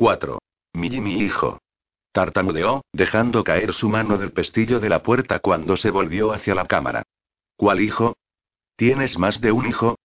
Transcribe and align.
4. 0.00 0.38
Mi 0.72 0.88
mi 0.98 1.18
hijo. 1.20 1.58
Tartamudeó, 2.10 2.80
dejando 2.90 3.44
caer 3.44 3.74
su 3.74 3.90
mano 3.90 4.16
del 4.16 4.32
pestillo 4.32 4.80
de 4.80 4.88
la 4.88 5.02
puerta 5.02 5.40
cuando 5.40 5.76
se 5.76 5.90
volvió 5.90 6.32
hacia 6.32 6.54
la 6.54 6.64
cámara. 6.64 7.02
¿Cuál 7.54 7.82
hijo? 7.82 8.14
¿Tienes 8.76 9.18
más 9.18 9.42
de 9.42 9.52
un 9.52 9.66
hijo? 9.66 9.98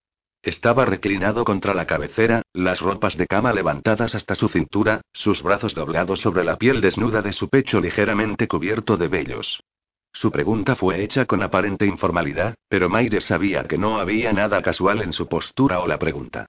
Estaba 0.44 0.84
reclinado 0.84 1.46
contra 1.46 1.74
la 1.74 1.88
cabecera, 1.88 2.42
las 2.52 2.82
ropas 2.82 3.16
de 3.16 3.26
cama 3.26 3.54
levantadas 3.54 4.16
hasta 4.16 4.36
su 4.36 4.50
cintura, 4.50 5.00
sus 5.14 5.42
brazos 5.42 5.74
doblados 5.74 6.20
sobre 6.20 6.44
la 6.44 6.58
piel 6.58 6.82
desnuda 6.82 7.22
de 7.22 7.32
su 7.32 7.48
pecho 7.48 7.80
ligeramente 7.80 8.50
cubierto 8.50 8.98
de 8.98 9.08
vellos. 9.08 9.64
Su 10.12 10.30
pregunta 10.30 10.76
fue 10.76 11.04
hecha 11.06 11.24
con 11.24 11.42
aparente 11.42 11.86
informalidad, 11.86 12.56
pero 12.68 12.90
Maire 12.90 13.22
sabía 13.22 13.64
que 13.64 13.78
no 13.78 13.98
había 13.98 14.34
nada 14.34 14.62
casual 14.62 15.02
en 15.04 15.14
su 15.14 15.30
postura 15.30 15.80
o 15.80 15.88
la 15.88 15.98
pregunta. 16.00 16.48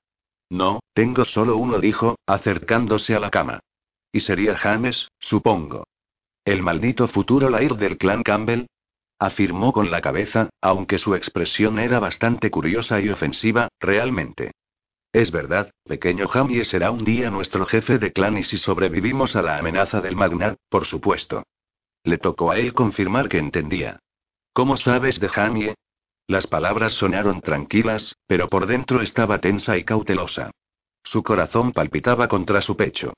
No, 0.51 0.81
tengo 0.95 1.25
solo 1.25 1.57
uno, 1.57 1.79
dijo, 1.81 2.17
acercándose 2.27 3.15
a 3.15 3.21
la 3.21 3.31
cama. 3.31 3.61
Y 4.13 4.21
sería 4.21 4.57
James, 4.57 5.09
supongo. 5.19 5.85
¿El 6.45 6.63
maldito 6.63 7.09
futuro 7.09 7.51
Lair 7.51 7.75
del 7.75 7.99
clan 7.99 8.23
Campbell? 8.23 8.67
Afirmó 9.19 9.73
con 9.73 9.91
la 9.91 10.01
cabeza, 10.01 10.51
aunque 10.61 10.99
su 10.99 11.15
expresión 11.15 11.79
era 11.79 11.99
bastante 11.99 12.51
curiosa 12.51 13.01
y 13.01 13.09
ofensiva, 13.09 13.69
realmente. 13.81 14.53
Es 15.13 15.31
verdad, 15.31 15.71
pequeño 15.85 16.29
James 16.29 16.69
será 16.69 16.91
un 16.91 17.05
día 17.05 17.31
nuestro 17.31 17.65
jefe 17.65 17.99
de 17.99 18.13
clan 18.13 18.37
y 18.37 18.45
si 18.45 18.59
sobrevivimos 18.59 19.35
a 19.35 19.43
la 19.43 19.59
amenaza 19.59 20.01
del 20.01 20.15
magnat, 20.15 20.59
por 20.69 20.85
supuesto. 20.85 21.43
Le 22.05 22.19
tocó 22.19 22.51
a 22.51 22.59
él 22.59 22.75
confirmar 22.75 23.29
que 23.29 23.39
entendía. 23.39 23.99
¿Cómo 24.53 24.77
sabes 24.77 25.19
de 25.19 25.29
Jamie? 25.29 25.75
Las 26.29 26.47
palabras 26.47 26.93
sonaron 26.93 27.41
tranquilas, 27.41 28.17
pero 28.27 28.49
por 28.49 28.67
dentro 28.67 29.01
estaba 29.01 29.39
tensa 29.39 29.77
y 29.77 29.85
cautelosa. 29.85 30.51
Su 31.05 31.23
corazón 31.23 31.73
palpitaba 31.73 32.27
contra 32.27 32.61
su 32.61 32.77
pecho. 32.77 33.15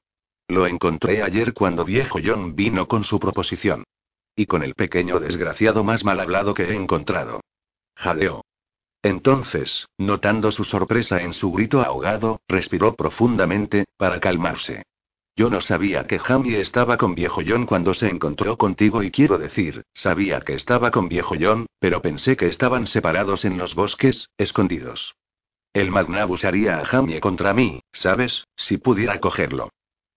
Lo 0.48 0.66
encontré 0.66 1.22
ayer 1.22 1.54
cuando 1.54 1.84
viejo 1.84 2.18
John 2.22 2.54
vino 2.54 2.86
con 2.86 3.04
su 3.04 3.18
proposición. 3.18 3.84
Y 4.36 4.46
con 4.46 4.62
el 4.62 4.74
pequeño 4.74 5.20
desgraciado 5.20 5.84
más 5.84 6.04
mal 6.04 6.20
hablado 6.20 6.52
que 6.52 6.64
he 6.64 6.74
encontrado. 6.74 7.40
Jadeó. 7.96 8.44
Entonces, 9.02 9.86
notando 9.96 10.50
su 10.50 10.64
sorpresa 10.64 11.22
en 11.22 11.32
su 11.32 11.50
grito 11.50 11.80
ahogado, 11.80 12.40
respiró 12.46 12.94
profundamente, 12.94 13.86
para 13.96 14.20
calmarse. 14.20 14.82
Yo 15.38 15.50
no 15.50 15.60
sabía 15.60 16.04
que 16.08 16.18
Jamie 16.18 16.58
estaba 16.58 16.96
con 16.96 17.14
viejo 17.14 17.42
John 17.46 17.64
cuando 17.64 17.94
se 17.94 18.08
encontró 18.08 18.58
contigo 18.58 19.04
y 19.04 19.12
quiero 19.12 19.38
decir, 19.38 19.84
sabía 19.94 20.40
que 20.40 20.54
estaba 20.54 20.90
con 20.90 21.08
viejo 21.08 21.36
John, 21.40 21.66
pero 21.78 22.02
pensé 22.02 22.36
que 22.36 22.48
estaban 22.48 22.88
separados 22.88 23.44
en 23.44 23.56
los 23.56 23.76
bosques, 23.76 24.30
escondidos. 24.36 25.14
El 25.72 25.92
Magnab 25.92 26.32
usaría 26.32 26.80
a 26.80 26.84
Jamie 26.84 27.20
contra 27.20 27.54
mí, 27.54 27.80
¿sabes? 27.92 28.48
Si 28.56 28.78
pudiera 28.78 29.20
cogerlo. 29.20 29.70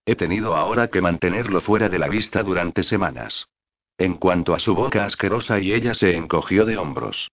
He 0.06 0.16
tenido 0.16 0.56
ahora 0.56 0.88
que 0.88 1.00
mantenerlo 1.00 1.60
fuera 1.60 1.88
de 1.88 2.00
la 2.00 2.08
vista 2.08 2.42
durante 2.42 2.82
semanas. 2.82 3.46
En 3.98 4.14
cuanto 4.14 4.54
a 4.54 4.58
su 4.58 4.74
boca 4.74 5.04
asquerosa 5.04 5.60
y 5.60 5.72
ella 5.72 5.94
se 5.94 6.16
encogió 6.16 6.64
de 6.64 6.78
hombros. 6.78 7.30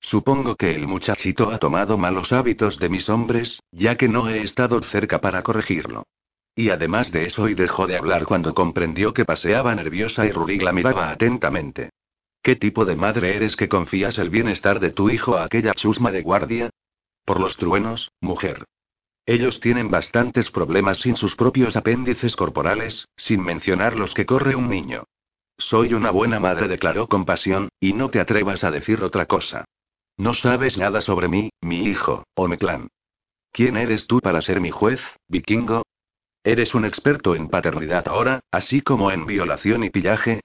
Supongo 0.00 0.54
que 0.54 0.76
el 0.76 0.86
muchachito 0.86 1.50
ha 1.50 1.58
tomado 1.58 1.98
malos 1.98 2.32
hábitos 2.32 2.78
de 2.78 2.88
mis 2.88 3.08
hombres, 3.08 3.60
ya 3.72 3.96
que 3.96 4.06
no 4.06 4.28
he 4.28 4.42
estado 4.42 4.80
cerca 4.82 5.20
para 5.20 5.42
corregirlo. 5.42 6.04
Y 6.54 6.70
además 6.70 7.10
de 7.12 7.26
eso, 7.26 7.48
y 7.48 7.54
dejó 7.54 7.86
de 7.86 7.96
hablar 7.96 8.26
cuando 8.26 8.54
comprendió 8.54 9.14
que 9.14 9.24
paseaba 9.24 9.74
nerviosa 9.74 10.26
y 10.26 10.32
Rurik 10.32 10.62
la 10.62 10.72
miraba 10.72 11.10
atentamente. 11.10 11.90
¿Qué 12.42 12.56
tipo 12.56 12.84
de 12.84 12.96
madre 12.96 13.36
eres 13.36 13.56
que 13.56 13.68
confías 13.68 14.18
el 14.18 14.28
bienestar 14.28 14.80
de 14.80 14.90
tu 14.90 15.08
hijo 15.10 15.36
a 15.36 15.44
aquella 15.44 15.72
chusma 15.74 16.10
de 16.10 16.22
guardia? 16.22 16.70
Por 17.24 17.40
los 17.40 17.56
truenos, 17.56 18.10
mujer. 18.20 18.64
Ellos 19.24 19.60
tienen 19.60 19.90
bastantes 19.90 20.50
problemas 20.50 20.98
sin 20.98 21.16
sus 21.16 21.36
propios 21.36 21.76
apéndices 21.76 22.34
corporales, 22.34 23.06
sin 23.16 23.42
mencionar 23.42 23.96
los 23.96 24.12
que 24.12 24.26
corre 24.26 24.56
un 24.56 24.68
niño. 24.68 25.04
Soy 25.56 25.94
una 25.94 26.10
buena 26.10 26.40
madre, 26.40 26.66
declaró 26.66 27.06
con 27.06 27.24
pasión, 27.24 27.68
y 27.78 27.92
no 27.92 28.10
te 28.10 28.18
atrevas 28.18 28.64
a 28.64 28.72
decir 28.72 29.02
otra 29.02 29.26
cosa. 29.26 29.64
No 30.16 30.34
sabes 30.34 30.76
nada 30.76 31.00
sobre 31.00 31.28
mí, 31.28 31.50
mi 31.60 31.84
hijo, 31.84 32.24
o 32.34 32.48
mi 32.48 32.56
clan. 32.56 32.88
¿Quién 33.52 33.76
eres 33.76 34.08
tú 34.08 34.18
para 34.18 34.42
ser 34.42 34.60
mi 34.60 34.70
juez, 34.70 35.00
vikingo? 35.28 35.84
¿Eres 36.44 36.74
un 36.74 36.84
experto 36.84 37.36
en 37.36 37.48
paternidad 37.48 38.08
ahora, 38.08 38.40
así 38.50 38.80
como 38.80 39.12
en 39.12 39.26
violación 39.26 39.84
y 39.84 39.90
pillaje? 39.90 40.40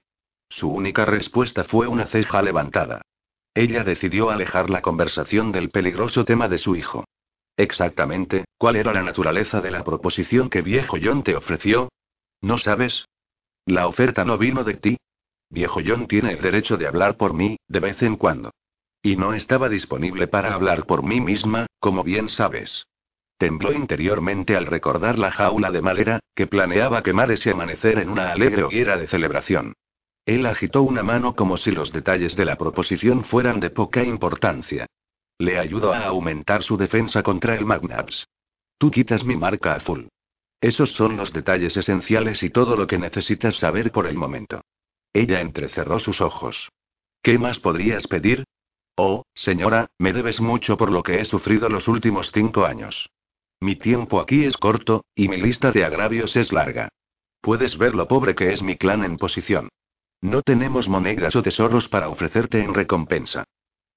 Su 0.48 0.70
única 0.70 1.04
respuesta 1.04 1.64
fue 1.64 1.88
una 1.88 2.06
ceja 2.06 2.40
levantada. 2.40 3.02
Ella 3.52 3.82
decidió 3.82 4.30
alejar 4.30 4.70
la 4.70 4.80
conversación 4.80 5.50
del 5.50 5.70
peligroso 5.70 6.24
tema 6.24 6.48
de 6.48 6.58
su 6.58 6.76
hijo. 6.76 7.04
Exactamente, 7.56 8.44
¿cuál 8.56 8.76
era 8.76 8.92
la 8.92 9.02
naturaleza 9.02 9.60
de 9.60 9.72
la 9.72 9.82
proposición 9.82 10.48
que 10.48 10.62
viejo 10.62 10.96
John 11.02 11.24
te 11.24 11.34
ofreció? 11.34 11.88
¿No 12.40 12.58
sabes? 12.58 13.04
La 13.66 13.88
oferta 13.88 14.24
no 14.24 14.38
vino 14.38 14.62
de 14.62 14.74
ti. 14.74 14.96
Viejo 15.50 15.80
John 15.84 16.06
tiene 16.06 16.32
el 16.32 16.40
derecho 16.40 16.76
de 16.76 16.86
hablar 16.86 17.16
por 17.16 17.34
mí, 17.34 17.56
de 17.66 17.80
vez 17.80 18.00
en 18.02 18.16
cuando. 18.16 18.52
Y 19.02 19.16
no 19.16 19.34
estaba 19.34 19.68
disponible 19.68 20.28
para 20.28 20.54
hablar 20.54 20.86
por 20.86 21.02
mí 21.02 21.20
misma, 21.20 21.66
como 21.80 22.04
bien 22.04 22.28
sabes. 22.28 22.84
Tembló 23.38 23.72
interiormente 23.72 24.56
al 24.56 24.66
recordar 24.66 25.16
la 25.16 25.30
jaula 25.30 25.70
de 25.70 25.80
madera, 25.80 26.20
que 26.34 26.48
planeaba 26.48 27.04
quemar 27.04 27.30
ese 27.30 27.50
amanecer 27.50 28.00
en 28.00 28.10
una 28.10 28.32
alegre 28.32 28.64
hoguera 28.64 28.96
de 28.96 29.06
celebración. 29.06 29.74
Él 30.26 30.44
agitó 30.44 30.82
una 30.82 31.04
mano 31.04 31.36
como 31.36 31.56
si 31.56 31.70
los 31.70 31.92
detalles 31.92 32.34
de 32.34 32.44
la 32.44 32.56
proposición 32.56 33.24
fueran 33.24 33.60
de 33.60 33.70
poca 33.70 34.02
importancia. 34.02 34.86
Le 35.38 35.56
ayudó 35.56 35.92
a 35.92 36.04
aumentar 36.06 36.64
su 36.64 36.76
defensa 36.76 37.22
contra 37.22 37.54
el 37.54 37.64
Magnaps. 37.64 38.26
Tú 38.76 38.90
quitas 38.90 39.24
mi 39.24 39.36
marca 39.36 39.74
azul. 39.74 40.08
Esos 40.60 40.90
son 40.92 41.16
los 41.16 41.32
detalles 41.32 41.76
esenciales 41.76 42.42
y 42.42 42.50
todo 42.50 42.74
lo 42.74 42.88
que 42.88 42.98
necesitas 42.98 43.54
saber 43.54 43.92
por 43.92 44.08
el 44.08 44.16
momento. 44.16 44.62
Ella 45.12 45.40
entrecerró 45.40 46.00
sus 46.00 46.20
ojos. 46.20 46.70
¿Qué 47.22 47.38
más 47.38 47.60
podrías 47.60 48.08
pedir? 48.08 48.44
Oh, 48.96 49.22
señora, 49.32 49.86
me 49.96 50.12
debes 50.12 50.40
mucho 50.40 50.76
por 50.76 50.90
lo 50.90 51.04
que 51.04 51.20
he 51.20 51.24
sufrido 51.24 51.68
los 51.68 51.86
últimos 51.86 52.32
cinco 52.32 52.66
años. 52.66 53.08
Mi 53.60 53.74
tiempo 53.74 54.20
aquí 54.20 54.44
es 54.44 54.56
corto, 54.56 55.04
y 55.14 55.28
mi 55.28 55.36
lista 55.36 55.72
de 55.72 55.84
agravios 55.84 56.36
es 56.36 56.52
larga. 56.52 56.88
Puedes 57.40 57.76
ver 57.76 57.94
lo 57.94 58.06
pobre 58.06 58.34
que 58.34 58.52
es 58.52 58.62
mi 58.62 58.76
clan 58.76 59.04
en 59.04 59.16
posición. 59.16 59.68
No 60.20 60.42
tenemos 60.42 60.88
monedas 60.88 61.34
o 61.36 61.42
tesoros 61.42 61.88
para 61.88 62.08
ofrecerte 62.08 62.62
en 62.62 62.74
recompensa. 62.74 63.44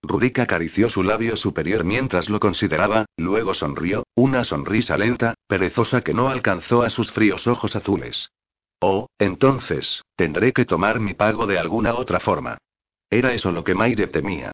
Rurik 0.04 0.40
acarició 0.40 0.90
su 0.90 1.04
labio 1.04 1.38
superior 1.38 1.84
mientras 1.84 2.28
lo 2.28 2.40
consideraba, 2.40 3.06
luego 3.18 3.54
sonrió, 3.54 4.04
una 4.16 4.44
sonrisa 4.44 4.98
lenta, 4.98 5.36
perezosa 5.48 6.02
que 6.02 6.14
no 6.14 6.30
alcanzó 6.30 6.82
a 6.82 6.90
sus 6.90 7.12
fríos 7.12 7.46
ojos 7.46 7.76
azules. 7.76 8.32
Oh, 8.80 9.08
entonces, 9.20 10.02
tendré 10.16 10.54
que 10.54 10.66
tomar 10.66 11.00
mi 11.00 11.14
pago 11.14 11.46
de 11.46 11.60
alguna 11.60 11.94
otra 11.94 12.20
forma. 12.20 12.58
Era 13.12 13.34
eso 13.34 13.52
lo 13.52 13.64
que 13.64 13.76
Maire 13.76 14.08
temía. 14.08 14.52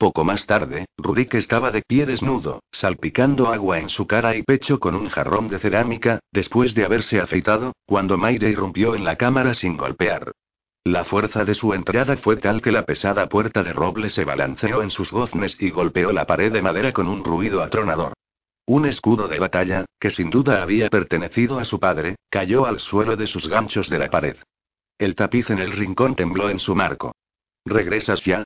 Poco 0.00 0.24
más 0.24 0.46
tarde, 0.46 0.86
Rurik 0.96 1.34
estaba 1.34 1.70
de 1.70 1.82
pie 1.82 2.06
desnudo, 2.06 2.62
salpicando 2.72 3.52
agua 3.52 3.80
en 3.80 3.90
su 3.90 4.06
cara 4.06 4.34
y 4.34 4.42
pecho 4.42 4.80
con 4.80 4.94
un 4.94 5.10
jarrón 5.10 5.48
de 5.48 5.58
cerámica, 5.58 6.20
después 6.32 6.74
de 6.74 6.86
haberse 6.86 7.20
afeitado, 7.20 7.74
cuando 7.84 8.16
Maire 8.16 8.48
irrumpió 8.48 8.94
en 8.94 9.04
la 9.04 9.16
cámara 9.16 9.52
sin 9.52 9.76
golpear. 9.76 10.32
La 10.84 11.04
fuerza 11.04 11.44
de 11.44 11.52
su 11.52 11.74
entrada 11.74 12.16
fue 12.16 12.38
tal 12.38 12.62
que 12.62 12.72
la 12.72 12.86
pesada 12.86 13.28
puerta 13.28 13.62
de 13.62 13.74
roble 13.74 14.08
se 14.08 14.24
balanceó 14.24 14.82
en 14.82 14.90
sus 14.90 15.12
goznes 15.12 15.60
y 15.60 15.68
golpeó 15.68 16.12
la 16.12 16.24
pared 16.24 16.50
de 16.50 16.62
madera 16.62 16.94
con 16.94 17.06
un 17.06 17.22
ruido 17.22 17.62
atronador. 17.62 18.14
Un 18.64 18.86
escudo 18.86 19.28
de 19.28 19.38
batalla, 19.38 19.84
que 19.98 20.08
sin 20.08 20.30
duda 20.30 20.62
había 20.62 20.88
pertenecido 20.88 21.58
a 21.58 21.66
su 21.66 21.78
padre, 21.78 22.16
cayó 22.30 22.64
al 22.64 22.80
suelo 22.80 23.16
de 23.16 23.26
sus 23.26 23.46
ganchos 23.50 23.90
de 23.90 23.98
la 23.98 24.08
pared. 24.08 24.38
El 24.96 25.14
tapiz 25.14 25.50
en 25.50 25.58
el 25.58 25.72
rincón 25.72 26.14
tembló 26.14 26.48
en 26.48 26.58
su 26.58 26.74
marco. 26.74 27.12
¿Regresas 27.66 28.24
ya? 28.24 28.44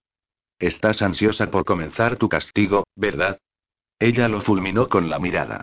Estás 0.59 1.03
ansiosa 1.03 1.51
por 1.51 1.65
comenzar 1.65 2.17
tu 2.17 2.29
castigo, 2.29 2.85
¿verdad? 2.95 3.39
Ella 3.99 4.29
lo 4.29 4.41
fulminó 4.41 4.89
con 4.89 5.11
la 5.11 5.19
mirada. 5.19 5.63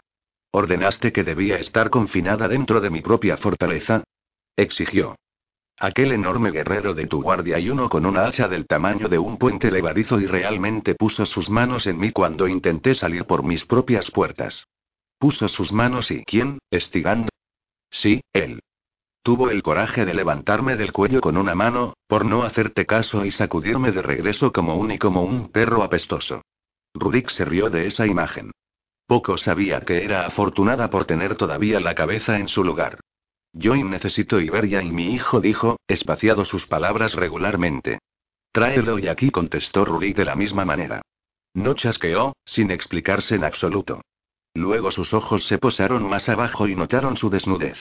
¿Ordenaste 0.51 1.11
que 1.13 1.23
debía 1.23 1.57
estar 1.57 1.89
confinada 1.89 2.47
dentro 2.47 2.81
de 2.81 2.89
mi 2.89 3.01
propia 3.01 3.37
fortaleza? 3.37 4.03
Exigió. 4.55 5.15
Aquel 5.77 6.11
enorme 6.11 6.51
guerrero 6.51 6.93
de 6.93 7.07
tu 7.07 7.23
guardia 7.23 7.57
y 7.57 7.69
uno 7.69 7.89
con 7.89 8.05
una 8.05 8.25
hacha 8.25 8.47
del 8.47 8.67
tamaño 8.67 9.07
de 9.07 9.17
un 9.17 9.37
puente 9.37 9.71
levadizo 9.71 10.19
y 10.19 10.27
realmente 10.27 10.93
puso 10.93 11.25
sus 11.25 11.49
manos 11.49 11.87
en 11.87 11.97
mí 11.97 12.11
cuando 12.11 12.47
intenté 12.47 12.93
salir 12.93 13.25
por 13.25 13.43
mis 13.43 13.65
propias 13.65 14.11
puertas. 14.11 14.67
Puso 15.17 15.47
sus 15.47 15.71
manos 15.71 16.11
y 16.11 16.23
¿quién? 16.23 16.59
Estigando. 16.69 17.29
Sí, 17.89 18.21
él. 18.33 18.61
Tuvo 19.23 19.51
el 19.51 19.61
coraje 19.61 20.03
de 20.03 20.15
levantarme 20.15 20.75
del 20.75 20.91
cuello 20.91 21.21
con 21.21 21.37
una 21.37 21.53
mano, 21.53 21.93
por 22.07 22.25
no 22.25 22.43
hacerte 22.43 22.87
caso 22.87 23.23
y 23.23 23.29
sacudirme 23.29 23.91
de 23.91 24.01
regreso 24.01 24.51
como 24.51 24.75
un 24.75 24.91
y 24.91 24.97
como 24.97 25.21
un 25.21 25.51
perro 25.51 25.83
apestoso. 25.83 26.41
Rurik 26.95 27.29
se 27.29 27.45
rió 27.45 27.69
de 27.69 27.85
esa 27.85 28.07
imagen. 28.07 28.51
Poco 29.05 29.37
sabía 29.37 29.81
que 29.81 30.03
era 30.03 30.25
afortunada 30.25 30.89
por 30.89 31.05
tener 31.05 31.35
todavía 31.35 31.79
la 31.79 31.93
cabeza 31.93 32.39
en 32.39 32.47
su 32.47 32.63
lugar. 32.63 32.99
Yo 33.53 33.75
necesito 33.75 34.39
Iberia 34.39 34.81
y 34.81 34.91
mi 34.91 35.13
hijo 35.13 35.39
dijo, 35.39 35.77
espaciado 35.87 36.43
sus 36.43 36.65
palabras 36.65 37.13
regularmente. 37.13 37.99
Tráelo 38.51 38.97
y 38.97 39.07
aquí 39.07 39.29
contestó 39.29 39.85
Rurik 39.85 40.15
de 40.17 40.25
la 40.25 40.35
misma 40.35 40.65
manera. 40.65 41.01
No 41.53 41.75
chasqueó, 41.75 42.33
sin 42.43 42.71
explicarse 42.71 43.35
en 43.35 43.43
absoluto. 43.43 44.01
Luego 44.55 44.91
sus 44.91 45.13
ojos 45.13 45.45
se 45.45 45.59
posaron 45.59 46.09
más 46.09 46.27
abajo 46.27 46.67
y 46.67 46.75
notaron 46.75 47.17
su 47.17 47.29
desnudez. 47.29 47.77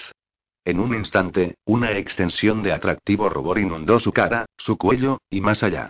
En 0.64 0.78
un 0.78 0.94
instante, 0.94 1.54
una 1.64 1.92
extensión 1.92 2.62
de 2.62 2.72
atractivo 2.72 3.28
rubor 3.28 3.58
inundó 3.58 3.98
su 3.98 4.12
cara, 4.12 4.46
su 4.56 4.76
cuello, 4.76 5.18
y 5.30 5.40
más 5.40 5.62
allá. 5.62 5.88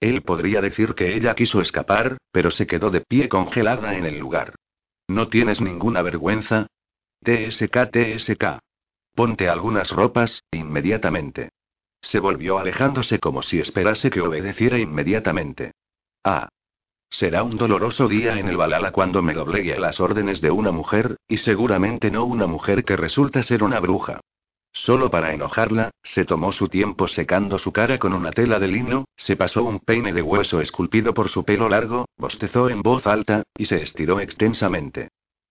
Él 0.00 0.22
podría 0.22 0.60
decir 0.60 0.94
que 0.94 1.14
ella 1.14 1.34
quiso 1.34 1.60
escapar, 1.60 2.18
pero 2.32 2.50
se 2.50 2.66
quedó 2.66 2.90
de 2.90 3.02
pie 3.02 3.28
congelada 3.28 3.96
en 3.96 4.06
el 4.06 4.18
lugar. 4.18 4.54
¿No 5.08 5.28
tienes 5.28 5.60
ninguna 5.60 6.02
vergüenza? 6.02 6.66
TSK, 7.22 7.90
TSK. 7.90 8.44
Ponte 9.14 9.48
algunas 9.48 9.90
ropas, 9.90 10.42
inmediatamente. 10.50 11.50
Se 12.00 12.18
volvió 12.18 12.58
alejándose 12.58 13.18
como 13.18 13.42
si 13.42 13.60
esperase 13.60 14.08
que 14.08 14.22
obedeciera 14.22 14.78
inmediatamente. 14.78 15.72
Ah. 16.24 16.48
Será 17.10 17.42
un 17.42 17.56
doloroso 17.56 18.06
día 18.06 18.38
en 18.38 18.48
el 18.48 18.56
Balala 18.56 18.92
cuando 18.92 19.20
me 19.20 19.34
doblegue 19.34 19.74
a 19.74 19.80
las 19.80 19.98
órdenes 19.98 20.40
de 20.40 20.52
una 20.52 20.70
mujer, 20.70 21.16
y 21.28 21.38
seguramente 21.38 22.10
no 22.10 22.24
una 22.24 22.46
mujer 22.46 22.84
que 22.84 22.96
resulta 22.96 23.42
ser 23.42 23.64
una 23.64 23.80
bruja. 23.80 24.20
Solo 24.72 25.10
para 25.10 25.34
enojarla, 25.34 25.90
se 26.04 26.24
tomó 26.24 26.52
su 26.52 26.68
tiempo 26.68 27.08
secando 27.08 27.58
su 27.58 27.72
cara 27.72 27.98
con 27.98 28.12
una 28.12 28.30
tela 28.30 28.60
de 28.60 28.68
lino, 28.68 29.06
se 29.16 29.36
pasó 29.36 29.64
un 29.64 29.80
peine 29.80 30.12
de 30.12 30.22
hueso 30.22 30.60
esculpido 30.60 31.12
por 31.12 31.28
su 31.28 31.44
pelo 31.44 31.68
largo, 31.68 32.06
bostezó 32.16 32.70
en 32.70 32.80
voz 32.80 33.04
alta, 33.08 33.42
y 33.56 33.66
se 33.66 33.82
estiró 33.82 34.20
extensamente. 34.20 35.08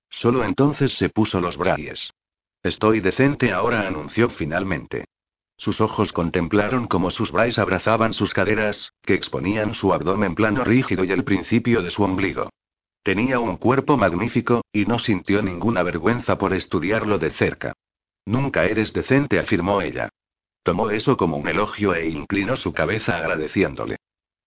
Solo 0.09 0.45
entonces 0.45 0.93
se 0.93 1.09
puso 1.09 1.41
los 1.41 1.57
bragues. 1.57 2.11
Estoy 2.63 3.01
decente 3.01 3.51
ahora, 3.51 3.85
anunció 3.85 4.29
finalmente. 4.29 5.05
Sus 5.59 5.81
ojos 5.81 6.13
contemplaron 6.13 6.87
cómo 6.87 7.11
sus 7.11 7.33
bras 7.33 7.59
abrazaban 7.59 8.13
sus 8.13 8.33
caderas, 8.33 8.93
que 9.03 9.13
exponían 9.13 9.73
su 9.73 9.93
abdomen 9.93 10.33
plano 10.33 10.63
rígido 10.63 11.03
y 11.03 11.11
el 11.11 11.25
principio 11.25 11.83
de 11.83 11.91
su 11.91 12.01
ombligo. 12.01 12.49
Tenía 13.03 13.41
un 13.41 13.57
cuerpo 13.57 13.97
magnífico, 13.97 14.61
y 14.71 14.85
no 14.85 14.99
sintió 14.99 15.41
ninguna 15.41 15.83
vergüenza 15.83 16.37
por 16.37 16.53
estudiarlo 16.53 17.19
de 17.19 17.31
cerca. 17.31 17.73
Nunca 18.25 18.63
eres 18.63 18.93
decente, 18.93 19.37
afirmó 19.37 19.81
ella. 19.81 20.07
Tomó 20.63 20.91
eso 20.91 21.17
como 21.17 21.35
un 21.35 21.49
elogio 21.49 21.93
e 21.93 22.07
inclinó 22.07 22.55
su 22.55 22.71
cabeza 22.71 23.17
agradeciéndole. 23.17 23.97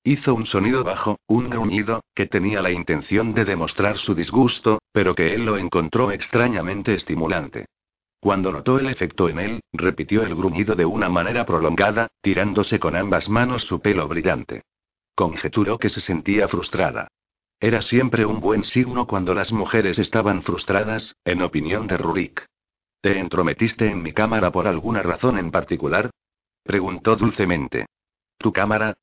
Hizo 0.04 0.34
un 0.34 0.46
sonido 0.46 0.82
bajo, 0.82 1.18
un 1.26 1.50
gruñido, 1.50 2.00
que 2.14 2.24
tenía 2.24 2.62
la 2.62 2.70
intención 2.70 3.34
de 3.34 3.44
demostrar 3.44 3.98
su 3.98 4.14
disgusto, 4.14 4.80
pero 4.92 5.14
que 5.14 5.34
él 5.34 5.44
lo 5.44 5.58
encontró 5.58 6.10
extrañamente 6.10 6.94
estimulante. 6.94 7.66
Cuando 8.22 8.52
notó 8.52 8.78
el 8.78 8.86
efecto 8.86 9.28
en 9.28 9.40
él, 9.40 9.60
repitió 9.72 10.22
el 10.22 10.36
gruñido 10.36 10.76
de 10.76 10.84
una 10.84 11.08
manera 11.08 11.44
prolongada, 11.44 12.06
tirándose 12.20 12.78
con 12.78 12.94
ambas 12.94 13.28
manos 13.28 13.64
su 13.64 13.80
pelo 13.80 14.06
brillante. 14.06 14.62
Conjeturó 15.16 15.76
que 15.76 15.88
se 15.88 16.00
sentía 16.00 16.46
frustrada. 16.46 17.08
Era 17.58 17.82
siempre 17.82 18.24
un 18.24 18.38
buen 18.38 18.62
signo 18.62 19.08
cuando 19.08 19.34
las 19.34 19.52
mujeres 19.52 19.98
estaban 19.98 20.44
frustradas, 20.44 21.16
en 21.24 21.42
opinión 21.42 21.88
de 21.88 21.96
Rurik. 21.96 22.46
¿Te 23.00 23.18
entrometiste 23.18 23.90
en 23.90 24.04
mi 24.04 24.12
cámara 24.12 24.52
por 24.52 24.68
alguna 24.68 25.02
razón 25.02 25.36
en 25.36 25.50
particular? 25.50 26.12
preguntó 26.62 27.16
dulcemente. 27.16 27.86
¿Tu 28.38 28.52
cámara? 28.52 28.94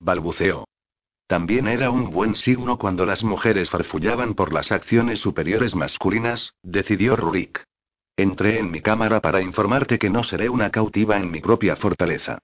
balbuceó. 0.00 0.64
También 1.28 1.68
era 1.68 1.90
un 1.90 2.10
buen 2.10 2.34
signo 2.34 2.78
cuando 2.78 3.06
las 3.06 3.22
mujeres 3.22 3.70
farfullaban 3.70 4.34
por 4.34 4.52
las 4.52 4.72
acciones 4.72 5.20
superiores 5.20 5.76
masculinas, 5.76 6.52
decidió 6.64 7.14
Rurik. 7.14 7.64
Entré 8.18 8.58
en 8.58 8.70
mi 8.70 8.80
cámara 8.80 9.20
para 9.20 9.42
informarte 9.42 9.98
que 9.98 10.08
no 10.08 10.24
seré 10.24 10.48
una 10.48 10.70
cautiva 10.70 11.18
en 11.18 11.30
mi 11.30 11.42
propia 11.42 11.76
fortaleza. 11.76 12.38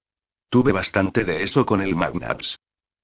Tuve 0.50 0.70
bastante 0.70 1.24
de 1.24 1.42
eso 1.42 1.64
con 1.64 1.80
el 1.80 1.96
Magnaps. 1.96 2.58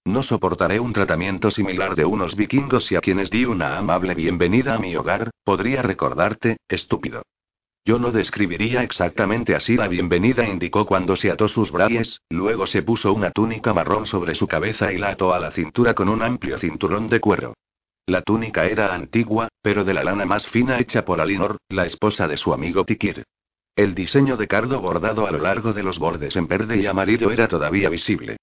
No 0.05 0.23
soportaré 0.23 0.79
un 0.79 0.93
tratamiento 0.93 1.51
similar 1.51 1.95
de 1.95 2.05
unos 2.05 2.37
vikingos 2.37 2.93
y 2.93 2.97
a 2.97 3.01
quienes 3.01 3.31
di 3.31 3.47
una 3.47 3.79
amable 3.79 4.15
bienvenida 4.15 4.75
a 4.75 4.79
mi 4.79 4.95
hogar, 4.97 5.31
podría 5.45 5.81
recordarte, 5.81 6.59
estúpido. 6.69 7.23
Yo 7.87 7.99
no 7.99 8.11
describiría 8.11 8.83
exactamente 8.83 9.55
así 9.55 9.77
la 9.77 9.89
bienvenida, 9.89 10.47
indicó 10.47 10.85
cuando 10.85 11.17
se 11.17 11.31
ató 11.31 11.49
sus 11.49 11.73
bragues, 11.73 12.21
luego 12.29 12.67
se 12.67 12.83
puso 12.83 13.15
una 13.15 13.31
túnica 13.31 13.73
marrón 13.73 14.07
sobre 14.07 14.35
su 14.35 14.47
cabeza 14.47 14.93
y 14.93 14.99
la 14.99 15.09
ató 15.09 15.33
a 15.33 15.41
la 15.41 15.53
cintura 15.53 15.95
con 15.95 16.11
un 16.11 16.23
amplio 16.23 16.59
cinturón 16.59 17.09
de 17.09 17.19
cuero. 17.21 17.55
La 18.09 18.23
túnica 18.23 18.65
era 18.65 18.95
antigua, 18.95 19.49
pero 19.61 19.85
de 19.85 19.93
la 19.93 20.03
lana 20.03 20.25
más 20.25 20.47
fina 20.47 20.79
hecha 20.79 21.05
por 21.05 21.21
Alinor, 21.21 21.59
la 21.69 21.85
esposa 21.85 22.27
de 22.27 22.39
su 22.39 22.55
amigo 22.55 22.87
Tikir. 22.87 23.25
El 23.77 23.95
diseño 23.95 24.39
de 24.39 24.49
cardo 24.49 24.81
bordado 24.81 25.27
a 25.27 25.31
lo 25.31 25.37
largo 25.37 25.75
de 25.75 25.83
los 25.83 25.99
bordes 25.99 26.35
en 26.37 26.49
verde 26.49 26.79
y 26.79 26.87
amarillo 26.87 27.31
era 27.31 27.49
todavía 27.49 27.91
visible. 27.91 28.39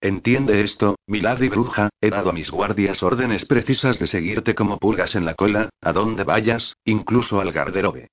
Entiende 0.00 0.62
esto, 0.62 0.96
mi 1.06 1.20
lady 1.20 1.50
bruja, 1.50 1.90
he 2.00 2.08
dado 2.08 2.30
a 2.30 2.32
mis 2.32 2.50
guardias 2.50 3.02
órdenes 3.02 3.44
precisas 3.44 3.98
de 3.98 4.06
seguirte 4.06 4.54
como 4.54 4.78
pulgas 4.78 5.14
en 5.14 5.26
la 5.26 5.34
cola, 5.34 5.68
a 5.82 5.92
donde 5.92 6.24
vayas, 6.24 6.74
incluso 6.86 7.42
al 7.42 7.52
garderobe. 7.52 8.08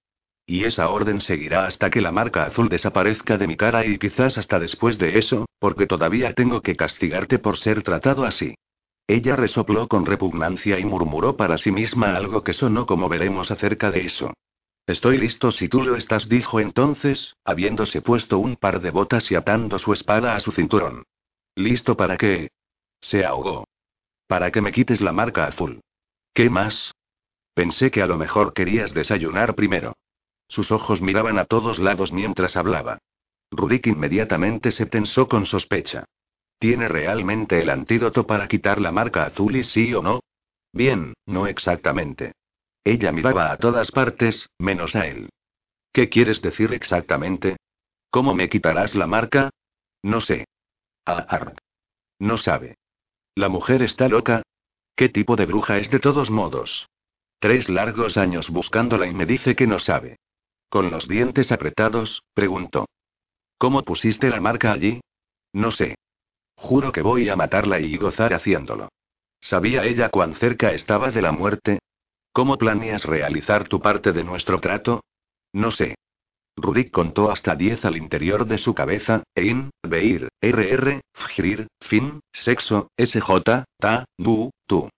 Y 0.45 0.65
esa 0.65 0.89
orden 0.89 1.21
seguirá 1.21 1.67
hasta 1.67 1.89
que 1.89 2.01
la 2.01 2.11
marca 2.11 2.43
azul 2.43 2.67
desaparezca 2.67 3.37
de 3.37 3.47
mi 3.47 3.55
cara 3.55 3.85
y 3.85 3.97
quizás 3.97 4.37
hasta 4.37 4.59
después 4.59 4.97
de 4.97 5.17
eso, 5.17 5.45
porque 5.57 5.87
todavía 5.87 6.33
tengo 6.33 6.59
que 6.59 6.75
castigarte 6.75 7.39
por 7.39 7.57
ser 7.57 7.81
tratado 7.81 8.25
así. 8.25 8.55
Ella 9.07 9.37
resopló 9.37 9.87
con 9.87 10.05
repugnancia 10.05 10.77
y 10.79 10.85
murmuró 10.85 11.37
para 11.37 11.57
sí 11.57 11.71
misma 11.71 12.15
algo 12.15 12.43
que 12.43 12.51
sonó 12.51 12.85
como 12.85 13.07
veremos 13.07 13.51
acerca 13.51 13.89
de 13.89 14.01
eso. 14.01 14.33
Estoy 14.85 15.17
listo 15.17 15.51
si 15.51 15.69
tú 15.69 15.83
lo 15.83 15.95
estás, 15.95 16.27
dijo 16.27 16.59
entonces, 16.59 17.35
habiéndose 17.45 18.01
puesto 18.01 18.37
un 18.39 18.57
par 18.57 18.81
de 18.81 18.91
botas 18.91 19.31
y 19.31 19.35
atando 19.35 19.79
su 19.79 19.93
espada 19.93 20.35
a 20.35 20.39
su 20.41 20.51
cinturón. 20.51 21.03
¿Listo 21.55 21.95
para 21.95 22.17
qué? 22.17 22.51
Se 22.99 23.25
ahogó. 23.25 23.65
Para 24.27 24.51
que 24.51 24.61
me 24.61 24.71
quites 24.71 24.99
la 24.99 25.13
marca 25.13 25.45
azul. 25.45 25.81
¿Qué 26.33 26.49
más? 26.49 26.93
Pensé 27.53 27.91
que 27.91 28.01
a 28.01 28.07
lo 28.07 28.17
mejor 28.17 28.53
querías 28.53 28.93
desayunar 28.93 29.55
primero. 29.55 29.95
Sus 30.49 30.71
ojos 30.71 31.01
miraban 31.01 31.39
a 31.39 31.45
todos 31.45 31.79
lados 31.79 32.11
mientras 32.11 32.55
hablaba. 32.55 32.99
Rudik 33.51 33.87
inmediatamente 33.87 34.71
se 34.71 34.85
tensó 34.85 35.27
con 35.27 35.45
sospecha. 35.45 36.05
¿Tiene 36.59 36.87
realmente 36.87 37.61
el 37.61 37.69
antídoto 37.69 38.25
para 38.25 38.47
quitar 38.47 38.81
la 38.81 38.91
marca 38.91 39.25
azul 39.25 39.55
y 39.55 39.63
sí 39.63 39.93
o 39.93 40.01
no? 40.01 40.21
Bien, 40.73 41.13
no 41.25 41.47
exactamente. 41.47 42.33
Ella 42.83 43.11
miraba 43.11 43.51
a 43.51 43.57
todas 43.57 43.91
partes, 43.91 44.49
menos 44.57 44.95
a 44.95 45.07
él. 45.07 45.29
¿Qué 45.91 46.09
quieres 46.09 46.41
decir 46.41 46.73
exactamente? 46.73 47.57
¿Cómo 48.09 48.33
me 48.33 48.49
quitarás 48.49 48.95
la 48.95 49.07
marca? 49.07 49.49
No 50.03 50.21
sé. 50.21 50.45
Ah, 51.05 51.53
No 52.19 52.37
sabe. 52.37 52.75
¿La 53.35 53.49
mujer 53.49 53.81
está 53.81 54.07
loca? 54.07 54.41
¿Qué 54.95 55.09
tipo 55.09 55.35
de 55.35 55.45
bruja 55.45 55.77
es 55.77 55.91
de 55.91 55.99
todos 55.99 56.29
modos? 56.31 56.87
Tres 57.39 57.69
largos 57.69 58.17
años 58.17 58.49
buscándola 58.49 59.05
y 59.05 59.13
me 59.13 59.25
dice 59.25 59.55
que 59.55 59.67
no 59.67 59.77
sabe. 59.77 60.17
Con 60.69 60.89
los 60.89 61.07
dientes 61.07 61.51
apretados, 61.51 62.23
preguntó. 62.33 62.87
¿Cómo 63.57 63.83
pusiste 63.83 64.29
la 64.29 64.41
marca 64.41 64.71
allí? 64.71 65.01
No 65.53 65.71
sé. 65.71 65.95
Juro 66.57 66.91
que 66.91 67.03
voy 67.03 67.29
a 67.29 67.35
matarla 67.35 67.79
y 67.79 67.95
gozar 67.97 68.33
haciéndolo. 68.33 68.89
¿Sabía 69.39 69.85
ella 69.85 70.09
cuán 70.09 70.33
cerca 70.33 70.73
estaba 70.73 71.11
de 71.11 71.21
la 71.21 71.31
muerte? 71.31 71.79
¿Cómo 72.33 72.57
planeas 72.57 73.05
realizar 73.05 73.67
tu 73.67 73.79
parte 73.79 74.11
de 74.11 74.23
nuestro 74.23 74.59
trato? 74.59 75.03
No 75.53 75.71
sé. 75.71 75.95
Rurik 76.55 76.91
contó 76.91 77.29
hasta 77.31 77.55
diez 77.55 77.85
al 77.85 77.95
interior 77.95 78.47
de 78.47 78.57
su 78.57 78.73
cabeza, 78.73 79.23
Ein, 79.35 79.69
Beir, 79.83 80.29
RR, 80.41 81.01
Fgrir, 81.13 81.67
Fin, 81.79 82.21
Sexo, 82.33 82.89
SJ, 82.97 83.63
Ta, 83.79 84.05
Du, 84.17 84.49
Tu. 84.65 84.89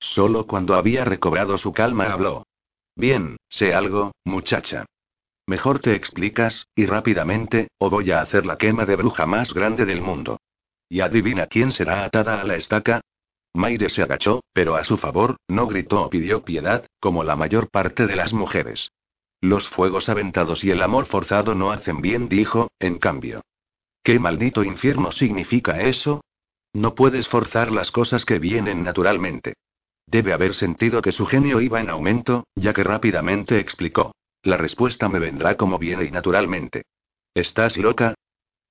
Solo 0.00 0.46
cuando 0.48 0.74
había 0.74 1.04
recobrado 1.04 1.56
su 1.56 1.72
calma 1.72 2.12
habló. 2.12 2.42
Bien, 2.96 3.36
sé 3.48 3.72
algo, 3.72 4.12
muchacha. 4.24 4.84
Mejor 5.46 5.78
te 5.78 5.94
explicas, 5.94 6.66
y 6.74 6.86
rápidamente, 6.86 7.68
o 7.78 7.88
voy 7.88 8.10
a 8.10 8.20
hacer 8.20 8.44
la 8.44 8.58
quema 8.58 8.84
de 8.84 8.96
bruja 8.96 9.26
más 9.26 9.54
grande 9.54 9.84
del 9.84 10.02
mundo. 10.02 10.38
¿Y 10.88 11.00
adivina 11.00 11.46
quién 11.46 11.72
será 11.72 12.04
atada 12.04 12.40
a 12.40 12.44
la 12.44 12.56
estaca? 12.56 13.00
Maire 13.54 13.88
se 13.88 14.02
agachó, 14.02 14.42
pero 14.52 14.76
a 14.76 14.84
su 14.84 14.96
favor, 14.96 15.36
no 15.48 15.66
gritó 15.66 16.02
o 16.02 16.10
pidió 16.10 16.44
piedad, 16.44 16.86
como 17.00 17.24
la 17.24 17.36
mayor 17.36 17.70
parte 17.70 18.06
de 18.06 18.16
las 18.16 18.32
mujeres. 18.32 18.90
Los 19.40 19.68
fuegos 19.68 20.08
aventados 20.08 20.62
y 20.64 20.70
el 20.70 20.82
amor 20.82 21.06
forzado 21.06 21.54
no 21.54 21.72
hacen 21.72 22.00
bien, 22.00 22.28
dijo, 22.28 22.70
en 22.78 22.98
cambio. 22.98 23.42
¿Qué 24.02 24.18
maldito 24.18 24.62
infierno 24.62 25.10
significa 25.10 25.80
eso? 25.80 26.22
No 26.72 26.94
puedes 26.94 27.28
forzar 27.28 27.72
las 27.72 27.90
cosas 27.90 28.24
que 28.24 28.38
vienen 28.38 28.84
naturalmente. 28.84 29.54
Debe 30.06 30.32
haber 30.32 30.54
sentido 30.54 31.02
que 31.02 31.12
su 31.12 31.26
genio 31.26 31.60
iba 31.60 31.80
en 31.80 31.90
aumento, 31.90 32.44
ya 32.54 32.72
que 32.72 32.84
rápidamente 32.84 33.58
explicó. 33.58 34.14
La 34.42 34.56
respuesta 34.56 35.08
me 35.08 35.18
vendrá 35.18 35.56
como 35.56 35.78
viene 35.78 36.04
y 36.04 36.10
naturalmente. 36.10 36.82
¿Estás 37.34 37.76
loca? 37.76 38.14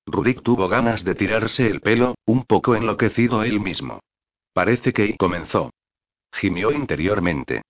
Rurik 0.06 0.42
tuvo 0.42 0.68
ganas 0.68 1.04
de 1.04 1.14
tirarse 1.16 1.66
el 1.66 1.80
pelo, 1.80 2.14
un 2.26 2.44
poco 2.44 2.76
enloquecido 2.76 3.42
él 3.42 3.60
mismo. 3.60 4.00
Parece 4.52 4.92
que 4.92 5.16
comenzó. 5.16 5.70
Gimió 6.32 6.70
interiormente. 6.70 7.62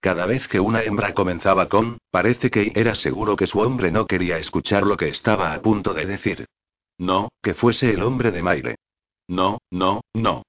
Cada 0.00 0.24
vez 0.24 0.46
que 0.48 0.60
una 0.60 0.82
hembra 0.82 1.12
comenzaba 1.12 1.68
con, 1.68 1.98
parece 2.10 2.50
que 2.50 2.72
era 2.74 2.94
seguro 2.94 3.36
que 3.36 3.46
su 3.46 3.60
hombre 3.60 3.90
no 3.90 4.06
quería 4.06 4.38
escuchar 4.38 4.86
lo 4.86 4.96
que 4.96 5.08
estaba 5.08 5.52
a 5.52 5.60
punto 5.60 5.92
de 5.92 6.06
decir. 6.06 6.46
No, 6.96 7.28
que 7.42 7.54
fuese 7.54 7.90
el 7.90 8.02
hombre 8.02 8.30
de 8.30 8.42
Maire. 8.42 8.76
No, 9.28 9.58
no, 9.70 10.00
no. 10.14 10.44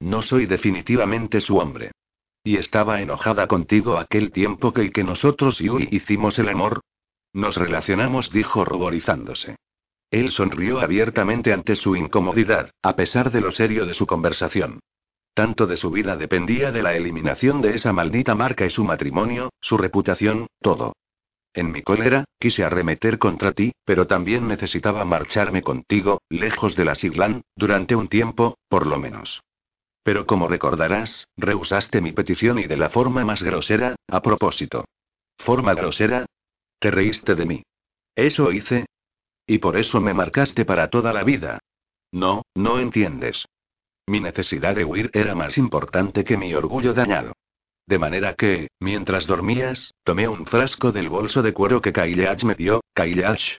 No 0.00 0.22
soy 0.22 0.46
definitivamente 0.46 1.40
su 1.40 1.58
hombre. 1.58 1.92
¿Y 2.44 2.58
estaba 2.58 3.00
enojada 3.00 3.48
contigo 3.48 3.98
aquel 3.98 4.30
tiempo 4.30 4.72
que, 4.72 4.90
que 4.92 5.04
nosotros 5.04 5.60
y 5.60 5.64
Yui 5.64 5.88
hicimos 5.90 6.38
el 6.38 6.48
amor? 6.48 6.80
Nos 7.32 7.56
relacionamos, 7.56 8.30
dijo 8.30 8.64
ruborizándose. 8.64 9.56
Él 10.10 10.30
sonrió 10.30 10.80
abiertamente 10.80 11.52
ante 11.52 11.76
su 11.76 11.96
incomodidad, 11.96 12.70
a 12.82 12.96
pesar 12.96 13.30
de 13.32 13.40
lo 13.40 13.50
serio 13.50 13.86
de 13.86 13.94
su 13.94 14.06
conversación. 14.06 14.80
Tanto 15.34 15.66
de 15.66 15.76
su 15.76 15.90
vida 15.90 16.16
dependía 16.16 16.72
de 16.72 16.82
la 16.82 16.94
eliminación 16.94 17.60
de 17.60 17.74
esa 17.74 17.92
maldita 17.92 18.34
marca 18.34 18.64
y 18.64 18.70
su 18.70 18.84
matrimonio, 18.84 19.50
su 19.60 19.76
reputación, 19.76 20.46
todo. 20.60 20.94
En 21.52 21.72
mi 21.72 21.82
cólera, 21.82 22.24
quise 22.38 22.64
arremeter 22.64 23.18
contra 23.18 23.52
ti, 23.52 23.72
pero 23.84 24.06
también 24.06 24.46
necesitaba 24.46 25.04
marcharme 25.04 25.62
contigo, 25.62 26.20
lejos 26.28 26.76
de 26.76 26.84
la 26.84 26.94
Siglan, 26.94 27.42
durante 27.54 27.96
un 27.96 28.08
tiempo, 28.08 28.58
por 28.68 28.86
lo 28.86 28.98
menos. 28.98 29.42
Pero 30.02 30.26
como 30.26 30.48
recordarás, 30.48 31.26
rehusaste 31.36 32.00
mi 32.00 32.12
petición 32.12 32.58
y 32.58 32.66
de 32.66 32.76
la 32.76 32.90
forma 32.90 33.24
más 33.24 33.42
grosera, 33.42 33.96
a 34.08 34.22
propósito. 34.22 34.84
¿Forma 35.38 35.74
grosera? 35.74 36.26
Te 36.78 36.90
reíste 36.90 37.34
de 37.34 37.46
mí. 37.46 37.62
¿Eso 38.14 38.52
hice? 38.52 38.86
Y 39.46 39.58
por 39.58 39.76
eso 39.76 40.00
me 40.00 40.14
marcaste 40.14 40.64
para 40.64 40.90
toda 40.90 41.12
la 41.12 41.22
vida. 41.24 41.60
No, 42.12 42.42
no 42.54 42.78
entiendes. 42.78 43.46
Mi 44.06 44.20
necesidad 44.20 44.74
de 44.74 44.84
huir 44.84 45.10
era 45.12 45.34
más 45.34 45.58
importante 45.58 46.24
que 46.24 46.36
mi 46.36 46.54
orgullo 46.54 46.94
dañado. 46.94 47.32
De 47.86 47.98
manera 47.98 48.34
que, 48.34 48.68
mientras 48.80 49.26
dormías, 49.26 49.92
tomé 50.02 50.26
un 50.26 50.46
frasco 50.46 50.90
del 50.90 51.08
bolso 51.08 51.42
de 51.42 51.52
cuero 51.52 51.80
que 51.80 51.92
Kaileach 51.92 52.42
me 52.44 52.54
dio, 52.54 52.82
Kaileach. 52.94 53.58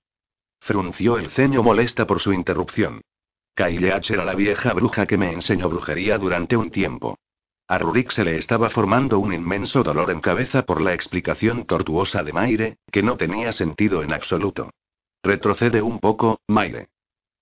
Frunció 0.60 1.18
el 1.18 1.30
ceño 1.30 1.64
molesta 1.64 2.06
por 2.06 2.20
su 2.20 2.34
interrupción. 2.34 3.02
Kaileach 3.56 4.12
era 4.12 4.26
la 4.26 4.36
vieja 4.36 4.74
bruja 4.74 5.06
que 5.06 5.18
me 5.18 5.32
enseñó 5.32 5.70
brujería 5.70 6.18
durante 6.18 6.58
un 6.58 6.70
tiempo. 6.70 7.18
A 7.70 7.78
Rurik 7.78 8.12
se 8.12 8.24
le 8.24 8.38
estaba 8.38 8.70
formando 8.70 9.20
un 9.20 9.34
inmenso 9.34 9.84
dolor 9.84 10.12
en 10.12 10.22
cabeza 10.22 10.64
por 10.64 10.82
la 10.82 10.94
explicación 10.94 11.66
tortuosa 11.66 12.24
de 12.24 12.32
Maire, 12.32 12.78
que 12.92 13.04
no 13.04 13.18
tenía 13.18 13.52
sentido 13.52 14.04
en 14.04 14.14
absoluto. 14.14 14.70
Retrocede 15.28 15.82
un 15.82 16.00
poco, 16.00 16.40
Maire. 16.48 16.88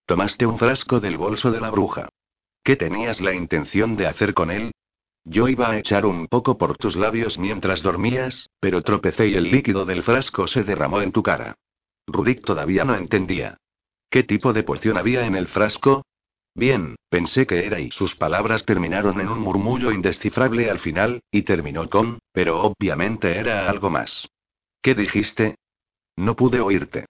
Tomaste 0.08 0.48
un 0.48 0.58
frasco 0.58 1.00
del 1.00 1.18
bolso 1.18 1.51
de 1.51 1.62
la 1.62 1.70
bruja. 1.70 2.10
¿Qué 2.63 2.75
tenías 2.75 3.22
la 3.22 3.36
intención 3.36 3.96
de 3.96 4.08
hacer 4.08 4.34
con 4.34 4.50
él? 4.50 4.72
Yo 5.24 5.48
iba 5.50 5.70
a 5.70 5.77
echar 5.77 6.08
un 6.08 6.27
poco 6.27 6.58
por 6.58 6.80
tus 6.80 6.96
labios 6.96 7.38
mientras 7.38 7.84
dormías, 7.84 8.50
pero 8.60 8.82
tropecé 8.82 9.27
y 9.27 9.36
el 9.36 9.51
líquido 9.51 9.86
del 9.86 10.01
frasco 10.01 10.48
se 10.48 10.63
derramó 10.63 11.00
en 11.04 11.12
tu 11.12 11.22
cara. 11.22 11.54
Rudik 12.08 12.44
todavía 12.44 12.86
no 12.86 12.96
entendía. 12.96 13.60
¿Qué 14.10 14.24
tipo 14.24 14.51
de 14.51 14.63
poción 14.63 14.98
había 14.98 15.27
en 15.27 15.36
el 15.36 15.48
frasco? 15.48 16.01
Bien, 16.56 16.96
pensé 17.12 17.46
que 17.46 17.68
era 17.68 17.80
y 17.80 17.92
sus 17.92 18.15
palabras 18.15 18.65
terminaron 18.65 19.22
en 19.22 19.30
un 19.30 19.42
murmullo 19.42 19.92
indescifrable 19.92 20.72
al 20.72 20.80
final, 20.80 21.22
y 21.30 21.44
terminó 21.44 21.88
con, 21.88 22.18
pero 22.32 22.63
obviamente 22.63 23.38
era 23.38 23.70
algo 23.70 23.92
más. 23.92 24.27
¿Qué 24.82 24.96
dijiste? 24.96 25.58
No 26.15 26.36
pude 26.36 26.62
oírte. 26.62 27.06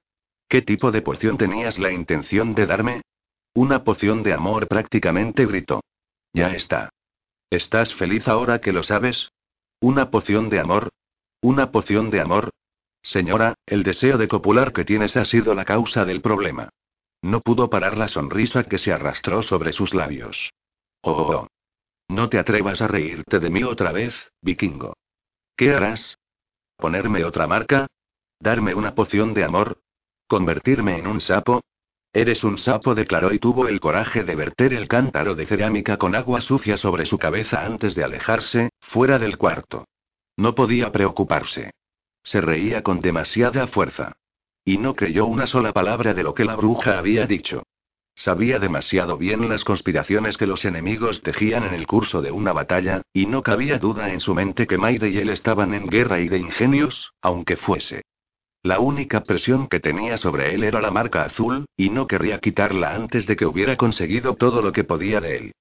¿Qué 0.47 0.61
tipo 0.61 0.91
de 0.91 1.01
poción 1.01 1.37
tenías 1.37 1.79
la 1.79 1.91
intención 1.91 2.53
de 2.55 2.65
darme? 2.65 3.01
Una 3.53 3.83
poción 3.83 4.23
de 4.23 4.33
amor 4.33 4.67
prácticamente 4.67 5.45
gritó. 5.45 5.81
Ya 6.33 6.53
está. 6.53 6.89
¿Estás 7.49 7.93
feliz 7.93 8.27
ahora 8.27 8.59
que 8.59 8.73
lo 8.73 8.83
sabes? 8.83 9.29
¿Una 9.79 10.11
poción 10.11 10.49
de 10.49 10.59
amor? 10.59 10.89
¿Una 11.41 11.71
poción 11.71 12.09
de 12.09 12.21
amor? 12.21 12.49
Señora, 13.01 13.53
el 13.65 13.83
deseo 13.83 14.17
de 14.17 14.27
copular 14.27 14.73
que 14.73 14.83
tienes 14.83 15.15
ha 15.15 15.25
sido 15.25 15.53
la 15.53 15.63
causa 15.63 16.05
del 16.05 16.21
problema. 16.21 16.69
No 17.21 17.41
pudo 17.41 17.69
parar 17.69 17.97
la 17.97 18.07
sonrisa 18.07 18.63
que 18.63 18.77
se 18.77 18.91
arrastró 18.91 19.43
sobre 19.43 19.73
sus 19.73 19.93
labios. 19.93 20.51
Oh, 21.01 21.11
oh, 21.11 21.35
oh. 21.35 21.47
No 22.07 22.29
te 22.29 22.37
atrevas 22.37 22.81
a 22.81 22.87
reírte 22.87 23.39
de 23.39 23.49
mí 23.49 23.63
otra 23.63 23.91
vez, 23.91 24.31
vikingo. 24.41 24.93
¿Qué 25.55 25.73
harás? 25.73 26.17
¿Ponerme 26.77 27.23
otra 27.23 27.47
marca? 27.47 27.87
¿Darme 28.39 28.75
una 28.75 28.95
poción 28.95 29.33
de 29.33 29.43
amor? 29.43 29.79
¿Convertirme 30.27 30.97
en 30.97 31.07
un 31.07 31.21
sapo? 31.21 31.61
Eres 32.11 32.43
un 32.43 32.57
sapo, 32.57 32.95
declaró 32.95 33.33
y 33.33 33.39
tuvo 33.39 33.67
el 33.67 33.79
coraje 33.79 34.23
de 34.23 34.35
verter 34.35 34.73
el 34.73 34.87
cántaro 34.87 35.35
de 35.35 35.45
cerámica 35.45 35.97
con 35.97 36.15
agua 36.15 36.41
sucia 36.41 36.77
sobre 36.77 37.05
su 37.05 37.17
cabeza 37.19 37.65
antes 37.65 37.93
de 37.93 38.03
alejarse, 38.03 38.69
fuera 38.79 39.19
del 39.19 39.37
cuarto. 39.37 39.85
No 40.37 40.55
podía 40.55 40.91
preocuparse. 40.91 41.71
Se 42.23 42.41
reía 42.41 42.81
con 42.81 43.01
demasiada 43.01 43.67
fuerza. 43.67 44.13
Y 44.63 44.79
no 44.79 44.95
creyó 44.95 45.27
una 45.27 45.45
sola 45.45 45.73
palabra 45.73 46.13
de 46.13 46.23
lo 46.23 46.33
que 46.33 46.45
la 46.45 46.55
bruja 46.55 46.97
había 46.97 47.27
dicho. 47.27 47.63
Sabía 48.15 48.57
demasiado 48.57 49.17
bien 49.17 49.47
las 49.47 49.63
conspiraciones 49.63 50.37
que 50.37 50.47
los 50.47 50.65
enemigos 50.65 51.21
tejían 51.21 51.65
en 51.65 51.73
el 51.73 51.85
curso 51.85 52.21
de 52.21 52.31
una 52.31 52.53
batalla, 52.53 53.01
y 53.13 53.25
no 53.25 53.43
cabía 53.43 53.77
duda 53.77 54.11
en 54.11 54.21
su 54.21 54.33
mente 54.33 54.65
que 54.65 54.77
Maide 54.77 55.09
y 55.09 55.17
él 55.17 55.29
estaban 55.29 55.73
en 55.73 55.85
guerra 55.87 56.19
y 56.21 56.29
de 56.29 56.39
ingenios, 56.39 57.11
aunque 57.21 57.57
fuese. 57.57 58.03
La 58.65 58.79
única 58.79 59.21
presión 59.21 59.67
que 59.67 59.79
tenía 59.79 60.17
sobre 60.17 60.55
él 60.55 60.63
era 60.63 60.81
la 60.81 60.89
marca 60.89 61.23
azul, 61.23 61.67
y 61.77 61.91
no 61.91 62.07
querría 62.07 62.39
quitarla 62.39 62.95
antes 62.95 63.27
de 63.27 63.35
que 63.35 63.45
hubiera 63.45 63.77
conseguido 63.77 64.33
todo 64.37 64.63
lo 64.63 64.71
que 64.71 64.83
podía 64.83 65.21
de 65.21 65.37
él. 65.37 65.51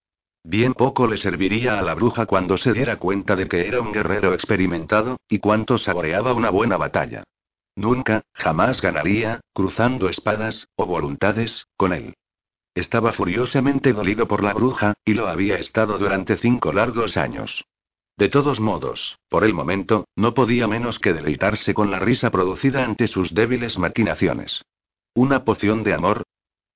Bien 0.43 0.73
poco 0.73 1.07
le 1.07 1.19
serviría 1.19 1.79
a 1.79 1.83
la 1.83 1.93
bruja 1.93 2.25
cuando 2.25 2.57
se 2.57 2.73
diera 2.73 2.97
cuenta 2.97 3.37
de 3.37 3.47
que 3.47 3.69
era 3.69 3.83
un 3.83 3.93
guerrero 3.93 4.33
experimentado, 4.33 5.19
y 5.29 5.39
cuánto 5.39 5.77
saboreaba 5.77 6.33
una 6.33 6.49
buena 6.49 6.79
batalla. 6.79 7.25
Nunca, 7.77 8.23
jamás 8.33 8.81
ganaría, 8.81 9.43
cruzando 9.53 10.09
espadas, 10.09 10.71
o 10.75 10.87
voluntades, 10.87 11.67
con 11.77 11.93
él. 11.93 12.15
Estaba 12.75 13.13
furiosamente 13.13 13.93
dolido 13.93 14.27
por 14.27 14.43
la 14.43 14.55
bruja, 14.55 14.95
y 15.05 15.13
lo 15.13 15.29
había 15.29 15.59
estado 15.59 15.99
durante 15.99 16.39
cinco 16.39 16.73
largos 16.73 17.19
años. 17.19 17.67
De 18.17 18.29
todos 18.29 18.61
modos, 18.61 19.19
por 19.29 19.43
el 19.43 19.55
momento, 19.55 20.07
no 20.15 20.35
podía 20.35 20.69
menos 20.69 21.01
que 21.01 21.13
deleitarse 21.13 21.75
con 21.75 21.91
la 21.91 21.99
risa 21.99 22.31
producida 22.31 22.85
ante 22.85 23.09
sus 23.09 23.35
débiles 23.35 23.77
maquinaciones. 23.77 24.65
¿Una 25.15 25.45
poción 25.45 25.83
de 25.83 25.95
amor? 25.95 26.23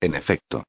En 0.01 0.15
efecto. 0.15 0.65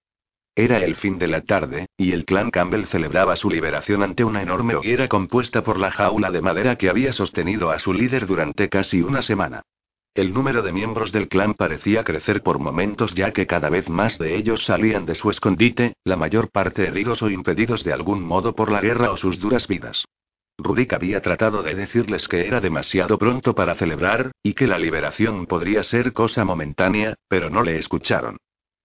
Era 0.55 0.79
el 0.79 0.95
fin 0.95 1.19
de 1.19 1.27
la 1.27 1.43
tarde, 1.43 1.87
y 1.97 2.13
el 2.13 2.25
clan 2.25 2.51
Campbell 2.51 2.85
celebraba 2.87 3.35
su 3.35 3.51
liberación 3.51 4.05
ante 4.05 4.25
una 4.25 4.43
enorme 4.43 4.77
hoguera 4.77 5.09
compuesta 5.09 5.65
por 5.65 5.77
la 5.79 5.91
jaula 5.91 6.31
de 6.31 6.41
madera 6.41 6.77
que 6.77 6.89
había 6.89 7.13
sostenido 7.13 7.71
a 7.71 7.81
su 7.81 7.93
líder 7.93 8.27
durante 8.27 8.69
casi 8.69 9.03
una 9.03 9.23
semana. 9.23 9.63
El 10.15 10.33
número 10.33 10.63
de 10.63 10.73
miembros 10.73 11.11
del 11.11 11.29
clan 11.29 11.55
parecía 11.55 12.05
crecer 12.05 12.43
por 12.43 12.59
momentos 12.59 13.15
ya 13.15 13.33
que 13.33 13.47
cada 13.47 13.71
vez 13.71 13.89
más 13.89 14.19
de 14.19 14.37
ellos 14.37 14.65
salían 14.65 15.07
de 15.07 15.15
su 15.15 15.31
escondite, 15.31 15.95
la 16.05 16.17
mayor 16.17 16.51
parte 16.51 16.87
heridos 16.87 17.23
o 17.23 17.31
impedidos 17.31 17.83
de 17.83 17.93
algún 17.93 18.23
modo 18.23 18.55
por 18.55 18.71
la 18.71 18.81
guerra 18.81 19.11
o 19.11 19.17
sus 19.17 19.41
duras 19.41 19.67
vidas. 19.67 20.05
Rudik 20.63 20.93
había 20.93 21.21
tratado 21.21 21.63
de 21.63 21.75
decirles 21.75 22.29
que 22.29 22.47
era 22.47 22.61
demasiado 22.61 23.19
pronto 23.19 23.55
para 23.55 23.75
celebrar, 23.75 24.33
y 24.43 24.55
que 24.55 24.67
la 24.67 24.79
liberación 24.79 25.47
podría 25.47 25.83
ser 25.83 26.13
cosa 26.13 26.45
momentánea, 26.45 27.15
pero 27.29 27.51
no 27.51 27.63
le 27.63 27.77
escucharon. 27.77 28.37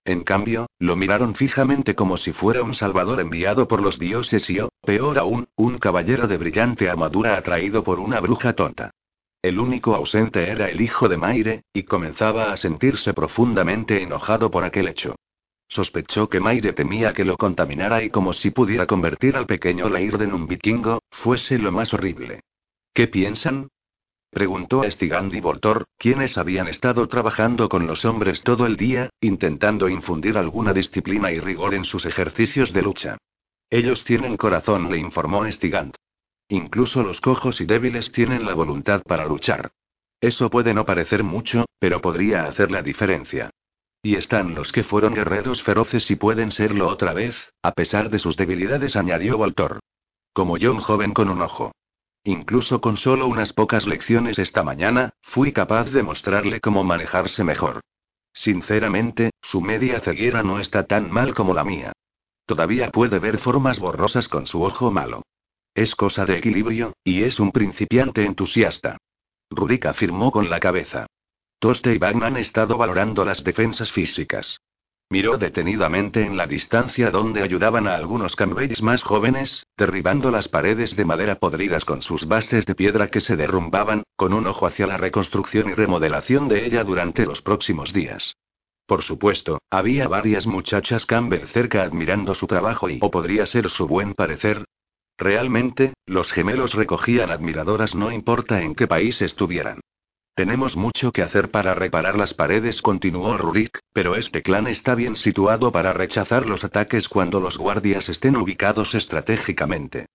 En 0.05 0.24
cambio, 0.24 0.67
lo 0.77 0.96
miraron 0.96 1.34
fijamente 1.34 1.96
como 1.96 2.17
si 2.17 2.32
fuera 2.32 2.62
un 2.62 2.75
salvador 2.75 3.20
enviado 3.20 3.67
por 3.67 3.82
los 3.82 3.98
dioses 3.98 4.48
y 4.51 4.60
o, 4.60 4.70
peor 4.86 5.17
aún, 5.17 5.48
un 5.55 5.79
caballero 5.79 6.27
de 6.27 6.38
brillante 6.38 6.89
armadura 6.89 7.38
atraído 7.38 7.84
por 7.84 8.00
una 8.00 8.20
bruja 8.20 8.53
tonta. 8.53 8.91
El 9.41 9.60
único 9.60 9.96
ausente 9.96 10.50
era 10.50 10.70
el 10.70 10.82
hijo 10.82 11.10
de 11.10 11.17
Maire, 11.17 11.63
y 11.74 11.84
comenzaba 11.84 12.51
a 12.51 12.58
sentirse 12.58 13.13
profundamente 13.13 14.01
enojado 14.01 14.51
por 14.51 14.63
aquel 14.63 14.88
hecho. 14.88 15.15
Sospechó 15.67 16.29
que 16.29 16.39
Maire 16.39 16.74
temía 16.74 17.13
que 17.13 17.25
lo 17.25 17.38
contaminara 17.38 18.03
y 18.03 18.10
como 18.10 18.34
si 18.34 18.51
pudiera 18.51 18.86
convertir 18.86 19.36
al 19.36 19.45
pequeño 19.45 19.89
Leird 19.89 20.22
en 20.22 20.34
un 20.34 20.48
vikingo, 20.48 21.01
fuese 21.12 21.57
lo 21.57 21.72
más 21.72 21.93
horrible. 21.93 22.41
¿Qué 22.93 23.07
piensan? 23.07 23.69
Preguntó 24.29 24.81
a 24.81 24.91
Stigand 24.91 25.34
y 25.34 25.39
Voltor, 25.39 25.86
quienes 25.98 26.38
habían 26.38 26.67
estado 26.67 27.07
trabajando 27.07 27.69
con 27.69 27.88
los 27.88 28.03
hombres 28.03 28.43
todo 28.43 28.65
el 28.65 28.75
día, 28.75 29.10
intentando 29.22 29.88
infundir 29.88 30.38
alguna 30.38 30.74
disciplina 30.74 31.31
y 31.31 31.39
rigor 31.39 31.74
en 31.74 31.86
sus 31.86 32.05
ejercicios 32.05 32.74
de 32.74 32.81
lucha. 32.81 33.17
Ellos 33.69 34.03
tienen 34.03 34.38
corazón, 34.38 34.91
le 34.91 34.98
informó 34.98 35.50
Stigand. 35.50 35.95
Incluso 36.50 37.01
los 37.01 37.22
cojos 37.22 37.60
y 37.62 37.65
débiles 37.65 38.12
tienen 38.12 38.45
la 38.45 38.53
voluntad 38.53 39.01
para 39.03 39.25
luchar. 39.25 39.72
Eso 40.22 40.50
puede 40.50 40.74
no 40.74 40.86
parecer 40.86 41.24
mucho, 41.24 41.65
pero 41.79 42.01
podría 42.01 42.45
hacer 42.45 42.72
la 42.72 42.81
diferencia. 42.81 43.50
Y 44.05 44.17
están 44.17 44.53
los 44.53 44.71
que 44.71 44.83
fueron 44.83 45.15
guerreros 45.15 45.63
feroces 45.63 46.12
y 46.12 46.15
pueden 46.15 46.51
serlo 46.51 46.89
otra 46.89 47.12
vez, 47.12 47.51
a 47.63 47.71
pesar 47.71 48.12
de 48.12 48.19
sus 48.19 48.38
debilidades, 48.38 48.95
añadió 48.95 49.35
Voltor. 49.35 49.79
Como 50.31 50.57
yo, 50.57 50.74
un 50.74 50.79
joven 50.79 51.12
con 51.12 51.27
un 51.27 51.41
ojo. 51.41 51.71
Incluso 52.24 52.81
con 52.81 52.97
solo 52.97 53.25
unas 53.25 53.51
pocas 53.51 53.88
lecciones 53.88 54.38
esta 54.38 54.62
mañana, 54.62 55.15
fui 55.24 55.51
capaz 55.51 55.85
de 55.85 56.03
mostrarle 56.03 56.62
cómo 56.62 56.83
manejarse 56.83 57.43
mejor. 57.43 57.81
Sinceramente, 58.31 59.31
su 59.41 59.59
media 59.59 60.00
ceguera 60.01 60.43
no 60.43 60.59
está 60.59 60.85
tan 60.85 61.09
mal 61.09 61.33
como 61.33 61.55
la 61.55 61.63
mía. 61.63 61.91
Todavía 62.45 62.91
puede 62.91 63.17
ver 63.17 63.39
formas 63.39 63.79
borrosas 63.79 64.27
con 64.27 64.45
su 64.45 64.62
ojo 64.62 64.91
malo. 64.91 65.24
Es 65.74 65.95
cosa 65.95 66.27
de 66.27 66.38
equilibrio, 66.38 66.93
y 67.03 67.24
es 67.24 67.39
un 67.39 67.51
principiante 67.51 68.24
entusiasta. 68.24 68.97
Rurik 69.50 69.88
afirmó 69.88 70.31
con 70.31 70.51
la 70.51 70.59
cabeza. 70.59 71.07
Toste 71.65 71.95
y 71.95 71.98
Batman 71.98 72.36
han 72.36 72.38
estado 72.38 72.77
valorando 72.77 73.25
las 73.25 73.43
defensas 73.43 73.91
físicas. 73.91 74.62
Miró 75.10 75.39
detenidamente 75.39 76.24
en 76.24 76.38
la 76.38 76.45
distancia 76.45 77.10
donde 77.10 77.41
ayudaban 77.41 77.88
a 77.88 77.95
algunos 77.95 78.36
Campbells 78.36 78.84
más 78.84 79.01
jóvenes, 79.01 79.65
derribando 79.75 80.29
las 80.29 80.48
paredes 80.48 80.95
de 80.95 81.05
madera 81.05 81.39
podridas 81.39 81.84
con 81.84 82.03
sus 82.03 82.27
bases 82.27 82.67
de 82.67 82.75
piedra 82.75 83.07
que 83.07 83.19
se 83.19 83.36
derrumbaban, 83.36 84.03
con 84.15 84.34
un 84.34 84.45
ojo 84.45 84.67
hacia 84.67 84.86
la 84.86 84.98
reconstrucción 84.98 85.67
y 85.67 85.74
remodelación 85.74 86.48
de 86.50 86.67
ella 86.67 86.84
durante 86.84 87.25
los 87.25 87.41
próximos 87.41 87.91
días. 87.93 88.36
Por 88.86 89.01
supuesto, 89.01 89.57
había 89.72 90.07
varias 90.07 90.45
muchachas 90.45 91.07
Campbell 91.07 91.48
cerca 91.48 91.81
admirando 91.81 92.36
su 92.36 92.45
trabajo 92.45 92.91
y 92.91 93.00
o 93.01 93.10
podría 93.10 93.48
ser 93.48 93.72
su 93.72 93.88
buen 93.88 94.13
parecer. 94.13 94.65
Realmente, 95.17 95.95
los 96.05 96.31
gemelos 96.31 96.75
recogían 96.75 97.31
admiradoras 97.31 97.95
no 97.95 98.12
importa 98.12 98.62
en 98.62 98.75
qué 98.75 98.86
país 98.86 99.19
estuvieran. 99.24 99.79
Tenemos 100.36 100.75
mucho 100.75 101.13
que 101.13 101.22
hacer 101.22 101.50
para 101.50 101.74
reparar 101.75 102.18
las 102.18 102.34
paredes, 102.34 102.82
continuó 102.82 103.38
Rurik, 103.38 103.80
pero 103.94 104.18
este 104.18 104.42
clan 104.42 104.68
está 104.68 104.94
bien 104.94 105.15
situado 105.15 105.72
para 105.72 105.94
rechazar 105.94 106.46
los 106.46 106.65
ataques 106.65 107.08
cuando 107.08 107.39
los 107.39 107.58
guardias 107.58 108.10
estén 108.10 108.36
ubicados 108.36 108.96
estratégicamente. 108.96 110.08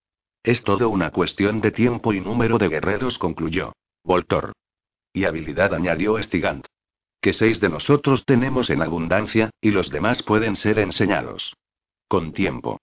Es 0.42 0.62
todo 0.62 0.90
una 0.90 1.10
cuestión 1.10 1.62
de 1.62 1.70
tiempo 1.70 2.12
y 2.12 2.20
número 2.20 2.58
de 2.58 2.68
guerreros, 2.68 3.16
concluyó. 3.16 3.72
Voltor. 4.04 4.52
Y 5.14 5.24
habilidad, 5.24 5.72
añadió 5.72 6.22
Stigant. 6.22 6.66
Que 7.22 7.32
seis 7.32 7.58
de 7.58 7.70
nosotros 7.70 8.26
tenemos 8.26 8.68
en 8.68 8.82
abundancia, 8.82 9.48
y 9.58 9.70
los 9.70 9.90
demás 9.90 10.22
pueden 10.22 10.54
ser 10.54 10.80
enseñados. 10.80 11.54
Con 12.08 12.34
tiempo. 12.34 12.78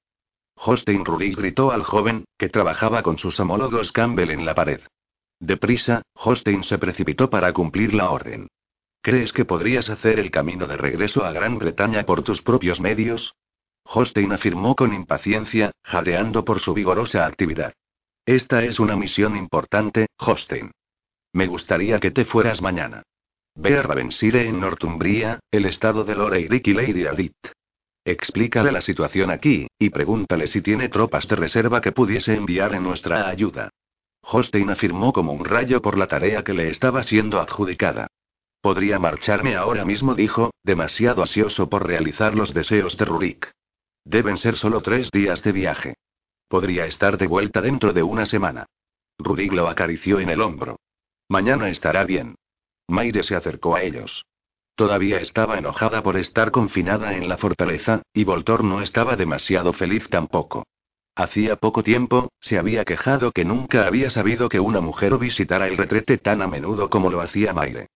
Holstein 0.56 1.06
Rurik 1.06 1.38
gritó 1.38 1.72
al 1.72 1.84
joven, 1.84 2.26
que 2.36 2.50
trabajaba 2.50 3.04
con 3.04 3.20
sus 3.20 3.40
homólogos 3.40 3.92
Campbell 3.92 4.32
en 4.32 4.44
la 4.44 4.56
pared. 4.56 4.82
Deprisa, 5.40 6.02
Holstein 6.14 6.64
se 6.64 6.78
precipitó 6.78 7.30
para 7.30 7.54
cumplir 7.54 7.94
la 7.94 8.10
orden. 8.10 8.48
¿Crees 9.02 9.32
que 9.32 9.46
podrías 9.46 9.90
hacer 9.90 10.20
el 10.20 10.32
camino 10.32 10.68
de 10.68 10.78
regreso 10.78 11.24
a 11.24 11.32
Gran 11.32 11.58
Bretaña 11.60 12.04
por 12.04 12.24
tus 12.24 12.42
propios 12.42 12.80
medios? 12.80 13.34
Holstein 13.84 14.34
afirmó 14.34 14.76
con 14.76 14.94
impaciencia, 14.94 15.72
jadeando 15.84 16.44
por 16.44 16.60
su 16.60 16.74
vigorosa 16.74 17.26
actividad. 17.26 17.74
Esta 18.26 18.64
es 18.64 18.80
una 18.80 18.98
misión 18.98 19.38
importante, 19.38 20.08
Holstein. 20.18 20.72
Me 21.32 21.48
gustaría 21.48 22.00
que 22.00 22.12
te 22.12 22.26
fueras 22.26 22.62
mañana. 22.62 23.04
Ve 23.56 23.78
a 23.78 23.82
Ravensire 23.82 24.48
en 24.48 24.60
Northumbria, 24.60 25.40
el 25.52 25.66
estado 25.66 26.04
de 26.04 26.16
Loreirick 26.16 26.68
y 26.68 26.74
Lady 26.74 27.06
Adit. 27.06 27.38
Explícale 28.04 28.72
la 28.72 28.82
situación 28.82 29.32
aquí, 29.32 29.68
y 29.80 29.90
pregúntale 29.90 30.48
si 30.48 30.62
tiene 30.62 30.90
tropas 30.90 31.28
de 31.28 31.36
reserva 31.36 31.80
que 31.80 31.92
pudiese 31.92 32.36
enviar 32.36 32.76
en 32.76 32.84
nuestra 32.84 33.28
ayuda. 33.28 33.70
Holstein 34.30 34.70
afirmó 34.70 35.14
como 35.14 35.32
un 35.32 35.46
rayo 35.46 35.82
por 35.82 35.98
la 35.98 36.08
tarea 36.08 36.44
que 36.44 36.54
le 36.54 36.70
estaba 36.70 37.04
siendo 37.04 37.40
adjudicada. 37.40 38.08
Podría 38.60 39.00
marcharme 39.00 39.56
ahora 39.56 39.86
mismo, 39.86 40.16
dijo, 40.16 40.52
demasiado 40.64 41.22
ansioso 41.22 41.70
por 41.70 41.88
realizar 41.88 42.36
los 42.36 42.54
deseos 42.54 42.98
de 42.98 43.06
Rurik. 43.06 43.52
Deben 44.04 44.38
ser 44.38 44.58
solo 44.58 44.82
tres 44.82 45.12
días 45.12 45.44
de 45.44 45.52
viaje. 45.54 45.96
Podría 46.50 46.86
estar 46.86 47.18
de 47.18 47.28
vuelta 47.28 47.62
dentro 47.62 47.94
de 47.94 48.04
una 48.04 48.26
semana. 48.26 48.66
Rurik 49.18 49.54
lo 49.54 49.70
acarició 49.70 50.20
en 50.20 50.30
el 50.30 50.42
hombro. 50.42 50.78
Mañana 51.30 51.70
estará 51.70 52.04
bien. 52.04 52.36
Maire 52.88 53.24
se 53.24 53.36
acercó 53.36 53.76
a 53.76 53.84
ellos. 53.84 54.26
Todavía 54.76 55.20
estaba 55.20 55.58
enojada 55.58 56.04
por 56.04 56.18
estar 56.18 56.52
confinada 56.52 57.16
en 57.16 57.30
la 57.30 57.38
fortaleza, 57.38 58.02
y 58.14 58.26
Voltor 58.26 58.64
no 58.64 58.82
estaba 58.82 59.16
demasiado 59.16 59.74
feliz 59.74 60.08
tampoco. 60.10 60.66
Hacía 61.18 61.56
poco 61.56 61.82
tiempo, 61.82 62.32
se 62.40 62.60
había 62.60 62.86
quejado 62.86 63.32
que 63.32 63.44
nunca 63.44 63.88
había 63.88 64.12
sabido 64.12 64.50
que 64.50 64.60
una 64.60 64.82
mujer 64.82 65.18
visitara 65.18 65.68
el 65.68 65.76
retrete 65.76 66.20
tan 66.20 66.44
a 66.44 66.48
menudo 66.48 66.92
como 66.92 67.10
lo 67.10 67.22
hacía 67.22 67.54
Maire. 67.54 67.88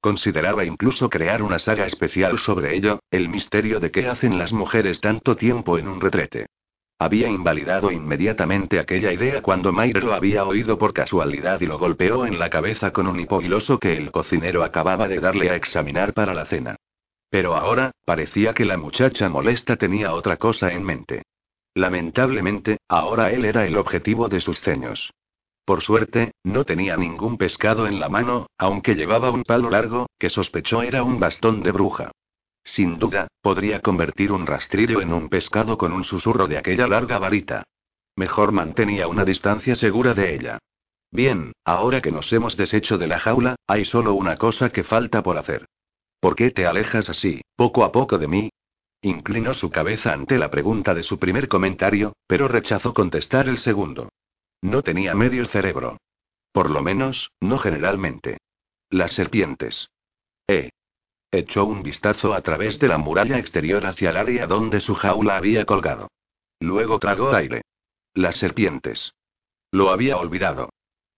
Consideraba 0.00 0.64
incluso 0.64 1.10
crear 1.10 1.42
una 1.42 1.58
saga 1.58 1.86
especial 1.86 2.38
sobre 2.38 2.76
ello, 2.76 3.00
el 3.10 3.28
misterio 3.30 3.80
de 3.80 3.90
qué 3.90 4.06
hacen 4.06 4.38
las 4.38 4.52
mujeres 4.52 5.00
tanto 5.00 5.34
tiempo 5.34 5.76
en 5.76 5.88
un 5.88 6.00
retrete. 6.00 6.46
Había 7.00 7.26
invalidado 7.26 7.90
inmediatamente 7.90 8.78
aquella 8.78 9.12
idea 9.12 9.42
cuando 9.42 9.72
Maire 9.72 10.00
lo 10.00 10.14
había 10.14 10.44
oído 10.44 10.78
por 10.78 10.92
casualidad 10.92 11.60
y 11.60 11.66
lo 11.66 11.80
golpeó 11.80 12.26
en 12.26 12.38
la 12.38 12.48
cabeza 12.48 12.92
con 12.92 13.08
un 13.08 13.18
hipogiloso 13.18 13.80
que 13.80 13.96
el 13.96 14.12
cocinero 14.12 14.62
acababa 14.62 15.08
de 15.08 15.18
darle 15.18 15.50
a 15.50 15.56
examinar 15.56 16.14
para 16.14 16.32
la 16.32 16.46
cena. 16.46 16.76
Pero 17.28 17.56
ahora, 17.56 17.90
parecía 18.04 18.54
que 18.54 18.64
la 18.64 18.76
muchacha 18.76 19.28
molesta 19.28 19.74
tenía 19.74 20.14
otra 20.14 20.36
cosa 20.36 20.72
en 20.72 20.84
mente. 20.84 21.22
Lamentablemente, 21.78 22.78
ahora 22.88 23.30
él 23.30 23.44
era 23.44 23.64
el 23.64 23.76
objetivo 23.76 24.28
de 24.28 24.40
sus 24.40 24.60
ceños. 24.60 25.12
Por 25.64 25.80
suerte, 25.80 26.32
no 26.42 26.64
tenía 26.64 26.96
ningún 26.96 27.38
pescado 27.38 27.86
en 27.86 28.00
la 28.00 28.08
mano, 28.08 28.48
aunque 28.58 28.96
llevaba 28.96 29.30
un 29.30 29.44
palo 29.44 29.70
largo, 29.70 30.08
que 30.18 30.28
sospechó 30.28 30.82
era 30.82 31.04
un 31.04 31.20
bastón 31.20 31.62
de 31.62 31.70
bruja. 31.70 32.10
Sin 32.64 32.98
duda, 32.98 33.28
podría 33.42 33.78
convertir 33.78 34.32
un 34.32 34.44
rastrillo 34.44 35.00
en 35.00 35.12
un 35.12 35.28
pescado 35.28 35.78
con 35.78 35.92
un 35.92 36.02
susurro 36.02 36.48
de 36.48 36.58
aquella 36.58 36.88
larga 36.88 37.20
varita. 37.20 37.62
Mejor 38.16 38.50
mantenía 38.50 39.06
una 39.06 39.24
distancia 39.24 39.76
segura 39.76 40.14
de 40.14 40.34
ella. 40.34 40.58
Bien, 41.12 41.52
ahora 41.64 42.00
que 42.00 42.10
nos 42.10 42.32
hemos 42.32 42.56
deshecho 42.56 42.98
de 42.98 43.06
la 43.06 43.20
jaula, 43.20 43.54
hay 43.68 43.84
solo 43.84 44.14
una 44.14 44.36
cosa 44.36 44.70
que 44.70 44.82
falta 44.82 45.22
por 45.22 45.38
hacer. 45.38 45.64
¿Por 46.18 46.34
qué 46.34 46.50
te 46.50 46.66
alejas 46.66 47.08
así, 47.08 47.40
poco 47.54 47.84
a 47.84 47.92
poco 47.92 48.18
de 48.18 48.26
mí? 48.26 48.50
Inclinó 49.02 49.54
su 49.54 49.70
cabeza 49.70 50.12
ante 50.12 50.38
la 50.38 50.50
pregunta 50.50 50.92
de 50.92 51.04
su 51.04 51.18
primer 51.18 51.48
comentario, 51.48 52.14
pero 52.26 52.48
rechazó 52.48 52.92
contestar 52.92 53.48
el 53.48 53.58
segundo. 53.58 54.08
No 54.60 54.82
tenía 54.82 55.14
medio 55.14 55.46
cerebro. 55.46 55.98
Por 56.52 56.70
lo 56.70 56.82
menos, 56.82 57.30
no 57.40 57.58
generalmente. 57.58 58.38
Las 58.90 59.12
serpientes. 59.12 59.90
Eh. 60.48 60.70
Echó 61.30 61.64
un 61.66 61.82
vistazo 61.82 62.34
a 62.34 62.40
través 62.40 62.78
de 62.78 62.88
la 62.88 62.98
muralla 62.98 63.38
exterior 63.38 63.86
hacia 63.86 64.10
el 64.10 64.16
área 64.16 64.46
donde 64.46 64.80
su 64.80 64.94
jaula 64.94 65.36
había 65.36 65.64
colgado. 65.64 66.08
Luego 66.58 66.98
tragó 66.98 67.32
aire. 67.34 67.62
Las 68.14 68.36
serpientes. 68.36 69.12
Lo 69.70 69.90
había 69.90 70.16
olvidado. 70.16 70.70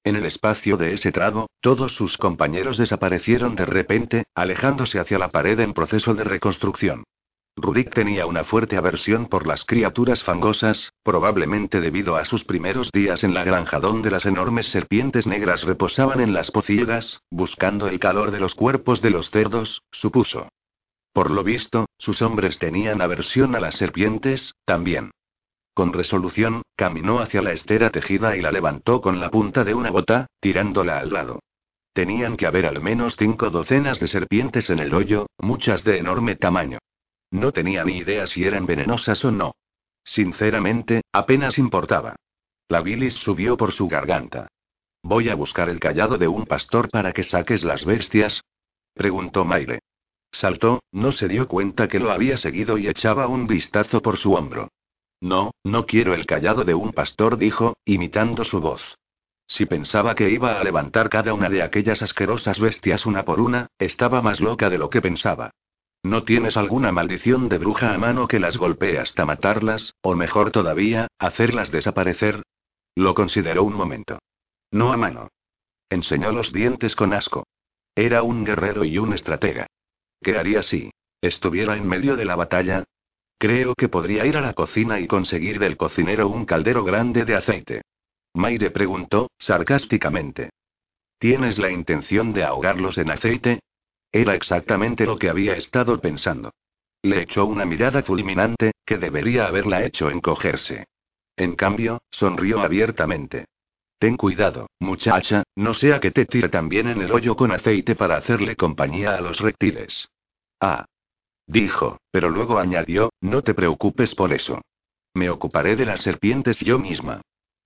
En 0.05 0.17
el 0.17 0.27
espacio 0.27 0.77
de 0.77 0.95
ese 0.95 1.13
trago, 1.13 1.49
todos 1.61 1.95
sus 1.95 2.19
compañeros 2.19 2.77
desaparecieron 2.77 3.55
de 3.55 3.65
repente, 3.65 4.25
alejándose 4.35 4.99
hacia 4.99 5.19
la 5.19 5.29
pared 5.29 5.61
en 5.61 5.73
proceso 5.73 6.15
de 6.15 6.25
reconstrucción. 6.25 7.05
Rurik 7.57 7.93
tenía 7.93 8.27
una 8.27 8.45
fuerte 8.45 8.77
aversión 8.77 9.27
por 9.27 9.47
las 9.47 9.65
criaturas 9.65 10.23
fangosas, 10.25 10.93
probablemente 11.03 11.81
debido 11.81 12.17
a 12.17 12.25
sus 12.25 12.45
primeros 12.45 12.91
días 12.93 13.23
en 13.25 13.35
la 13.35 13.45
granja 13.45 13.81
donde 13.81 14.11
las 14.11 14.25
enormes 14.25 14.67
serpientes 14.67 15.27
negras 15.27 15.65
reposaban 15.65 16.21
en 16.21 16.33
las 16.33 16.51
pocilgas, 16.51 17.21
buscando 17.31 17.89
el 17.89 17.99
calor 17.99 18.31
de 18.31 18.41
los 18.41 18.55
cuerpos 18.55 19.03
de 19.03 19.11
los 19.11 19.31
cerdos, 19.31 19.83
supuso. 19.91 20.49
Por 21.13 21.31
lo 21.31 21.43
visto, 21.43 21.87
sus 21.99 22.23
hombres 22.23 22.59
tenían 22.59 23.03
aversión 23.03 23.55
a 23.57 23.61
las 23.61 23.75
serpientes, 23.75 24.55
también. 24.65 25.11
Con 25.75 25.93
resolución, 25.93 26.63
caminó 26.77 27.21
hacia 27.21 27.43
la 27.43 27.53
estera 27.53 27.91
tejida 27.91 28.37
y 28.37 28.41
la 28.41 28.53
levantó 28.53 29.01
con 29.01 29.21
la 29.21 29.31
punta 29.31 29.65
de 29.65 29.75
una 29.75 29.91
bota, 29.91 30.27
tirándola 30.41 30.99
al 30.99 31.13
lado. 31.13 31.41
Tenían 31.93 32.37
que 32.37 32.47
haber 32.47 32.67
al 32.67 32.81
menos 32.81 33.17
cinco 33.17 33.51
docenas 33.51 33.99
de 33.99 34.07
serpientes 34.07 34.71
en 34.71 34.79
el 34.79 34.95
hoyo, 34.95 35.27
muchas 35.39 35.83
de 35.83 35.99
enorme 35.99 36.37
tamaño. 36.37 36.79
No 37.31 37.53
tenía 37.53 37.85
ni 37.85 37.99
idea 37.99 38.27
si 38.27 38.45
eran 38.45 38.67
venenosas 38.67 39.25
o 39.25 39.31
no. 39.31 39.55
Sinceramente, 40.05 41.03
apenas 41.13 41.59
importaba. 41.59 42.17
La 42.69 42.81
bilis 42.81 43.15
subió 43.15 43.57
por 43.57 43.73
su 43.73 43.89
garganta. 43.89 44.49
¿Voy 45.03 45.29
a 45.29 45.35
buscar 45.35 45.69
el 45.69 45.81
callado 45.81 46.19
de 46.19 46.29
un 46.29 46.47
pastor 46.47 46.91
para 46.91 47.13
que 47.13 47.23
saques 47.23 47.65
las 47.65 47.85
bestias? 47.85 48.43
preguntó 48.95 49.45
Maire. 49.45 49.81
Saltó, 50.33 50.83
no 50.93 51.13
se 51.13 51.29
dio 51.29 51.49
cuenta 51.49 51.89
que 51.89 51.99
lo 51.99 52.11
había 52.11 52.37
seguido 52.37 52.79
y 52.79 52.89
echaba 52.89 53.27
un 53.27 53.47
vistazo 53.47 54.03
por 54.03 54.17
su 54.17 54.35
hombro. 54.35 54.69
No, 55.21 55.53
no 55.65 55.87
quiero 55.87 56.15
el 56.15 56.27
callado 56.27 56.65
de 56.65 56.75
un 56.75 56.93
pastor, 56.93 57.37
dijo, 57.37 57.77
imitando 57.85 58.45
su 58.45 58.61
voz. 58.61 58.97
Si 59.47 59.67
pensaba 59.67 60.15
que 60.15 60.31
iba 60.31 60.61
a 60.61 60.65
levantar 60.65 61.11
cada 61.11 61.35
una 61.35 61.49
de 61.49 61.63
aquellas 61.63 62.03
asquerosas 62.03 62.61
bestias 62.61 63.05
una 63.05 63.25
por 63.25 63.41
una, 63.41 63.67
estaba 63.79 64.23
más 64.23 64.41
loca 64.41 64.71
de 64.71 64.79
lo 64.79 64.89
que 64.91 65.03
pensaba. 65.03 65.51
¿No 66.03 66.25
tienes 66.25 66.57
alguna 66.57 66.93
maldición 66.93 67.49
de 67.49 67.59
bruja 67.59 67.95
a 67.95 67.99
mano 67.99 68.27
que 68.27 68.41
las 68.41 68.57
golpee 68.57 68.99
hasta 68.99 69.27
matarlas, 69.27 69.95
o 70.01 70.15
mejor 70.15 70.51
todavía, 70.51 71.09
hacerlas 71.19 71.71
desaparecer? 71.71 72.43
Lo 72.95 73.15
consideró 73.15 73.65
un 73.65 73.75
momento. 73.75 74.19
No 74.71 74.93
a 74.93 74.97
mano. 74.97 75.29
Enseñó 75.91 76.33
los 76.33 76.53
dientes 76.53 76.97
con 76.97 77.13
asco. 77.13 77.47
Era 77.95 78.23
un 78.23 78.45
guerrero 78.45 78.85
y 78.85 78.97
un 78.99 79.13
estratega. 79.13 79.67
¿Qué 80.23 80.39
haría 80.39 80.63
si 80.63 80.91
estuviera 81.21 81.77
en 81.77 81.87
medio 81.87 82.17
de 82.17 82.25
la 82.25 82.37
batalla? 82.37 82.85
Creo 83.39 83.75
que 83.75 83.89
podría 83.89 84.25
ir 84.27 84.37
a 84.37 84.41
la 84.41 84.55
cocina 84.55 85.01
y 85.01 85.07
conseguir 85.07 85.59
del 85.59 85.77
cocinero 85.77 86.29
un 86.29 86.47
caldero 86.47 86.85
grande 86.85 87.25
de 87.25 87.37
aceite. 87.37 87.83
Maire 88.35 88.71
preguntó, 88.71 89.31
sarcásticamente. 89.39 90.51
¿Tienes 91.19 91.59
la 91.59 91.71
intención 91.71 92.33
de 92.33 92.45
ahogarlos 92.45 92.97
en 92.99 93.11
aceite? 93.11 93.61
Era 94.13 94.35
exactamente 94.35 95.07
lo 95.07 95.19
que 95.19 95.31
había 95.31 95.55
estado 95.55 96.01
pensando. 96.01 96.53
Le 97.03 97.23
echó 97.23 97.47
una 97.47 97.65
mirada 97.65 98.03
fulminante, 98.03 98.73
que 98.85 98.99
debería 98.99 99.47
haberla 99.47 99.85
hecho 99.85 100.11
encogerse. 100.11 100.87
En 101.37 101.55
cambio, 101.55 102.03
sonrió 102.11 102.61
abiertamente. 102.61 103.47
Ten 103.99 104.17
cuidado, 104.17 104.69
muchacha, 104.79 105.45
no 105.57 105.75
sea 105.75 106.01
que 106.01 106.11
te 106.11 106.27
tire 106.27 106.49
también 106.49 106.89
en 106.89 107.03
el 107.03 107.13
hoyo 107.13 107.37
con 107.37 107.53
aceite 107.53 107.95
para 107.95 108.17
hacerle 108.17 108.57
compañía 108.57 109.15
a 109.15 109.21
los 109.21 109.41
reptiles. 109.41 110.09
Ah. 110.59 110.87
Dijo, 111.47 111.99
pero 112.11 112.31
luego 112.31 112.59
añadió, 112.59 113.11
no 113.21 113.43
te 113.43 113.55
preocupes 113.55 114.15
por 114.15 114.33
eso. 114.33 114.61
Me 115.15 115.31
ocuparé 115.31 115.77
de 115.77 115.85
las 115.85 116.01
serpientes 116.01 116.61
yo 116.61 116.79
misma. 116.79 117.21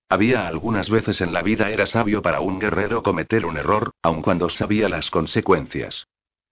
Había 0.09 0.47
algunas 0.47 0.89
veces 0.89 1.21
en 1.21 1.33
la 1.33 1.41
vida 1.41 1.69
era 1.69 1.85
sabio 1.85 2.21
para 2.21 2.39
un 2.39 2.59
guerrero 2.59 3.01
cometer 3.01 3.45
un 3.45 3.57
error, 3.57 3.91
aun 4.01 4.21
cuando 4.21 4.49
sabía 4.49 4.89
las 4.89 5.09
consecuencias. 5.09 6.05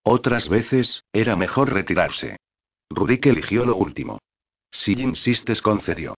Otras 0.03 0.49
veces, 0.49 1.03
era 1.13 1.35
mejor 1.35 1.71
retirarse. 1.73 2.37
Rurik 2.89 3.25
eligió 3.25 3.65
lo 3.65 3.75
último. 3.75 4.19
Si 4.71 4.93
insistes, 4.93 5.61
concedió. 5.61 6.15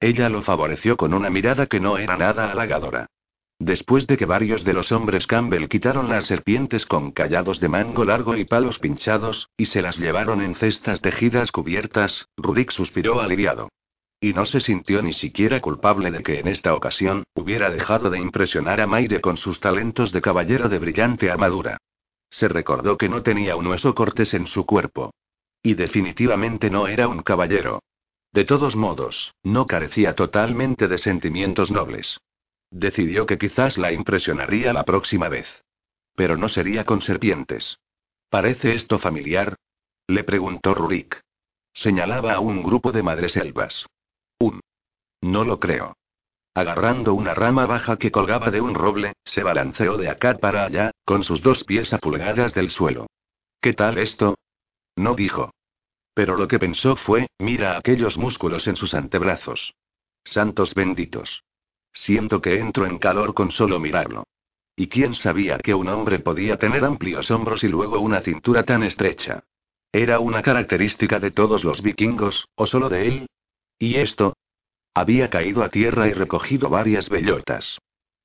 Ella 0.00 0.28
lo 0.28 0.42
favoreció 0.42 0.96
con 0.96 1.14
una 1.14 1.30
mirada 1.30 1.66
que 1.66 1.80
no 1.80 1.98
era 1.98 2.16
nada 2.16 2.50
halagadora. 2.50 3.06
Después 3.58 4.06
de 4.06 4.18
que 4.18 4.26
varios 4.26 4.64
de 4.64 4.74
los 4.74 4.92
hombres 4.92 5.26
Campbell 5.26 5.68
quitaron 5.68 6.10
las 6.10 6.26
serpientes 6.26 6.84
con 6.84 7.10
callados 7.10 7.58
de 7.58 7.68
mango 7.68 8.04
largo 8.04 8.36
y 8.36 8.44
palos 8.44 8.78
pinchados, 8.78 9.48
y 9.56 9.66
se 9.66 9.80
las 9.80 9.96
llevaron 9.98 10.42
en 10.42 10.54
cestas 10.54 11.00
tejidas 11.00 11.52
cubiertas, 11.52 12.28
Rurik 12.36 12.70
suspiró 12.70 13.20
aliviado. 13.20 13.70
Y 14.20 14.34
no 14.34 14.44
se 14.44 14.60
sintió 14.60 15.02
ni 15.02 15.12
siquiera 15.12 15.60
culpable 15.60 16.10
de 16.10 16.22
que 16.22 16.40
en 16.40 16.48
esta 16.48 16.74
ocasión, 16.74 17.24
hubiera 17.34 17.70
dejado 17.70 18.10
de 18.10 18.18
impresionar 18.18 18.80
a 18.80 18.86
Maire 18.86 19.20
con 19.20 19.36
sus 19.36 19.60
talentos 19.60 20.12
de 20.12 20.20
caballero 20.20 20.68
de 20.68 20.78
brillante 20.78 21.30
armadura. 21.30 21.78
Se 22.30 22.48
recordó 22.48 22.96
que 22.98 23.08
no 23.08 23.22
tenía 23.22 23.56
un 23.56 23.66
hueso 23.66 23.94
cortés 23.94 24.34
en 24.34 24.46
su 24.46 24.66
cuerpo. 24.66 25.12
Y 25.62 25.74
definitivamente 25.74 26.70
no 26.70 26.86
era 26.86 27.08
un 27.08 27.22
caballero. 27.22 27.82
De 28.32 28.44
todos 28.44 28.76
modos, 28.76 29.32
no 29.42 29.66
carecía 29.66 30.14
totalmente 30.14 30.88
de 30.88 30.98
sentimientos 30.98 31.70
nobles. 31.70 32.18
Decidió 32.70 33.26
que 33.26 33.38
quizás 33.38 33.78
la 33.78 33.92
impresionaría 33.92 34.72
la 34.72 34.84
próxima 34.84 35.28
vez. 35.28 35.46
Pero 36.14 36.36
no 36.36 36.48
sería 36.48 36.84
con 36.84 37.00
serpientes. 37.00 37.78
¿Parece 38.28 38.74
esto 38.74 38.98
familiar? 38.98 39.56
Le 40.08 40.24
preguntó 40.24 40.74
Rurik. 40.74 41.20
Señalaba 41.72 42.34
a 42.34 42.40
un 42.40 42.62
grupo 42.62 42.92
de 42.92 43.02
madreselvas. 43.02 43.86
Un. 44.38 44.60
No 45.20 45.44
lo 45.44 45.60
creo. 45.60 45.96
Agarrando 46.56 47.12
una 47.12 47.34
rama 47.34 47.66
baja 47.66 47.98
que 47.98 48.10
colgaba 48.10 48.50
de 48.50 48.62
un 48.62 48.74
roble, 48.74 49.12
se 49.26 49.42
balanceó 49.42 49.98
de 49.98 50.08
acá 50.08 50.38
para 50.38 50.64
allá, 50.64 50.90
con 51.04 51.22
sus 51.22 51.42
dos 51.42 51.64
pies 51.64 51.92
a 51.92 51.98
pulgadas 51.98 52.54
del 52.54 52.70
suelo. 52.70 53.08
¿Qué 53.60 53.74
tal 53.74 53.98
esto? 53.98 54.36
No 54.96 55.14
dijo. 55.14 55.50
Pero 56.14 56.38
lo 56.38 56.48
que 56.48 56.58
pensó 56.58 56.96
fue, 56.96 57.26
mira 57.38 57.76
aquellos 57.76 58.16
músculos 58.16 58.66
en 58.68 58.76
sus 58.76 58.94
antebrazos. 58.94 59.74
Santos 60.24 60.72
benditos. 60.72 61.42
Siento 61.92 62.40
que 62.40 62.58
entro 62.58 62.86
en 62.86 62.96
calor 62.96 63.34
con 63.34 63.52
solo 63.52 63.78
mirarlo. 63.78 64.24
¿Y 64.76 64.86
quién 64.86 65.14
sabía 65.14 65.58
que 65.58 65.74
un 65.74 65.88
hombre 65.88 66.20
podía 66.20 66.56
tener 66.56 66.86
amplios 66.86 67.30
hombros 67.30 67.64
y 67.64 67.68
luego 67.68 68.00
una 68.00 68.22
cintura 68.22 68.62
tan 68.62 68.82
estrecha? 68.82 69.44
¿Era 69.92 70.20
una 70.20 70.40
característica 70.40 71.20
de 71.20 71.32
todos 71.32 71.64
los 71.64 71.82
vikingos, 71.82 72.48
o 72.54 72.66
solo 72.66 72.88
de 72.88 73.08
él? 73.08 73.26
¿Y 73.78 73.96
esto? 73.96 74.32
Había 74.96 75.28
caído 75.28 75.62
a 75.62 75.68
tierra 75.68 76.08
y 76.08 76.14
recogido 76.14 76.70
varias 76.70 77.10
bellotas. 77.10 77.78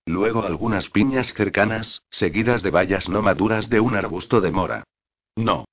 Luego 0.05 0.43
algunas 0.43 0.89
piñas 0.89 1.34
cercanas, 1.34 2.01
seguidas 2.10 2.63
de 2.63 2.69
bayas 2.71 3.10
no 3.10 3.21
maduras 3.21 3.69
de 3.69 3.81
un 3.81 3.93
arbusto 3.93 4.39
de 4.39 4.51
mora. 4.51 4.86
No. 5.36 5.65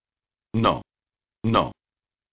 No. 0.53 0.83
No. 1.45 1.71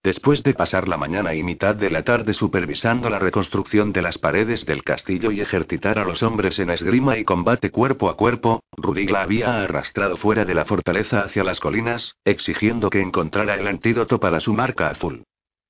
Después 0.04 0.42
de 0.42 0.56
pasar 0.56 0.88
la 0.88 0.98
mañana 0.98 1.36
y 1.36 1.44
mitad 1.44 1.76
de 1.76 1.92
la 1.92 2.04
tarde 2.04 2.34
supervisando 2.34 3.08
la 3.08 3.20
reconstrucción 3.20 3.94
de 3.94 4.02
las 4.02 4.18
paredes 4.18 4.66
del 4.66 4.84
castillo 4.84 5.30
y 5.30 5.42
ejercitar 5.42 6.00
a 6.00 6.04
los 6.04 6.24
hombres 6.24 6.58
en 6.58 6.72
esgrima 6.72 7.20
y 7.20 7.24
combate 7.24 7.70
cuerpo 7.70 8.10
a 8.10 8.18
cuerpo, 8.18 8.64
Rudy 8.78 9.06
la 9.06 9.22
había 9.22 9.62
arrastrado 9.62 10.18
fuera 10.18 10.44
de 10.44 10.56
la 10.56 10.66
fortaleza 10.66 11.20
hacia 11.20 11.44
las 11.44 11.60
colinas, 11.60 12.16
exigiendo 12.26 12.90
que 12.90 13.02
encontrara 13.02 13.54
el 13.54 13.68
antídoto 13.68 14.20
para 14.20 14.40
su 14.40 14.56
marca 14.56 14.90
azul. 14.90 15.24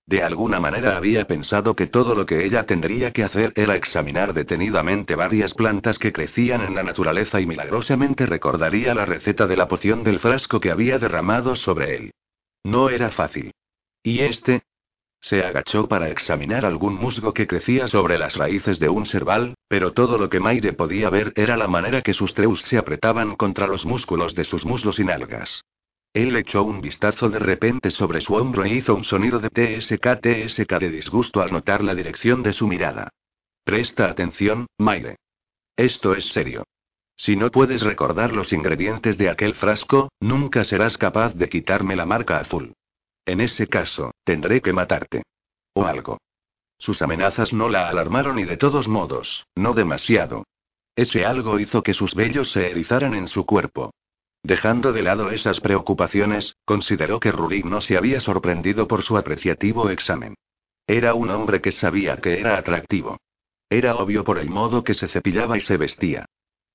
De 0.08 0.22
alguna 0.22 0.60
manera 0.60 0.98
había 0.98 1.26
pensado 1.26 1.76
que 1.76 1.88
todo 1.88 2.13
lo 2.13 2.28
que 2.28 2.46
ella 2.46 2.65
tendría 2.68 3.12
que 3.12 3.24
hacer 3.24 3.54
era 3.56 3.76
examinar 3.76 4.34
detenidamente 4.34 5.15
varias 5.15 5.56
plantas 5.56 5.98
que 5.98 6.13
crecían 6.13 6.62
en 6.62 6.76
la 6.76 6.84
naturaleza 6.84 7.41
y 7.41 7.48
milagrosamente 7.48 8.28
recordaría 8.28 8.94
la 8.94 9.06
receta 9.06 9.48
de 9.48 9.58
la 9.58 9.68
poción 9.68 10.04
del 10.04 10.20
frasco 10.20 10.60
que 10.60 10.70
había 10.70 11.00
derramado 11.00 11.56
sobre 11.56 11.96
él. 11.96 12.12
No 12.63 12.89
era 12.89 13.10
fácil. 13.10 13.52
¿Y 14.04 14.20
este? 14.20 14.62
Se 15.22 15.44
agachó 15.44 15.88
para 15.88 16.10
examinar 16.10 16.65
algún 16.65 16.94
musgo 16.94 17.34
que 17.34 17.48
crecía 17.48 17.88
sobre 17.88 18.20
las 18.20 18.36
raíces 18.36 18.78
de 18.78 18.89
un 18.89 19.08
cerval, 19.08 19.56
pero 19.68 19.91
todo 19.91 20.20
lo 20.20 20.30
que 20.30 20.39
Maire 20.39 20.74
podía 20.74 21.10
ver 21.10 21.34
era 21.36 21.58
la 21.58 21.68
manera 21.68 22.04
que 22.04 22.13
sus 22.13 22.36
treus 22.36 22.62
se 22.62 22.78
apretaban 22.78 23.36
contra 23.36 23.65
los 23.65 23.88
músculos 23.88 24.36
de 24.36 24.44
sus 24.44 24.65
muslos 24.65 25.00
y 25.00 25.04
nalgas. 25.04 25.63
Él 26.15 26.34
echó 26.38 26.63
un 26.63 26.80
vistazo 26.80 27.30
de 27.30 27.39
repente 27.39 27.91
sobre 27.91 28.21
su 28.21 28.36
hombro 28.36 28.63
e 28.63 28.69
hizo 28.69 28.95
un 28.95 29.04
sonido 29.04 29.39
de 29.39 29.49
TSK 29.49 30.21
TSK 30.21 30.80
de 30.80 30.89
disgusto 30.89 31.41
al 31.41 31.51
notar 31.51 31.84
la 31.84 31.93
dirección 31.93 32.41
de 32.41 32.54
su 32.54 32.69
mirada. 32.69 33.10
Presta 33.65 34.10
atención, 34.10 34.67
Maire. 34.78 35.17
Esto 35.75 36.15
es 36.15 36.30
serio. 36.30 36.63
Si 37.17 37.36
no 37.36 37.51
puedes 37.51 37.82
recordar 37.82 38.32
los 38.32 38.54
ingredientes 38.54 39.17
de 39.17 39.30
aquel 39.30 39.56
frasco, 39.56 40.08
nunca 40.21 40.63
serás 40.63 40.97
capaz 40.97 41.34
de 41.34 41.49
quitarme 41.49 41.97
la 41.97 42.06
marca 42.06 42.38
azul. 42.38 42.71
En 43.25 43.41
ese 43.41 43.67
caso, 43.67 44.12
tendré 44.23 44.62
que 44.62 44.71
matarte. 44.71 45.23
O 45.73 45.84
algo. 45.84 46.19
Sus 46.78 47.01
amenazas 47.01 47.51
no 47.51 47.67
la 47.67 47.89
alarmaron 47.89 48.39
y 48.39 48.45
de 48.45 48.56
todos 48.56 48.88
modos, 48.88 49.45
no 49.54 49.73
demasiado. 49.73 50.45
Ese 50.95 51.25
algo 51.25 51.60
hizo 51.60 51.84
que 51.84 51.93
sus 51.93 52.15
vellos 52.15 52.54
se 52.54 52.71
erizaran 52.71 53.15
en 53.15 53.28
su 53.28 53.45
cuerpo. 53.45 53.91
Dejando 54.45 54.93
de 54.93 55.01
lado 55.01 55.31
esas 55.31 55.60
preocupaciones, 55.60 56.55
consideró 56.65 57.19
que 57.19 57.31
Rurik 57.31 57.65
no 57.65 57.81
se 57.81 57.97
había 57.97 58.19
sorprendido 58.19 58.88
por 58.88 59.01
su 59.01 59.17
apreciativo 59.17 59.89
examen. 59.89 60.36
Era 60.86 61.15
un 61.15 61.31
hombre 61.31 61.62
que 61.62 61.71
sabía 61.71 62.17
que 62.17 62.39
era 62.39 62.55
atractivo. 62.55 63.17
Era 63.71 63.95
obvio 63.95 64.23
por 64.23 64.38
el 64.38 64.51
modo 64.51 64.84
que 64.84 64.93
se 64.93 65.08
cepillaba 65.08 65.58
y 65.58 65.62
se 65.62 65.77
vestía. 65.77 66.25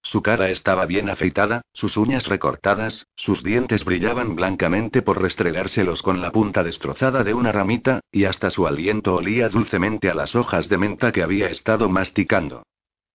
Su 0.02 0.20
cara 0.20 0.50
estaba 0.50 0.84
bien 0.84 1.08
afeitada, 1.10 1.62
sus 1.72 1.96
uñas 1.96 2.26
recortadas, 2.26 3.06
sus 3.14 3.44
dientes 3.44 3.84
brillaban 3.84 4.34
blancamente 4.34 5.00
por 5.00 5.22
restregárselos 5.22 6.02
con 6.02 6.20
la 6.20 6.32
punta 6.32 6.64
destrozada 6.64 7.22
de 7.22 7.34
una 7.34 7.52
ramita, 7.52 8.00
y 8.10 8.24
hasta 8.24 8.50
su 8.50 8.66
aliento 8.66 9.14
olía 9.14 9.48
dulcemente 9.48 10.10
a 10.10 10.14
las 10.14 10.34
hojas 10.34 10.68
de 10.68 10.78
menta 10.78 11.12
que 11.12 11.22
había 11.22 11.46
estado 11.46 11.88
masticando. 11.88 12.64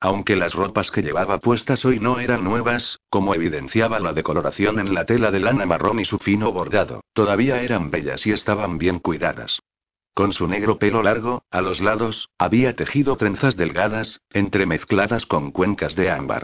Aunque 0.05 0.35
las 0.35 0.53
ropas 0.53 0.91
que 0.91 1.01
llevaba 1.01 1.39
puestas 1.39 1.83
hoy 1.83 1.99
no 1.99 2.19
eran 2.19 2.43
nuevas, 2.43 2.99
como 3.09 3.33
evidenciaba 3.33 3.99
la 3.99 4.13
decoloración 4.13 4.79
en 4.79 4.93
la 4.93 5.03
tela 5.05 5.31
de 5.31 5.39
lana 5.39 5.65
marrón 5.65 5.99
y 5.99 6.05
su 6.05 6.19
fino 6.19 6.51
bordado, 6.51 7.01
todavía 7.13 7.63
eran 7.63 7.89
bellas 7.89 8.23
y 8.27 8.31
estaban 8.31 8.77
bien 8.77 8.99
cuidadas. 8.99 9.63
Con 10.13 10.31
su 10.31 10.47
negro 10.47 10.77
pelo 10.77 11.01
largo, 11.01 11.41
a 11.49 11.59
los 11.63 11.81
lados, 11.81 12.29
había 12.37 12.75
tejido 12.75 13.17
trenzas 13.17 13.57
delgadas, 13.57 14.21
entremezcladas 14.29 15.25
con 15.25 15.49
cuencas 15.49 15.95
de 15.95 16.11
ámbar. 16.11 16.43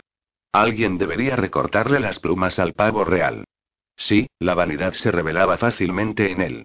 Alguien 0.51 0.97
debería 0.97 1.35
recortarle 1.35 1.99
las 1.99 2.17
plumas 2.17 2.57
al 2.57 2.73
pavo 2.73 3.05
real. 3.05 3.43
Sí, 3.95 4.25
la 4.39 4.55
vanidad 4.55 4.93
se 4.93 5.11
revelaba 5.11 5.59
fácilmente 5.59 6.31
en 6.31 6.41
él. 6.41 6.63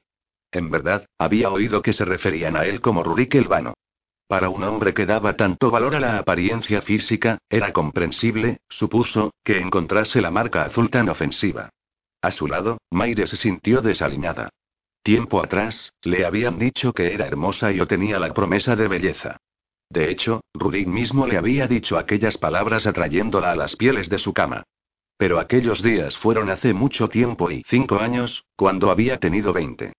En 0.51 0.71
verdad, 0.71 1.05
había 1.19 1.51
oído 1.51 1.83
que 1.83 1.93
se 1.93 2.07
referían 2.07 2.57
a 2.57 2.65
él 2.65 2.81
como 2.81 3.03
Rurik 3.03 3.35
el 3.35 3.49
vano. 3.49 3.75
Para 4.29 4.49
un 4.49 4.65
hombre 4.65 4.93
que 4.93 5.07
daba 5.07 5.35
tanto 5.35 5.71
valor 5.71 5.95
a 5.95 6.01
la 6.01 6.19
apariencia 6.19 6.83
física, 6.83 7.39
era 7.49 7.73
comprensible, 7.73 8.59
supuso, 8.69 9.33
que 9.45 9.59
encontrase 9.59 10.21
la 10.21 10.33
marca 10.33 10.65
azul 10.65 10.91
tan 10.91 11.09
ofensiva. 11.09 11.71
A 12.21 12.33
su 12.33 12.49
lado, 12.49 12.79
Maire 12.91 13.29
se 13.29 13.37
sintió 13.37 13.83
desaliñada. 13.83 14.49
Tiempo 15.05 15.41
atrás, 15.41 15.93
le 16.03 16.27
habían 16.27 16.59
dicho 16.59 16.93
que 16.93 17.15
era 17.15 17.27
hermosa 17.27 17.71
y 17.71 17.81
o 17.81 17.87
tenía 17.87 18.19
la 18.19 18.35
promesa 18.35 18.75
de 18.75 18.89
belleza. 18.89 19.37
De 19.89 20.11
hecho, 20.11 20.41
Rudy 20.53 20.87
mismo 20.87 21.29
le 21.29 21.39
había 21.39 21.69
dicho 21.69 21.97
aquellas 21.97 22.37
palabras 22.37 22.89
atrayéndola 22.89 23.53
a 23.53 23.57
las 23.57 23.77
pieles 23.77 24.09
de 24.09 24.19
su 24.19 24.35
cama. 24.35 24.65
Pero 25.17 25.39
aquellos 25.39 25.83
días 25.83 26.17
fueron 26.17 26.51
hace 26.51 26.75
mucho 26.75 27.09
tiempo 27.09 27.53
y 27.53 27.63
cinco 27.69 28.01
años, 28.01 28.45
cuando 28.57 28.91
había 28.91 29.19
tenido 29.19 29.53
veinte. 29.53 29.93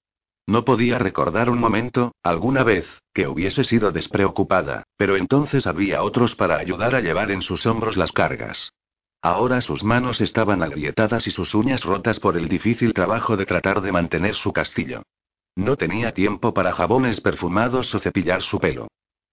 No 0.48 0.64
podía 0.64 0.98
recordar 0.98 1.50
un 1.50 1.60
momento, 1.60 2.14
alguna 2.24 2.64
vez, 2.64 2.88
que 3.14 3.28
hubiese 3.28 3.66
sido 3.66 3.92
despreocupada, 3.92 4.84
pero 4.96 5.18
entonces 5.18 5.68
había 5.68 6.02
otros 6.04 6.36
para 6.36 6.58
ayudar 6.58 6.96
a 6.96 7.02
llevar 7.02 7.32
en 7.32 7.42
sus 7.42 7.66
hombros 7.66 7.98
las 7.98 8.14
cargas. 8.14 8.72
Ahora 9.22 9.60
sus 9.60 9.84
manos 9.84 10.22
estaban 10.22 10.64
agrietadas 10.64 11.28
y 11.28 11.32
sus 11.32 11.54
uñas 11.54 11.84
rotas 11.84 12.22
por 12.22 12.38
el 12.38 12.48
difícil 12.48 12.94
trabajo 12.94 13.36
de 13.36 13.46
tratar 13.46 13.82
de 13.82 13.92
mantener 13.92 14.36
su 14.36 14.54
castillo. 14.54 15.04
No 15.56 15.76
tenía 15.76 16.14
tiempo 16.14 16.54
para 16.54 16.72
jabones 16.72 17.20
perfumados 17.20 17.94
o 17.94 18.00
cepillar 18.00 18.42
su 18.42 18.58
pelo. 18.60 18.88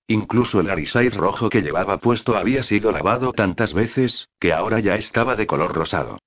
Incluso 0.09 0.61
el 0.61 0.69
arisai 0.69 1.11
rojo 1.11 1.49
que 1.49 1.63
llevaba 1.63 1.99
puesto 1.99 2.37
había 2.37 2.63
sido 2.65 2.91
lavado 2.91 3.33
tantas 3.33 3.73
veces, 3.73 4.27
que 4.41 4.53
ahora 4.53 4.81
ya 4.81 4.97
estaba 4.97 5.37
de 5.37 5.47
color 5.47 5.75
rosado. 5.75 6.19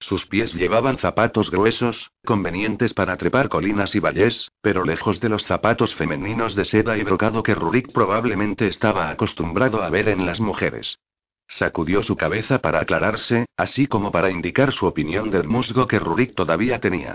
Sus 0.00 0.26
pies 0.26 0.54
llevaban 0.54 0.96
zapatos 0.96 1.50
gruesos, 1.50 2.10
convenientes 2.24 2.94
para 2.94 3.18
trepar 3.18 3.50
colinas 3.50 3.94
y 3.94 4.00
valles, 4.00 4.50
pero 4.62 4.82
lejos 4.82 5.20
de 5.20 5.28
los 5.28 5.44
zapatos 5.44 5.94
femeninos 5.94 6.54
de 6.54 6.64
seda 6.64 6.96
y 6.96 7.02
brocado 7.02 7.42
que 7.42 7.54
Rurik 7.54 7.92
probablemente 7.92 8.66
estaba 8.66 9.10
acostumbrado 9.10 9.82
a 9.82 9.90
ver 9.90 10.08
en 10.08 10.24
las 10.24 10.40
mujeres. 10.40 10.98
Sacudió 11.46 12.02
su 12.02 12.16
cabeza 12.16 12.60
para 12.60 12.80
aclararse, 12.80 13.44
así 13.58 13.86
como 13.86 14.10
para 14.10 14.30
indicar 14.30 14.72
su 14.72 14.86
opinión 14.86 15.30
del 15.30 15.46
musgo 15.46 15.86
que 15.86 15.98
Rurik 15.98 16.34
todavía 16.34 16.80
tenía. 16.80 17.14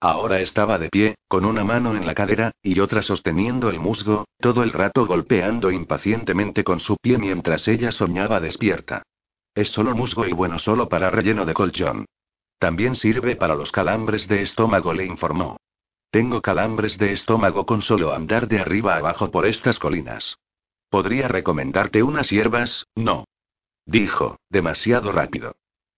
Ahora 0.00 0.40
estaba 0.40 0.78
de 0.78 0.88
pie, 0.88 1.14
con 1.28 1.44
una 1.44 1.62
mano 1.62 1.96
en 1.96 2.04
la 2.04 2.14
cadera, 2.14 2.50
y 2.62 2.80
otra 2.80 3.02
sosteniendo 3.02 3.70
el 3.70 3.78
musgo, 3.78 4.24
todo 4.40 4.64
el 4.64 4.72
rato 4.72 5.06
golpeando 5.06 5.70
impacientemente 5.70 6.64
con 6.64 6.80
su 6.80 6.96
pie 6.96 7.16
mientras 7.16 7.68
ella 7.68 7.92
soñaba 7.92 8.40
despierta. 8.40 9.02
Es 9.54 9.68
solo 9.68 9.94
musgo 9.94 10.26
y 10.26 10.32
bueno 10.32 10.58
solo 10.58 10.88
para 10.88 11.10
relleno 11.10 11.46
de 11.46 11.54
colchón. 11.54 12.06
También 12.64 12.94
sirve 12.94 13.36
para 13.36 13.54
los 13.54 13.70
calambres 13.70 14.26
de 14.26 14.40
estómago, 14.40 14.94
le 14.94 15.04
informó. 15.04 15.58
Tengo 16.10 16.40
calambres 16.40 16.96
de 16.96 17.12
estómago 17.12 17.66
con 17.66 17.82
solo 17.82 18.14
andar 18.14 18.48
de 18.48 18.58
arriba 18.58 18.96
abajo 18.96 19.30
por 19.30 19.44
estas 19.44 19.78
colinas. 19.78 20.38
¿Podría 20.88 21.28
recomendarte 21.28 22.02
unas 22.02 22.30
hierbas? 22.30 22.86
No. 22.94 23.26
Dijo, 23.84 24.38
demasiado 24.48 25.12
rápido. 25.12 25.56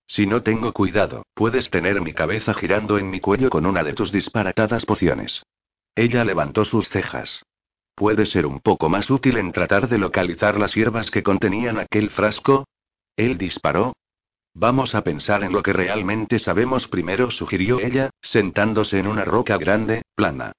Si 0.09 0.27
no 0.27 0.43
tengo 0.43 0.73
cuidado, 0.73 1.23
puedes 1.35 1.71
tener 1.71 2.01
mi 2.01 2.13
cabeza 2.13 2.53
girando 2.53 2.99
en 2.99 3.11
mi 3.11 3.21
cuello 3.21 3.49
con 3.49 3.65
una 3.65 3.85
de 3.85 3.93
tus 3.93 4.11
disparatadas 4.11 4.85
pociones. 4.87 5.45
Ella 5.95 6.25
levantó 6.25 6.65
sus 6.65 6.89
cejas. 6.89 7.45
¿Puede 7.95 8.27
ser 8.27 8.45
un 8.45 8.59
poco 8.59 8.89
más 8.89 9.09
útil 9.09 9.37
en 9.37 9.53
tratar 9.53 9.89
de 9.89 9.99
localizar 9.99 10.59
las 10.59 10.75
hierbas 10.75 11.13
que 11.13 11.23
contenían 11.23 11.79
aquel 11.79 12.11
frasco? 12.11 12.67
Él 13.15 13.39
disparó. 13.39 13.93
Vamos 14.59 14.95
a 14.95 15.05
pensar 15.05 15.45
en 15.45 15.53
lo 15.53 15.63
que 15.63 15.75
realmente 15.75 16.39
sabemos 16.39 16.89
primero, 16.89 17.31
sugirió 17.31 17.79
ella, 17.79 18.09
sentándose 18.23 18.99
en 18.99 19.07
una 19.07 19.23
roca 19.23 19.59
grande, 19.59 20.01
plana. 20.15 20.53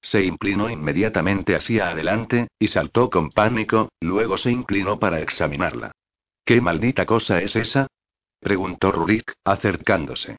Se 0.00 0.24
inclinó 0.24 0.70
inmediatamente 0.70 1.54
hacia 1.54 1.90
adelante, 1.90 2.48
y 2.58 2.68
saltó 2.68 3.10
con 3.10 3.28
pánico, 3.28 3.90
luego 4.00 4.38
se 4.38 4.50
inclinó 4.50 4.98
para 4.98 5.20
examinarla. 5.20 5.92
¿Qué 6.46 6.62
maldita 6.62 7.04
cosa 7.04 7.42
es 7.42 7.54
esa? 7.54 7.86
preguntó 8.40 8.92
Rurik, 8.92 9.34
acercándose. 9.44 10.38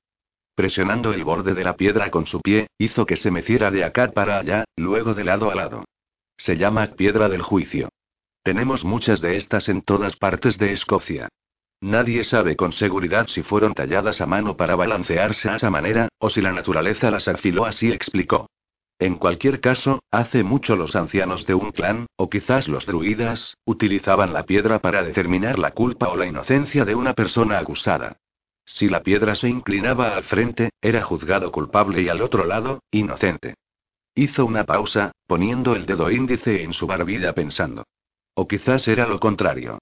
Presionando 0.56 1.14
el 1.14 1.24
borde 1.24 1.54
de 1.54 1.64
la 1.64 1.76
piedra 1.76 2.10
con 2.10 2.26
su 2.26 2.42
pie, 2.42 2.70
hizo 2.80 3.06
que 3.06 3.18
se 3.18 3.30
meciera 3.30 3.70
de 3.70 3.84
acá 3.84 4.14
para 4.14 4.40
allá, 4.40 4.66
luego 4.76 5.14
de 5.14 5.26
lado 5.26 5.52
a 5.52 5.56
lado. 5.56 5.86
Se 6.38 6.58
llama 6.58 6.88
piedra 6.96 7.30
del 7.30 7.44
juicio. 7.44 7.90
Tenemos 8.42 8.84
muchas 8.84 9.22
de 9.22 9.38
estas 9.38 9.70
en 9.70 9.84
todas 9.84 10.16
partes 10.16 10.58
de 10.58 10.72
Escocia. 10.72 11.30
Nadie 11.82 12.24
sabe 12.24 12.56
con 12.56 12.72
seguridad 12.72 13.28
si 13.28 13.44
fueron 13.44 13.74
talladas 13.74 14.22
a 14.22 14.26
mano 14.26 14.58
para 14.58 14.76
balancearse 14.76 15.50
a 15.50 15.56
esa 15.56 15.70
manera, 15.70 16.10
o 16.20 16.30
si 16.30 16.42
la 16.42 16.52
naturaleza 16.52 17.12
las 17.12 17.28
afiló 17.28 17.66
así, 17.66 17.92
explicó. 17.92 18.48
En 18.98 19.16
cualquier 19.16 19.60
caso, 19.60 20.00
hace 20.10 20.44
mucho 20.44 20.78
los 20.78 20.96
ancianos 20.96 21.46
de 21.46 21.54
un 21.54 21.72
clan, 21.72 22.06
o 22.16 22.30
quizás 22.30 22.70
los 22.70 22.86
druidas, 22.86 23.56
utilizaban 23.66 24.32
la 24.32 24.46
piedra 24.46 24.80
para 24.80 25.04
determinar 25.04 25.60
la 25.60 25.72
culpa 25.72 26.08
o 26.08 26.16
la 26.16 26.26
inocencia 26.26 26.86
de 26.86 26.96
una 26.96 27.14
persona 27.14 27.60
acusada. 27.60 28.18
Si 28.66 28.88
la 28.88 29.04
piedra 29.04 29.36
se 29.36 29.50
inclinaba 29.50 30.16
al 30.16 30.24
frente, 30.24 30.70
era 30.82 31.04
juzgado 31.04 31.52
culpable 31.52 32.02
y 32.02 32.10
al 32.10 32.22
otro 32.22 32.46
lado, 32.46 32.82
inocente. 32.90 33.56
Hizo 34.16 34.46
una 34.46 34.64
pausa, 34.64 35.12
poniendo 35.28 35.76
el 35.76 35.86
dedo 35.86 36.10
índice 36.10 36.64
en 36.64 36.72
su 36.72 36.88
barbilla 36.88 37.34
pensando. 37.34 37.84
O 38.34 38.48
quizás 38.48 38.88
era 38.88 39.06
lo 39.06 39.20
contrario. 39.20 39.80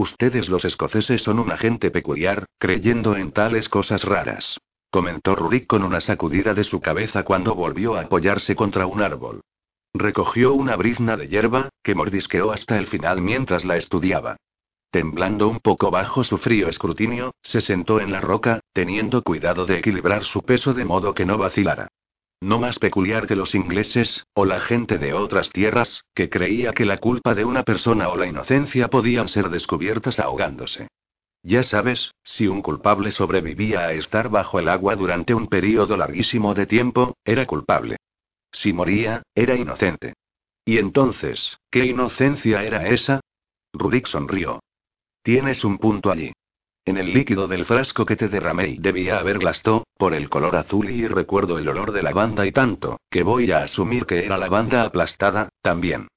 Ustedes 0.00 0.48
los 0.48 0.64
escoceses 0.64 1.20
son 1.20 1.38
una 1.38 1.58
gente 1.58 1.90
peculiar, 1.90 2.46
creyendo 2.58 3.16
en 3.16 3.32
tales 3.32 3.68
cosas 3.68 4.02
raras 4.02 4.58
comentó 4.90 5.36
Rurik 5.36 5.66
con 5.66 5.84
una 5.84 6.00
sacudida 6.00 6.54
de 6.54 6.64
su 6.64 6.80
cabeza 6.80 7.22
cuando 7.22 7.54
volvió 7.54 7.96
a 7.96 8.00
apoyarse 8.00 8.56
contra 8.56 8.86
un 8.86 9.02
árbol. 9.02 9.42
Recogió 9.94 10.54
una 10.54 10.74
brizna 10.74 11.18
de 11.18 11.28
hierba, 11.28 11.68
que 11.82 11.94
mordisqueó 11.94 12.50
hasta 12.50 12.78
el 12.78 12.86
final 12.86 13.20
mientras 13.20 13.66
la 13.66 13.76
estudiaba. 13.76 14.36
Temblando 14.90 15.48
un 15.48 15.60
poco 15.60 15.90
bajo 15.90 16.24
su 16.24 16.38
frío 16.38 16.68
escrutinio, 16.68 17.34
se 17.42 17.60
sentó 17.60 18.00
en 18.00 18.10
la 18.10 18.22
roca, 18.22 18.60
teniendo 18.72 19.22
cuidado 19.22 19.66
de 19.66 19.78
equilibrar 19.78 20.24
su 20.24 20.42
peso 20.42 20.72
de 20.74 20.86
modo 20.86 21.12
que 21.12 21.26
no 21.26 21.36
vacilara. 21.38 21.88
No 22.40 22.58
más 22.58 22.78
peculiar 22.78 23.26
que 23.26 23.36
los 23.36 23.54
ingleses, 23.54 24.26
o 24.32 24.46
la 24.46 24.60
gente 24.60 24.96
de 24.96 25.12
otras 25.12 25.50
tierras, 25.50 26.04
que 26.14 26.30
creía 26.30 26.72
que 26.72 26.86
la 26.86 26.96
culpa 26.96 27.34
de 27.34 27.44
una 27.44 27.64
persona 27.64 28.08
o 28.08 28.16
la 28.16 28.26
inocencia 28.26 28.88
podían 28.88 29.28
ser 29.28 29.50
descubiertas 29.50 30.18
ahogándose. 30.18 30.88
Ya 31.42 31.62
sabes, 31.62 32.14
si 32.22 32.46
un 32.48 32.62
culpable 32.62 33.12
sobrevivía 33.12 33.80
a 33.80 33.92
estar 33.92 34.30
bajo 34.30 34.58
el 34.58 34.68
agua 34.68 34.96
durante 34.96 35.34
un 35.34 35.48
período 35.48 35.96
larguísimo 35.96 36.54
de 36.54 36.66
tiempo, 36.66 37.14
era 37.24 37.46
culpable. 37.46 37.96
Si 38.52 38.72
moría, 38.72 39.22
era 39.34 39.54
inocente. 39.54 40.14
¿Y 40.64 40.78
entonces, 40.78 41.58
qué 41.70 41.86
inocencia 41.86 42.62
era 42.62 42.88
esa? 42.88 43.20
Rurik 43.72 44.06
sonrió. 44.06 44.60
Tienes 45.22 45.64
un 45.64 45.78
punto 45.78 46.10
allí. 46.10 46.32
En 46.84 46.96
el 46.96 47.12
líquido 47.12 47.46
del 47.46 47.66
frasco 47.66 48.06
que 48.06 48.16
te 48.16 48.28
derramé 48.28 48.76
debía 48.78 49.18
haber 49.18 49.38
glastó, 49.38 49.84
por 49.96 50.14
el 50.14 50.28
color 50.28 50.56
azul 50.56 50.90
y 50.90 51.06
recuerdo 51.06 51.58
el 51.58 51.68
olor 51.68 51.92
de 51.92 52.02
lavanda 52.02 52.46
y 52.46 52.52
tanto, 52.52 52.98
que 53.10 53.22
voy 53.22 53.52
a 53.52 53.62
asumir 53.62 54.06
que 54.06 54.24
era 54.24 54.38
lavanda 54.38 54.82
aplastada, 54.82 55.50
también. 55.62 56.08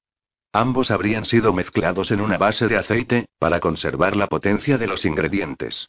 Ambos 0.52 0.90
habrían 0.90 1.24
sido 1.24 1.52
mezclados 1.52 2.10
en 2.10 2.20
una 2.20 2.38
base 2.38 2.68
de 2.68 2.78
aceite, 2.78 3.26
para 3.38 3.60
conservar 3.60 4.16
la 4.16 4.28
potencia 4.28 4.78
de 4.78 4.86
los 4.86 5.04
ingredientes. 5.04 5.88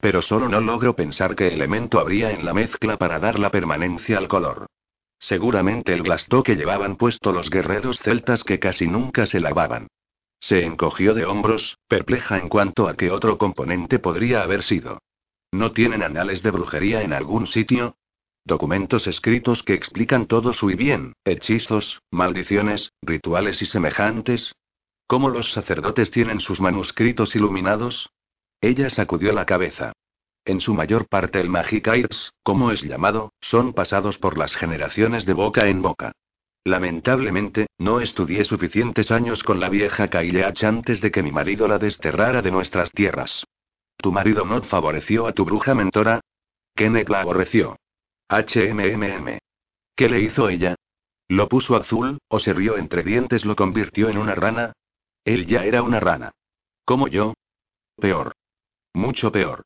Pero 0.00 0.22
solo 0.22 0.48
no 0.48 0.60
logro 0.60 0.94
pensar 0.94 1.34
qué 1.34 1.48
elemento 1.48 1.98
habría 1.98 2.30
en 2.30 2.44
la 2.44 2.54
mezcla 2.54 2.96
para 2.96 3.18
dar 3.18 3.38
la 3.38 3.50
permanencia 3.50 4.18
al 4.18 4.28
color. 4.28 4.66
Seguramente 5.18 5.92
el 5.92 6.02
glastó 6.02 6.42
que 6.42 6.54
llevaban 6.54 6.96
puesto 6.96 7.32
los 7.32 7.50
guerreros 7.50 8.00
celtas 8.00 8.44
que 8.44 8.58
casi 8.58 8.86
nunca 8.86 9.26
se 9.26 9.40
lavaban. 9.40 9.88
Se 10.46 10.62
encogió 10.62 11.14
de 11.14 11.24
hombros, 11.24 11.78
perpleja 11.88 12.36
en 12.36 12.50
cuanto 12.50 12.86
a 12.86 12.98
qué 12.98 13.10
otro 13.10 13.38
componente 13.38 13.98
podría 13.98 14.42
haber 14.42 14.62
sido. 14.62 14.98
¿No 15.50 15.72
tienen 15.72 16.02
anales 16.02 16.42
de 16.42 16.50
brujería 16.50 17.00
en 17.00 17.14
algún 17.14 17.46
sitio? 17.46 17.96
Documentos 18.44 19.06
escritos 19.06 19.62
que 19.62 19.72
explican 19.72 20.26
todo 20.26 20.52
su 20.52 20.66
bien, 20.66 21.14
hechizos, 21.24 22.02
maldiciones, 22.10 22.92
rituales 23.00 23.62
y 23.62 23.64
semejantes. 23.64 24.54
¿Cómo 25.06 25.30
los 25.30 25.50
sacerdotes 25.50 26.10
tienen 26.10 26.40
sus 26.40 26.60
manuscritos 26.60 27.34
iluminados? 27.34 28.10
Ella 28.60 28.90
sacudió 28.90 29.32
la 29.32 29.46
cabeza. 29.46 29.94
En 30.44 30.60
su 30.60 30.74
mayor 30.74 31.08
parte 31.08 31.40
el 31.40 31.48
Magic 31.48 31.88
como 32.42 32.70
es 32.70 32.82
llamado, 32.82 33.32
son 33.40 33.72
pasados 33.72 34.18
por 34.18 34.36
las 34.36 34.54
generaciones 34.56 35.24
de 35.24 35.32
boca 35.32 35.68
en 35.68 35.80
boca. 35.80 36.12
Lamentablemente, 36.64 37.66
no 37.76 38.00
estudié 38.00 38.44
suficientes 38.46 39.10
años 39.10 39.42
con 39.42 39.60
la 39.60 39.68
vieja 39.68 40.08
Kaileach 40.08 40.64
antes 40.64 41.02
de 41.02 41.10
que 41.10 41.22
mi 41.22 41.30
marido 41.30 41.68
la 41.68 41.78
desterrara 41.78 42.40
de 42.40 42.50
nuestras 42.50 42.90
tierras. 42.90 43.44
¿Tu 43.98 44.10
marido 44.10 44.46
no 44.46 44.62
favoreció 44.62 45.26
a 45.26 45.32
tu 45.32 45.44
bruja 45.44 45.74
mentora? 45.74 46.20
Kenneth 46.74 47.10
la 47.10 47.20
aborreció. 47.20 47.76
HMMM. 48.28 49.38
¿Qué 49.94 50.08
le 50.08 50.20
hizo 50.20 50.48
ella? 50.48 50.74
¿Lo 51.28 51.48
puso 51.48 51.76
azul, 51.76 52.18
o 52.28 52.38
se 52.38 52.54
rió 52.54 52.78
entre 52.78 53.02
dientes 53.02 53.44
lo 53.44 53.56
convirtió 53.56 54.08
en 54.08 54.16
una 54.16 54.34
rana? 54.34 54.72
Él 55.24 55.46
ya 55.46 55.64
era 55.64 55.82
una 55.82 56.00
rana. 56.00 56.32
¿Como 56.84 57.08
yo? 57.08 57.34
Peor. 57.96 58.32
Mucho 58.94 59.30
peor. 59.30 59.64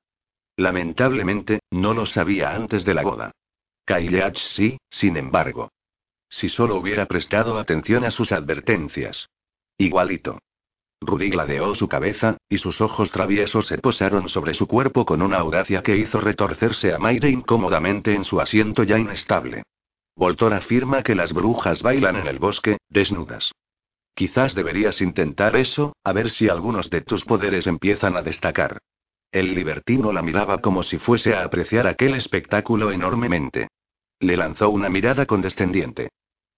Lamentablemente, 0.57 1.61
no 1.71 1.95
lo 1.95 2.07
sabía 2.07 2.51
antes 2.51 2.85
de 2.85 2.95
la 2.95 3.03
boda. 3.03 3.31
Kaileach 3.85 4.37
sí, 4.37 4.79
sin 4.91 5.17
embargo. 5.17 5.71
Si 6.31 6.49
solo 6.49 6.77
hubiera 6.77 7.07
prestado 7.07 7.59
atención 7.59 8.05
a 8.05 8.11
sus 8.11 8.33
advertencias. 8.33 9.29
Igualito. 9.77 10.39
Rudy 11.01 11.31
gladeó 11.31 11.75
su 11.75 11.89
cabeza, 11.89 12.37
y 12.49 12.59
sus 12.59 12.81
ojos 12.81 13.11
traviesos 13.11 13.67
se 13.67 13.79
posaron 13.79 14.29
sobre 14.29 14.55
su 14.55 14.67
cuerpo 14.67 15.05
con 15.05 15.23
una 15.23 15.39
audacia 15.39 15.83
que 15.83 15.97
hizo 15.97 16.21
retorcerse 16.21 16.93
a 16.93 16.99
Mayre 16.99 17.31
incómodamente 17.31 18.15
en 18.15 18.25
su 18.25 18.41
asiento 18.41 18.83
ya 18.83 18.99
inestable. 18.99 19.63
Voltor 20.17 20.53
afirma 20.55 21.05
que 21.05 21.15
las 21.15 21.33
brujas 21.33 21.83
bailan 21.83 22.17
en 22.17 22.27
el 22.27 22.41
bosque, 22.41 22.79
desnudas. 22.89 23.53
Quizás 24.15 24.57
deberías 24.57 25.01
intentar 25.01 25.55
eso, 25.55 25.95
a 26.03 26.13
ver 26.13 26.31
si 26.31 26.49
algunos 26.49 26.91
de 26.91 27.03
tus 27.03 27.25
poderes 27.25 27.69
empiezan 27.69 28.17
a 28.17 28.23
destacar. 28.23 28.79
El 29.31 29.55
libertino 29.55 30.13
la 30.13 30.23
miraba 30.23 30.59
como 30.59 30.83
si 30.83 30.99
fuese 30.99 31.35
a 31.35 31.45
apreciar 31.45 31.87
aquel 31.87 32.15
espectáculo 32.15 32.91
enormemente. 32.91 33.69
Le 34.19 34.37
lanzó 34.37 34.71
una 34.71 34.89
mirada 34.89 35.27
condescendiente. 35.27 36.09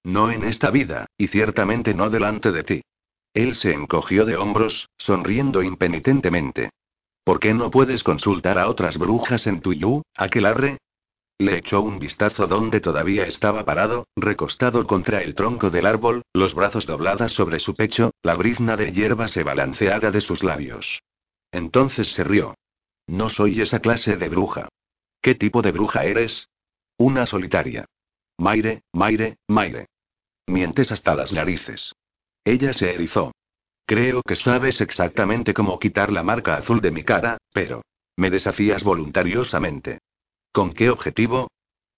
No 0.05 0.31
en 0.31 0.45
esta 0.45 0.71
vida, 0.71 1.07
y 1.19 1.27
ciertamente 1.27 1.95
no 1.95 2.11
delante 2.11 2.53
de 2.53 2.65
ti. 2.65 2.83
Él 3.35 3.55
se 3.55 3.73
encogió 3.73 4.25
de 4.25 4.37
hombros, 4.37 4.89
sonriendo 4.99 5.63
impenitentemente. 5.63 6.71
¿Por 7.25 7.39
qué 7.39 7.55
no 7.55 7.71
puedes 7.71 8.03
consultar 8.03 8.59
a 8.59 8.69
otras 8.69 8.99
brujas 8.99 9.47
en 9.47 9.61
tu 9.61 9.73
yu, 9.73 10.03
aquelarre? 10.17 10.79
Le 11.39 11.59
echó 11.59 11.81
un 11.81 11.99
vistazo 11.99 12.47
donde 12.47 12.81
todavía 12.81 13.25
estaba 13.25 13.65
parado, 13.65 14.07
recostado 14.17 14.87
contra 14.87 15.23
el 15.23 15.35
tronco 15.35 15.71
del 15.71 15.87
árbol, 15.87 16.23
los 16.35 16.55
brazos 16.55 16.87
dobladas 16.87 17.33
sobre 17.33 17.61
su 17.61 17.75
pecho, 17.75 18.11
la 18.23 18.35
brizna 18.35 18.77
de 18.77 18.93
hierba 18.93 19.29
se 19.29 19.43
balanceada 19.43 20.11
de 20.11 20.21
sus 20.21 20.43
labios. 20.43 21.03
Entonces 21.53 22.13
se 22.13 22.25
rió. 22.25 22.57
No 23.07 23.29
soy 23.29 23.61
esa 23.61 23.81
clase 23.81 24.17
de 24.17 24.29
bruja. 24.29 24.69
¿Qué 25.23 25.35
tipo 25.35 25.63
de 25.63 25.73
bruja 25.73 26.05
eres? 26.05 26.49
Una 26.99 27.27
solitaria. 27.27 27.87
Maire, 28.41 28.85
Maire, 28.95 29.37
Maire. 29.49 29.87
Mientes 30.47 30.91
hasta 30.91 31.15
las 31.15 31.31
narices. 31.31 31.93
Ella 32.43 32.73
se 32.73 32.95
erizó. 32.95 33.33
Creo 33.85 34.23
que 34.23 34.35
sabes 34.35 34.81
exactamente 34.81 35.53
cómo 35.53 35.79
quitar 35.79 36.11
la 36.11 36.23
marca 36.23 36.57
azul 36.57 36.81
de 36.81 36.91
mi 36.91 37.05
cara, 37.05 37.37
pero... 37.53 37.83
Me 38.17 38.31
desafías 38.31 38.83
voluntariosamente. 38.83 39.99
¿Con 40.53 40.73
qué 40.73 40.89
objetivo? 40.89 41.51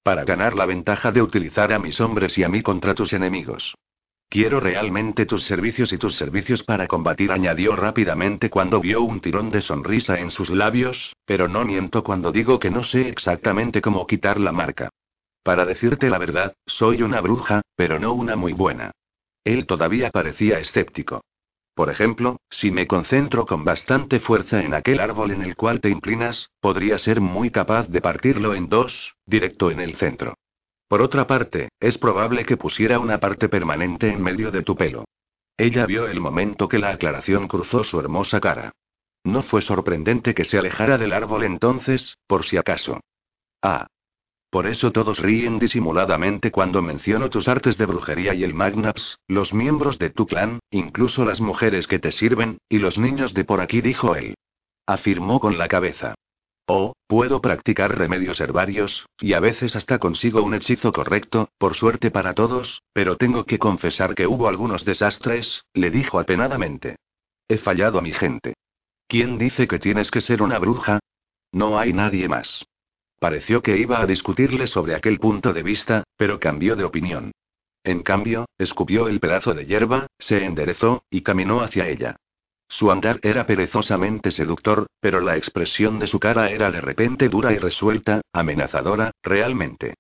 Para 0.03 0.25
ganar 0.25 0.57
la 0.57 0.67
ventaja 0.67 1.13
de 1.13 1.23
utilizar 1.23 1.73
a 1.73 1.79
mis 1.79 2.01
hombres 2.01 2.37
y 2.37 2.43
a 2.43 2.49
mí 2.49 2.61
contra 2.61 2.97
tus 2.97 3.13
enemigos. 3.13 3.77
Quiero 4.29 4.59
realmente 4.59 5.27
tus 5.27 5.45
servicios 5.45 5.93
y 5.93 5.99
tus 5.99 6.17
servicios 6.17 6.65
para 6.65 6.89
combatir, 6.89 7.31
añadió 7.31 7.77
rápidamente 7.77 8.51
cuando 8.51 8.81
vio 8.81 9.03
un 9.03 9.21
tirón 9.21 9.53
de 9.53 9.61
sonrisa 9.61 10.19
en 10.19 10.33
sus 10.33 10.51
labios, 10.51 11.15
pero 11.25 11.47
no 11.47 11.65
miento 11.65 12.03
cuando 12.03 12.33
digo 12.33 12.59
que 12.59 12.71
no 12.71 12.83
sé 12.83 13.09
exactamente 13.09 13.81
cómo 13.81 14.09
quitar 14.09 14.41
la 14.41 14.51
marca. 14.51 14.91
Para 15.43 15.65
decirte 15.65 16.09
la 16.09 16.19
verdad, 16.19 16.55
soy 16.67 17.03
una 17.03 17.21
bruja, 17.21 17.63
pero 17.75 17.99
no 17.99 18.13
una 18.13 18.37
muy 18.37 18.53
buena. 18.53 18.93
Él 19.45 19.67
todavía 19.67 20.11
parecía 20.11 20.59
escéptico. 20.59 21.23
Por 21.75 21.91
ejemplo, 21.91 22.37
si 22.51 22.71
me 22.71 22.87
concentro 22.87 23.47
con 23.47 23.65
bastante 23.65 24.21
fuerza 24.21 24.63
en 24.63 24.75
aquel 24.75 25.01
árbol 25.01 25.31
en 25.31 25.43
el 25.43 25.57
cual 25.57 25.81
te 25.81 25.89
inclinas, 25.89 26.51
podría 26.61 26.99
ser 26.99 27.21
muy 27.21 27.51
capaz 27.51 27.89
de 27.89 28.01
partirlo 28.01 28.55
en 28.55 28.69
dos, 28.69 29.15
directo 29.25 29.71
en 29.71 29.81
el 29.81 29.97
centro. 29.97 30.35
Por 30.87 31.01
otra 31.01 31.27
parte, 31.27 31.71
es 31.81 31.97
probable 31.97 32.45
que 32.45 32.59
pusiera 32.59 32.99
una 32.99 33.19
parte 33.19 33.49
permanente 33.49 34.13
en 34.13 34.23
medio 34.23 34.51
de 34.51 34.63
tu 34.63 34.77
pelo. 34.77 35.07
Ella 35.57 35.87
vio 35.87 36.07
el 36.07 36.21
momento 36.21 36.69
que 36.69 36.79
la 36.79 36.91
aclaración 36.91 37.49
cruzó 37.49 37.83
su 37.83 37.99
hermosa 37.99 38.41
cara. 38.41 38.73
No 39.25 39.43
fue 39.43 39.63
sorprendente 39.63 40.35
que 40.35 40.45
se 40.45 40.59
alejara 40.59 40.99
del 40.99 41.15
árbol 41.15 41.45
entonces, 41.45 42.19
por 42.27 42.45
si 42.45 42.59
acaso. 42.59 43.01
Ah. 43.63 43.87
Por 44.53 44.67
eso 44.67 44.93
todos 44.93 45.19
ríen 45.19 45.59
disimuladamente 45.59 46.51
cuando 46.51 46.83
menciono 46.83 47.31
tus 47.31 47.49
artes 47.49 47.79
de 47.79 47.87
brujería 47.87 48.35
y 48.35 48.45
el 48.45 48.53
Magnaps, 48.53 49.19
los 49.27 49.55
miembros 49.55 49.99
de 49.99 50.11
tu 50.11 50.27
clan, 50.27 50.61
incluso 50.71 51.25
las 51.25 51.41
mujeres 51.41 51.87
que 51.87 51.99
te 51.99 52.13
sirven, 52.13 52.59
y 52.69 52.77
los 52.77 52.99
niños 52.99 53.33
de 53.33 53.45
por 53.45 53.63
aquí, 53.63 53.81
dijo 53.81 54.15
él. 54.15 54.35
Afirmó 54.87 55.41
con 55.41 55.57
la 55.57 55.69
cabeza. 55.69 56.17
Oh, 56.67 56.93
puedo 57.07 57.41
practicar 57.41 57.97
remedios 57.97 58.43
herbarios, 58.43 59.07
y 59.19 59.33
a 59.33 59.41
veces 59.41 59.75
hasta 59.75 59.99
consigo 59.99 60.43
un 60.43 60.53
hechizo 60.53 60.93
correcto, 60.93 61.49
por 61.57 61.73
suerte 61.73 62.11
para 62.11 62.35
todos, 62.35 62.83
pero 62.93 63.17
tengo 63.17 63.47
que 63.47 63.59
confesar 63.59 64.15
que 64.15 64.27
hubo 64.27 64.49
algunos 64.49 64.85
desastres, 64.85 65.65
le 65.73 65.91
dijo 65.91 66.21
apenadamente. 66.21 66.97
He 67.49 67.57
fallado 67.57 67.99
a 67.99 68.03
mi 68.03 68.13
gente. 68.13 68.53
¿Quién 69.09 69.39
dice 69.39 69.67
que 69.67 69.79
tienes 69.79 70.11
que 70.11 70.21
ser 70.21 70.43
una 70.43 70.59
bruja? 70.59 71.01
No 71.53 71.79
hay 71.79 71.95
nadie 71.95 72.29
más. 72.29 72.67
Pareció 73.23 73.63
que 73.63 73.77
iba 73.77 74.01
a 74.01 74.07
discutirle 74.07 74.67
sobre 74.67 74.97
aquel 74.97 75.21
punto 75.21 75.53
de 75.53 75.63
vista, 75.63 76.03
pero 76.17 76.41
cambió 76.41 76.75
de 76.75 76.83
opinión. 76.83 77.31
En 77.85 78.03
cambio, 78.03 78.47
escupió 78.59 79.07
el 79.07 79.21
pedazo 79.21 79.55
de 79.55 79.65
hierba, 79.65 80.09
se 80.19 80.45
enderezó, 80.45 81.05
y 81.09 81.21
caminó 81.21 81.61
hacia 81.61 81.87
ella. 81.87 82.17
Su 82.69 82.91
andar 82.91 83.21
era 83.23 83.47
perezosamente 83.47 84.33
seductor, 84.33 84.89
pero 84.99 85.21
la 85.21 85.37
expresión 85.37 86.01
de 86.01 86.09
su 86.09 86.19
cara 86.19 86.51
era 86.51 86.73
de 86.73 86.81
repente 86.81 87.29
dura 87.29 87.53
y 87.53 87.59
resuelta, 87.59 88.23
amenazadora, 88.33 89.13
realmente. 89.23 89.95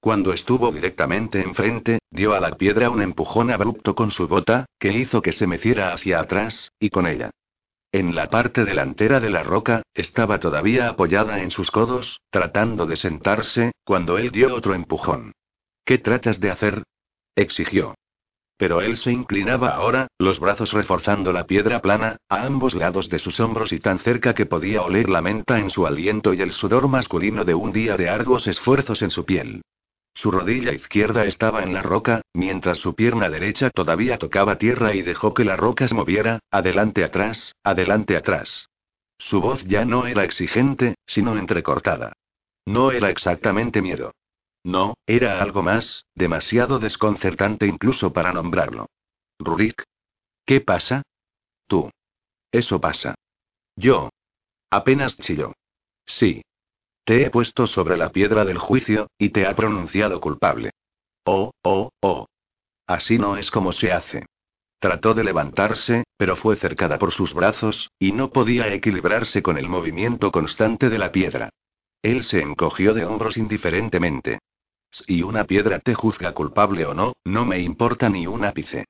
Cuando 0.00 0.32
estuvo 0.32 0.72
directamente 0.72 1.40
enfrente, 1.42 2.00
dio 2.10 2.34
a 2.34 2.40
la 2.40 2.56
piedra 2.56 2.90
un 2.90 3.00
empujón 3.00 3.52
abrupto 3.52 3.94
con 3.94 4.10
su 4.10 4.26
bota, 4.26 4.66
que 4.80 4.92
hizo 4.92 5.22
que 5.22 5.30
se 5.30 5.46
meciera 5.46 5.92
hacia 5.92 6.18
atrás, 6.18 6.72
y 6.80 6.90
con 6.90 7.06
ella. 7.06 7.30
En 7.96 8.14
la 8.14 8.28
parte 8.28 8.66
delantera 8.66 9.20
de 9.20 9.30
la 9.30 9.42
roca, 9.42 9.80
estaba 9.94 10.38
todavía 10.38 10.90
apoyada 10.90 11.40
en 11.40 11.50
sus 11.50 11.70
codos, 11.70 12.20
tratando 12.28 12.84
de 12.84 12.96
sentarse, 12.96 13.72
cuando 13.84 14.18
él 14.18 14.30
dio 14.32 14.54
otro 14.54 14.74
empujón. 14.74 15.32
¿Qué 15.82 15.96
tratas 15.96 16.38
de 16.38 16.50
hacer? 16.50 16.82
exigió. 17.34 17.94
Pero 18.58 18.82
él 18.82 18.98
se 18.98 19.12
inclinaba 19.12 19.70
ahora, 19.70 20.08
los 20.18 20.40
brazos 20.40 20.74
reforzando 20.74 21.32
la 21.32 21.46
piedra 21.46 21.80
plana, 21.80 22.18
a 22.28 22.42
ambos 22.42 22.74
lados 22.74 23.08
de 23.08 23.18
sus 23.18 23.40
hombros 23.40 23.72
y 23.72 23.80
tan 23.80 23.98
cerca 23.98 24.34
que 24.34 24.44
podía 24.44 24.82
oler 24.82 25.08
la 25.08 25.22
menta 25.22 25.58
en 25.58 25.70
su 25.70 25.86
aliento 25.86 26.34
y 26.34 26.42
el 26.42 26.52
sudor 26.52 26.88
masculino 26.88 27.46
de 27.46 27.54
un 27.54 27.72
día 27.72 27.96
de 27.96 28.10
arduos 28.10 28.46
esfuerzos 28.46 29.00
en 29.00 29.10
su 29.10 29.24
piel. 29.24 29.62
Su 30.16 30.30
rodilla 30.30 30.72
izquierda 30.72 31.26
estaba 31.26 31.62
en 31.62 31.74
la 31.74 31.82
roca, 31.82 32.22
mientras 32.32 32.78
su 32.78 32.94
pierna 32.94 33.28
derecha 33.28 33.68
todavía 33.68 34.16
tocaba 34.16 34.56
tierra 34.56 34.94
y 34.94 35.02
dejó 35.02 35.34
que 35.34 35.44
la 35.44 35.56
roca 35.56 35.86
se 35.86 35.94
moviera, 35.94 36.38
adelante 36.50 37.04
atrás, 37.04 37.54
adelante 37.62 38.16
atrás. 38.16 38.70
Su 39.18 39.42
voz 39.42 39.62
ya 39.64 39.84
no 39.84 40.06
era 40.06 40.24
exigente, 40.24 40.94
sino 41.06 41.36
entrecortada. 41.36 42.14
No 42.64 42.92
era 42.92 43.10
exactamente 43.10 43.82
miedo. 43.82 44.12
No, 44.64 44.94
era 45.06 45.42
algo 45.42 45.62
más, 45.62 46.06
demasiado 46.14 46.78
desconcertante 46.78 47.66
incluso 47.66 48.14
para 48.14 48.32
nombrarlo. 48.32 48.86
Rurik. 49.38 49.84
¿Qué 50.46 50.62
pasa? 50.62 51.02
Tú. 51.66 51.90
Eso 52.50 52.80
pasa. 52.80 53.16
Yo. 53.76 54.08
Apenas 54.70 55.18
chilló. 55.18 55.52
Sí. 56.06 56.42
Te 57.06 57.24
he 57.24 57.30
puesto 57.30 57.68
sobre 57.68 57.96
la 57.96 58.10
piedra 58.10 58.44
del 58.44 58.58
juicio, 58.58 59.06
y 59.16 59.28
te 59.28 59.46
ha 59.46 59.54
pronunciado 59.54 60.20
culpable. 60.20 60.72
Oh, 61.24 61.52
oh, 61.62 61.90
oh. 62.00 62.26
Así 62.84 63.16
no 63.16 63.36
es 63.36 63.52
como 63.52 63.70
se 63.70 63.92
hace. 63.92 64.26
Trató 64.80 65.14
de 65.14 65.22
levantarse, 65.22 66.02
pero 66.16 66.34
fue 66.34 66.56
cercada 66.56 66.98
por 66.98 67.12
sus 67.12 67.32
brazos, 67.32 67.92
y 68.00 68.10
no 68.10 68.30
podía 68.30 68.74
equilibrarse 68.74 69.40
con 69.40 69.56
el 69.56 69.68
movimiento 69.68 70.32
constante 70.32 70.88
de 70.90 70.98
la 70.98 71.12
piedra. 71.12 71.50
Él 72.02 72.24
se 72.24 72.40
encogió 72.40 72.92
de 72.92 73.04
hombros 73.04 73.36
indiferentemente. 73.36 74.40
Si 74.90 75.22
una 75.22 75.44
piedra 75.44 75.78
te 75.78 75.94
juzga 75.94 76.32
culpable 76.32 76.86
o 76.86 76.94
no, 76.94 77.12
no 77.24 77.46
me 77.46 77.60
importa 77.60 78.08
ni 78.08 78.26
un 78.26 78.44
ápice. 78.44 78.84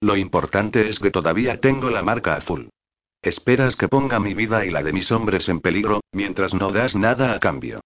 Lo 0.00 0.16
importante 0.16 0.88
es 0.88 0.98
que 0.98 1.12
todavía 1.12 1.60
tengo 1.60 1.88
la 1.88 2.02
marca 2.02 2.34
azul. 2.34 2.70
Esperas 3.22 3.76
que 3.76 3.88
ponga 3.88 4.18
mi 4.18 4.32
vida 4.32 4.64
y 4.64 4.70
la 4.70 4.82
de 4.82 4.92
mis 4.92 5.12
hombres 5.12 5.48
en 5.48 5.60
peligro, 5.60 6.00
mientras 6.12 6.54
no 6.54 6.72
das 6.72 6.96
nada 6.96 7.34
a 7.34 7.38
cambio. 7.38 7.80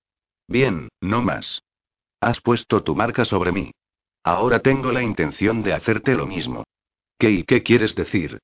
Bien, 0.47 0.89
no 1.01 1.23
más. 1.23 1.63
Has 2.21 2.41
puesto 2.41 2.85
tu 2.85 2.95
marca 2.95 3.25
sobre 3.25 3.51
mí. 3.51 3.73
Ahora 4.23 4.61
tengo 4.61 4.93
la 4.93 5.03
intención 5.03 5.63
de 5.63 5.75
hacerte 5.75 6.15
lo 6.15 6.27
mismo. 6.27 6.65
¿Qué 7.19 7.31
y 7.31 7.43
qué 7.45 7.63
quieres 7.63 7.95
decir? 7.95 8.39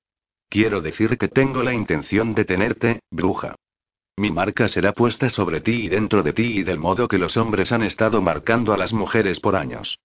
Quiero 0.48 0.80
decir 0.80 1.16
que 1.16 1.28
tengo 1.28 1.62
la 1.62 1.72
intención 1.72 2.34
de 2.34 2.44
tenerte, 2.44 3.00
bruja. 3.10 3.54
Mi 4.16 4.30
marca 4.30 4.68
será 4.68 4.92
puesta 4.92 5.30
sobre 5.30 5.60
ti 5.60 5.84
y 5.84 5.88
dentro 5.88 6.22
de 6.22 6.32
ti 6.32 6.58
y 6.58 6.62
del 6.64 6.78
modo 6.78 7.06
que 7.06 7.18
los 7.18 7.36
hombres 7.36 7.70
han 7.72 7.84
estado 7.84 8.20
marcando 8.20 8.72
a 8.72 8.76
las 8.76 8.92
mujeres 8.92 9.38
por 9.38 9.54
años. 9.54 9.98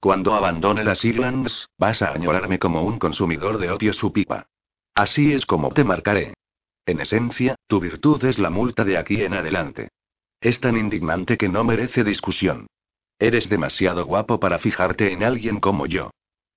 Cuando 0.00 0.34
abandone 0.34 0.82
las 0.82 1.04
Islands, 1.04 1.68
vas 1.78 2.00
a 2.00 2.12
añorarme 2.12 2.58
como 2.58 2.82
un 2.82 2.98
consumidor 2.98 3.58
de 3.58 3.70
odio 3.70 3.92
su 3.92 4.12
pipa. 4.12 4.46
Así 5.00 5.32
es 5.32 5.46
como 5.46 5.70
te 5.70 5.82
marcaré. 5.82 6.34
En 6.84 7.00
esencia, 7.00 7.56
tu 7.66 7.80
virtud 7.80 8.22
es 8.26 8.38
la 8.38 8.50
multa 8.50 8.84
de 8.84 8.98
aquí 8.98 9.22
en 9.22 9.32
adelante. 9.32 9.88
Es 10.42 10.60
tan 10.60 10.76
indignante 10.76 11.38
que 11.38 11.48
no 11.48 11.64
merece 11.64 12.04
discusión. 12.04 12.66
Eres 13.18 13.48
demasiado 13.48 14.04
guapo 14.04 14.38
para 14.38 14.58
fijarte 14.58 15.10
en 15.10 15.22
alguien 15.22 15.58
como 15.58 15.86
yo. 15.86 16.10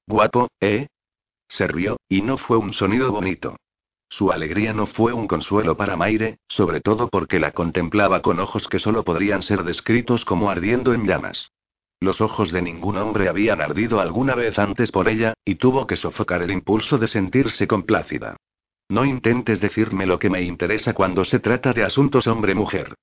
Guapo, 0.08 0.50
¿eh? 0.60 0.88
Se 1.48 1.68
rió, 1.68 1.96
y 2.10 2.22
no 2.22 2.38
fue 2.38 2.58
un 2.58 2.74
sonido 2.74 3.14
bonito. 3.14 3.56
Su 4.10 4.34
alegría 4.34 4.74
no 4.74 4.88
fue 4.88 5.14
un 5.14 5.26
consuelo 5.26 5.78
para 5.78 5.96
Maire, 5.96 6.40
sobre 6.50 6.82
todo 6.82 7.08
porque 7.08 7.40
la 7.40 7.52
contemplaba 7.54 8.22
con 8.22 8.42
ojos 8.42 8.68
que 8.68 8.80
solo 8.80 9.06
podrían 9.06 9.42
ser 9.42 9.64
descritos 9.64 10.26
como 10.26 10.50
ardiendo 10.50 10.94
en 10.94 11.06
llamas. 11.06 11.50
Los 12.04 12.20
ojos 12.20 12.52
de 12.52 12.62
ningún 12.62 12.98
hombre 12.98 13.30
habían 13.30 13.62
ardido 13.62 14.02
alguna 14.02 14.36
vez 14.36 14.60
antes 14.60 14.92
por 14.92 15.08
ella, 15.08 15.36
y 15.46 15.56
tuvo 15.56 15.88
que 15.88 15.96
sofocar 15.96 16.42
el 16.42 16.52
impulso 16.52 16.98
de 16.98 17.08
sentirse 17.08 17.66
complácida. 17.66 18.36
No 18.90 19.06
intentes 19.06 19.62
decirme 19.62 20.06
lo 20.06 20.20
que 20.20 20.30
me 20.30 20.42
interesa 20.42 20.94
cuando 20.94 21.24
se 21.24 21.40
trata 21.40 21.72
de 21.72 21.86
asuntos 21.86 22.28
hombre-mujer. 22.28 22.96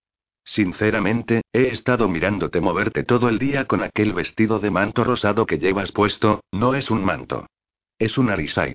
Sinceramente, 0.44 1.40
he 1.50 1.68
estado 1.68 2.10
mirándote 2.10 2.60
moverte 2.60 3.02
todo 3.02 3.30
el 3.30 3.38
día 3.38 3.64
con 3.64 3.82
aquel 3.82 4.12
vestido 4.12 4.58
de 4.58 4.70
manto 4.70 5.02
rosado 5.02 5.46
que 5.46 5.58
llevas 5.58 5.92
puesto, 5.92 6.42
no 6.52 6.74
es 6.74 6.90
un 6.90 7.02
manto. 7.02 7.46
Es 7.98 8.18
un 8.18 8.28
arisai. 8.28 8.74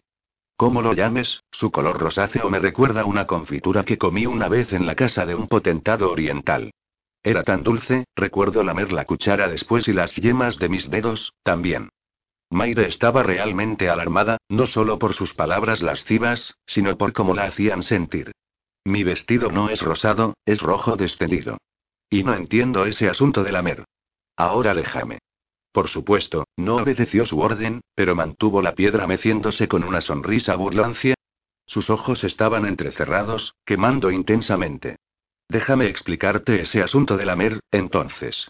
Como 0.58 0.82
lo 0.82 0.94
llames, 0.94 1.44
su 1.52 1.70
color 1.70 2.00
rosáceo 2.00 2.50
me 2.50 2.58
recuerda 2.58 3.06
una 3.06 3.28
confitura 3.28 3.84
que 3.84 4.00
comí 4.00 4.26
una 4.26 4.48
vez 4.50 4.74
en 4.74 4.88
la 4.88 4.96
casa 4.96 5.24
de 5.28 5.36
un 5.36 5.48
potentado 5.48 6.12
oriental. 6.12 6.72
Era 7.26 7.42
tan 7.42 7.64
dulce, 7.64 8.06
recuerdo 8.16 8.62
lamer 8.62 8.92
la 8.92 9.06
cuchara 9.06 9.48
después 9.48 9.88
y 9.88 9.94
las 9.94 10.16
yemas 10.16 10.60
de 10.60 10.70
mis 10.70 10.92
dedos, 10.92 11.34
también. 11.42 11.90
Maire 12.52 12.88
estaba 12.88 13.24
realmente 13.24 13.90
alarmada, 13.90 14.38
no 14.48 14.68
solo 14.68 15.00
por 15.00 15.16
sus 15.16 15.34
palabras 15.34 15.82
lascivas, 15.82 16.56
sino 16.68 16.96
por 17.00 17.14
cómo 17.14 17.34
la 17.34 17.46
hacían 17.46 17.82
sentir. 17.82 18.32
Mi 18.84 19.04
vestido 19.04 19.52
no 19.52 19.70
es 19.70 19.82
rosado, 19.82 20.36
es 20.46 20.62
rojo 20.62 20.98
descendido. 20.98 21.58
Y 22.12 22.24
no 22.24 22.36
entiendo 22.36 22.86
ese 22.86 23.10
asunto 23.10 23.44
de 23.44 23.52
lamer. 23.52 23.86
Ahora 24.38 24.76
déjame. 24.76 25.18
Por 25.72 25.88
supuesto, 25.88 26.46
no 26.56 26.76
obedeció 26.76 27.26
su 27.26 27.40
orden, 27.40 27.82
pero 27.96 28.14
mantuvo 28.14 28.62
la 28.62 28.76
piedra 28.76 29.08
meciéndose 29.08 29.68
con 29.68 29.84
una 29.84 30.02
sonrisa 30.02 30.56
burlancia. 30.56 31.16
Sus 31.66 31.90
ojos 31.90 32.24
estaban 32.24 32.68
entrecerrados, 32.68 33.56
quemando 33.66 34.12
intensamente. 34.12 34.98
Déjame 35.50 35.88
explicarte 35.88 36.62
ese 36.62 36.82
asunto 36.82 37.18
de 37.18 37.26
la 37.26 37.36
mer, 37.36 37.60
entonces. 37.72 38.48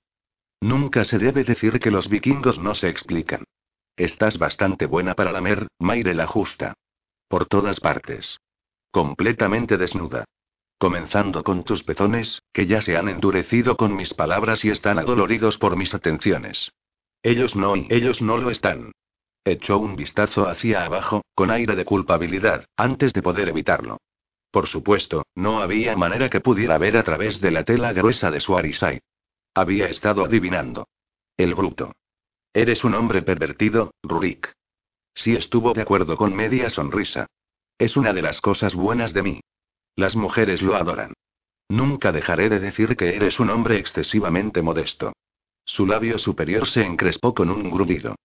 Nunca 0.62 1.06
se 1.06 1.20
debe 1.20 1.44
decir 1.44 1.80
que 1.80 1.92
los 1.92 2.10
vikingos 2.10 2.60
no 2.60 2.76
se 2.76 2.90
explican. 2.90 3.44
Estás 3.98 4.38
bastante 4.38 4.86
buena 4.86 5.14
para 5.14 5.32
lamer, 5.32 5.68
Maire 5.80 6.14
la 6.14 6.28
justa. 6.28 6.74
Por 7.28 7.46
todas 7.46 7.80
partes. 7.80 8.40
Completamente 8.92 9.78
desnuda. 9.78 10.26
Comenzando 10.78 11.44
con 11.44 11.64
tus 11.64 11.84
pezones, 11.84 12.42
que 12.52 12.66
ya 12.66 12.82
se 12.82 12.98
han 12.98 13.08
endurecido 13.08 13.78
con 13.78 13.96
mis 13.96 14.14
palabras 14.14 14.66
y 14.66 14.70
están 14.70 15.00
adoloridos 15.00 15.58
por 15.58 15.78
mis 15.78 15.94
atenciones. 15.94 16.72
Ellos 17.24 17.56
no, 17.56 17.76
y 17.76 17.88
ellos 17.90 18.22
no 18.22 18.38
lo 18.38 18.50
están. 18.50 18.92
Echó 19.46 19.78
un 19.78 19.96
vistazo 19.96 20.48
hacia 20.48 20.86
abajo, 20.86 21.24
con 21.34 21.52
aire 21.52 21.76
de 21.76 21.86
culpabilidad, 21.86 22.66
antes 22.76 23.14
de 23.14 23.22
poder 23.22 23.50
evitarlo. 23.50 23.98
Por 24.56 24.68
supuesto, 24.68 25.26
no 25.36 25.60
había 25.60 25.98
manera 25.98 26.30
que 26.30 26.40
pudiera 26.40 26.78
ver 26.78 26.96
a 26.96 27.04
través 27.04 27.42
de 27.42 27.52
la 27.52 27.66
tela 27.66 27.92
gruesa 27.92 28.32
de 28.32 28.40
su 28.40 28.58
arisai. 28.58 29.02
Había 29.54 29.90
estado 29.90 30.24
adivinando. 30.24 30.88
El 31.36 31.56
bruto. 31.56 31.92
Eres 32.54 32.86
un 32.86 32.94
hombre 32.94 33.22
pervertido, 33.22 33.94
Rurik. 34.02 34.54
Sí 35.14 35.36
estuvo 35.36 35.74
de 35.74 35.82
acuerdo 35.82 36.16
con 36.16 36.34
media 36.34 36.70
sonrisa. 36.70 37.28
Es 37.78 37.98
una 37.98 38.14
de 38.14 38.22
las 38.22 38.40
cosas 38.40 38.76
buenas 38.76 39.14
de 39.14 39.24
mí. 39.24 39.42
Las 39.98 40.16
mujeres 40.16 40.62
lo 40.62 40.78
adoran. 40.78 41.12
Nunca 41.68 42.14
dejaré 42.14 42.48
de 42.48 42.62
decir 42.62 42.96
que 42.96 43.14
eres 43.14 43.42
un 43.42 43.50
hombre 43.50 43.78
excesivamente 43.78 44.62
modesto. 44.62 45.12
Su 45.66 45.86
labio 45.86 46.18
superior 46.18 46.66
se 46.66 46.86
encrespó 46.86 47.34
con 47.34 47.50
un 47.50 47.70
grudido. 47.70 48.16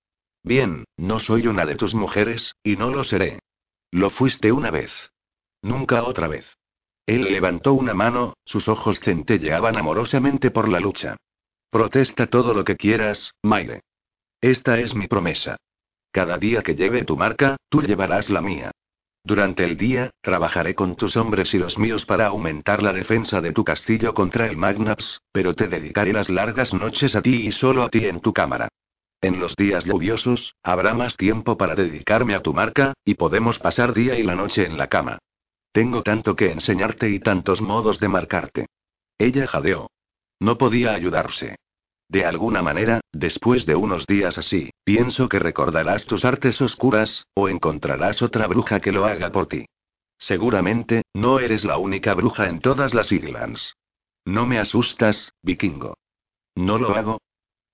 Bien, 0.44 0.84
no 0.96 1.18
soy 1.18 1.48
una 1.48 1.66
de 1.66 1.74
tus 1.74 1.92
mujeres, 1.92 2.54
y 2.62 2.76
no 2.76 2.88
lo 2.90 3.02
seré. 3.02 3.40
Lo 3.90 4.10
fuiste 4.10 4.52
una 4.52 4.70
vez. 4.70 4.92
Nunca 5.62 6.04
otra 6.04 6.28
vez. 6.28 6.46
Él 7.06 7.24
levantó 7.24 7.74
una 7.74 7.94
mano, 7.94 8.34
sus 8.44 8.68
ojos 8.68 9.00
centelleaban 9.00 9.76
amorosamente 9.76 10.50
por 10.50 10.68
la 10.68 10.80
lucha. 10.80 11.16
Protesta 11.70 12.26
todo 12.26 12.54
lo 12.54 12.64
que 12.64 12.76
quieras, 12.76 13.32
Maire. 13.42 13.82
Esta 14.40 14.78
es 14.78 14.94
mi 14.94 15.06
promesa. 15.06 15.56
Cada 16.12 16.38
día 16.38 16.62
que 16.62 16.74
lleve 16.74 17.04
tu 17.04 17.16
marca, 17.16 17.56
tú 17.68 17.82
llevarás 17.82 18.30
la 18.30 18.40
mía. 18.40 18.70
Durante 19.22 19.64
el 19.64 19.76
día, 19.76 20.10
trabajaré 20.22 20.74
con 20.74 20.96
tus 20.96 21.16
hombres 21.16 21.52
y 21.52 21.58
los 21.58 21.78
míos 21.78 22.06
para 22.06 22.26
aumentar 22.26 22.82
la 22.82 22.92
defensa 22.92 23.40
de 23.40 23.52
tu 23.52 23.64
castillo 23.64 24.14
contra 24.14 24.46
el 24.46 24.56
Magnaps, 24.56 25.20
pero 25.30 25.54
te 25.54 25.68
dedicaré 25.68 26.12
las 26.12 26.30
largas 26.30 26.72
noches 26.72 27.14
a 27.14 27.22
ti 27.22 27.46
y 27.46 27.52
solo 27.52 27.82
a 27.82 27.90
ti 27.90 28.06
en 28.06 28.20
tu 28.20 28.32
cámara. 28.32 28.68
En 29.20 29.38
los 29.38 29.54
días 29.54 29.84
lluviosos, 29.84 30.54
habrá 30.62 30.94
más 30.94 31.16
tiempo 31.16 31.58
para 31.58 31.74
dedicarme 31.74 32.34
a 32.34 32.40
tu 32.40 32.54
marca, 32.54 32.94
y 33.04 33.14
podemos 33.14 33.58
pasar 33.58 33.92
día 33.92 34.18
y 34.18 34.22
la 34.22 34.34
noche 34.34 34.64
en 34.64 34.78
la 34.78 34.86
cama. 34.86 35.18
Tengo 35.72 36.02
tanto 36.02 36.34
que 36.34 36.50
enseñarte 36.50 37.10
y 37.10 37.20
tantos 37.20 37.60
modos 37.60 38.00
de 38.00 38.08
marcarte. 38.08 38.66
Ella 39.18 39.46
jadeó. 39.46 39.90
No 40.40 40.58
podía 40.58 40.92
ayudarse. 40.94 41.56
De 42.08 42.24
alguna 42.24 42.60
manera, 42.60 43.00
después 43.12 43.66
de 43.66 43.76
unos 43.76 44.04
días 44.06 44.36
así, 44.36 44.70
pienso 44.84 45.28
que 45.28 45.38
recordarás 45.38 46.06
tus 46.06 46.24
artes 46.24 46.60
oscuras, 46.60 47.26
o 47.34 47.48
encontrarás 47.48 48.20
otra 48.20 48.48
bruja 48.48 48.80
que 48.80 48.90
lo 48.90 49.04
haga 49.04 49.30
por 49.30 49.46
ti. 49.46 49.66
Seguramente, 50.18 51.02
no 51.14 51.38
eres 51.38 51.64
la 51.64 51.78
única 51.78 52.14
bruja 52.14 52.48
en 52.48 52.60
todas 52.60 52.94
las 52.94 53.12
Islands. 53.12 53.76
No 54.24 54.44
me 54.44 54.58
asustas, 54.58 55.32
vikingo. 55.42 55.96
No 56.56 56.78
lo 56.78 56.96
hago. 56.96 57.20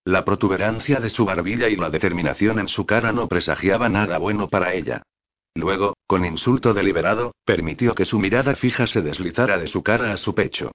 La 0.04 0.24
protuberancia 0.24 1.00
de 1.00 1.08
su 1.08 1.24
barbilla 1.24 1.68
y 1.68 1.76
la 1.76 1.90
determinación 1.90 2.58
en 2.58 2.68
su 2.68 2.84
cara 2.86 3.12
no 3.12 3.26
presagiaba 3.26 3.88
nada 3.88 4.18
bueno 4.18 4.48
para 4.48 4.74
ella. 4.74 5.02
Luego, 5.56 5.96
con 6.06 6.26
insulto 6.26 6.74
deliberado, 6.74 7.34
permitió 7.46 7.94
que 7.94 8.04
su 8.04 8.18
mirada 8.18 8.54
fija 8.56 8.86
se 8.86 9.00
deslizara 9.00 9.56
de 9.56 9.68
su 9.68 9.82
cara 9.82 10.12
a 10.12 10.18
su 10.18 10.34
pecho. 10.34 10.72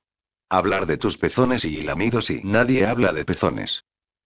Hablar 0.50 0.88
de 0.88 0.98
tus 0.98 1.18
pezones 1.18 1.64
y 1.64 1.82
lamidos 1.82 2.32
y 2.32 2.42
nadie 2.44 2.88
habla 2.88 3.14
de 3.14 3.24
pezones. 3.24 3.84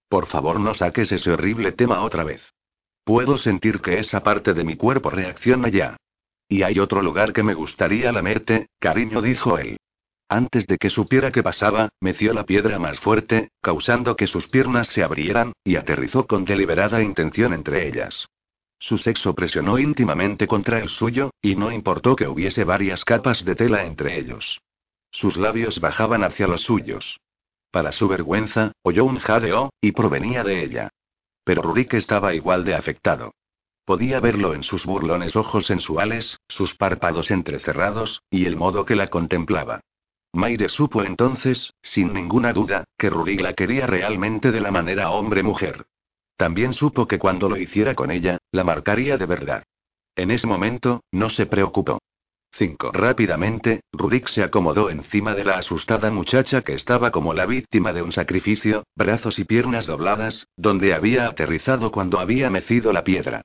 Por 0.08 0.28
favor, 0.28 0.62
no 0.62 0.74
saques 0.74 1.12
ese 1.12 1.30
horrible 1.30 1.74
tema 1.74 2.02
otra 2.02 2.24
vez. 2.24 2.42
Puedo 3.04 3.38
sentir 3.38 3.82
que 3.82 4.00
esa 4.00 4.24
parte 4.24 4.54
de 4.54 4.64
mi 4.64 4.78
cuerpo 4.78 5.10
reacciona 5.10 5.68
ya. 5.68 5.98
Y 6.48 6.64
hay 6.64 6.80
otro 6.80 7.02
lugar 7.02 7.34
que 7.34 7.44
me 7.44 7.54
gustaría 7.54 8.14
lamerte, 8.14 8.70
cariño, 8.80 9.22
dijo 9.22 9.58
él. 9.58 9.78
Antes 10.30 10.68
de 10.68 10.78
que 10.78 10.90
supiera 10.90 11.34
qué 11.34 11.44
pasaba, 11.44 11.90
meció 12.00 12.34
la 12.34 12.46
piedra 12.46 12.80
más 12.80 13.00
fuerte, 13.00 13.50
causando 13.62 14.16
que 14.16 14.26
sus 14.26 14.48
piernas 14.48 14.88
se 14.88 15.04
abrieran, 15.04 15.52
y 15.66 15.76
aterrizó 15.76 16.26
con 16.28 16.46
deliberada 16.46 17.04
intención 17.04 17.54
entre 17.54 17.90
ellas. 17.90 18.26
Su 18.80 18.98
sexo 18.98 19.34
presionó 19.34 19.80
íntimamente 19.80 20.48
contra 20.48 20.80
el 20.80 20.90
suyo, 20.90 21.32
y 21.42 21.56
no 21.56 21.72
importó 21.72 22.16
que 22.16 22.28
hubiese 22.28 22.64
varias 22.64 23.04
capas 23.04 23.44
de 23.46 23.56
tela 23.56 23.86
entre 23.86 24.20
ellos. 24.20 24.62
Sus 25.12 25.38
labios 25.38 25.80
bajaban 25.80 26.24
hacia 26.24 26.48
los 26.48 26.62
suyos. 26.62 27.20
Para 27.72 27.92
su 27.92 28.08
vergüenza, 28.08 28.72
oyó 28.84 29.06
un 29.06 29.18
jadeo, 29.20 29.72
y 29.82 29.92
provenía 29.92 30.44
de 30.44 30.64
ella. 30.64 30.90
Pero 31.44 31.62
Rurik 31.62 31.94
estaba 31.94 32.34
igual 32.34 32.64
de 32.64 32.76
afectado. 32.76 33.34
Podía 33.86 34.20
verlo 34.20 34.54
en 34.54 34.64
sus 34.64 34.86
burlones 34.86 35.36
ojos 35.36 35.68
sensuales, 35.68 36.40
sus 36.48 36.76
párpados 36.76 37.32
entrecerrados, 37.32 38.24
y 38.30 38.46
el 38.46 38.56
modo 38.56 38.84
que 38.84 38.96
la 38.96 39.08
contemplaba. 39.08 39.82
Maire 40.34 40.70
supo 40.70 41.04
entonces, 41.04 41.74
sin 41.82 42.12
ninguna 42.12 42.52
duda, 42.52 42.84
que 42.98 43.10
Rurik 43.10 43.40
la 43.42 43.54
quería 43.54 43.88
realmente 43.88 44.52
de 44.52 44.60
la 44.60 44.72
manera 44.72 45.12
hombre-mujer. 45.12 45.86
También 46.38 46.74
supo 46.74 47.08
que 47.08 47.20
cuando 47.20 47.50
lo 47.50 47.58
hiciera 47.58 47.96
con 47.96 48.12
ella, 48.12 48.38
la 48.52 48.64
marcaría 48.64 49.18
de 49.18 49.26
verdad. 49.26 49.64
En 50.16 50.32
ese 50.32 50.48
momento, 50.48 51.04
no 51.12 51.30
se 51.30 51.46
preocupó. 51.46 52.00
5. 52.58 52.92
Rápidamente, 52.94 53.82
Rurik 53.92 54.30
se 54.30 54.42
acomodó 54.42 54.90
encima 54.90 55.34
de 55.36 55.44
la 55.44 55.58
asustada 55.58 56.10
muchacha 56.10 56.62
que 56.62 56.74
estaba 56.74 57.12
como 57.12 57.34
la 57.34 57.46
víctima 57.46 57.92
de 57.92 58.02
un 58.02 58.14
sacrificio, 58.14 58.86
brazos 58.96 59.40
y 59.40 59.44
piernas 59.44 59.86
dobladas, 59.86 60.48
donde 60.56 60.94
había 60.94 61.28
aterrizado 61.28 61.92
cuando 61.92 62.20
había 62.20 62.50
mecido 62.50 62.94
la 62.94 63.04
piedra. 63.04 63.42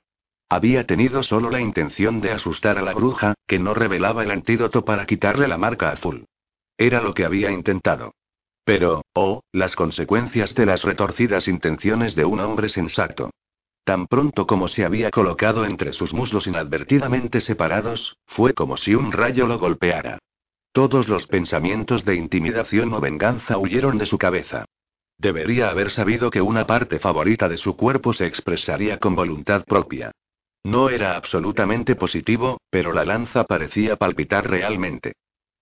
Había 0.49 0.87
tenido 0.87 1.23
solo 1.23 1.51
la 1.51 1.61
intención 1.61 2.21
de 2.21 2.33
asustar 2.33 2.79
a 2.79 2.83
la 2.83 2.93
bruja, 2.93 3.35
que 3.47 3.59
no 3.59 3.75
revelaba 3.75 4.23
el 4.23 4.31
antídoto 4.31 4.85
para 4.85 5.07
quitarle 5.07 5.49
la 5.49 5.59
marca 5.59 5.91
azul. 5.91 6.27
Era 6.77 7.01
lo 7.01 7.13
que 7.13 7.25
había 7.25 7.51
intentado. 7.51 8.13
Pero, 8.71 9.03
oh, 9.15 9.43
las 9.51 9.75
consecuencias 9.75 10.55
de 10.55 10.65
las 10.65 10.85
retorcidas 10.85 11.49
intenciones 11.49 12.15
de 12.15 12.25
un 12.25 12.39
hombre 12.39 12.69
sensato. 12.69 13.31
Tan 13.83 14.07
pronto 14.07 14.47
como 14.47 14.69
se 14.69 14.85
había 14.85 15.11
colocado 15.11 15.65
entre 15.65 15.93
sus 15.93 16.15
muslos 16.15 16.47
inadvertidamente 16.47 17.41
separados, 17.41 18.17
fue 18.27 18.55
como 18.55 18.77
si 18.77 18.95
un 18.95 19.11
rayo 19.11 19.49
lo 19.49 19.59
golpeara. 19.59 20.21
Todos 20.71 21.09
los 21.09 21.27
pensamientos 21.27 22.05
de 22.05 22.15
intimidación 22.15 22.95
o 22.95 23.01
venganza 23.01 23.59
huyeron 23.59 23.99
de 23.99 24.07
su 24.07 24.19
cabeza. 24.19 24.67
Debería 25.19 25.69
haber 25.71 25.91
sabido 25.91 26.31
que 26.31 26.41
una 26.41 26.65
parte 26.65 27.01
favorita 27.01 27.49
de 27.49 27.57
su 27.57 27.77
cuerpo 27.77 28.13
se 28.13 28.27
expresaría 28.27 28.99
con 28.99 29.17
voluntad 29.17 29.65
propia. 29.65 30.13
No 30.63 30.91
era 30.91 31.17
absolutamente 31.17 31.97
positivo, 31.97 32.61
pero 32.71 32.93
la 32.93 33.05
lanza 33.05 33.43
parecía 33.43 33.97
palpitar 33.97 34.49
realmente. 34.49 35.15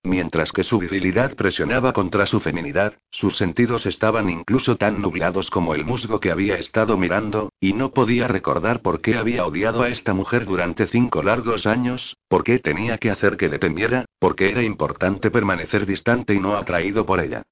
Mientras 0.05 0.53
que 0.53 0.63
su 0.63 0.79
virilidad 0.79 1.35
presionaba 1.35 1.93
contra 1.93 2.25
su 2.27 2.41
feminidad, 2.41 2.95
sus 3.11 3.37
sentidos 3.37 3.85
estaban 3.85 4.31
incluso 4.31 4.77
tan 4.77 5.03
nublados 5.03 5.51
como 5.51 5.75
el 5.75 5.85
musgo 5.85 6.21
que 6.21 6.31
había 6.31 6.57
estado 6.57 6.97
mirando, 6.97 7.53
y 7.61 7.73
no 7.73 7.91
podía 7.91 8.29
recordar 8.29 8.81
por 8.81 9.01
qué 9.01 9.17
había 9.17 9.45
odiado 9.45 9.83
a 9.83 9.89
esta 9.89 10.15
mujer 10.15 10.47
durante 10.47 10.87
cinco 10.87 11.23
largos 11.23 11.67
años, 11.67 12.17
por 12.29 12.45
qué 12.45 12.59
tenía 12.59 12.99
que 12.99 13.11
hacer 13.11 13.37
que 13.37 13.49
le 13.49 13.59
temiera, 13.59 14.05
por 14.19 14.37
qué 14.37 14.51
era 14.51 14.63
importante 14.63 15.31
permanecer 15.31 15.85
distante 15.85 16.35
y 16.35 16.39
no 16.39 16.57
atraído 16.57 17.05
por 17.05 17.21
ella. 17.21 17.43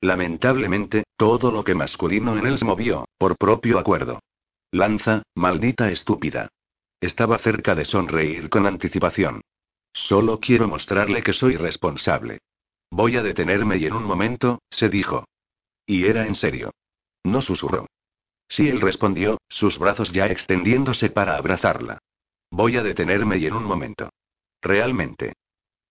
Lamentablemente, 0.00 1.04
todo 1.16 1.50
lo 1.50 1.64
que 1.64 1.74
masculino 1.74 2.36
en 2.36 2.46
él 2.46 2.58
se 2.58 2.66
movió, 2.66 3.06
por 3.16 3.38
propio 3.38 3.78
acuerdo. 3.78 4.20
Lanza, 4.70 5.22
maldita 5.34 5.90
estúpida. 5.90 6.50
Estaba 7.00 7.38
cerca 7.38 7.74
de 7.74 7.84
sonreír 7.84 8.50
con 8.50 8.66
anticipación. 8.66 9.40
Solo 9.94 10.40
quiero 10.40 10.68
mostrarle 10.68 11.22
que 11.22 11.32
soy 11.32 11.56
responsable. 11.56 12.40
Voy 12.90 13.16
a 13.16 13.22
detenerme 13.22 13.78
y 13.78 13.86
en 13.86 13.94
un 13.94 14.04
momento, 14.04 14.60
se 14.68 14.88
dijo. 14.88 15.24
Y 15.86 16.06
era 16.06 16.26
en 16.26 16.34
serio. 16.34 16.72
No 17.22 17.40
susurró. 17.40 17.86
Sí, 18.48 18.68
él 18.68 18.80
respondió, 18.80 19.38
sus 19.48 19.78
brazos 19.78 20.12
ya 20.12 20.26
extendiéndose 20.26 21.10
para 21.10 21.36
abrazarla. 21.36 21.98
Voy 22.50 22.76
a 22.76 22.82
detenerme 22.82 23.38
y 23.38 23.46
en 23.46 23.54
un 23.54 23.64
momento. 23.64 24.10
Realmente. 24.60 25.34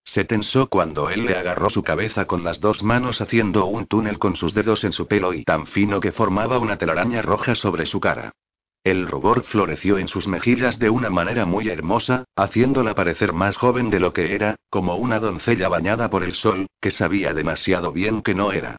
Se 0.04 0.24
tensó 0.24 0.68
cuando 0.68 1.08
él 1.08 1.24
le 1.24 1.36
agarró 1.36 1.70
su 1.70 1.82
cabeza 1.82 2.26
con 2.26 2.44
las 2.44 2.60
dos 2.60 2.82
manos 2.82 3.20
haciendo 3.20 3.66
un 3.66 3.86
túnel 3.86 4.18
con 4.18 4.36
sus 4.36 4.52
dedos 4.52 4.84
en 4.84 4.92
su 4.92 5.08
pelo 5.08 5.32
y 5.32 5.44
tan 5.44 5.66
fino 5.66 5.98
que 5.98 6.12
formaba 6.12 6.58
una 6.58 6.76
telaraña 6.76 7.22
roja 7.22 7.54
sobre 7.54 7.86
su 7.86 8.00
cara. 8.00 8.32
El 8.84 9.06
rubor 9.06 9.44
floreció 9.44 9.96
en 9.96 10.08
sus 10.08 10.28
mejillas 10.28 10.78
de 10.78 10.90
una 10.90 11.08
manera 11.08 11.46
muy 11.46 11.70
hermosa, 11.70 12.24
haciéndola 12.36 12.94
parecer 12.94 13.32
más 13.32 13.56
joven 13.56 13.88
de 13.88 13.98
lo 13.98 14.12
que 14.12 14.34
era, 14.34 14.56
como 14.68 14.96
una 14.96 15.20
doncella 15.20 15.70
bañada 15.70 16.10
por 16.10 16.22
el 16.22 16.34
sol, 16.34 16.66
que 16.82 16.90
sabía 16.90 17.32
demasiado 17.32 17.92
bien 17.92 18.20
que 18.20 18.34
no 18.34 18.52
era. 18.52 18.76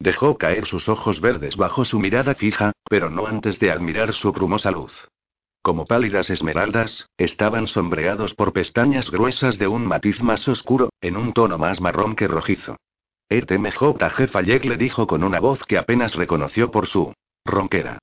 Dejó 0.00 0.38
caer 0.38 0.66
sus 0.66 0.88
ojos 0.88 1.20
verdes 1.20 1.56
bajo 1.56 1.84
su 1.84 2.00
mirada 2.00 2.34
fija, 2.34 2.72
pero 2.90 3.10
no 3.10 3.28
antes 3.28 3.60
de 3.60 3.70
admirar 3.70 4.12
su 4.12 4.32
brumosa 4.32 4.72
luz. 4.72 5.06
Como 5.62 5.86
pálidas 5.86 6.30
esmeraldas, 6.30 7.08
estaban 7.16 7.68
sombreados 7.68 8.34
por 8.34 8.52
pestañas 8.52 9.08
gruesas 9.08 9.56
de 9.56 9.68
un 9.68 9.86
matiz 9.86 10.20
más 10.20 10.48
oscuro, 10.48 10.90
en 11.00 11.16
un 11.16 11.32
tono 11.32 11.58
más 11.58 11.80
marrón 11.80 12.16
que 12.16 12.26
rojizo. 12.26 12.76
ETMJ 13.28 14.26
Fayek 14.32 14.64
le 14.64 14.76
dijo 14.76 15.06
con 15.06 15.22
una 15.22 15.38
voz 15.38 15.64
que 15.64 15.78
apenas 15.78 16.16
reconoció 16.16 16.72
por 16.72 16.88
su 16.88 17.14
ronquera. 17.46 18.00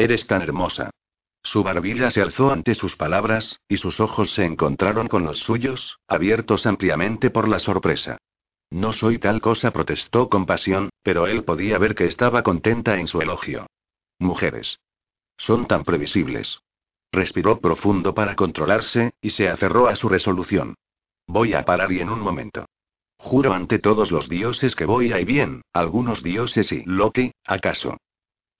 Eres 0.00 0.26
tan 0.26 0.40
hermosa. 0.40 0.88
Su 1.42 1.62
barbilla 1.62 2.10
se 2.10 2.22
alzó 2.22 2.50
ante 2.50 2.74
sus 2.74 2.96
palabras, 2.96 3.60
y 3.68 3.76
sus 3.76 4.00
ojos 4.00 4.32
se 4.32 4.46
encontraron 4.46 5.08
con 5.08 5.24
los 5.24 5.40
suyos, 5.40 5.98
abiertos 6.08 6.64
ampliamente 6.64 7.28
por 7.28 7.46
la 7.46 7.58
sorpresa. 7.58 8.16
No 8.70 8.94
soy 8.94 9.18
tal 9.18 9.42
cosa, 9.42 9.72
protestó 9.72 10.30
con 10.30 10.46
pasión, 10.46 10.88
pero 11.02 11.26
él 11.26 11.44
podía 11.44 11.76
ver 11.76 11.94
que 11.94 12.06
estaba 12.06 12.42
contenta 12.42 12.98
en 12.98 13.08
su 13.08 13.20
elogio. 13.20 13.66
Mujeres. 14.18 14.80
Son 15.36 15.66
tan 15.66 15.84
previsibles. 15.84 16.60
Respiró 17.12 17.60
profundo 17.60 18.14
para 18.14 18.36
controlarse, 18.36 19.12
y 19.20 19.28
se 19.28 19.50
aferró 19.50 19.86
a 19.86 19.96
su 19.96 20.08
resolución. 20.08 20.76
Voy 21.26 21.52
a 21.52 21.66
parar 21.66 21.92
y 21.92 22.00
en 22.00 22.08
un 22.08 22.20
momento. 22.20 22.64
Juro 23.18 23.52
ante 23.52 23.78
todos 23.78 24.10
los 24.10 24.30
dioses 24.30 24.74
que 24.74 24.86
voy 24.86 25.12
a 25.12 25.20
y 25.20 25.26
bien, 25.26 25.60
algunos 25.74 26.22
dioses 26.22 26.72
y 26.72 26.84
Loki, 26.86 27.32
¿acaso? 27.44 27.98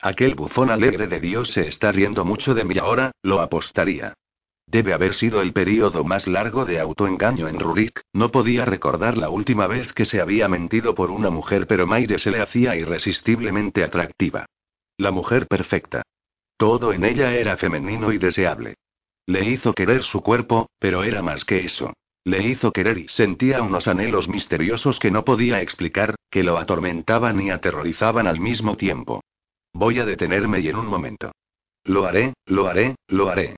Aquel 0.02 0.34
bufón 0.34 0.70
alegre 0.70 1.08
de 1.08 1.20
Dios 1.20 1.50
se 1.50 1.68
está 1.68 1.92
riendo 1.92 2.24
mucho 2.24 2.54
de 2.54 2.64
mí 2.64 2.78
ahora, 2.78 3.12
lo 3.22 3.40
apostaría. 3.40 4.14
Debe 4.66 4.94
haber 4.94 5.14
sido 5.14 5.42
el 5.42 5.52
período 5.52 6.04
más 6.04 6.26
largo 6.26 6.64
de 6.64 6.80
autoengaño 6.80 7.48
en 7.48 7.58
Rurik, 7.58 8.02
no 8.12 8.30
podía 8.30 8.64
recordar 8.64 9.18
la 9.18 9.28
última 9.28 9.66
vez 9.66 9.92
que 9.92 10.04
se 10.04 10.20
había 10.20 10.48
mentido 10.48 10.94
por 10.94 11.10
una 11.10 11.28
mujer, 11.28 11.66
pero 11.66 11.86
Maire 11.86 12.18
se 12.18 12.30
le 12.30 12.40
hacía 12.40 12.76
irresistiblemente 12.76 13.84
atractiva. 13.84 14.46
La 14.96 15.10
mujer 15.10 15.46
perfecta. 15.46 16.02
Todo 16.56 16.92
en 16.92 17.04
ella 17.04 17.34
era 17.34 17.56
femenino 17.56 18.12
y 18.12 18.18
deseable. 18.18 18.76
Le 19.26 19.44
hizo 19.48 19.74
querer 19.74 20.02
su 20.02 20.22
cuerpo, 20.22 20.70
pero 20.78 21.02
era 21.02 21.20
más 21.20 21.44
que 21.44 21.64
eso. 21.64 21.92
Le 22.24 22.46
hizo 22.46 22.70
querer 22.70 22.98
y 22.98 23.08
sentía 23.08 23.62
unos 23.62 23.88
anhelos 23.88 24.28
misteriosos 24.28 24.98
que 24.98 25.10
no 25.10 25.24
podía 25.24 25.60
explicar, 25.60 26.14
que 26.30 26.42
lo 26.42 26.58
atormentaban 26.58 27.40
y 27.40 27.50
aterrorizaban 27.50 28.26
al 28.26 28.40
mismo 28.40 28.76
tiempo. 28.76 29.19
Voy 29.72 29.98
a 29.98 30.04
detenerme 30.04 30.60
y 30.60 30.68
en 30.68 30.76
un 30.76 30.86
momento. 30.86 31.32
Lo 31.84 32.06
haré, 32.06 32.34
lo 32.46 32.66
haré, 32.66 32.96
lo 33.08 33.28
haré. 33.28 33.56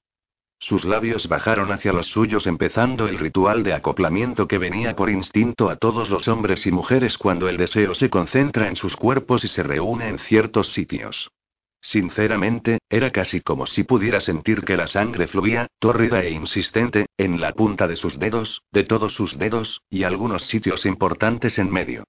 Sus 0.59 0.85
labios 0.85 1.29
bajaron 1.29 1.73
hacia 1.73 1.93
los 1.93 2.07
suyos 2.07 2.47
empezando 2.47 3.09
el 3.09 3.19
ritual 3.19 3.65
de 3.65 3.75
acoplamiento 3.75 4.47
que 4.47 4.59
venía 4.59 4.95
por 4.95 5.11
instinto 5.11 5.69
a 5.69 5.77
todos 5.77 6.09
los 6.09 6.29
hombres 6.29 6.65
y 6.67 6.71
mujeres 6.71 7.19
cuando 7.19 7.49
el 7.49 7.57
deseo 7.57 7.95
se 7.95 8.09
concentra 8.09 8.69
en 8.69 8.77
sus 8.77 8.97
cuerpos 8.97 9.43
y 9.43 9.49
se 9.49 9.65
reúne 9.65 10.09
en 10.09 10.19
ciertos 10.19 10.69
sitios. 10.69 11.33
Sinceramente, 11.81 12.79
era 12.89 13.11
casi 13.11 13.41
como 13.41 13.67
si 13.67 13.83
pudiera 13.83 14.21
sentir 14.21 14.65
que 14.65 14.77
la 14.77 14.87
sangre 14.87 15.27
fluía, 15.27 15.67
tórrida 15.81 16.23
e 16.23 16.31
insistente, 16.31 17.07
en 17.19 17.41
la 17.41 17.53
punta 17.53 17.89
de 17.89 17.97
sus 17.97 18.21
dedos, 18.21 18.63
de 18.71 18.85
todos 18.85 19.15
sus 19.15 19.37
dedos, 19.37 19.83
y 19.91 20.05
algunos 20.05 20.45
sitios 20.45 20.87
importantes 20.87 21.59
en 21.59 21.73
medio. 21.73 22.05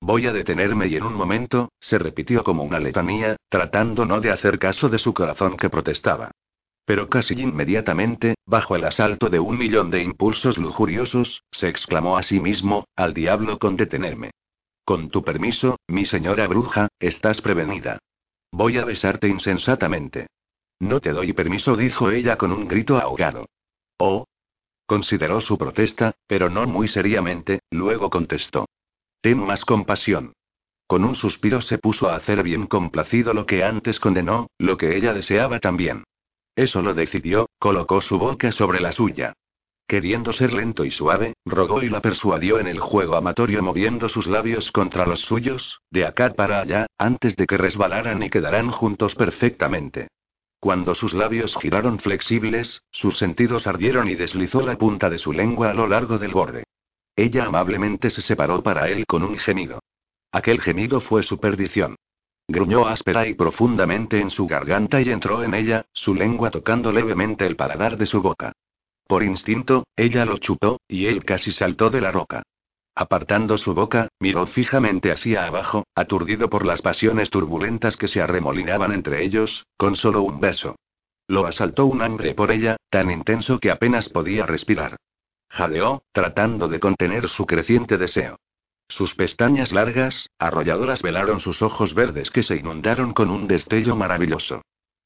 Voy 0.00 0.26
a 0.26 0.32
detenerme 0.32 0.88
y 0.88 0.96
en 0.96 1.04
un 1.04 1.14
momento, 1.14 1.70
se 1.80 1.98
repitió 1.98 2.44
como 2.44 2.62
una 2.62 2.78
letanía, 2.78 3.36
tratando 3.48 4.04
no 4.04 4.20
de 4.20 4.30
hacer 4.30 4.58
caso 4.58 4.88
de 4.88 4.98
su 4.98 5.14
corazón 5.14 5.56
que 5.56 5.70
protestaba. 5.70 6.30
Pero 6.84 7.08
casi 7.08 7.34
inmediatamente, 7.34 8.36
bajo 8.46 8.76
el 8.76 8.84
asalto 8.84 9.28
de 9.28 9.40
un 9.40 9.58
millón 9.58 9.90
de 9.90 10.02
impulsos 10.02 10.58
lujuriosos, 10.58 11.42
se 11.50 11.68
exclamó 11.68 12.16
a 12.16 12.22
sí 12.22 12.38
mismo, 12.38 12.84
al 12.94 13.12
diablo 13.14 13.58
con 13.58 13.76
detenerme. 13.76 14.30
Con 14.84 15.10
tu 15.10 15.24
permiso, 15.24 15.80
mi 15.88 16.06
señora 16.06 16.46
bruja, 16.46 16.88
estás 17.00 17.40
prevenida. 17.40 17.98
Voy 18.52 18.78
a 18.78 18.84
besarte 18.84 19.26
insensatamente. 19.26 20.28
No 20.78 21.00
te 21.00 21.10
doy 21.10 21.32
permiso, 21.32 21.76
dijo 21.76 22.10
ella 22.10 22.36
con 22.36 22.52
un 22.52 22.68
grito 22.68 22.96
ahogado. 22.98 23.46
Oh. 23.98 24.26
Consideró 24.86 25.40
su 25.40 25.58
protesta, 25.58 26.14
pero 26.28 26.48
no 26.48 26.64
muy 26.66 26.86
seriamente, 26.86 27.60
luego 27.70 28.10
contestó. 28.10 28.66
Ten 29.20 29.38
más 29.38 29.64
compasión. 29.64 30.32
Con 30.86 31.04
un 31.04 31.14
suspiro 31.14 31.60
se 31.60 31.78
puso 31.78 32.08
a 32.08 32.16
hacer 32.16 32.42
bien 32.42 32.66
complacido 32.66 33.34
lo 33.34 33.44
que 33.44 33.64
antes 33.64 33.98
condenó, 33.98 34.48
lo 34.58 34.76
que 34.76 34.96
ella 34.96 35.12
deseaba 35.12 35.58
también. 35.58 36.04
Eso 36.54 36.80
lo 36.80 36.94
decidió, 36.94 37.48
colocó 37.58 38.00
su 38.00 38.18
boca 38.18 38.52
sobre 38.52 38.80
la 38.80 38.92
suya. 38.92 39.34
Queriendo 39.88 40.32
ser 40.32 40.52
lento 40.52 40.84
y 40.84 40.90
suave, 40.90 41.34
rogó 41.44 41.82
y 41.82 41.88
la 41.88 42.00
persuadió 42.00 42.58
en 42.58 42.66
el 42.66 42.80
juego 42.80 43.14
amatorio 43.14 43.62
moviendo 43.62 44.08
sus 44.08 44.26
labios 44.26 44.72
contra 44.72 45.06
los 45.06 45.20
suyos, 45.20 45.80
de 45.90 46.04
acá 46.04 46.34
para 46.34 46.60
allá, 46.60 46.86
antes 46.98 47.36
de 47.36 47.46
que 47.46 47.56
resbalaran 47.56 48.22
y 48.22 48.30
quedaran 48.30 48.70
juntos 48.70 49.14
perfectamente. 49.14 50.08
Cuando 50.58 50.94
sus 50.94 51.14
labios 51.14 51.56
giraron 51.56 52.00
flexibles, 52.00 52.82
sus 52.90 53.16
sentidos 53.18 53.68
ardieron 53.68 54.08
y 54.08 54.16
deslizó 54.16 54.62
la 54.62 54.76
punta 54.76 55.08
de 55.08 55.18
su 55.18 55.32
lengua 55.32 55.70
a 55.70 55.74
lo 55.74 55.86
largo 55.86 56.18
del 56.18 56.32
borde. 56.32 56.64
Ella 57.16 57.46
amablemente 57.46 58.10
se 58.10 58.20
separó 58.20 58.62
para 58.62 58.88
él 58.90 59.06
con 59.06 59.22
un 59.22 59.38
gemido. 59.38 59.80
Aquel 60.30 60.60
gemido 60.60 61.00
fue 61.00 61.22
su 61.22 61.38
perdición. 61.40 61.96
Gruñó 62.46 62.86
áspera 62.86 63.26
y 63.26 63.34
profundamente 63.34 64.20
en 64.20 64.30
su 64.30 64.46
garganta 64.46 65.00
y 65.00 65.10
entró 65.10 65.42
en 65.42 65.54
ella, 65.54 65.86
su 65.92 66.14
lengua 66.14 66.50
tocando 66.50 66.92
levemente 66.92 67.46
el 67.46 67.56
paladar 67.56 67.96
de 67.96 68.06
su 68.06 68.22
boca. 68.22 68.52
Por 69.06 69.22
instinto, 69.22 69.86
ella 69.96 70.24
lo 70.24 70.38
chupó, 70.38 70.78
y 70.86 71.06
él 71.06 71.24
casi 71.24 71.52
saltó 71.52 71.90
de 71.90 72.00
la 72.00 72.12
roca. 72.12 72.42
Apartando 72.94 73.58
su 73.58 73.74
boca, 73.74 74.08
miró 74.20 74.46
fijamente 74.46 75.10
hacia 75.10 75.46
abajo, 75.46 75.86
aturdido 75.94 76.50
por 76.50 76.66
las 76.66 76.82
pasiones 76.82 77.30
turbulentas 77.30 77.96
que 77.96 78.08
se 78.08 78.20
arremolinaban 78.20 78.92
entre 78.92 79.24
ellos, 79.24 79.66
con 79.76 79.96
solo 79.96 80.22
un 80.22 80.40
beso. 80.40 80.76
Lo 81.28 81.46
asaltó 81.46 81.86
un 81.86 82.02
hambre 82.02 82.34
por 82.34 82.50
ella, 82.50 82.76
tan 82.90 83.10
intenso 83.10 83.58
que 83.58 83.70
apenas 83.70 84.08
podía 84.08 84.46
respirar. 84.46 84.96
Jadeó, 85.48 86.02
tratando 86.12 86.68
de 86.68 86.80
contener 86.80 87.28
su 87.28 87.46
creciente 87.46 87.98
deseo. 87.98 88.38
Sus 88.88 89.14
pestañas 89.14 89.72
largas, 89.72 90.28
arrolladoras 90.38 91.02
velaron 91.02 91.40
sus 91.40 91.62
ojos 91.62 91.94
verdes 91.94 92.30
que 92.30 92.42
se 92.42 92.56
inundaron 92.56 93.12
con 93.12 93.30
un 93.30 93.46
destello 93.46 93.96
maravilloso. 93.96 94.62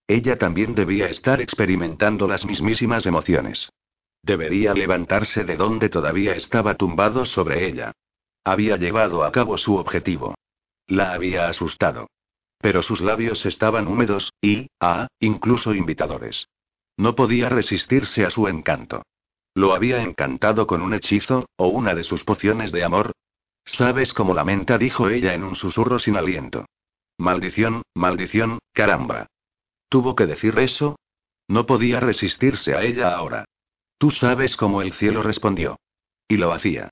Ella 0.06 0.36
también 0.38 0.74
debía 0.74 1.06
estar 1.06 1.40
experimentando 1.40 2.26
las 2.26 2.44
mismísimas 2.44 3.06
emociones. 3.06 3.70
Debería 4.22 4.74
levantarse 4.74 5.44
de 5.44 5.56
donde 5.56 5.88
todavía 5.88 6.34
estaba 6.34 6.74
tumbado 6.74 7.24
sobre 7.24 7.66
ella. 7.66 7.92
Había 8.44 8.76
llevado 8.76 9.24
a 9.24 9.32
cabo 9.32 9.56
su 9.56 9.76
objetivo. 9.76 10.34
La 10.86 11.12
había 11.12 11.48
asustado. 11.48 12.08
Pero 12.58 12.82
sus 12.82 13.00
labios 13.00 13.46
estaban 13.46 13.86
húmedos, 13.86 14.32
y, 14.42 14.68
ah, 14.80 15.08
incluso 15.18 15.74
invitadores. 15.74 16.48
No 16.96 17.14
podía 17.14 17.48
resistirse 17.48 18.26
a 18.26 18.30
su 18.30 18.48
encanto. 18.48 19.02
Lo 19.60 19.74
había 19.74 20.02
encantado 20.02 20.66
con 20.66 20.80
un 20.80 20.94
hechizo, 20.94 21.50
o 21.58 21.66
una 21.66 21.94
de 21.94 22.02
sus 22.02 22.24
pociones 22.24 22.72
de 22.72 22.82
amor. 22.82 23.12
Sabes 23.66 24.14
cómo 24.14 24.32
lamenta, 24.32 24.78
dijo 24.78 25.10
ella 25.10 25.34
en 25.34 25.44
un 25.44 25.54
susurro 25.54 25.98
sin 25.98 26.16
aliento. 26.16 26.64
Maldición, 27.18 27.82
maldición, 27.94 28.60
caramba. 28.72 29.26
¿Tuvo 29.90 30.16
que 30.16 30.24
decir 30.24 30.58
eso? 30.58 30.98
No 31.46 31.66
podía 31.66 32.00
resistirse 32.00 32.74
a 32.74 32.82
ella 32.84 33.14
ahora. 33.14 33.44
Tú 33.98 34.10
sabes 34.10 34.56
cómo 34.56 34.80
el 34.80 34.94
cielo 34.94 35.22
respondió. 35.22 35.78
Y 36.26 36.38
lo 36.38 36.54
hacía. 36.54 36.88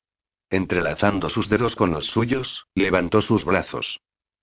Entrelazando 0.51 1.31
sus 1.31 1.49
dedos 1.49 1.75
con 1.75 1.93
los 1.93 2.05
suyos, 2.09 2.67
levantó 2.75 3.23
sus 3.23 3.47
brazos. 3.47 3.99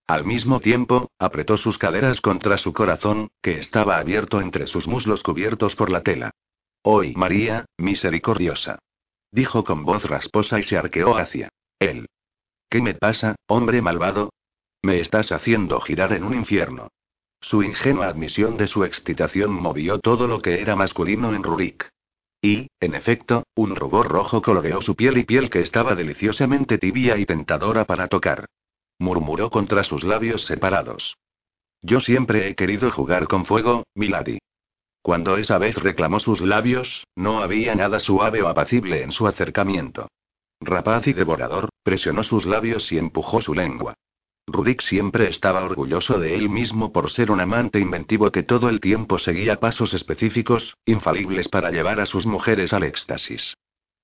Al 0.08 0.26
mismo 0.26 0.60
tiempo, 0.62 1.12
apretó 1.20 1.58
sus 1.58 1.78
caderas 1.78 2.22
contra 2.22 2.58
su 2.58 2.74
corazón, 2.74 3.28
que 3.44 3.60
estaba 3.60 4.00
abierto 4.00 4.42
entre 4.42 4.66
sus 4.66 4.88
muslos 4.88 5.22
cubiertos 5.22 5.76
por 5.76 5.92
la 5.92 6.02
tela. 6.02 6.32
Hoy, 6.88 7.16
María, 7.16 7.66
misericordiosa. 7.80 8.78
Dijo 9.32 9.64
con 9.64 9.86
voz 9.86 10.04
rasposa 10.04 10.60
y 10.60 10.64
se 10.64 10.78
arqueó 10.78 11.18
hacia 11.18 11.50
él. 11.80 12.06
¿Qué 12.70 12.80
me 12.80 12.94
pasa, 12.94 13.36
hombre 13.48 13.82
malvado? 13.82 14.30
Me 14.84 15.00
estás 15.00 15.32
haciendo 15.32 15.82
girar 15.82 16.14
en 16.14 16.24
un 16.24 16.36
infierno. 16.36 16.90
Su 17.42 17.64
ingenua 17.64 18.06
admisión 18.06 18.56
de 18.58 18.68
su 18.68 18.84
excitación 18.84 19.52
movió 19.52 19.98
todo 19.98 20.28
lo 20.28 20.44
que 20.44 20.62
era 20.62 20.76
masculino 20.76 21.34
en 21.34 21.42
Rurik. 21.42 21.90
Y, 22.40 22.68
en 22.80 22.94
efecto, 22.94 23.46
un 23.56 23.76
rubor 23.76 24.08
rojo 24.08 24.44
coloreó 24.44 24.80
su 24.84 24.96
piel 24.96 25.18
y 25.18 25.24
piel 25.24 25.50
que 25.50 25.62
estaba 25.62 25.96
deliciosamente 25.96 26.78
tibia 26.78 27.18
y 27.18 27.26
tentadora 27.26 27.86
para 27.86 28.10
tocar. 28.10 28.46
Murmuró 29.00 29.50
contra 29.50 29.84
sus 29.84 30.04
labios 30.04 30.46
separados. 30.46 31.18
Yo 31.82 32.00
siempre 32.00 32.48
he 32.48 32.54
querido 32.54 32.92
jugar 32.92 33.28
con 33.28 33.48
fuego, 33.48 33.86
Milady. 33.96 34.38
Cuando 35.06 35.38
esa 35.38 35.60
vez 35.60 35.76
reclamó 35.76 36.18
sus 36.18 36.42
labios, 36.42 37.06
no 37.16 37.44
había 37.44 37.76
nada 37.76 38.00
suave 38.00 38.42
o 38.42 38.48
apacible 38.48 39.04
en 39.04 39.12
su 39.12 39.28
acercamiento. 39.28 40.08
Rapaz 40.60 41.06
y 41.06 41.14
devorador, 41.14 41.70
presionó 41.84 42.24
sus 42.24 42.48
labios 42.48 42.92
y 42.92 42.98
empujó 42.98 43.40
su 43.40 43.54
lengua. 43.54 43.94
Rudik 44.48 44.82
siempre 44.82 45.30
estaba 45.30 45.64
orgulloso 45.64 46.18
de 46.18 46.34
él 46.34 46.50
mismo 46.50 46.92
por 46.92 47.12
ser 47.12 47.30
un 47.30 47.40
amante 47.40 47.80
inventivo 47.80 48.32
que 48.32 48.42
todo 48.42 48.68
el 48.68 48.80
tiempo 48.80 49.20
seguía 49.20 49.60
pasos 49.60 49.94
específicos, 49.94 50.76
infalibles 50.88 51.50
para 51.50 51.70
llevar 51.70 52.00
a 52.00 52.08
sus 52.08 52.26
mujeres 52.26 52.74
al 52.74 52.82
éxtasis. 52.82 53.54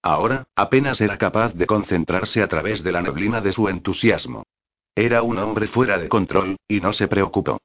Ahora, 0.04 0.44
apenas 0.56 1.02
era 1.02 1.18
capaz 1.18 1.56
de 1.56 1.66
concentrarse 1.66 2.44
a 2.44 2.48
través 2.48 2.84
de 2.84 2.92
la 2.92 3.02
neblina 3.02 3.42
de 3.42 3.54
su 3.54 3.70
entusiasmo. 3.70 4.44
Era 4.94 5.24
un 5.24 5.40
hombre 5.40 5.66
fuera 5.66 5.98
de 5.98 6.10
control, 6.10 6.58
y 6.68 6.80
no 6.80 6.94
se 6.94 7.08
preocupó. 7.08 7.58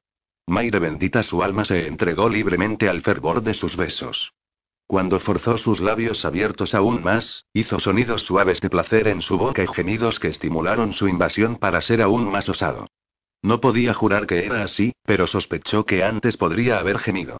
Maire 0.47 0.79
bendita 0.79 1.23
su 1.23 1.43
alma 1.43 1.65
se 1.65 1.87
entregó 1.87 2.29
libremente 2.29 2.87
al 2.87 3.01
fervor 3.01 3.43
de 3.43 3.53
sus 3.53 3.75
besos. 3.75 4.33
Cuando 4.87 5.19
forzó 5.19 5.57
sus 5.57 5.81
labios 5.81 6.23
abiertos 6.23 6.73
aún 6.73 7.03
más, 7.03 7.45
hizo 7.51 7.77
sonidos 7.77 8.21
suaves 8.21 8.61
de 8.61 8.69
placer 8.69 9.09
en 9.09 9.21
su 9.21 9.37
boca 9.37 9.61
y 9.61 9.67
gemidos 9.67 10.19
que 10.19 10.29
estimularon 10.29 10.93
su 10.93 11.09
invasión 11.09 11.57
para 11.57 11.81
ser 11.81 12.01
aún 12.01 12.31
más 12.31 12.47
osado. 12.47 12.87
No 13.41 13.59
podía 13.59 13.93
jurar 13.93 14.25
que 14.25 14.45
era 14.45 14.63
así, 14.63 14.93
pero 15.03 15.27
sospechó 15.27 15.85
que 15.85 16.05
antes 16.05 16.37
podría 16.37 16.79
haber 16.79 16.99
gemido. 16.99 17.37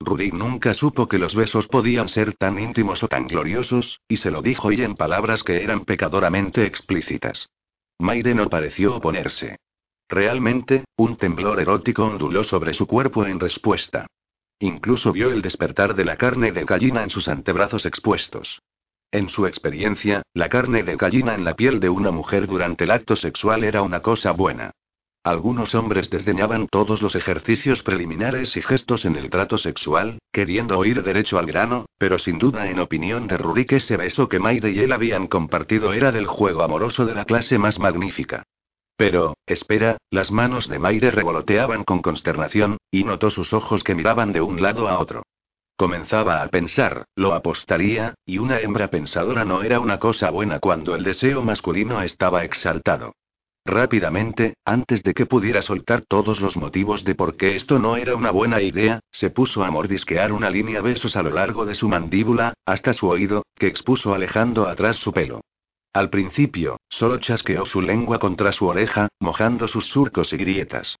Rudy 0.00 0.30
nunca 0.30 0.72
supo 0.72 1.08
que 1.08 1.18
los 1.18 1.34
besos 1.34 1.68
podían 1.68 2.08
ser 2.08 2.34
tan 2.34 2.58
íntimos 2.58 3.02
o 3.02 3.08
tan 3.08 3.26
gloriosos, 3.26 4.00
y 4.08 4.16
se 4.16 4.30
lo 4.30 4.40
dijo 4.40 4.72
y 4.72 4.82
en 4.82 4.94
palabras 4.94 5.42
que 5.42 5.62
eran 5.62 5.84
pecadoramente 5.84 6.64
explícitas. 6.64 7.50
Maire 7.98 8.34
no 8.34 8.48
pareció 8.48 8.96
oponerse. 8.96 9.58
Realmente, 10.08 10.84
un 10.96 11.16
temblor 11.16 11.60
erótico 11.60 12.04
onduló 12.04 12.44
sobre 12.44 12.74
su 12.74 12.86
cuerpo 12.86 13.26
en 13.26 13.40
respuesta. 13.40 14.06
Incluso 14.60 15.12
vio 15.12 15.30
el 15.30 15.42
despertar 15.42 15.94
de 15.94 16.04
la 16.04 16.16
carne 16.16 16.52
de 16.52 16.64
gallina 16.64 17.02
en 17.02 17.10
sus 17.10 17.28
antebrazos 17.28 17.84
expuestos. 17.86 18.60
En 19.10 19.28
su 19.28 19.46
experiencia, 19.46 20.22
la 20.32 20.48
carne 20.48 20.82
de 20.82 20.96
gallina 20.96 21.34
en 21.34 21.44
la 21.44 21.54
piel 21.54 21.80
de 21.80 21.88
una 21.88 22.10
mujer 22.10 22.46
durante 22.46 22.84
el 22.84 22.90
acto 22.90 23.16
sexual 23.16 23.64
era 23.64 23.82
una 23.82 24.00
cosa 24.00 24.32
buena. 24.32 24.72
Algunos 25.24 25.74
hombres 25.74 26.08
desdeñaban 26.08 26.68
todos 26.68 27.02
los 27.02 27.16
ejercicios 27.16 27.82
preliminares 27.82 28.56
y 28.56 28.62
gestos 28.62 29.04
en 29.04 29.16
el 29.16 29.28
trato 29.28 29.58
sexual, 29.58 30.20
queriendo 30.30 30.78
oír 30.78 31.02
derecho 31.02 31.36
al 31.38 31.46
grano, 31.46 31.86
pero 31.98 32.18
sin 32.20 32.38
duda 32.38 32.70
en 32.70 32.78
opinión 32.78 33.26
de 33.26 33.36
Rurik 33.36 33.72
ese 33.72 33.96
beso 33.96 34.28
que 34.28 34.38
Mayre 34.38 34.70
y 34.70 34.78
él 34.78 34.92
habían 34.92 35.26
compartido 35.26 35.92
era 35.92 36.12
del 36.12 36.28
juego 36.28 36.62
amoroso 36.62 37.04
de 37.06 37.14
la 37.16 37.24
clase 37.24 37.58
más 37.58 37.80
magnífica. 37.80 38.44
Pero, 38.96 39.36
espera, 39.46 39.98
las 40.10 40.30
manos 40.30 40.68
de 40.68 40.78
Mayre 40.78 41.10
revoloteaban 41.10 41.84
con 41.84 42.00
consternación, 42.00 42.78
y 42.90 43.04
notó 43.04 43.30
sus 43.30 43.52
ojos 43.52 43.84
que 43.84 43.94
miraban 43.94 44.32
de 44.32 44.40
un 44.40 44.62
lado 44.62 44.88
a 44.88 44.98
otro. 44.98 45.22
Comenzaba 45.76 46.42
a 46.42 46.48
pensar, 46.48 47.04
lo 47.14 47.34
apostaría, 47.34 48.14
y 48.24 48.38
una 48.38 48.60
hembra 48.60 48.88
pensadora 48.88 49.44
no 49.44 49.62
era 49.62 49.78
una 49.80 49.98
cosa 49.98 50.30
buena 50.30 50.58
cuando 50.58 50.94
el 50.94 51.04
deseo 51.04 51.42
masculino 51.42 52.00
estaba 52.00 52.44
exaltado. 52.44 53.12
Rápidamente, 53.66 54.54
antes 54.64 55.02
de 55.02 55.12
que 55.12 55.26
pudiera 55.26 55.60
soltar 55.60 56.02
todos 56.02 56.40
los 56.40 56.56
motivos 56.56 57.04
de 57.04 57.14
por 57.14 57.36
qué 57.36 57.56
esto 57.56 57.78
no 57.78 57.96
era 57.96 58.14
una 58.14 58.30
buena 58.30 58.62
idea, 58.62 59.00
se 59.10 59.28
puso 59.28 59.64
a 59.64 59.70
mordisquear 59.70 60.32
una 60.32 60.48
línea 60.48 60.80
besos 60.80 61.16
a 61.16 61.22
lo 61.22 61.30
largo 61.30 61.66
de 61.66 61.74
su 61.74 61.88
mandíbula, 61.88 62.54
hasta 62.64 62.94
su 62.94 63.08
oído, 63.08 63.44
que 63.56 63.66
expuso 63.66 64.14
alejando 64.14 64.68
atrás 64.68 64.96
su 64.96 65.12
pelo. 65.12 65.42
Al 65.96 66.10
principio, 66.10 66.76
solo 66.90 67.16
chasqueó 67.20 67.64
su 67.64 67.80
lengua 67.80 68.18
contra 68.18 68.52
su 68.52 68.66
oreja, 68.66 69.08
mojando 69.18 69.66
sus 69.66 69.86
surcos 69.86 70.30
y 70.34 70.36
grietas. 70.36 70.98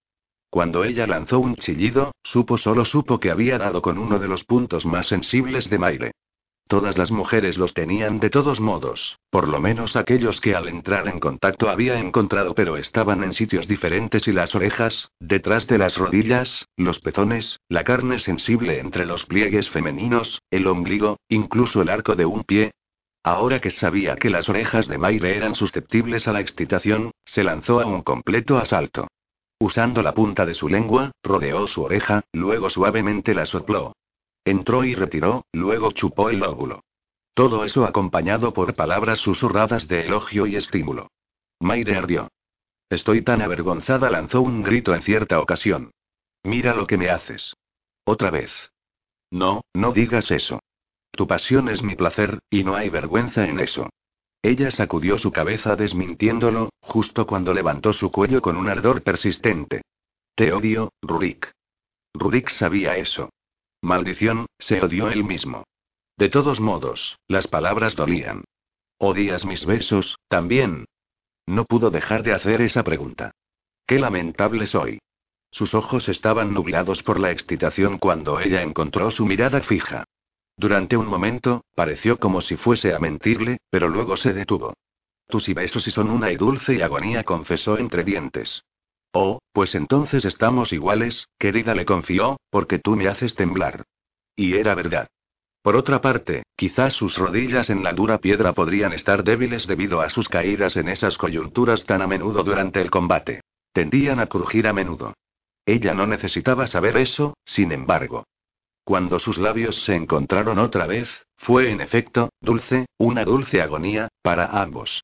Cuando 0.48 0.84
ella 0.84 1.06
lanzó 1.06 1.38
un 1.38 1.54
chillido, 1.56 2.12
supo 2.22 2.56
solo 2.56 2.86
supo 2.86 3.20
que 3.20 3.30
había 3.30 3.58
dado 3.58 3.82
con 3.82 3.98
uno 3.98 4.18
de 4.18 4.26
los 4.26 4.44
puntos 4.44 4.86
más 4.86 5.06
sensibles 5.06 5.68
de 5.68 5.78
Maire. 5.78 6.12
Todas 6.66 6.96
las 6.96 7.10
mujeres 7.10 7.58
los 7.58 7.74
tenían 7.74 8.20
de 8.20 8.30
todos 8.30 8.58
modos, 8.58 9.18
por 9.28 9.50
lo 9.50 9.60
menos 9.60 9.96
aquellos 9.96 10.40
que 10.40 10.54
al 10.54 10.66
entrar 10.66 11.08
en 11.08 11.20
contacto 11.20 11.68
había 11.68 11.98
encontrado 11.98 12.54
pero 12.54 12.78
estaban 12.78 13.22
en 13.22 13.34
sitios 13.34 13.68
diferentes 13.68 14.26
y 14.26 14.32
las 14.32 14.54
orejas, 14.54 15.10
detrás 15.20 15.66
de 15.66 15.76
las 15.76 15.98
rodillas, 15.98 16.64
los 16.78 17.00
pezones, 17.00 17.60
la 17.68 17.84
carne 17.84 18.18
sensible 18.18 18.80
entre 18.80 19.04
los 19.04 19.26
pliegues 19.26 19.68
femeninos, 19.68 20.40
el 20.50 20.66
ombligo, 20.66 21.18
incluso 21.28 21.82
el 21.82 21.90
arco 21.90 22.16
de 22.16 22.24
un 22.24 22.44
pie. 22.44 22.72
Ahora 23.26 23.60
que 23.60 23.72
sabía 23.72 24.14
que 24.14 24.30
las 24.30 24.48
orejas 24.48 24.86
de 24.86 24.98
Maire 24.98 25.36
eran 25.36 25.56
susceptibles 25.56 26.28
a 26.28 26.32
la 26.32 26.38
excitación, 26.38 27.10
se 27.24 27.42
lanzó 27.42 27.80
a 27.80 27.84
un 27.84 28.02
completo 28.02 28.56
asalto. 28.56 29.08
Usando 29.58 30.00
la 30.00 30.14
punta 30.14 30.46
de 30.46 30.54
su 30.54 30.68
lengua, 30.68 31.10
rodeó 31.24 31.66
su 31.66 31.82
oreja, 31.82 32.22
luego 32.32 32.70
suavemente 32.70 33.34
la 33.34 33.44
sopló. 33.44 33.96
Entró 34.44 34.84
y 34.84 34.94
retiró, 34.94 35.44
luego 35.52 35.90
chupó 35.90 36.30
el 36.30 36.44
óvulo. 36.44 36.84
Todo 37.34 37.64
eso 37.64 37.84
acompañado 37.84 38.52
por 38.52 38.76
palabras 38.76 39.18
susurradas 39.18 39.88
de 39.88 40.02
elogio 40.02 40.46
y 40.46 40.54
estímulo. 40.54 41.08
Maire 41.58 41.96
ardió. 41.96 42.28
Estoy 42.90 43.22
tan 43.22 43.42
avergonzada, 43.42 44.08
lanzó 44.08 44.40
un 44.40 44.62
grito 44.62 44.94
en 44.94 45.02
cierta 45.02 45.40
ocasión. 45.40 45.90
Mira 46.44 46.74
lo 46.74 46.86
que 46.86 46.96
me 46.96 47.10
haces. 47.10 47.56
Otra 48.04 48.30
vez. 48.30 48.52
No, 49.32 49.62
no 49.74 49.90
digas 49.90 50.30
eso. 50.30 50.60
Tu 51.16 51.26
pasión 51.26 51.70
es 51.70 51.82
mi 51.82 51.96
placer, 51.96 52.40
y 52.50 52.62
no 52.62 52.76
hay 52.76 52.90
vergüenza 52.90 53.48
en 53.48 53.58
eso. 53.58 53.88
Ella 54.42 54.70
sacudió 54.70 55.16
su 55.16 55.32
cabeza 55.32 55.74
desmintiéndolo, 55.74 56.68
justo 56.80 57.26
cuando 57.26 57.54
levantó 57.54 57.94
su 57.94 58.12
cuello 58.12 58.42
con 58.42 58.56
un 58.56 58.68
ardor 58.68 59.02
persistente. 59.02 59.80
Te 60.34 60.52
odio, 60.52 60.92
Rurik. 61.00 61.50
Rurik 62.12 62.50
sabía 62.50 62.96
eso. 62.98 63.30
Maldición, 63.80 64.46
se 64.58 64.82
odió 64.82 65.08
él 65.08 65.24
mismo. 65.24 65.64
De 66.18 66.28
todos 66.28 66.60
modos, 66.60 67.18
las 67.28 67.46
palabras 67.46 67.96
dolían. 67.96 68.44
¿Odias 68.98 69.46
mis 69.46 69.64
besos, 69.64 70.16
también? 70.28 70.84
No 71.46 71.64
pudo 71.64 71.90
dejar 71.90 72.22
de 72.24 72.34
hacer 72.34 72.60
esa 72.60 72.84
pregunta. 72.84 73.32
Qué 73.86 73.98
lamentable 73.98 74.66
soy. 74.66 74.98
Sus 75.50 75.74
ojos 75.74 76.10
estaban 76.10 76.52
nublados 76.52 77.02
por 77.02 77.18
la 77.18 77.30
excitación 77.30 77.96
cuando 77.96 78.38
ella 78.38 78.60
encontró 78.62 79.10
su 79.10 79.24
mirada 79.24 79.62
fija. 79.62 80.04
Durante 80.56 80.96
un 80.96 81.06
momento, 81.06 81.64
pareció 81.74 82.18
como 82.18 82.40
si 82.40 82.56
fuese 82.56 82.94
a 82.94 82.98
mentirle, 82.98 83.58
pero 83.70 83.88
luego 83.88 84.16
se 84.16 84.32
detuvo. 84.32 84.74
Tus 85.28 85.48
y 85.48 85.54
besos 85.54 85.86
y 85.86 85.90
son 85.90 86.10
una 86.10 86.32
y 86.32 86.36
dulce 86.36 86.74
y 86.74 86.82
agonía, 86.82 87.24
confesó 87.24 87.78
entre 87.78 88.04
dientes. 88.04 88.62
Oh, 89.12 89.40
pues 89.52 89.74
entonces 89.74 90.24
estamos 90.24 90.72
iguales, 90.72 91.28
querida, 91.38 91.74
le 91.74 91.84
confió, 91.84 92.38
porque 92.50 92.78
tú 92.78 92.96
me 92.96 93.08
haces 93.08 93.34
temblar. 93.34 93.84
Y 94.34 94.54
era 94.54 94.74
verdad. 94.74 95.08
Por 95.62 95.76
otra 95.76 96.00
parte, 96.00 96.44
quizás 96.54 96.94
sus 96.94 97.18
rodillas 97.18 97.70
en 97.70 97.82
la 97.82 97.92
dura 97.92 98.18
piedra 98.18 98.52
podrían 98.52 98.92
estar 98.92 99.24
débiles 99.24 99.66
debido 99.66 100.00
a 100.00 100.10
sus 100.10 100.28
caídas 100.28 100.76
en 100.76 100.88
esas 100.88 101.18
coyunturas 101.18 101.84
tan 101.84 102.02
a 102.02 102.06
menudo 102.06 102.44
durante 102.44 102.80
el 102.80 102.90
combate. 102.90 103.40
Tendían 103.72 104.20
a 104.20 104.26
crujir 104.26 104.68
a 104.68 104.72
menudo. 104.72 105.14
Ella 105.66 105.92
no 105.92 106.06
necesitaba 106.06 106.66
saber 106.66 106.96
eso, 106.96 107.34
sin 107.44 107.72
embargo. 107.72 108.24
Cuando 108.86 109.18
sus 109.18 109.36
labios 109.38 109.82
se 109.82 109.96
encontraron 109.96 110.60
otra 110.60 110.86
vez, 110.86 111.26
fue 111.38 111.72
en 111.72 111.80
efecto, 111.80 112.30
dulce, 112.40 112.86
una 112.98 113.24
dulce 113.24 113.60
agonía, 113.60 114.06
para 114.22 114.46
ambos. 114.62 115.02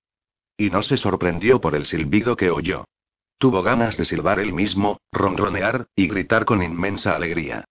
Y 0.57 0.71
no 0.71 0.83
se 0.83 0.97
sorprendió 0.97 1.61
por 1.61 1.75
el 1.75 1.87
silbido 1.87 2.37
que 2.37 2.49
oyó. 2.49 2.85
Tuvo 3.39 3.61
ganas 3.65 3.97
de 3.97 4.05
silbar 4.05 4.39
él 4.39 4.53
mismo, 4.53 5.01
ronronear, 5.11 5.89
y 5.97 6.07
gritar 6.07 6.45
con 6.45 6.63
inmensa 6.63 7.17
alegría. 7.17 7.65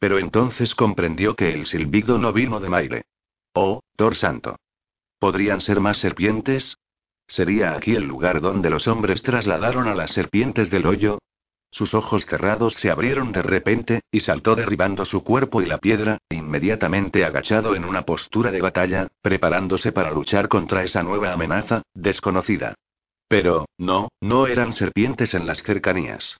Pero 0.00 0.18
entonces 0.18 0.74
comprendió 0.74 1.36
que 1.36 1.54
el 1.54 1.66
silbido 1.66 2.18
no 2.18 2.32
vino 2.32 2.58
de 2.58 2.68
Maire. 2.68 3.02
Oh, 3.54 3.84
Thor 3.94 4.16
Santo. 4.16 4.56
¿Podrían 5.20 5.60
ser 5.60 5.78
más 5.78 5.98
serpientes? 5.98 6.76
¿Sería 7.28 7.74
aquí 7.74 7.94
el 7.94 8.02
lugar 8.02 8.40
donde 8.40 8.68
los 8.68 8.88
hombres 8.88 9.22
trasladaron 9.22 9.86
a 9.86 9.94
las 9.94 10.10
serpientes 10.10 10.70
del 10.70 10.86
hoyo? 10.86 11.20
Sus 11.72 11.94
ojos 11.94 12.26
cerrados 12.26 12.74
se 12.74 12.90
abrieron 12.90 13.32
de 13.32 13.40
repente, 13.40 14.02
y 14.10 14.20
saltó 14.20 14.54
derribando 14.54 15.06
su 15.06 15.24
cuerpo 15.24 15.62
y 15.62 15.66
la 15.66 15.78
piedra, 15.78 16.18
inmediatamente 16.28 17.24
agachado 17.24 17.74
en 17.74 17.86
una 17.86 18.02
postura 18.02 18.50
de 18.50 18.60
batalla, 18.60 19.08
preparándose 19.22 19.90
para 19.90 20.10
luchar 20.10 20.48
contra 20.48 20.84
esa 20.84 21.02
nueva 21.02 21.32
amenaza, 21.32 21.80
desconocida. 21.94 22.74
Pero, 23.26 23.64
no, 23.78 24.10
no 24.20 24.46
eran 24.46 24.74
serpientes 24.74 25.32
en 25.32 25.46
las 25.46 25.62
cercanías. 25.62 26.36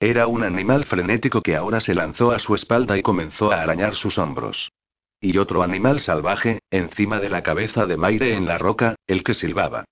Era 0.00 0.26
un 0.26 0.42
animal 0.42 0.84
frenético 0.84 1.42
que 1.42 1.54
ahora 1.54 1.80
se 1.80 1.94
lanzó 1.94 2.32
a 2.32 2.40
su 2.40 2.56
espalda 2.56 2.98
y 2.98 3.02
comenzó 3.02 3.52
a 3.52 3.62
arañar 3.62 3.94
sus 3.94 4.18
hombros. 4.18 4.72
Y 5.20 5.38
otro 5.38 5.62
animal 5.62 6.00
salvaje, 6.00 6.58
encima 6.72 7.20
de 7.20 7.30
la 7.30 7.44
cabeza 7.44 7.86
de 7.86 7.96
Maire 7.96 8.34
en 8.34 8.46
la 8.46 8.58
roca, 8.58 8.96
el 9.06 9.22
que 9.22 9.34
silbaba. 9.34 9.84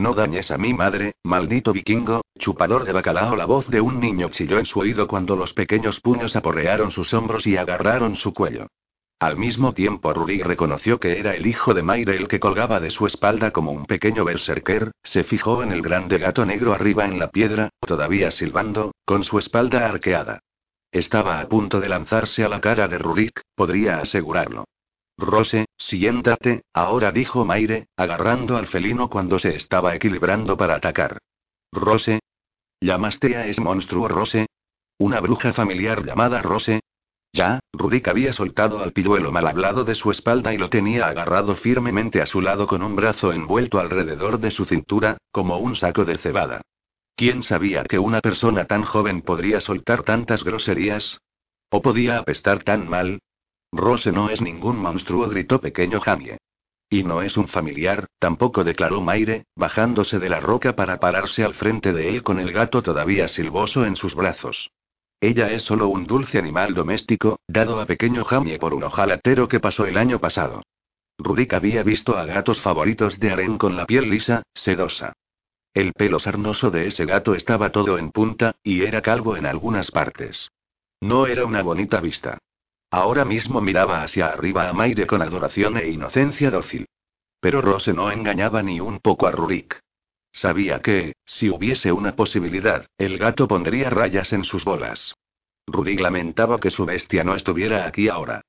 No 0.00 0.14
dañes 0.14 0.50
a 0.50 0.56
mi 0.56 0.72
madre, 0.72 1.16
maldito 1.24 1.74
vikingo, 1.74 2.22
chupador 2.38 2.84
de 2.84 2.92
bacalao. 2.92 3.36
La 3.36 3.44
voz 3.44 3.68
de 3.68 3.82
un 3.82 4.00
niño 4.00 4.30
chilló 4.30 4.58
en 4.58 4.64
su 4.64 4.80
oído 4.80 5.06
cuando 5.06 5.36
los 5.36 5.52
pequeños 5.52 6.00
puños 6.00 6.34
aporrearon 6.36 6.90
sus 6.90 7.12
hombros 7.12 7.46
y 7.46 7.58
agarraron 7.58 8.16
su 8.16 8.32
cuello. 8.32 8.68
Al 9.18 9.36
mismo 9.36 9.74
tiempo 9.74 10.14
Rurik 10.14 10.42
reconoció 10.42 10.98
que 10.98 11.18
era 11.18 11.34
el 11.34 11.46
hijo 11.46 11.74
de 11.74 11.82
Maire 11.82 12.16
el 12.16 12.28
que 12.28 12.40
colgaba 12.40 12.80
de 12.80 12.90
su 12.90 13.06
espalda 13.06 13.50
como 13.50 13.72
un 13.72 13.84
pequeño 13.84 14.24
berserker, 14.24 14.92
se 15.02 15.22
fijó 15.22 15.62
en 15.62 15.70
el 15.70 15.82
grande 15.82 16.16
gato 16.16 16.46
negro 16.46 16.72
arriba 16.72 17.04
en 17.04 17.18
la 17.18 17.28
piedra, 17.28 17.68
todavía 17.86 18.30
silbando, 18.30 18.92
con 19.04 19.22
su 19.22 19.38
espalda 19.38 19.84
arqueada. 19.84 20.40
Estaba 20.90 21.40
a 21.40 21.46
punto 21.46 21.78
de 21.78 21.90
lanzarse 21.90 22.42
a 22.42 22.48
la 22.48 22.62
cara 22.62 22.88
de 22.88 22.96
Rurik, 22.96 23.42
podría 23.54 23.98
asegurarlo. 23.98 24.64
Rose, 25.20 25.66
siéntate, 25.76 26.62
ahora 26.72 27.12
dijo 27.12 27.44
Maire, 27.44 27.88
agarrando 27.96 28.56
al 28.56 28.66
felino 28.66 29.08
cuando 29.08 29.38
se 29.38 29.54
estaba 29.54 29.94
equilibrando 29.94 30.56
para 30.56 30.76
atacar. 30.76 31.18
Rose. 31.72 32.20
¿Llamaste 32.80 33.36
a 33.36 33.46
ese 33.46 33.60
monstruo 33.60 34.08
Rose? 34.08 34.46
¿Una 34.98 35.20
bruja 35.20 35.52
familiar 35.52 36.04
llamada 36.04 36.42
Rose? 36.42 36.80
Ya, 37.32 37.60
Rurik 37.72 38.08
había 38.08 38.32
soltado 38.32 38.80
al 38.80 38.92
pilluelo 38.92 39.30
mal 39.30 39.46
hablado 39.46 39.84
de 39.84 39.94
su 39.94 40.10
espalda 40.10 40.52
y 40.52 40.58
lo 40.58 40.68
tenía 40.68 41.06
agarrado 41.06 41.54
firmemente 41.54 42.20
a 42.20 42.26
su 42.26 42.40
lado 42.40 42.66
con 42.66 42.82
un 42.82 42.96
brazo 42.96 43.32
envuelto 43.32 43.78
alrededor 43.78 44.40
de 44.40 44.50
su 44.50 44.64
cintura, 44.64 45.18
como 45.30 45.58
un 45.58 45.76
saco 45.76 46.04
de 46.04 46.18
cebada. 46.18 46.62
¿Quién 47.14 47.42
sabía 47.42 47.84
que 47.84 47.98
una 47.98 48.20
persona 48.20 48.64
tan 48.64 48.84
joven 48.84 49.22
podría 49.22 49.60
soltar 49.60 50.02
tantas 50.02 50.42
groserías? 50.42 51.18
¿O 51.70 51.82
podía 51.82 52.18
apestar 52.18 52.64
tan 52.64 52.88
mal? 52.88 53.20
Rose 53.72 54.10
no 54.10 54.30
es 54.30 54.40
ningún 54.40 54.78
monstruo, 54.78 55.28
gritó 55.28 55.60
pequeño 55.60 56.00
Jamie. 56.00 56.38
Y 56.88 57.04
no 57.04 57.22
es 57.22 57.36
un 57.36 57.46
familiar, 57.46 58.06
tampoco 58.18 58.64
declaró 58.64 59.00
Maire, 59.00 59.44
bajándose 59.54 60.18
de 60.18 60.28
la 60.28 60.40
roca 60.40 60.74
para 60.74 60.98
pararse 60.98 61.44
al 61.44 61.54
frente 61.54 61.92
de 61.92 62.08
él 62.08 62.24
con 62.24 62.40
el 62.40 62.52
gato 62.52 62.82
todavía 62.82 63.28
silboso 63.28 63.84
en 63.84 63.94
sus 63.94 64.16
brazos. 64.16 64.70
Ella 65.20 65.52
es 65.52 65.62
solo 65.62 65.88
un 65.88 66.06
dulce 66.06 66.38
animal 66.38 66.74
doméstico, 66.74 67.38
dado 67.46 67.78
a 67.80 67.86
pequeño 67.86 68.24
Jamie 68.24 68.58
por 68.58 68.74
un 68.74 68.82
ojalatero 68.82 69.46
que 69.46 69.60
pasó 69.60 69.86
el 69.86 69.98
año 69.98 70.18
pasado. 70.18 70.62
Rurik 71.18 71.52
había 71.52 71.82
visto 71.82 72.16
a 72.16 72.24
gatos 72.24 72.60
favoritos 72.60 73.20
de 73.20 73.30
Aren 73.30 73.58
con 73.58 73.76
la 73.76 73.86
piel 73.86 74.10
lisa, 74.10 74.42
sedosa. 74.54 75.12
El 75.74 75.92
pelo 75.92 76.18
sarnoso 76.18 76.70
de 76.70 76.88
ese 76.88 77.04
gato 77.04 77.34
estaba 77.34 77.70
todo 77.70 77.98
en 77.98 78.10
punta, 78.10 78.56
y 78.64 78.82
era 78.82 79.02
calvo 79.02 79.36
en 79.36 79.46
algunas 79.46 79.92
partes. 79.92 80.50
No 81.00 81.26
era 81.26 81.44
una 81.44 81.62
bonita 81.62 82.00
vista. 82.00 82.38
Ahora 82.90 83.24
mismo 83.24 83.60
miraba 83.60 84.02
hacia 84.02 84.26
arriba 84.26 84.68
a 84.68 84.72
Maire 84.72 85.06
con 85.06 85.22
adoración 85.22 85.76
e 85.76 85.88
inocencia 85.88 86.50
dócil. 86.50 86.86
Pero 87.40 87.62
Rose 87.62 87.92
no 87.92 88.10
engañaba 88.10 88.62
ni 88.62 88.80
un 88.80 88.98
poco 88.98 89.26
a 89.26 89.30
Rurik. 89.30 89.80
Sabía 90.32 90.80
que, 90.80 91.14
si 91.24 91.48
hubiese 91.48 91.92
una 91.92 92.14
posibilidad, 92.14 92.86
el 92.98 93.18
gato 93.18 93.48
pondría 93.48 93.90
rayas 93.90 94.32
en 94.32 94.44
sus 94.44 94.64
bolas. 94.64 95.14
Rurik 95.66 96.00
lamentaba 96.00 96.58
que 96.58 96.70
su 96.70 96.84
bestia 96.84 97.24
no 97.24 97.34
estuviera 97.34 97.86
aquí 97.86 98.08
ahora. 98.08 98.42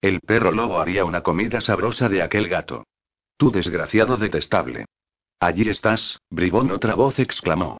El 0.00 0.20
perro 0.20 0.52
lobo 0.52 0.80
haría 0.80 1.04
una 1.04 1.22
comida 1.22 1.60
sabrosa 1.60 2.08
de 2.08 2.22
aquel 2.22 2.48
gato. 2.48 2.84
Tú 3.36 3.50
desgraciado 3.50 4.16
detestable. 4.16 4.86
Allí 5.40 5.68
estás, 5.68 6.20
bribón, 6.30 6.70
otra 6.70 6.94
voz 6.94 7.18
exclamó. 7.18 7.78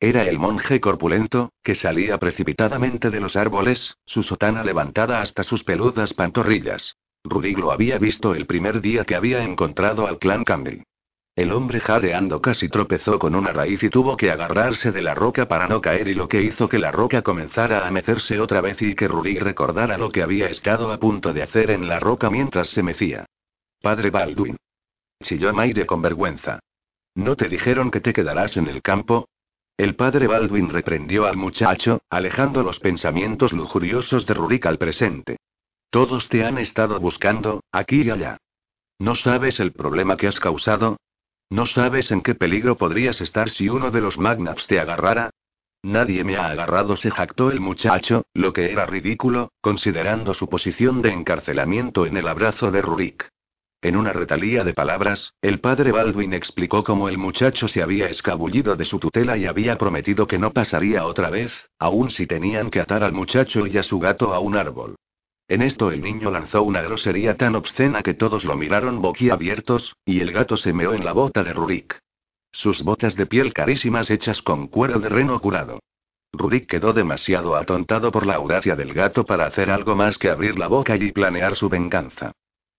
Era 0.00 0.22
el 0.22 0.38
monje 0.38 0.80
corpulento, 0.80 1.50
que 1.62 1.74
salía 1.74 2.18
precipitadamente 2.18 3.10
de 3.10 3.20
los 3.20 3.34
árboles, 3.34 3.96
su 4.06 4.22
sotana 4.22 4.62
levantada 4.62 5.20
hasta 5.20 5.42
sus 5.42 5.64
peludas 5.64 6.14
pantorrillas. 6.14 6.96
Rudig 7.24 7.58
lo 7.58 7.72
había 7.72 7.98
visto 7.98 8.34
el 8.34 8.46
primer 8.46 8.80
día 8.80 9.04
que 9.04 9.16
había 9.16 9.42
encontrado 9.42 10.06
al 10.06 10.18
clan 10.18 10.44
Campbell. 10.44 10.82
El 11.34 11.52
hombre 11.52 11.80
jadeando 11.80 12.40
casi 12.40 12.68
tropezó 12.68 13.18
con 13.18 13.34
una 13.34 13.52
raíz 13.52 13.82
y 13.82 13.90
tuvo 13.90 14.16
que 14.16 14.30
agarrarse 14.30 14.92
de 14.92 15.02
la 15.02 15.14
roca 15.14 15.46
para 15.46 15.68
no 15.68 15.80
caer 15.80 16.08
y 16.08 16.14
lo 16.14 16.28
que 16.28 16.42
hizo 16.42 16.68
que 16.68 16.78
la 16.78 16.90
roca 16.90 17.22
comenzara 17.22 17.86
a 17.86 17.90
mecerse 17.90 18.40
otra 18.40 18.60
vez 18.60 18.80
y 18.82 18.94
que 18.94 19.08
Rudig 19.08 19.40
recordara 19.40 19.98
lo 19.98 20.10
que 20.10 20.22
había 20.22 20.48
estado 20.48 20.92
a 20.92 20.98
punto 20.98 21.32
de 21.32 21.42
hacer 21.42 21.70
en 21.70 21.88
la 21.88 22.00
roca 22.00 22.30
mientras 22.30 22.70
se 22.70 22.82
mecía. 22.82 23.26
Padre 23.80 24.10
Baldwin. 24.10 24.56
Chilló 25.22 25.52
Maire 25.52 25.86
con 25.86 26.02
vergüenza. 26.02 26.60
¿No 27.14 27.36
te 27.36 27.48
dijeron 27.48 27.90
que 27.90 28.00
te 28.00 28.12
quedarás 28.12 28.56
en 28.56 28.68
el 28.68 28.82
campo? 28.82 29.28
El 29.78 29.94
padre 29.94 30.26
Baldwin 30.26 30.70
reprendió 30.70 31.26
al 31.26 31.36
muchacho, 31.36 32.00
alejando 32.10 32.64
los 32.64 32.80
pensamientos 32.80 33.52
lujuriosos 33.52 34.26
de 34.26 34.34
Rurik 34.34 34.66
al 34.66 34.76
presente. 34.76 35.36
Todos 35.88 36.28
te 36.28 36.44
han 36.44 36.58
estado 36.58 36.98
buscando, 36.98 37.62
aquí 37.70 38.02
y 38.02 38.10
allá. 38.10 38.38
¿No 38.98 39.14
sabes 39.14 39.60
el 39.60 39.70
problema 39.70 40.16
que 40.16 40.26
has 40.26 40.40
causado? 40.40 40.96
¿No 41.48 41.64
sabes 41.64 42.10
en 42.10 42.22
qué 42.22 42.34
peligro 42.34 42.76
podrías 42.76 43.20
estar 43.20 43.50
si 43.50 43.68
uno 43.68 43.92
de 43.92 44.00
los 44.00 44.18
Magnaps 44.18 44.66
te 44.66 44.80
agarrara? 44.80 45.30
Nadie 45.84 46.24
me 46.24 46.36
ha 46.36 46.48
agarrado, 46.48 46.96
se 46.96 47.12
jactó 47.12 47.52
el 47.52 47.60
muchacho, 47.60 48.24
lo 48.34 48.52
que 48.52 48.72
era 48.72 48.84
ridículo, 48.84 49.52
considerando 49.60 50.34
su 50.34 50.48
posición 50.48 51.02
de 51.02 51.12
encarcelamiento 51.12 52.04
en 52.04 52.16
el 52.16 52.26
abrazo 52.26 52.72
de 52.72 52.82
Rurik. 52.82 53.28
En 53.80 53.94
una 53.94 54.12
retalía 54.12 54.64
de 54.64 54.74
palabras, 54.74 55.34
el 55.40 55.60
padre 55.60 55.92
Baldwin 55.92 56.32
explicó 56.32 56.82
cómo 56.82 57.08
el 57.08 57.16
muchacho 57.16 57.68
se 57.68 57.80
había 57.80 58.08
escabullido 58.08 58.74
de 58.74 58.84
su 58.84 58.98
tutela 58.98 59.36
y 59.36 59.46
había 59.46 59.78
prometido 59.78 60.26
que 60.26 60.36
no 60.36 60.52
pasaría 60.52 61.06
otra 61.06 61.30
vez, 61.30 61.70
aun 61.78 62.10
si 62.10 62.26
tenían 62.26 62.70
que 62.70 62.80
atar 62.80 63.04
al 63.04 63.12
muchacho 63.12 63.68
y 63.68 63.78
a 63.78 63.84
su 63.84 64.00
gato 64.00 64.34
a 64.34 64.40
un 64.40 64.56
árbol. 64.56 64.96
En 65.46 65.62
esto 65.62 65.92
el 65.92 66.02
niño 66.02 66.32
lanzó 66.32 66.64
una 66.64 66.82
grosería 66.82 67.36
tan 67.36 67.54
obscena 67.54 68.02
que 68.02 68.14
todos 68.14 68.44
lo 68.44 68.56
miraron 68.56 69.00
boquiabiertos, 69.00 69.94
y 70.04 70.20
el 70.20 70.32
gato 70.32 70.56
se 70.56 70.72
meó 70.72 70.92
en 70.92 71.04
la 71.04 71.12
bota 71.12 71.44
de 71.44 71.52
Rurik. 71.52 72.00
Sus 72.50 72.82
botas 72.82 73.14
de 73.14 73.26
piel 73.26 73.52
carísimas 73.52 74.10
hechas 74.10 74.42
con 74.42 74.66
cuero 74.66 74.98
de 74.98 75.08
reno 75.08 75.40
curado. 75.40 75.78
Rurik 76.32 76.66
quedó 76.66 76.92
demasiado 76.92 77.54
atontado 77.54 78.10
por 78.10 78.26
la 78.26 78.34
audacia 78.34 78.74
del 78.74 78.92
gato 78.92 79.24
para 79.24 79.46
hacer 79.46 79.70
algo 79.70 79.94
más 79.94 80.18
que 80.18 80.30
abrir 80.30 80.58
la 80.58 80.66
boca 80.66 80.96
y 80.96 81.12
planear 81.12 81.54
su 81.54 81.68
venganza. 81.68 82.32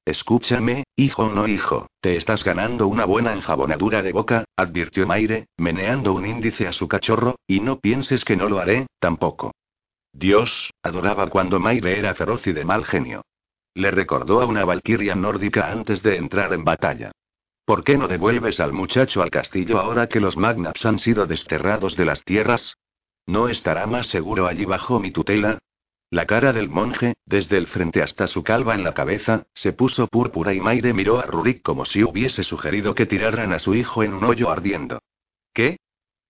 Escúchame, 0.09 0.85
hijo 0.95 1.25
o 1.25 1.29
no 1.29 1.47
hijo, 1.47 1.85
te 2.01 2.15
estás 2.15 2.43
ganando 2.43 2.87
una 2.87 3.05
buena 3.05 3.31
enjabonadura 3.31 4.01
de 4.01 4.11
boca, 4.11 4.43
advirtió 4.55 5.05
Maire, 5.05 5.45
meneando 5.55 6.13
un 6.13 6.25
índice 6.25 6.67
a 6.67 6.73
su 6.73 6.87
cachorro, 6.87 7.35
y 7.45 7.59
no 7.59 7.79
pienses 7.79 8.25
que 8.25 8.35
no 8.35 8.49
lo 8.49 8.57
haré, 8.57 8.87
tampoco. 8.97 9.51
Dios, 10.11 10.71
adoraba 10.81 11.27
cuando 11.27 11.59
Maire 11.59 11.99
era 11.99 12.15
feroz 12.15 12.47
y 12.47 12.53
de 12.53 12.65
mal 12.65 12.85
genio. 12.85 13.21
Le 13.75 13.91
recordó 13.91 14.41
a 14.41 14.47
una 14.47 14.65
valquiria 14.65 15.13
nórdica 15.13 15.71
antes 15.71 16.01
de 16.01 16.15
entrar 16.15 16.53
en 16.53 16.63
batalla. 16.63 17.11
¿Por 17.63 17.83
qué 17.83 17.95
no 17.95 18.07
devuelves 18.07 18.59
al 18.59 18.73
muchacho 18.73 19.21
al 19.21 19.29
castillo 19.29 19.79
ahora 19.79 20.07
que 20.07 20.19
los 20.19 20.37
Magnaps 20.37 20.87
han 20.87 20.97
sido 20.97 21.27
desterrados 21.27 21.95
de 21.95 22.05
las 22.05 22.23
tierras? 22.23 22.73
¿No 23.27 23.47
estará 23.47 23.85
más 23.85 24.07
seguro 24.07 24.47
allí 24.47 24.65
bajo 24.65 24.99
mi 24.99 25.11
tutela? 25.11 25.59
La 26.11 26.25
cara 26.25 26.53
del 26.53 26.69
monje, 26.69 27.13
desde 27.25 27.57
el 27.57 27.67
frente 27.67 28.01
hasta 28.01 28.25
su 28.25 28.43
calva 28.43 28.73
en 28.73 28.83
la 28.83 28.95
cabeza, 28.95 29.45
se 29.53 29.73
puso 29.73 30.07
púrpura 30.07 30.53
y 30.53 30.59
Maire 30.59 30.91
miró 30.91 31.19
a 31.19 31.23
Rurik 31.23 31.61
como 31.61 31.85
si 31.85 32.03
hubiese 32.03 32.43
sugerido 32.43 32.95
que 32.95 33.05
tiraran 33.05 33.53
a 33.53 33.59
su 33.59 33.75
hijo 33.75 34.01
en 34.01 34.15
un 34.15 34.23
hoyo 34.23 34.49
ardiendo. 34.49 35.03
¿Qué? 35.53 35.77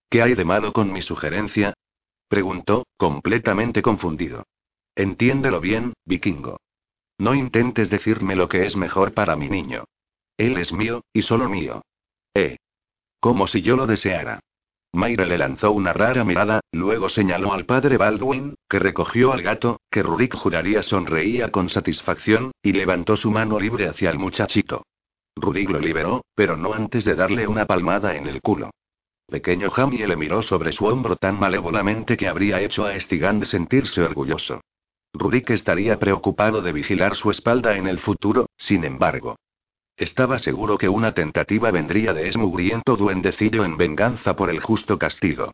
¿Qué 0.10 0.22
hay 0.22 0.36
de 0.36 0.44
malo 0.44 0.74
con 0.74 0.92
mi 0.92 1.02
sugerencia? 1.02 1.74
preguntó, 2.28 2.88
completamente 2.98 3.82
confundido. 3.82 4.46
Entiéndelo 4.96 5.62
bien, 5.62 5.94
vikingo. 6.06 6.60
No 7.18 7.34
intentes 7.34 7.90
decirme 7.90 8.36
lo 8.36 8.50
que 8.50 8.66
es 8.66 8.76
mejor 8.76 9.14
para 9.14 9.38
mi 9.38 9.50
niño. 9.50 9.86
Él 10.36 10.58
es 10.58 10.74
mío, 10.74 11.04
y 11.14 11.22
solo 11.22 11.50
mío. 11.50 11.84
Eh. 12.34 12.58
Como 13.22 13.48
si 13.48 13.62
yo 13.62 13.78
lo 13.78 13.88
deseara. 13.88 14.42
Mayra 14.92 15.26
le 15.26 15.38
lanzó 15.38 15.72
una 15.72 15.94
rara 15.94 16.24
mirada, 16.24 16.62
luego 16.72 17.10
señaló 17.10 17.54
al 17.54 17.66
padre 17.66 17.98
Baldwin, 17.98 18.56
que 18.68 18.80
recogió 18.80 19.32
al 19.32 19.44
gato, 19.44 19.80
que 19.92 20.02
Rurik 20.02 20.36
juraría 20.36 20.82
sonreía 20.82 21.50
con 21.50 21.70
satisfacción, 21.70 22.52
y 22.64 22.72
levantó 22.74 23.16
su 23.16 23.30
mano 23.30 23.60
libre 23.60 23.88
hacia 23.88 24.10
el 24.10 24.18
muchachito. 24.18 24.84
Rurik 25.36 25.70
lo 25.70 25.80
liberó, 25.80 26.26
pero 26.34 26.58
no 26.58 26.74
antes 26.74 27.06
de 27.06 27.16
darle 27.16 27.48
una 27.48 27.66
palmada 27.66 28.16
en 28.16 28.28
el 28.28 28.42
culo. 28.42 28.72
Pequeño 29.28 29.70
Jamie 29.70 30.08
le 30.08 30.16
miró 30.16 30.42
sobre 30.42 30.72
su 30.72 30.88
hombro 30.88 31.16
tan 31.16 31.40
malévolamente 31.40 32.18
que 32.18 32.28
habría 32.28 32.60
hecho 32.62 32.86
a 32.86 33.00
Stigand 33.00 33.46
sentirse 33.46 34.02
orgulloso. 34.02 34.62
Rurik 35.14 35.52
estaría 35.52 36.00
preocupado 36.00 36.62
de 36.62 36.74
vigilar 36.74 37.16
su 37.16 37.30
espalda 37.30 37.76
en 37.78 37.88
el 37.88 38.00
futuro, 38.00 38.48
sin 38.58 38.84
embargo. 38.84 39.38
Estaba 40.00 40.39
seguro 40.39 40.78
que 40.78 40.88
una 40.88 41.14
tentativa 41.14 41.72
vendría 41.72 42.14
de 42.14 42.30
ese 42.30 42.39
mugriento 42.39 42.95
duendecillo 42.95 43.66
en 43.66 43.76
venganza 43.76 44.34
por 44.34 44.50
el 44.50 44.62
justo 44.62 44.97
castigo. 44.97 45.52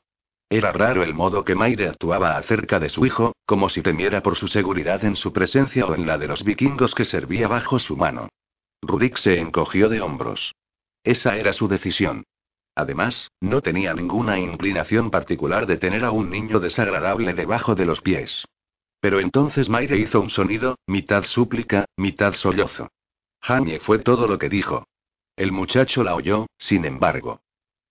Era 0.47 0.71
raro 0.71 1.01
el 1.01 1.15
modo 1.15 1.43
que 1.43 1.55
Maire 1.55 1.87
actuaba 1.87 2.37
acerca 2.37 2.79
de 2.79 2.89
su 2.89 3.07
hijo, 3.07 3.33
como 3.47 3.69
si 3.69 3.81
temiera 3.81 4.21
por 4.21 4.35
su 4.35 4.47
seguridad 4.47 5.03
en 5.03 5.15
su 5.15 5.33
presencia 5.33 5.87
o 5.87 5.95
en 5.95 6.05
la 6.05 6.19
de 6.19 6.27
los 6.27 6.43
vikingos 6.43 6.93
que 6.93 7.05
servía 7.05 7.47
bajo 7.47 7.79
su 7.79 7.97
mano. 7.97 8.29
Rurik 8.83 9.17
se 9.17 9.39
encogió 9.39 9.89
de 9.89 10.01
hombros. 10.01 10.53
Esa 11.03 11.37
era 11.37 11.51
su 11.51 11.67
decisión. 11.67 12.23
Además, 12.75 13.31
no 13.41 13.61
tenía 13.61 13.95
ninguna 13.95 14.37
inclinación 14.37 15.09
particular 15.09 15.65
de 15.65 15.77
tener 15.77 16.05
a 16.05 16.11
un 16.11 16.29
niño 16.29 16.59
desagradable 16.59 17.33
debajo 17.33 17.73
de 17.73 17.87
los 17.87 18.01
pies. 18.01 18.45
Pero 18.99 19.19
entonces 19.19 19.69
Maire 19.69 19.97
hizo 19.97 20.21
un 20.21 20.29
sonido, 20.29 20.77
mitad 20.85 21.25
súplica, 21.25 21.85
mitad 21.97 22.35
sollozo. 22.35 22.89
Jamie 23.47 23.79
fue 23.79 23.99
todo 23.99 24.25
lo 24.25 24.39
que 24.39 24.49
dijo. 24.49 24.87
El 25.35 25.51
muchacho 25.51 26.03
la 26.03 26.15
oyó, 26.15 26.47
sin 26.57 26.83
embargo. 26.83 27.41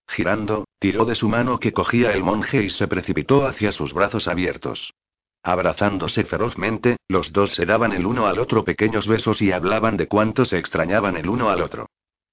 Girando, 0.09 0.65
tiró 0.81 1.05
de 1.05 1.15
su 1.15 1.29
mano 1.29 1.61
que 1.61 1.73
cogía 1.73 2.11
el 2.11 2.25
monje 2.25 2.65
y 2.65 2.71
se 2.71 2.89
precipitó 2.89 3.47
hacia 3.47 3.71
sus 3.71 3.93
brazos 3.93 4.27
abiertos. 4.27 4.93
Abrazándose 5.45 6.25
ferozmente, 6.25 6.97
los 7.07 7.33
dos 7.33 7.53
se 7.53 7.67
daban 7.67 7.93
el 7.93 8.05
uno 8.05 8.27
al 8.27 8.41
otro 8.41 8.65
pequeños 8.65 9.07
besos 9.07 9.41
y 9.43 9.53
hablaban 9.53 9.97
de 9.97 10.09
cuánto 10.09 10.45
se 10.45 10.59
extrañaban 10.59 11.17
el 11.17 11.29
uno 11.29 11.51
al 11.51 11.63
otro. 11.63 11.87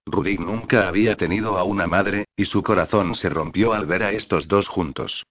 Rudy 0.08 0.40
nunca 0.40 0.88
había 0.88 1.16
tenido 1.16 1.60
a 1.60 1.64
una 1.64 1.86
madre, 1.86 2.26
y 2.36 2.46
su 2.46 2.64
corazón 2.64 3.14
se 3.14 3.30
rompió 3.30 3.74
al 3.74 3.86
ver 3.86 4.02
a 4.02 4.14
estos 4.14 4.48
dos 4.48 4.68
juntos. 4.68 5.28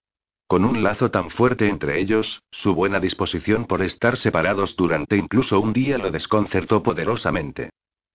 Con 0.47 0.63
un 0.63 0.81
lazo 0.81 1.11
tan 1.11 1.29
fuerte 1.29 1.67
entre 1.67 1.99
ellos, 1.99 2.41
su 2.51 2.73
buena 2.73 3.01
disposición 3.01 3.65
por 3.65 3.81
estar 3.81 4.15
separados 4.15 4.77
durante 4.77 5.17
incluso 5.17 5.59
un 5.59 5.73
día 5.73 5.97
lo 5.97 6.09
desconcertó 6.09 6.81
poderosamente. 6.81 7.69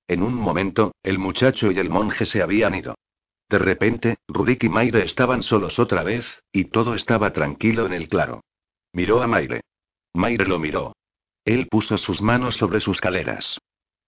En 0.09 0.23
un 0.23 0.35
momento, 0.35 0.95
el 1.03 1.19
muchacho 1.19 1.71
y 1.73 1.79
el 1.79 1.91
monje 1.91 2.27
se 2.27 2.43
habían 2.43 2.75
ido. 2.75 2.95
De 3.49 3.59
repente, 3.59 4.17
Rudik 4.29 4.65
y 4.65 4.69
Maire 4.69 5.05
estaban 5.05 5.43
solos 5.43 5.79
otra 5.79 6.03
vez, 6.03 6.43
y 6.53 6.67
todo 6.67 6.95
estaba 6.95 7.33
tranquilo 7.33 7.87
en 7.87 7.93
el 7.93 8.09
claro. 8.09 8.43
Miró 8.93 9.23
a 9.23 9.27
Maire. 9.27 9.63
Maire 10.15 10.47
lo 10.47 10.59
miró. 10.59 10.93
Él 11.45 11.69
puso 11.69 11.99
sus 11.99 12.21
manos 12.21 12.57
sobre 12.57 12.81
sus 12.81 13.01
caleras. 13.01 13.59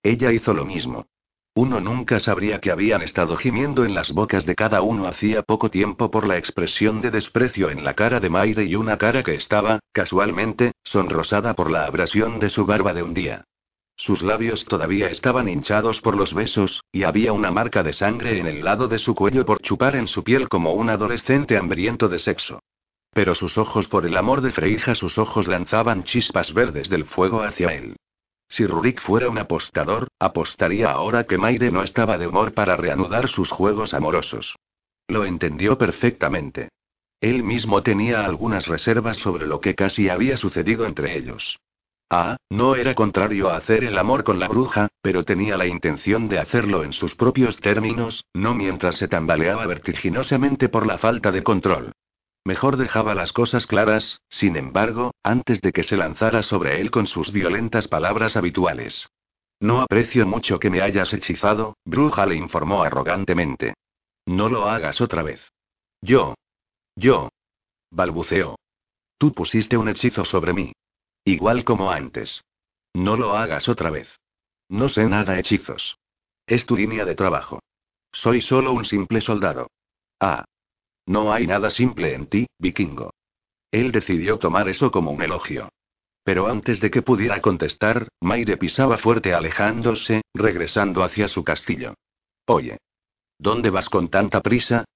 Ella 0.03 0.33
hizo 0.33 0.55
lo 0.55 0.65
mismo. 0.65 1.07
Uno 1.55 1.81
nunca 1.81 2.21
sabría 2.21 2.61
que 2.61 2.71
habían 2.71 3.03
estado 3.03 3.37
gimiendo 3.37 3.85
en 3.85 3.95
las 3.95 4.13
bocas 4.13 4.47
de 4.47 4.55
cada 4.55 4.81
uno 4.81 5.09
hacía 5.09 5.43
poco 5.43 5.71
tiempo 5.71 6.11
por 6.11 6.27
la 6.27 6.39
expresión 6.39 7.01
de 7.01 7.11
desprecio 7.11 7.71
en 7.71 7.85
la 7.85 7.95
cara 7.95 8.21
de 8.21 8.31
Maire 8.31 8.65
y 8.65 8.77
una 8.77 8.97
cara 8.97 9.25
que 9.25 9.35
estaba, 9.35 9.81
casualmente, 9.93 10.73
sonrosada 10.85 11.55
por 11.55 11.71
la 11.71 11.85
abrasión 11.85 12.39
de 12.39 12.49
su 12.49 12.65
barba 12.65 12.93
de 12.93 13.03
un 13.03 13.15
día. 13.15 13.45
Sus 13.99 14.23
labios 14.23 14.65
todavía 14.65 15.09
estaban 15.09 15.49
hinchados 15.49 16.01
por 16.01 16.17
los 16.17 16.33
besos, 16.33 16.85
y 16.93 17.03
había 17.03 17.33
una 17.33 17.51
marca 17.51 17.83
de 17.83 17.93
sangre 17.93 18.39
en 18.39 18.47
el 18.47 18.65
lado 18.65 18.87
de 18.87 19.01
su 19.01 19.13
cuello 19.13 19.45
por 19.45 19.61
chupar 19.61 19.97
en 19.97 20.07
su 20.07 20.23
piel 20.23 20.49
como 20.49 20.73
un 20.73 20.89
adolescente 20.89 21.57
hambriento 21.57 22.09
de 22.09 22.21
sexo. 22.21 22.61
Pero 23.13 23.35
sus 23.35 23.59
ojos, 23.59 23.89
por 23.89 24.07
el 24.07 24.17
amor 24.17 24.41
de 24.41 24.53
Freija, 24.53 24.95
sus 24.95 25.19
ojos 25.19 25.49
lanzaban 25.49 26.05
chispas 26.05 26.55
verdes 26.55 26.89
del 26.89 27.07
fuego 27.07 27.43
hacia 27.43 27.75
él. 27.75 27.97
Si 28.49 28.65
Rurik 28.67 29.01
fuera 29.01 29.29
un 29.29 29.39
apostador, 29.39 30.07
apostaría 30.21 30.93
ahora 30.93 31.25
que 31.25 31.37
Maire 31.37 31.73
no 31.73 31.83
estaba 31.83 32.17
de 32.19 32.29
humor 32.29 32.55
para 32.55 32.77
reanudar 32.77 33.29
sus 33.29 33.51
juegos 33.51 33.95
amorosos. 33.95 34.55
Lo 35.09 35.25
entendió 35.25 35.77
perfectamente. 35.77 36.69
Él 37.21 37.43
mismo 37.43 37.83
tenía 37.83 38.25
algunas 38.25 38.69
reservas 38.69 39.19
sobre 39.19 39.47
lo 39.47 39.61
que 39.61 39.75
casi 39.75 40.09
había 40.09 40.37
sucedido 40.37 40.87
entre 40.87 41.19
ellos. 41.19 41.59
Ah, 42.11 42.39
no 42.49 42.75
era 42.75 42.95
contrario 42.95 43.51
a 43.51 43.57
hacer 43.59 43.85
el 43.85 43.99
amor 43.99 44.25
con 44.25 44.39
la 44.39 44.49
bruja, 44.49 44.89
pero 45.03 45.25
tenía 45.25 45.59
la 45.59 45.67
intención 45.67 46.29
de 46.29 46.39
hacerlo 46.39 46.83
en 46.83 46.95
sus 46.95 47.15
propios 47.15 47.59
términos, 47.59 48.25
no 48.33 48.55
mientras 48.55 48.97
se 48.97 49.09
tambaleaba 49.09 49.67
vertiginosamente 49.67 50.71
por 50.71 50.87
la 50.87 50.97
falta 50.97 51.31
de 51.31 51.43
control. 51.43 51.93
Mejor 52.45 52.79
dejaba 52.79 53.15
las 53.15 53.35
cosas 53.35 53.67
claras, 53.67 54.23
sin 54.31 54.57
embargo, 54.57 55.11
antes 55.23 55.61
de 55.61 55.71
que 55.71 55.83
se 55.83 55.99
lanzara 55.99 56.43
sobre 56.43 56.81
él 56.81 56.91
con 56.91 57.07
sus 57.07 57.31
violentas 57.31 57.89
palabras 57.89 58.39
habituales. 58.39 59.07
No 59.61 59.83
aprecio 59.83 60.27
mucho 60.27 60.59
que 60.59 60.71
me 60.71 60.81
hayas 60.81 61.13
hechizado, 61.13 61.77
bruja 61.85 62.25
le 62.25 62.37
informó 62.37 62.85
arrogantemente. 62.85 63.75
No 64.25 64.49
lo 64.49 64.67
hagas 64.67 65.03
otra 65.03 65.23
vez. 65.23 65.41
Yo. 66.01 66.37
Yo. 66.97 67.29
Balbuceó. 67.91 68.57
Tú 69.19 69.35
pusiste 69.35 69.77
un 69.77 69.89
hechizo 69.89 70.25
sobre 70.25 70.55
mí. 70.55 70.73
Igual 71.29 71.63
como 71.63 71.91
antes. 71.91 72.43
No 72.95 73.19
lo 73.19 73.37
hagas 73.37 73.69
otra 73.69 73.91
vez. 73.91 74.09
No 74.71 74.89
sé 74.89 75.05
nada 75.05 75.39
hechizos. 75.39 75.99
Es 76.47 76.65
tu 76.65 76.75
línea 76.75 77.05
de 77.05 77.15
trabajo. 77.15 77.61
Soy 78.11 78.41
solo 78.41 78.73
un 78.73 78.87
simple 78.87 79.21
soldado. 79.21 79.71
Ah. 80.19 80.47
No 81.05 81.31
hay 81.31 81.47
nada 81.47 81.69
simple 81.69 82.15
en 82.15 82.29
ti, 82.29 82.47
vikingo. 82.59 83.11
Él 83.71 83.93
decidió 83.93 84.39
tomar 84.39 84.71
eso 84.71 84.91
como 84.91 85.11
un 85.11 85.21
elogio. 85.21 85.69
Pero 86.25 86.47
antes 86.47 86.81
de 86.81 86.91
que 86.91 87.03
pudiera 87.03 87.43
contestar, 87.43 88.09
Maire 88.23 88.57
pisaba 88.57 88.97
fuerte 88.97 89.35
alejándose, 89.35 90.23
regresando 90.33 91.05
hacia 91.05 91.29
su 91.29 91.45
castillo. 91.45 91.93
Oye. 92.47 92.79
¿Dónde 93.39 93.69
vas 93.69 93.91
con 93.91 94.09
tanta 94.09 94.41
prisa? 94.41 94.87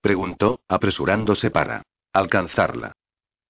preguntó, 0.00 0.60
apresurándose 0.68 1.50
para 1.50 1.82
alcanzarla. 2.12 2.92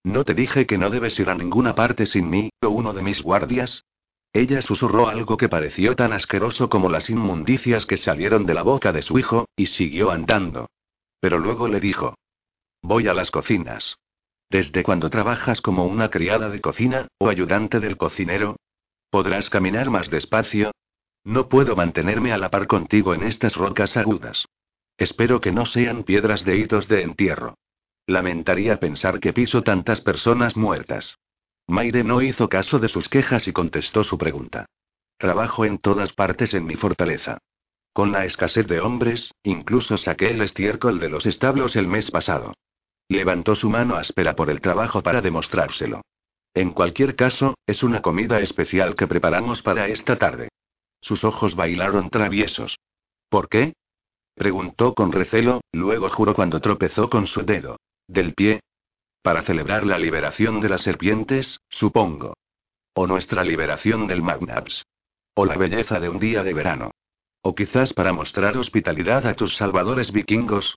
¿No 0.02 0.24
te 0.24 0.34
dije 0.34 0.66
que 0.66 0.78
no 0.78 0.90
debes 0.90 1.18
ir 1.18 1.28
a 1.28 1.34
ninguna 1.34 1.74
parte 1.74 2.06
sin 2.06 2.30
mí, 2.30 2.50
o 2.62 2.68
uno 2.68 2.92
de 2.92 3.02
mis 3.02 3.22
guardias? 3.22 3.84
Ella 4.32 4.62
susurró 4.62 5.08
algo 5.08 5.36
que 5.36 5.48
pareció 5.48 5.96
tan 5.96 6.12
asqueroso 6.12 6.68
como 6.68 6.88
las 6.88 7.10
inmundicias 7.10 7.84
que 7.84 7.96
salieron 7.96 8.46
de 8.46 8.54
la 8.54 8.62
boca 8.62 8.92
de 8.92 9.02
su 9.02 9.18
hijo, 9.18 9.46
y 9.56 9.66
siguió 9.66 10.10
andando. 10.10 10.68
Pero 11.20 11.38
luego 11.38 11.68
le 11.68 11.80
dijo. 11.80 12.14
Voy 12.80 13.08
a 13.08 13.14
las 13.14 13.30
cocinas. 13.30 13.96
¿Desde 14.48 14.82
cuando 14.82 15.10
trabajas 15.10 15.60
como 15.60 15.84
una 15.84 16.08
criada 16.08 16.48
de 16.48 16.60
cocina, 16.60 17.08
o 17.18 17.28
ayudante 17.28 17.78
del 17.80 17.96
cocinero? 17.96 18.56
¿Podrás 19.10 19.50
caminar 19.50 19.90
más 19.90 20.08
despacio? 20.10 20.70
No 21.24 21.48
puedo 21.48 21.76
mantenerme 21.76 22.32
a 22.32 22.38
la 22.38 22.50
par 22.50 22.66
contigo 22.66 23.12
en 23.12 23.24
estas 23.24 23.56
rocas 23.56 23.96
agudas. 23.96 24.46
Espero 24.96 25.40
que 25.40 25.52
no 25.52 25.66
sean 25.66 26.04
piedras 26.04 26.44
de 26.44 26.56
hitos 26.56 26.88
de 26.88 27.02
entierro. 27.02 27.56
Lamentaría 28.06 28.80
pensar 28.80 29.20
que 29.20 29.32
piso 29.32 29.62
tantas 29.62 30.00
personas 30.00 30.56
muertas. 30.56 31.18
Maire 31.66 32.02
no 32.02 32.22
hizo 32.22 32.48
caso 32.48 32.78
de 32.78 32.88
sus 32.88 33.08
quejas 33.08 33.46
y 33.46 33.52
contestó 33.52 34.02
su 34.02 34.18
pregunta. 34.18 34.66
Trabajo 35.18 35.64
en 35.64 35.78
todas 35.78 36.12
partes 36.12 36.54
en 36.54 36.66
mi 36.66 36.74
fortaleza. 36.74 37.38
Con 37.92 38.12
la 38.12 38.24
escasez 38.24 38.66
de 38.66 38.80
hombres, 38.80 39.32
incluso 39.42 39.96
saqué 39.96 40.30
el 40.30 40.42
estiércol 40.42 40.98
de 40.98 41.10
los 41.10 41.26
establos 41.26 41.76
el 41.76 41.86
mes 41.86 42.10
pasado. 42.10 42.54
Levantó 43.08 43.54
su 43.54 43.68
mano 43.68 43.96
áspera 43.96 44.34
por 44.34 44.50
el 44.50 44.60
trabajo 44.60 45.02
para 45.02 45.20
demostrárselo. 45.20 46.02
En 46.54 46.70
cualquier 46.70 47.16
caso, 47.16 47.54
es 47.66 47.82
una 47.82 48.02
comida 48.02 48.40
especial 48.40 48.96
que 48.96 49.06
preparamos 49.06 49.62
para 49.62 49.88
esta 49.88 50.16
tarde. 50.16 50.48
Sus 51.00 51.24
ojos 51.24 51.54
bailaron 51.54 52.10
traviesos. 52.10 52.78
¿Por 53.28 53.48
qué? 53.48 53.74
Preguntó 54.34 54.94
con 54.94 55.12
recelo, 55.12 55.60
luego 55.72 56.08
juró 56.08 56.34
cuando 56.34 56.60
tropezó 56.60 57.10
con 57.10 57.26
su 57.26 57.42
dedo. 57.42 57.76
¿Del 58.10 58.34
pie? 58.34 58.58
Para 59.22 59.42
celebrar 59.42 59.86
la 59.86 59.96
liberación 59.96 60.60
de 60.60 60.68
las 60.68 60.82
serpientes, 60.82 61.60
supongo. 61.68 62.34
O 62.92 63.06
nuestra 63.06 63.44
liberación 63.44 64.08
del 64.08 64.20
Magnaps. 64.20 64.84
O 65.36 65.46
la 65.46 65.56
belleza 65.56 66.00
de 66.00 66.08
un 66.08 66.18
día 66.18 66.42
de 66.42 66.52
verano. 66.52 66.90
O 67.40 67.54
quizás 67.54 67.92
para 67.92 68.12
mostrar 68.12 68.56
hospitalidad 68.56 69.28
a 69.28 69.34
tus 69.34 69.54
salvadores 69.54 70.10
vikingos. 70.10 70.76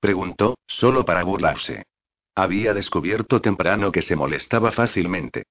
Preguntó, 0.00 0.54
solo 0.66 1.04
para 1.04 1.22
burlarse. 1.22 1.82
Había 2.34 2.72
descubierto 2.72 3.42
temprano 3.42 3.92
que 3.92 4.00
se 4.00 4.16
molestaba 4.16 4.72
fácilmente. 4.72 5.42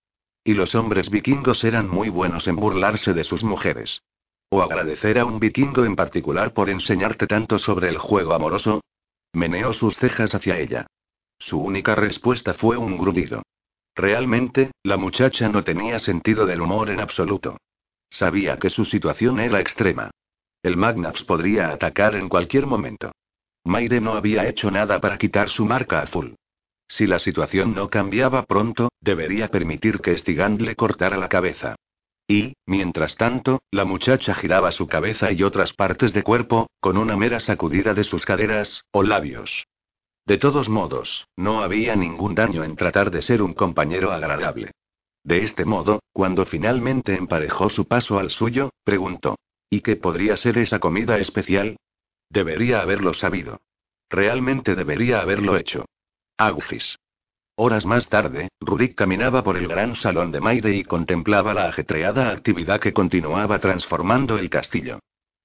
Y 0.44 0.56
los 0.56 0.74
hombres 0.74 1.12
vikingos 1.12 1.64
eran 1.64 1.88
muy 1.88 2.10
buenos 2.10 2.48
en 2.48 2.56
burlarse 2.56 3.14
de 3.14 3.24
sus 3.24 3.44
mujeres. 3.44 4.02
O 4.50 4.64
agradecer 4.64 5.20
a 5.20 5.26
un 5.26 5.40
vikingo 5.40 5.86
en 5.86 5.96
particular 5.96 6.56
por 6.56 6.72
enseñarte 6.72 7.28
tanto 7.28 7.60
sobre 7.60 7.88
el 7.88 8.00
juego 8.00 8.34
amoroso. 8.34 8.82
Meneó 9.32 9.74
sus 9.74 9.96
cejas 9.96 10.34
hacia 10.34 10.58
ella. 10.58 10.88
Su 11.40 11.60
única 11.60 11.96
respuesta 11.96 12.54
fue 12.54 12.78
un 12.78 12.98
grudido. 12.98 13.42
Realmente, 13.96 14.72
la 14.84 14.98
muchacha 14.98 15.50
no 15.50 15.64
tenía 15.64 16.00
sentido 16.00 16.46
del 16.46 16.62
humor 16.62 16.90
en 16.90 17.00
absoluto. 17.00 17.58
Sabía 18.10 18.58
que 18.58 18.70
su 18.70 18.86
situación 18.86 19.40
era 19.40 19.60
extrema. 19.60 20.12
El 20.62 20.78
Magnaps 20.78 21.24
podría 21.24 21.70
atacar 21.70 22.16
en 22.16 22.28
cualquier 22.28 22.66
momento. 22.66 23.12
Maire 23.64 24.02
no 24.02 24.14
había 24.14 24.48
hecho 24.48 24.72
nada 24.72 25.00
para 25.00 25.18
quitar 25.18 25.50
su 25.50 25.66
marca 25.66 26.02
azul. 26.02 26.36
Si 26.88 27.06
la 27.06 27.20
situación 27.20 27.76
no 27.76 27.90
cambiaba 27.90 28.44
pronto, 28.44 28.90
debería 29.00 29.50
permitir 29.50 30.00
que 30.00 30.18
Stigand 30.18 30.62
le 30.62 30.76
cortara 30.76 31.18
la 31.18 31.30
cabeza. 31.30 31.76
Y, 32.28 32.54
mientras 32.66 33.16
tanto, 33.16 33.62
la 33.72 33.86
muchacha 33.86 34.34
giraba 34.34 34.72
su 34.72 34.88
cabeza 34.88 35.32
y 35.32 35.44
otras 35.44 35.74
partes 35.74 36.14
de 36.14 36.24
cuerpo, 36.24 36.68
con 36.80 36.98
una 36.98 37.16
mera 37.16 37.40
sacudida 37.40 37.94
de 37.94 38.04
sus 38.04 38.26
caderas, 38.26 38.84
o 38.92 39.04
labios. 39.04 39.66
De 40.30 40.38
todos 40.38 40.70
modos, 40.70 41.26
no 41.36 41.64
había 41.64 41.96
ningún 41.96 42.36
daño 42.36 42.64
en 42.64 42.76
tratar 42.76 43.10
de 43.10 43.24
ser 43.24 43.42
un 43.42 43.56
compañero 43.56 44.12
agradable. 44.12 44.70
De 45.24 45.40
este 45.40 45.66
modo, 45.66 46.04
cuando 46.14 46.46
finalmente 46.46 47.16
emparejó 47.16 47.68
su 47.68 47.88
paso 47.88 48.20
al 48.20 48.30
suyo, 48.30 48.70
preguntó. 48.84 49.40
¿Y 49.72 49.82
qué 49.82 49.96
podría 49.96 50.38
ser 50.38 50.60
esa 50.60 50.78
comida 50.78 51.18
especial? 51.18 51.78
Debería 52.30 52.82
haberlo 52.82 53.16
sabido. 53.16 53.62
Realmente 54.08 54.76
debería 54.76 55.20
haberlo 55.20 55.58
hecho. 55.58 55.86
Agufis. 56.38 57.00
Horas 57.56 57.88
más 57.88 58.08
tarde, 58.08 58.50
Rurik 58.60 58.94
caminaba 58.94 59.44
por 59.44 59.58
el 59.58 59.68
gran 59.68 59.96
salón 59.96 60.32
de 60.32 60.42
Maire 60.42 60.76
y 60.76 60.84
contemplaba 60.84 61.56
la 61.56 61.70
ajetreada 61.70 62.30
actividad 62.30 62.80
que 62.80 62.94
continuaba 62.94 63.58
transformando 63.58 64.38
el 64.38 64.52
castillo. 64.52 65.00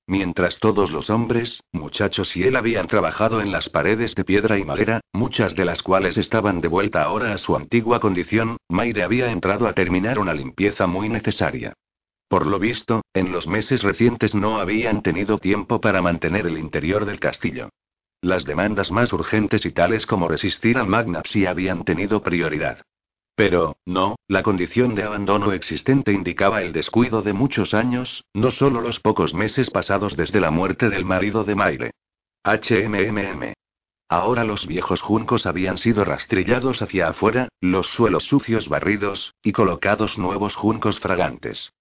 Mientras 0.06 0.58
todos 0.58 0.90
los 0.90 1.08
hombres, 1.08 1.62
muchachos 1.72 2.36
y 2.36 2.42
él 2.42 2.56
habían 2.56 2.88
trabajado 2.88 3.40
en 3.40 3.50
las 3.50 3.70
paredes 3.70 4.14
de 4.14 4.24
piedra 4.24 4.58
y 4.58 4.64
madera, 4.64 5.00
muchas 5.14 5.54
de 5.54 5.64
las 5.64 5.82
cuales 5.82 6.18
estaban 6.18 6.60
de 6.60 6.68
vuelta 6.68 7.02
ahora 7.02 7.32
a 7.32 7.38
su 7.38 7.56
antigua 7.56 8.00
condición, 8.00 8.58
Maire 8.68 9.02
había 9.02 9.30
entrado 9.30 9.66
a 9.66 9.72
terminar 9.72 10.18
una 10.18 10.34
limpieza 10.34 10.86
muy 10.86 11.08
necesaria. 11.08 11.72
Por 12.28 12.46
lo 12.46 12.58
visto, 12.58 13.02
en 13.14 13.32
los 13.32 13.46
meses 13.46 13.82
recientes 13.82 14.34
no 14.34 14.58
habían 14.58 15.02
tenido 15.02 15.38
tiempo 15.38 15.80
para 15.80 16.02
mantener 16.02 16.46
el 16.46 16.58
interior 16.58 17.06
del 17.06 17.18
castillo. 17.18 17.70
Las 18.20 18.44
demandas 18.44 18.90
más 18.90 19.12
urgentes 19.12 19.64
y 19.64 19.72
tales 19.72 20.04
como 20.04 20.28
resistir 20.28 20.76
al 20.76 20.86
Magnapsi 20.86 21.46
habían 21.46 21.84
tenido 21.84 22.22
prioridad. 22.22 22.82
Pero, 23.36 23.76
no, 23.84 24.16
la 24.28 24.42
condición 24.44 24.94
de 24.94 25.02
abandono 25.02 25.52
existente 25.52 26.12
indicaba 26.12 26.62
el 26.62 26.72
descuido 26.72 27.22
de 27.22 27.32
muchos 27.32 27.74
años, 27.74 28.24
no 28.32 28.52
solo 28.52 28.80
los 28.80 29.00
pocos 29.00 29.34
meses 29.34 29.70
pasados 29.70 30.16
desde 30.16 30.40
la 30.40 30.52
muerte 30.52 30.88
del 30.88 31.04
marido 31.04 31.42
de 31.42 31.54
Maire. 31.56 31.90
HMMM. 32.44 33.54
Ahora 34.08 34.44
los 34.44 34.66
viejos 34.66 35.00
juncos 35.00 35.46
habían 35.46 35.78
sido 35.78 36.04
rastrillados 36.04 36.82
hacia 36.82 37.08
afuera, 37.08 37.48
los 37.60 37.88
suelos 37.88 38.24
sucios 38.24 38.68
barridos, 38.68 39.34
y 39.42 39.50
colocados 39.50 40.18
nuevos 40.18 40.54
juncos 40.54 41.00
fragantes. 41.00 41.72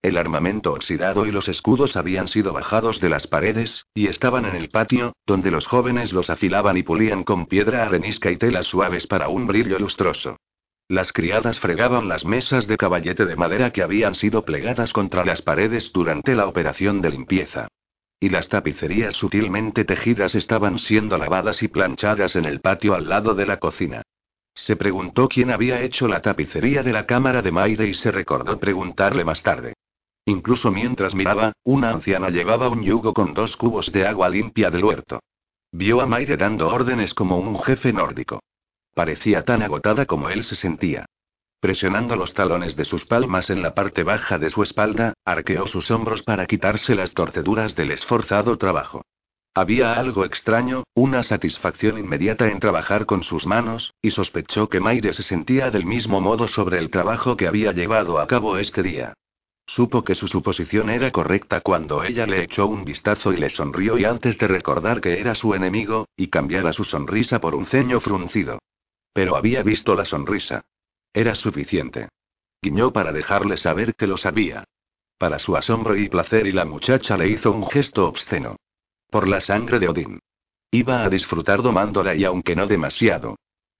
El 0.00 0.16
armamento 0.16 0.72
oxidado 0.72 1.26
y 1.26 1.30
los 1.30 1.48
escudos 1.48 1.96
habían 1.96 2.26
sido 2.26 2.52
bajados 2.52 3.00
de 3.00 3.10
las 3.10 3.26
paredes, 3.26 3.86
y 3.94 4.06
estaban 4.06 4.46
en 4.46 4.56
el 4.56 4.70
patio, 4.70 5.12
donde 5.26 5.50
los 5.50 5.66
jóvenes 5.66 6.12
los 6.12 6.30
afilaban 6.30 6.76
y 6.78 6.82
pulían 6.82 7.22
con 7.22 7.46
piedra 7.46 7.84
arenisca 7.84 8.30
y 8.30 8.36
telas 8.36 8.66
suaves 8.66 9.06
para 9.06 9.28
un 9.28 9.46
brillo 9.46 9.78
lustroso. 9.78 10.38
Las 10.92 11.10
criadas 11.10 11.58
fregaban 11.58 12.06
las 12.06 12.26
mesas 12.26 12.66
de 12.66 12.76
caballete 12.76 13.24
de 13.24 13.34
madera 13.34 13.70
que 13.70 13.82
habían 13.82 14.14
sido 14.14 14.44
plegadas 14.44 14.92
contra 14.92 15.24
las 15.24 15.40
paredes 15.40 15.90
durante 15.90 16.34
la 16.34 16.46
operación 16.46 17.00
de 17.00 17.08
limpieza. 17.08 17.68
Y 18.20 18.28
las 18.28 18.50
tapicerías 18.50 19.14
sutilmente 19.14 19.86
tejidas 19.86 20.34
estaban 20.34 20.78
siendo 20.78 21.16
lavadas 21.16 21.62
y 21.62 21.68
planchadas 21.68 22.36
en 22.36 22.44
el 22.44 22.60
patio 22.60 22.92
al 22.92 23.08
lado 23.08 23.34
de 23.34 23.46
la 23.46 23.56
cocina. 23.56 24.02
Se 24.54 24.76
preguntó 24.76 25.28
quién 25.28 25.50
había 25.50 25.80
hecho 25.80 26.08
la 26.08 26.20
tapicería 26.20 26.82
de 26.82 26.92
la 26.92 27.06
cámara 27.06 27.40
de 27.40 27.52
Maire 27.52 27.88
y 27.88 27.94
se 27.94 28.10
recordó 28.10 28.60
preguntarle 28.60 29.24
más 29.24 29.42
tarde. 29.42 29.72
Incluso 30.26 30.70
mientras 30.70 31.14
miraba, 31.14 31.54
una 31.64 31.88
anciana 31.88 32.28
llevaba 32.28 32.68
un 32.68 32.82
yugo 32.82 33.14
con 33.14 33.32
dos 33.32 33.56
cubos 33.56 33.90
de 33.92 34.06
agua 34.06 34.28
limpia 34.28 34.68
del 34.68 34.84
huerto. 34.84 35.20
Vio 35.72 36.02
a 36.02 36.06
Maire 36.06 36.36
dando 36.36 36.68
órdenes 36.68 37.14
como 37.14 37.38
un 37.38 37.58
jefe 37.60 37.94
nórdico. 37.94 38.40
Parecía 38.94 39.42
tan 39.42 39.62
agotada 39.62 40.06
como 40.06 40.28
él 40.28 40.44
se 40.44 40.54
sentía. 40.54 41.06
Presionando 41.60 42.16
los 42.16 42.34
talones 42.34 42.76
de 42.76 42.84
sus 42.84 43.04
palmas 43.04 43.48
en 43.48 43.62
la 43.62 43.74
parte 43.74 44.02
baja 44.02 44.38
de 44.38 44.50
su 44.50 44.62
espalda, 44.62 45.14
arqueó 45.24 45.66
sus 45.66 45.90
hombros 45.90 46.22
para 46.22 46.46
quitarse 46.46 46.94
las 46.94 47.14
torceduras 47.14 47.76
del 47.76 47.92
esforzado 47.92 48.58
trabajo. 48.58 49.02
Había 49.54 49.94
algo 49.94 50.24
extraño, 50.24 50.84
una 50.94 51.22
satisfacción 51.22 51.98
inmediata 51.98 52.48
en 52.48 52.58
trabajar 52.58 53.06
con 53.06 53.22
sus 53.22 53.46
manos, 53.46 53.92
y 54.02 54.10
sospechó 54.10 54.68
que 54.68 54.80
Maire 54.80 55.12
se 55.12 55.22
sentía 55.22 55.70
del 55.70 55.84
mismo 55.84 56.20
modo 56.20 56.48
sobre 56.48 56.78
el 56.78 56.90
trabajo 56.90 57.36
que 57.36 57.46
había 57.46 57.72
llevado 57.72 58.18
a 58.18 58.26
cabo 58.26 58.56
este 58.56 58.82
día. 58.82 59.14
Supo 59.66 60.04
que 60.04 60.14
su 60.14 60.26
suposición 60.26 60.90
era 60.90 61.12
correcta 61.12 61.60
cuando 61.60 62.02
ella 62.02 62.26
le 62.26 62.42
echó 62.42 62.66
un 62.66 62.84
vistazo 62.84 63.32
y 63.32 63.36
le 63.36 63.50
sonrió 63.50 63.96
y 63.98 64.04
antes 64.04 64.36
de 64.38 64.48
recordar 64.48 65.00
que 65.00 65.20
era 65.20 65.34
su 65.34 65.54
enemigo, 65.54 66.08
y 66.16 66.28
cambiara 66.28 66.72
su 66.72 66.84
sonrisa 66.84 67.40
por 67.40 67.54
un 67.54 67.66
ceño 67.66 68.00
fruncido. 68.00 68.58
Pero 69.12 69.36
había 69.36 69.62
visto 69.62 69.94
la 69.94 70.04
sonrisa. 70.04 70.64
Era 71.12 71.34
suficiente. 71.34 72.08
Guiñó 72.62 72.92
para 72.92 73.12
dejarle 73.12 73.56
saber 73.56 73.94
que 73.94 74.06
lo 74.06 74.16
sabía. 74.16 74.64
Para 75.18 75.38
su 75.38 75.56
asombro 75.56 75.96
y 75.96 76.08
placer 76.08 76.46
y 76.46 76.52
la 76.52 76.64
muchacha 76.64 77.16
le 77.16 77.28
hizo 77.28 77.52
un 77.52 77.66
gesto 77.66 78.08
obsceno. 78.08 78.56
Por 79.10 79.28
la 79.28 79.40
sangre 79.40 79.78
de 79.78 79.88
Odín. 79.88 80.20
Iba 80.70 81.04
a 81.04 81.08
disfrutar 81.08 81.62
domándola 81.62 82.14
y 82.14 82.24
aunque 82.24 82.56
no 82.56 82.66
demasiado. 82.66 83.36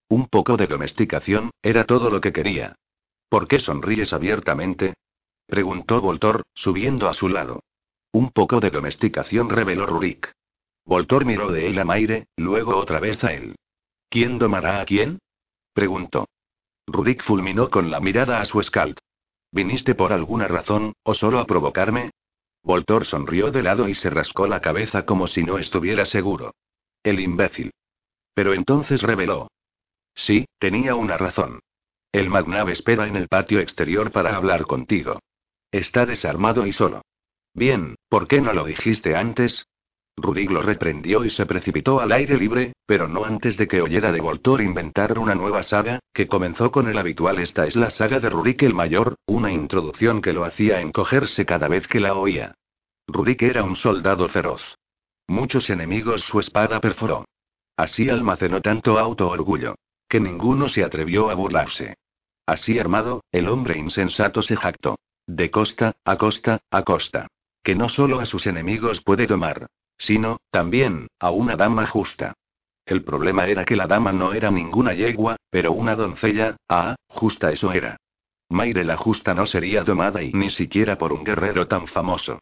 Un 0.09 0.27
poco 0.27 0.57
de 0.57 0.67
domesticación, 0.67 1.49
era 1.61 1.85
todo 1.85 2.09
lo 2.09 2.21
que 2.21 2.31
quería. 2.31 2.75
¿Por 3.29 3.47
qué 3.47 3.59
sonríes 3.59 4.13
abiertamente? 4.13 4.93
Preguntó 5.47 6.01
Voltor, 6.01 6.43
subiendo 6.53 7.09
a 7.09 7.13
su 7.13 7.29
lado. 7.29 7.63
Un 8.11 8.31
poco 8.31 8.59
de 8.59 8.69
domesticación 8.69 9.49
reveló 9.49 9.87
Rurik. 9.87 10.31
Voltor 10.85 11.25
miró 11.25 11.51
de 11.51 11.67
él 11.67 11.79
a 11.79 11.83
Maire, 11.83 12.27
luego 12.37 12.77
otra 12.77 12.99
vez 12.99 13.23
a 13.23 13.33
él. 13.33 13.55
¿Quién 14.13 14.37
domará 14.37 14.79
a 14.79 14.85
quién? 14.85 15.17
Preguntó. 15.73 16.27
Rurik 16.85 17.23
fulminó 17.23 17.71
con 17.71 17.89
la 17.89 17.99
mirada 17.99 18.41
a 18.41 18.45
su 18.45 18.61
scald. 18.61 18.99
¿Viniste 19.51 19.95
por 19.95 20.13
alguna 20.13 20.47
razón, 20.47 20.93
o 21.01 21.15
solo 21.15 21.39
a 21.39 21.47
provocarme? 21.47 22.11
Voltor 22.61 23.07
sonrió 23.07 23.49
de 23.49 23.63
lado 23.63 23.89
y 23.89 23.95
se 23.95 24.11
rascó 24.11 24.45
la 24.45 24.61
cabeza 24.61 25.07
como 25.07 25.25
si 25.25 25.41
no 25.41 25.57
estuviera 25.57 26.05
seguro. 26.05 26.53
El 27.01 27.21
imbécil. 27.21 27.71
Pero 28.35 28.53
entonces 28.53 29.01
reveló. 29.01 29.47
Sí, 30.13 30.45
tenía 30.59 30.93
una 30.93 31.17
razón. 31.17 31.61
El 32.11 32.29
Magnav 32.29 32.69
espera 32.69 33.07
en 33.07 33.15
el 33.15 33.27
patio 33.27 33.61
exterior 33.61 34.11
para 34.11 34.35
hablar 34.35 34.67
contigo. 34.67 35.21
Está 35.71 36.05
desarmado 36.05 36.67
y 36.67 36.71
solo. 36.71 37.01
Bien, 37.55 37.95
¿por 38.09 38.27
qué 38.27 38.41
no 38.41 38.53
lo 38.53 38.65
dijiste 38.65 39.15
antes? 39.15 39.65
Rurik 40.15 40.51
lo 40.51 40.61
reprendió 40.61 41.25
y 41.25 41.31
se 41.31 41.45
precipitó 41.45 41.99
al 41.99 42.11
aire 42.11 42.37
libre, 42.37 42.73
pero 42.85 43.07
no 43.07 43.25
antes 43.25 43.57
de 43.57 43.67
que 43.67 43.81
oyera 43.81 44.11
de 44.11 44.21
Voltor 44.21 44.61
inventar 44.61 45.17
una 45.17 45.33
nueva 45.33 45.63
saga, 45.63 45.99
que 46.13 46.27
comenzó 46.27 46.71
con 46.71 46.87
el 46.87 46.97
habitual 46.97 47.39
Esta 47.39 47.65
es 47.65 47.75
la 47.75 47.89
saga 47.89 48.19
de 48.19 48.29
Rurik 48.29 48.61
el 48.63 48.75
Mayor, 48.75 49.15
una 49.25 49.51
introducción 49.51 50.21
que 50.21 50.33
lo 50.33 50.45
hacía 50.45 50.81
encogerse 50.81 51.45
cada 51.45 51.67
vez 51.67 51.87
que 51.87 51.99
la 51.99 52.13
oía. 52.13 52.53
Rurik 53.07 53.41
era 53.41 53.63
un 53.63 53.75
soldado 53.75 54.29
feroz. 54.29 54.77
Muchos 55.27 55.69
enemigos 55.69 56.23
su 56.23 56.39
espada 56.39 56.79
perforó. 56.79 57.25
Así 57.75 58.09
almacenó 58.09 58.61
tanto 58.61 58.99
auto-orgullo. 58.99 59.75
Que 60.07 60.19
ninguno 60.19 60.69
se 60.69 60.83
atrevió 60.83 61.31
a 61.31 61.33
burlarse. 61.33 61.95
Así 62.45 62.77
armado, 62.77 63.23
el 63.31 63.49
hombre 63.49 63.79
insensato 63.79 64.43
se 64.43 64.55
jactó. 64.55 64.97
De 65.25 65.49
costa, 65.49 65.95
a 66.05 66.17
costa, 66.17 66.59
a 66.69 66.83
costa. 66.83 67.27
Que 67.63 67.73
no 67.73 67.89
solo 67.89 68.19
a 68.19 68.25
sus 68.25 68.45
enemigos 68.45 69.01
puede 69.01 69.25
tomar, 69.25 69.67
sino, 69.97 70.37
también, 70.51 71.07
a 71.19 71.31
una 71.31 71.55
dama 71.55 71.87
justa. 71.87 72.33
El 72.85 73.03
problema 73.03 73.47
era 73.47 73.65
que 73.65 73.75
la 73.75 73.87
dama 73.87 74.11
no 74.11 74.33
era 74.33 74.51
ninguna 74.51 74.93
yegua, 74.93 75.37
pero 75.49 75.71
una 75.71 75.95
doncella, 75.95 76.57
ah, 76.67 76.95
justa 77.07 77.51
eso 77.51 77.71
era. 77.71 77.97
Maire 78.49 78.83
la 78.83 78.97
justa 78.97 79.33
no 79.33 79.45
sería 79.45 79.83
domada 79.83 80.21
y 80.21 80.33
ni 80.33 80.49
siquiera 80.49 80.97
por 80.97 81.13
un 81.13 81.23
guerrero 81.23 81.67
tan 81.67 81.87
famoso. 81.87 82.39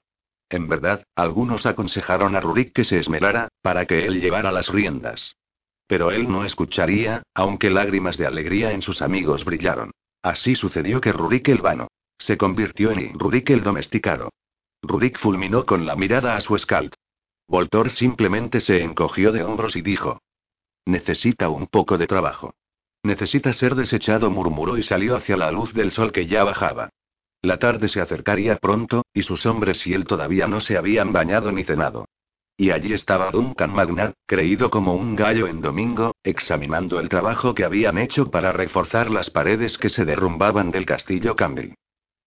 En 0.49 0.67
verdad, 0.67 1.03
algunos 1.15 1.65
aconsejaron 1.65 2.35
a 2.35 2.41
Rurik 2.41 2.73
que 2.73 2.83
se 2.83 2.97
esmerara, 2.97 3.47
para 3.61 3.85
que 3.85 4.05
él 4.05 4.19
llevara 4.19 4.51
las 4.51 4.67
riendas. 4.67 5.35
Pero 5.87 6.11
él 6.11 6.29
no 6.29 6.43
escucharía, 6.43 7.23
aunque 7.33 7.69
lágrimas 7.69 8.17
de 8.17 8.25
alegría 8.25 8.71
en 8.71 8.81
sus 8.81 9.01
amigos 9.01 9.45
brillaron. 9.45 9.91
Así 10.21 10.55
sucedió 10.55 10.99
que 10.99 11.13
Rurik 11.13 11.47
el 11.49 11.61
vano 11.61 11.87
se 12.21 12.37
convirtió 12.37 12.91
en 12.91 13.17
Rurik 13.17 13.49
el 13.49 13.63
domesticado. 13.63 14.29
Rurik 14.83 15.17
fulminó 15.17 15.65
con 15.65 15.85
la 15.85 15.95
mirada 15.95 16.35
a 16.35 16.41
su 16.41 16.57
scald. 16.57 16.93
Voltor 17.51 17.89
simplemente 17.89 18.61
se 18.61 18.81
encogió 18.81 19.33
de 19.33 19.43
hombros 19.43 19.75
y 19.75 19.81
dijo. 19.81 20.21
Necesita 20.85 21.49
un 21.49 21.67
poco 21.67 21.97
de 21.97 22.07
trabajo. 22.07 22.55
Necesita 23.03 23.51
ser 23.51 23.75
desechado, 23.75 24.29
murmuró 24.29 24.77
y 24.77 24.83
salió 24.83 25.17
hacia 25.17 25.35
la 25.35 25.51
luz 25.51 25.73
del 25.73 25.91
sol 25.91 26.13
que 26.13 26.27
ya 26.27 26.45
bajaba. 26.45 26.91
La 27.41 27.59
tarde 27.59 27.89
se 27.89 27.99
acercaría 27.99 28.55
pronto, 28.55 29.03
y 29.13 29.23
sus 29.23 29.45
hombres 29.45 29.85
y 29.85 29.93
él 29.93 30.05
todavía 30.05 30.47
no 30.47 30.61
se 30.61 30.77
habían 30.77 31.11
bañado 31.11 31.51
ni 31.51 31.65
cenado. 31.65 32.05
Y 32.55 32.71
allí 32.71 32.93
estaba 32.93 33.31
Duncan 33.31 33.73
Magnat, 33.73 34.13
creído 34.25 34.69
como 34.69 34.95
un 34.95 35.17
gallo 35.17 35.47
en 35.47 35.59
domingo, 35.59 36.15
examinando 36.23 37.01
el 37.01 37.09
trabajo 37.09 37.53
que 37.53 37.65
habían 37.65 37.97
hecho 37.97 38.31
para 38.31 38.53
reforzar 38.53 39.11
las 39.11 39.29
paredes 39.29 39.77
que 39.77 39.89
se 39.89 40.05
derrumbaban 40.05 40.71
del 40.71 40.85
castillo 40.85 41.35
Campbell. 41.35 41.73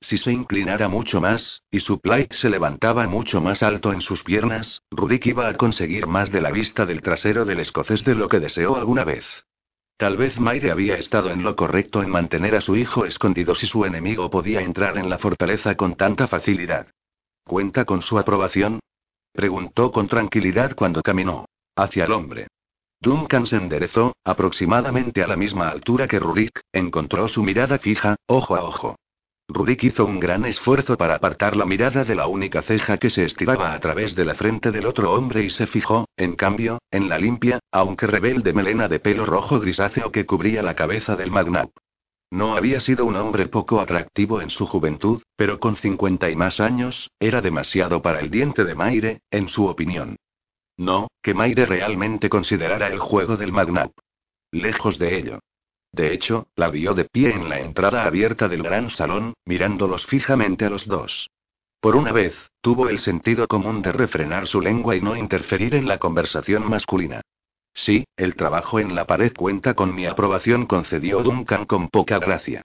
Si 0.04 0.18
se 0.18 0.30
inclinara 0.30 0.86
mucho 0.86 1.18
más, 1.22 1.62
y 1.70 1.80
su 1.80 1.98
plight 1.98 2.34
se 2.34 2.50
levantaba 2.50 3.06
mucho 3.06 3.40
más 3.40 3.62
alto 3.62 3.90
en 3.90 4.02
sus 4.02 4.22
piernas, 4.22 4.82
Rudik 4.90 5.24
iba 5.24 5.48
a 5.48 5.56
conseguir 5.56 6.06
más 6.06 6.30
de 6.30 6.42
la 6.42 6.50
vista 6.50 6.84
del 6.84 7.00
trasero 7.00 7.46
del 7.46 7.60
escocés 7.60 8.04
de 8.04 8.14
lo 8.14 8.28
que 8.28 8.38
deseó 8.38 8.76
alguna 8.76 9.04
vez. 9.04 9.24
Tal 9.96 10.18
vez 10.18 10.38
Maire 10.38 10.70
había 10.70 10.98
estado 10.98 11.30
en 11.30 11.42
lo 11.42 11.56
correcto 11.56 12.02
en 12.02 12.10
mantener 12.10 12.54
a 12.54 12.60
su 12.60 12.76
hijo 12.76 13.06
escondido 13.06 13.54
si 13.54 13.66
su 13.66 13.86
enemigo 13.86 14.28
podía 14.28 14.60
entrar 14.60 14.98
en 14.98 15.08
la 15.08 15.16
fortaleza 15.16 15.74
con 15.74 15.96
tanta 15.96 16.28
facilidad. 16.28 16.88
¿Cuenta 17.42 17.86
con 17.86 18.02
su 18.02 18.18
aprobación? 18.18 18.80
Preguntó 19.32 19.90
con 19.90 20.06
tranquilidad 20.06 20.74
cuando 20.76 21.00
caminó 21.00 21.46
hacia 21.76 22.04
el 22.04 22.12
hombre. 22.12 22.48
Duncan 23.00 23.46
se 23.46 23.56
enderezó, 23.56 24.12
aproximadamente 24.22 25.22
a 25.22 25.28
la 25.28 25.36
misma 25.36 25.70
altura 25.70 26.06
que 26.06 26.18
Rurik, 26.18 26.60
encontró 26.74 27.26
su 27.26 27.42
mirada 27.42 27.78
fija, 27.78 28.16
ojo 28.26 28.54
a 28.54 28.64
ojo. 28.64 28.96
Rurik 29.46 29.84
hizo 29.84 30.06
un 30.06 30.20
gran 30.20 30.46
esfuerzo 30.46 30.96
para 30.96 31.16
apartar 31.16 31.54
la 31.54 31.66
mirada 31.66 32.04
de 32.04 32.14
la 32.14 32.26
única 32.26 32.62
ceja 32.62 32.96
que 32.96 33.10
se 33.10 33.24
estiraba 33.24 33.74
a 33.74 33.80
través 33.80 34.14
de 34.14 34.24
la 34.24 34.34
frente 34.34 34.70
del 34.70 34.86
otro 34.86 35.12
hombre 35.12 35.44
y 35.44 35.50
se 35.50 35.66
fijó, 35.66 36.08
en 36.16 36.34
cambio, 36.34 36.78
en 36.90 37.10
la 37.10 37.18
limpia, 37.18 37.60
aunque 37.70 38.06
rebelde 38.06 38.54
melena 38.54 38.88
de 38.88 39.00
pelo 39.00 39.26
rojo 39.26 39.60
grisáceo 39.60 40.10
que 40.10 40.24
cubría 40.24 40.62
la 40.62 40.74
cabeza 40.74 41.14
del 41.14 41.30
magnat. 41.30 41.70
No 42.30 42.56
había 42.56 42.80
sido 42.80 43.04
un 43.04 43.16
hombre 43.16 43.46
poco 43.46 43.80
atractivo 43.80 44.40
en 44.40 44.48
su 44.48 44.66
juventud, 44.66 45.22
pero 45.36 45.60
con 45.60 45.76
50 45.76 46.30
y 46.30 46.36
más 46.36 46.58
años, 46.58 47.10
era 47.20 47.42
demasiado 47.42 48.00
para 48.00 48.20
el 48.20 48.30
diente 48.30 48.64
de 48.64 48.74
Maire, 48.74 49.20
en 49.30 49.48
su 49.48 49.66
opinión. 49.66 50.16
No, 50.78 51.08
que 51.22 51.34
Maire 51.34 51.66
realmente 51.66 52.30
considerara 52.30 52.88
el 52.88 52.98
juego 52.98 53.36
del 53.36 53.52
magnat. 53.52 53.92
Lejos 54.50 54.98
de 54.98 55.18
ello. 55.18 55.38
De 55.94 56.12
hecho, 56.12 56.48
la 56.56 56.70
vio 56.70 56.92
de 56.94 57.04
pie 57.04 57.30
en 57.30 57.48
la 57.48 57.60
entrada 57.60 58.04
abierta 58.04 58.48
del 58.48 58.64
gran 58.64 58.90
salón, 58.90 59.34
mirándolos 59.44 60.04
fijamente 60.06 60.64
a 60.64 60.70
los 60.70 60.88
dos. 60.88 61.30
Por 61.80 61.94
una 61.94 62.10
vez, 62.10 62.34
tuvo 62.60 62.88
el 62.88 62.98
sentido 62.98 63.46
común 63.46 63.80
de 63.80 63.92
refrenar 63.92 64.48
su 64.48 64.60
lengua 64.60 64.96
y 64.96 65.00
no 65.00 65.14
interferir 65.14 65.76
en 65.76 65.86
la 65.86 65.98
conversación 65.98 66.68
masculina. 66.68 67.20
Sí, 67.72 68.04
el 68.16 68.34
trabajo 68.34 68.80
en 68.80 68.96
la 68.96 69.06
pared 69.06 69.32
cuenta 69.36 69.74
con 69.74 69.94
mi 69.94 70.04
aprobación, 70.06 70.66
concedió 70.66 71.22
Duncan 71.22 71.64
con 71.64 71.88
poca 71.90 72.18
gracia. 72.18 72.62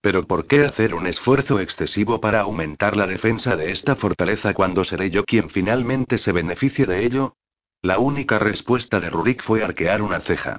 Pero 0.00 0.26
¿por 0.26 0.46
qué 0.46 0.64
hacer 0.64 0.94
un 0.94 1.06
esfuerzo 1.06 1.60
excesivo 1.60 2.18
para 2.18 2.40
aumentar 2.40 2.96
la 2.96 3.06
defensa 3.06 3.56
de 3.56 3.72
esta 3.72 3.94
fortaleza 3.94 4.54
cuando 4.54 4.84
seré 4.84 5.10
yo 5.10 5.24
quien 5.24 5.50
finalmente 5.50 6.16
se 6.16 6.32
beneficie 6.32 6.86
de 6.86 7.04
ello? 7.04 7.34
La 7.82 7.98
única 7.98 8.38
respuesta 8.38 9.00
de 9.00 9.10
Rurik 9.10 9.42
fue 9.42 9.62
arquear 9.62 10.00
una 10.00 10.20
ceja. 10.20 10.58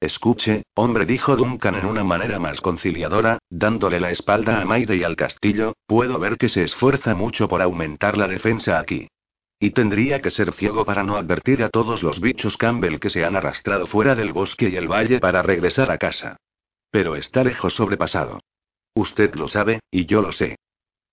Escuche, 0.00 0.62
hombre, 0.74 1.04
dijo 1.04 1.36
Duncan 1.36 1.74
en 1.74 1.84
una 1.84 2.02
manera 2.02 2.38
más 2.38 2.62
conciliadora, 2.62 3.38
dándole 3.50 4.00
la 4.00 4.10
espalda 4.10 4.62
a 4.62 4.64
Maide 4.64 4.96
y 4.96 5.02
al 5.02 5.14
castillo, 5.14 5.74
puedo 5.86 6.18
ver 6.18 6.38
que 6.38 6.48
se 6.48 6.62
esfuerza 6.62 7.14
mucho 7.14 7.48
por 7.48 7.60
aumentar 7.60 8.16
la 8.16 8.26
defensa 8.26 8.78
aquí. 8.78 9.08
Y 9.58 9.72
tendría 9.72 10.22
que 10.22 10.30
ser 10.30 10.54
ciego 10.54 10.86
para 10.86 11.04
no 11.04 11.18
advertir 11.18 11.62
a 11.62 11.68
todos 11.68 12.02
los 12.02 12.18
bichos 12.18 12.56
Campbell 12.56 12.98
que 12.98 13.10
se 13.10 13.26
han 13.26 13.36
arrastrado 13.36 13.86
fuera 13.86 14.14
del 14.14 14.32
bosque 14.32 14.70
y 14.70 14.76
el 14.76 14.88
valle 14.88 15.20
para 15.20 15.42
regresar 15.42 15.90
a 15.90 15.98
casa. 15.98 16.38
Pero 16.90 17.14
está 17.14 17.44
lejos 17.44 17.74
sobrepasado. 17.74 18.40
Usted 18.94 19.34
lo 19.34 19.48
sabe, 19.48 19.80
y 19.90 20.06
yo 20.06 20.22
lo 20.22 20.32
sé. 20.32 20.56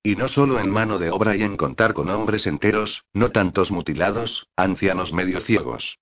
Y 0.02 0.16
no 0.16 0.30
solo 0.30 0.62
en 0.62 0.72
mano 0.72 0.98
de 0.98 1.12
obra 1.12 1.36
y 1.36 1.44
en 1.44 1.58
contar 1.58 1.94
con 1.94 2.10
hombres 2.10 2.48
enteros, 2.48 3.04
no 3.12 3.32
tantos 3.32 3.70
mutilados, 3.70 4.48
ancianos 4.56 5.12
medio 5.12 5.42
ciegos. 5.42 5.98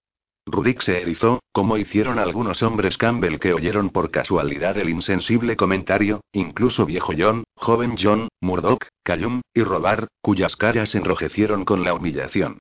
Rudik 0.48 0.82
se 0.82 1.02
erizó, 1.02 1.42
como 1.52 1.78
hicieron 1.78 2.20
algunos 2.20 2.62
hombres 2.62 2.98
Campbell 2.98 3.40
que 3.40 3.54
oyeron 3.54 3.90
por 3.90 4.12
casualidad 4.12 4.78
el 4.78 4.90
insensible 4.90 5.56
comentario, 5.56 6.22
incluso 6.32 6.86
viejo 6.86 7.14
John, 7.18 7.44
joven 7.56 7.96
John, 8.00 8.28
Murdoch, 8.42 8.86
Callum, 9.04 9.42
y 9.56 9.64
Robar, 9.64 10.08
cuyas 10.22 10.56
caras 10.56 10.94
enrojecieron 10.94 11.66
con 11.66 11.84
la 11.84 11.96
humillación. 11.96 12.60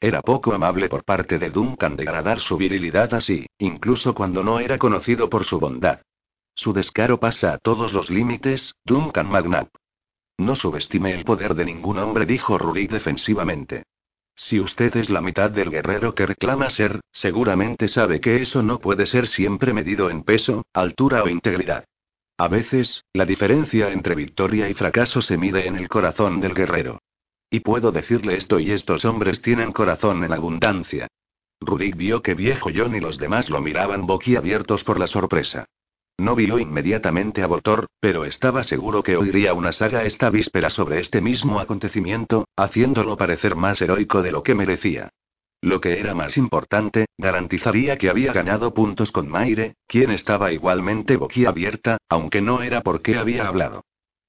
Era 0.00 0.22
poco 0.22 0.52
amable 0.52 0.88
por 0.88 1.02
parte 1.04 1.38
de 1.38 1.50
Duncan 1.50 1.96
degradar 1.96 2.38
su 2.38 2.56
virilidad 2.56 3.14
así, 3.14 3.46
incluso 3.58 4.14
cuando 4.14 4.44
no 4.44 4.60
era 4.60 4.78
conocido 4.78 5.28
por 5.28 5.44
su 5.44 5.58
bondad. 5.58 6.02
Su 6.54 6.72
descaro 6.72 7.18
pasa 7.18 7.54
a 7.54 7.58
todos 7.58 7.92
los 7.92 8.10
límites, 8.10 8.74
Duncan 8.84 9.28
Magnat. 9.28 9.68
No 10.38 10.54
subestime 10.54 11.12
el 11.12 11.24
poder 11.24 11.54
de 11.54 11.64
ningún 11.64 11.98
hombre, 11.98 12.26
dijo 12.26 12.58
Rurik 12.58 12.90
defensivamente. 12.90 13.84
Si 14.36 14.58
usted 14.58 14.96
es 14.96 15.10
la 15.10 15.20
mitad 15.20 15.50
del 15.50 15.70
guerrero 15.70 16.14
que 16.14 16.26
reclama 16.26 16.68
ser, 16.70 17.00
seguramente 17.12 17.88
sabe 17.88 18.20
que 18.20 18.42
eso 18.42 18.62
no 18.62 18.80
puede 18.80 19.06
ser 19.06 19.28
siempre 19.28 19.72
medido 19.72 20.10
en 20.10 20.24
peso, 20.24 20.64
altura 20.72 21.22
o 21.22 21.28
integridad. 21.28 21.84
A 22.36 22.48
veces, 22.48 23.04
la 23.12 23.26
diferencia 23.26 23.92
entre 23.92 24.16
victoria 24.16 24.68
y 24.68 24.74
fracaso 24.74 25.22
se 25.22 25.38
mide 25.38 25.68
en 25.68 25.76
el 25.76 25.88
corazón 25.88 26.40
del 26.40 26.54
guerrero. 26.54 27.00
Y 27.48 27.60
puedo 27.60 27.92
decirle 27.92 28.36
esto 28.36 28.58
y 28.58 28.72
estos 28.72 29.04
hombres 29.04 29.40
tienen 29.40 29.70
corazón 29.70 30.24
en 30.24 30.32
abundancia. 30.32 31.06
Rudik 31.60 31.96
vio 31.96 32.20
que 32.20 32.34
viejo 32.34 32.70
John 32.74 32.96
y 32.96 33.00
los 33.00 33.18
demás 33.18 33.50
lo 33.50 33.60
miraban 33.60 34.06
boquiabiertos 34.06 34.82
por 34.82 34.98
la 34.98 35.06
sorpresa. 35.06 35.66
No 36.18 36.36
vio 36.36 36.58
inmediatamente 36.58 37.42
a 37.42 37.46
Botor, 37.48 37.88
pero 37.98 38.24
estaba 38.24 38.62
seguro 38.62 39.02
que 39.02 39.16
oiría 39.16 39.52
una 39.52 39.72
saga 39.72 40.04
esta 40.04 40.30
víspera 40.30 40.70
sobre 40.70 41.00
este 41.00 41.20
mismo 41.20 41.58
acontecimiento, 41.58 42.46
haciéndolo 42.56 43.16
parecer 43.16 43.56
más 43.56 43.82
heroico 43.82 44.22
de 44.22 44.30
lo 44.30 44.42
que 44.42 44.54
merecía. 44.54 45.10
Lo 45.60 45.80
que 45.80 45.98
era 45.98 46.14
más 46.14 46.36
importante, 46.36 47.06
garantizaría 47.18 47.96
que 47.98 48.10
había 48.10 48.32
ganado 48.32 48.74
puntos 48.74 49.10
con 49.10 49.28
Maire, 49.28 49.74
quien 49.88 50.10
estaba 50.10 50.52
igualmente 50.52 51.16
boquiabierta, 51.16 51.98
aunque 52.08 52.42
no 52.42 52.62
era 52.62 52.82
porque 52.82 53.16
había 53.16 53.48
hablado. 53.48 53.82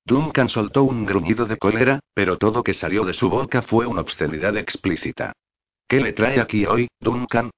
Duncan 0.06 0.50
soltó 0.50 0.84
un 0.84 1.06
gruñido 1.06 1.46
de 1.46 1.58
cólera, 1.58 2.00
pero 2.14 2.38
todo 2.38 2.64
que 2.64 2.74
salió 2.74 3.06
de 3.06 3.14
su 3.14 3.30
boca 3.30 3.62
fue 3.64 3.86
una 3.86 4.02
obscenidad 4.02 4.56
explícita. 4.58 5.34
¿Qué 5.88 6.00
le 6.00 6.14
trae 6.14 6.40
aquí 6.40 6.66
hoy, 6.66 6.88
Duncan? 7.00 7.52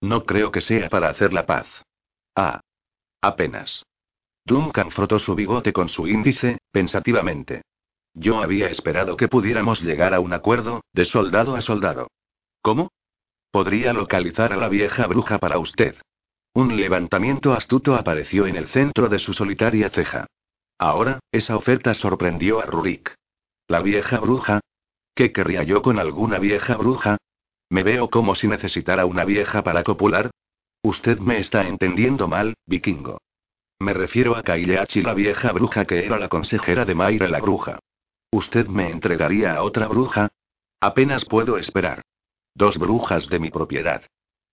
No 0.00 0.24
creo 0.24 0.52
que 0.52 0.60
sea 0.60 0.88
para 0.88 1.08
hacer 1.08 1.32
la 1.32 1.46
paz. 1.46 1.66
Ah, 2.36 2.60
Apenas. 3.24 3.82
Duncan 4.44 4.90
frotó 4.90 5.18
su 5.18 5.34
bigote 5.34 5.72
con 5.72 5.88
su 5.88 6.06
índice, 6.06 6.58
pensativamente. 6.70 7.62
Yo 8.12 8.42
había 8.42 8.68
esperado 8.68 9.16
que 9.16 9.28
pudiéramos 9.28 9.80
llegar 9.80 10.12
a 10.12 10.20
un 10.20 10.34
acuerdo, 10.34 10.82
de 10.92 11.06
soldado 11.06 11.56
a 11.56 11.62
soldado. 11.62 12.08
¿Cómo? 12.60 12.90
Podría 13.50 13.94
localizar 13.94 14.52
a 14.52 14.56
la 14.56 14.68
vieja 14.68 15.06
bruja 15.06 15.38
para 15.38 15.56
usted. 15.56 15.96
Un 16.52 16.76
levantamiento 16.76 17.54
astuto 17.54 17.94
apareció 17.94 18.46
en 18.46 18.56
el 18.56 18.68
centro 18.68 19.08
de 19.08 19.18
su 19.18 19.32
solitaria 19.32 19.88
ceja. 19.88 20.26
Ahora, 20.76 21.20
esa 21.32 21.56
oferta 21.56 21.94
sorprendió 21.94 22.60
a 22.60 22.66
Rurik. 22.66 23.14
¿La 23.68 23.80
vieja 23.80 24.20
bruja? 24.20 24.60
¿Qué 25.14 25.32
querría 25.32 25.62
yo 25.62 25.80
con 25.80 25.98
alguna 25.98 26.38
vieja 26.38 26.76
bruja? 26.76 27.16
¿Me 27.70 27.84
veo 27.84 28.10
como 28.10 28.34
si 28.34 28.48
necesitara 28.48 29.06
una 29.06 29.24
vieja 29.24 29.64
para 29.64 29.82
copular? 29.82 30.30
Usted 30.84 31.18
me 31.18 31.38
está 31.38 31.66
entendiendo 31.66 32.28
mal, 32.28 32.52
vikingo. 32.66 33.16
Me 33.78 33.94
refiero 33.94 34.36
a 34.36 34.42
Kaileachi, 34.42 35.00
la 35.00 35.14
vieja 35.14 35.50
bruja 35.50 35.86
que 35.86 36.04
era 36.04 36.18
la 36.18 36.28
consejera 36.28 36.84
de 36.84 36.94
Mayra 36.94 37.26
la 37.26 37.40
bruja. 37.40 37.78
¿Usted 38.30 38.66
me 38.66 38.90
entregaría 38.90 39.54
a 39.54 39.62
otra 39.62 39.88
bruja? 39.88 40.28
Apenas 40.80 41.24
puedo 41.24 41.56
esperar. 41.56 42.02
Dos 42.54 42.76
brujas 42.76 43.30
de 43.30 43.38
mi 43.38 43.48
propiedad. 43.48 44.02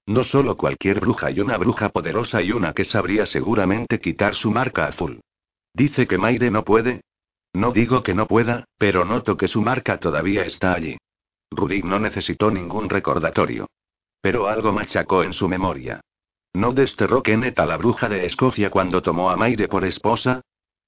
No 0.05 0.23
solo 0.23 0.55
cualquier 0.55 1.01
bruja 1.01 1.31
y 1.31 1.41
una 1.41 1.57
bruja 1.57 1.89
poderosa 1.89 2.41
y 2.41 2.53
una 2.53 2.71
que 2.71 2.85
sabría 2.85 3.25
seguramente 3.25 3.99
quitar 3.99 4.33
su 4.33 4.51
marca 4.51 4.85
azul. 4.85 5.19
Dice 5.73 6.07
que 6.07 6.17
Mayre 6.17 6.49
no 6.49 6.63
puede. 6.63 7.01
No 7.51 7.73
digo 7.73 8.03
que 8.03 8.15
no 8.15 8.25
pueda, 8.25 8.63
pero 8.77 9.03
noto 9.03 9.35
que 9.35 9.49
su 9.49 9.61
marca 9.61 9.99
todavía 9.99 10.45
está 10.45 10.75
allí. 10.75 10.97
Rudik 11.51 11.83
no 11.83 11.99
necesitó 11.99 12.51
ningún 12.51 12.89
recordatorio. 12.89 13.67
Pero 14.21 14.47
algo 14.47 14.71
machacó 14.71 15.23
en 15.23 15.33
su 15.33 15.49
memoria. 15.49 15.99
¿No 16.53 16.73
desterró 16.73 17.23
Kenneth 17.23 17.59
a 17.59 17.65
la 17.65 17.77
bruja 17.77 18.09
de 18.09 18.25
Escocia 18.25 18.69
cuando 18.69 19.01
tomó 19.01 19.29
a 19.29 19.37
Maire 19.37 19.67
por 19.67 19.85
esposa? 19.85 20.41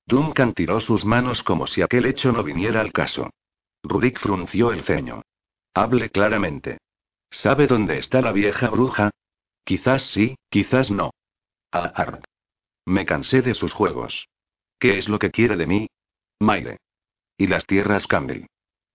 Duncan 0.05 0.53
tiró 0.53 0.81
sus 0.81 1.05
manos 1.05 1.43
como 1.43 1.67
si 1.67 1.81
aquel 1.81 2.05
hecho 2.05 2.31
no 2.31 2.43
viniera 2.43 2.81
al 2.81 2.91
caso. 2.91 3.29
Rudik 3.83 4.19
frunció 4.19 4.71
el 4.71 4.83
ceño. 4.83 5.21
Hable 5.73 6.09
claramente. 6.09 6.77
¿Sabe 7.29 7.67
dónde 7.67 7.97
está 7.97 8.21
la 8.21 8.31
vieja 8.31 8.69
bruja? 8.69 9.11
Quizás 9.63 10.03
sí, 10.03 10.35
quizás 10.49 10.91
no. 10.91 11.11
Ah, 11.71 12.19
Me 12.85 13.05
cansé 13.05 13.41
de 13.41 13.53
sus 13.53 13.71
juegos. 13.73 14.27
¿Qué 14.77 14.97
es 14.97 15.07
lo 15.07 15.17
que 15.17 15.31
quiere 15.31 15.55
de 15.55 15.65
mí? 15.65 15.87
Maire. 16.39 16.77
Y 17.37 17.47
las 17.47 17.65
tierras 17.65 18.05
Campbell. 18.05 18.45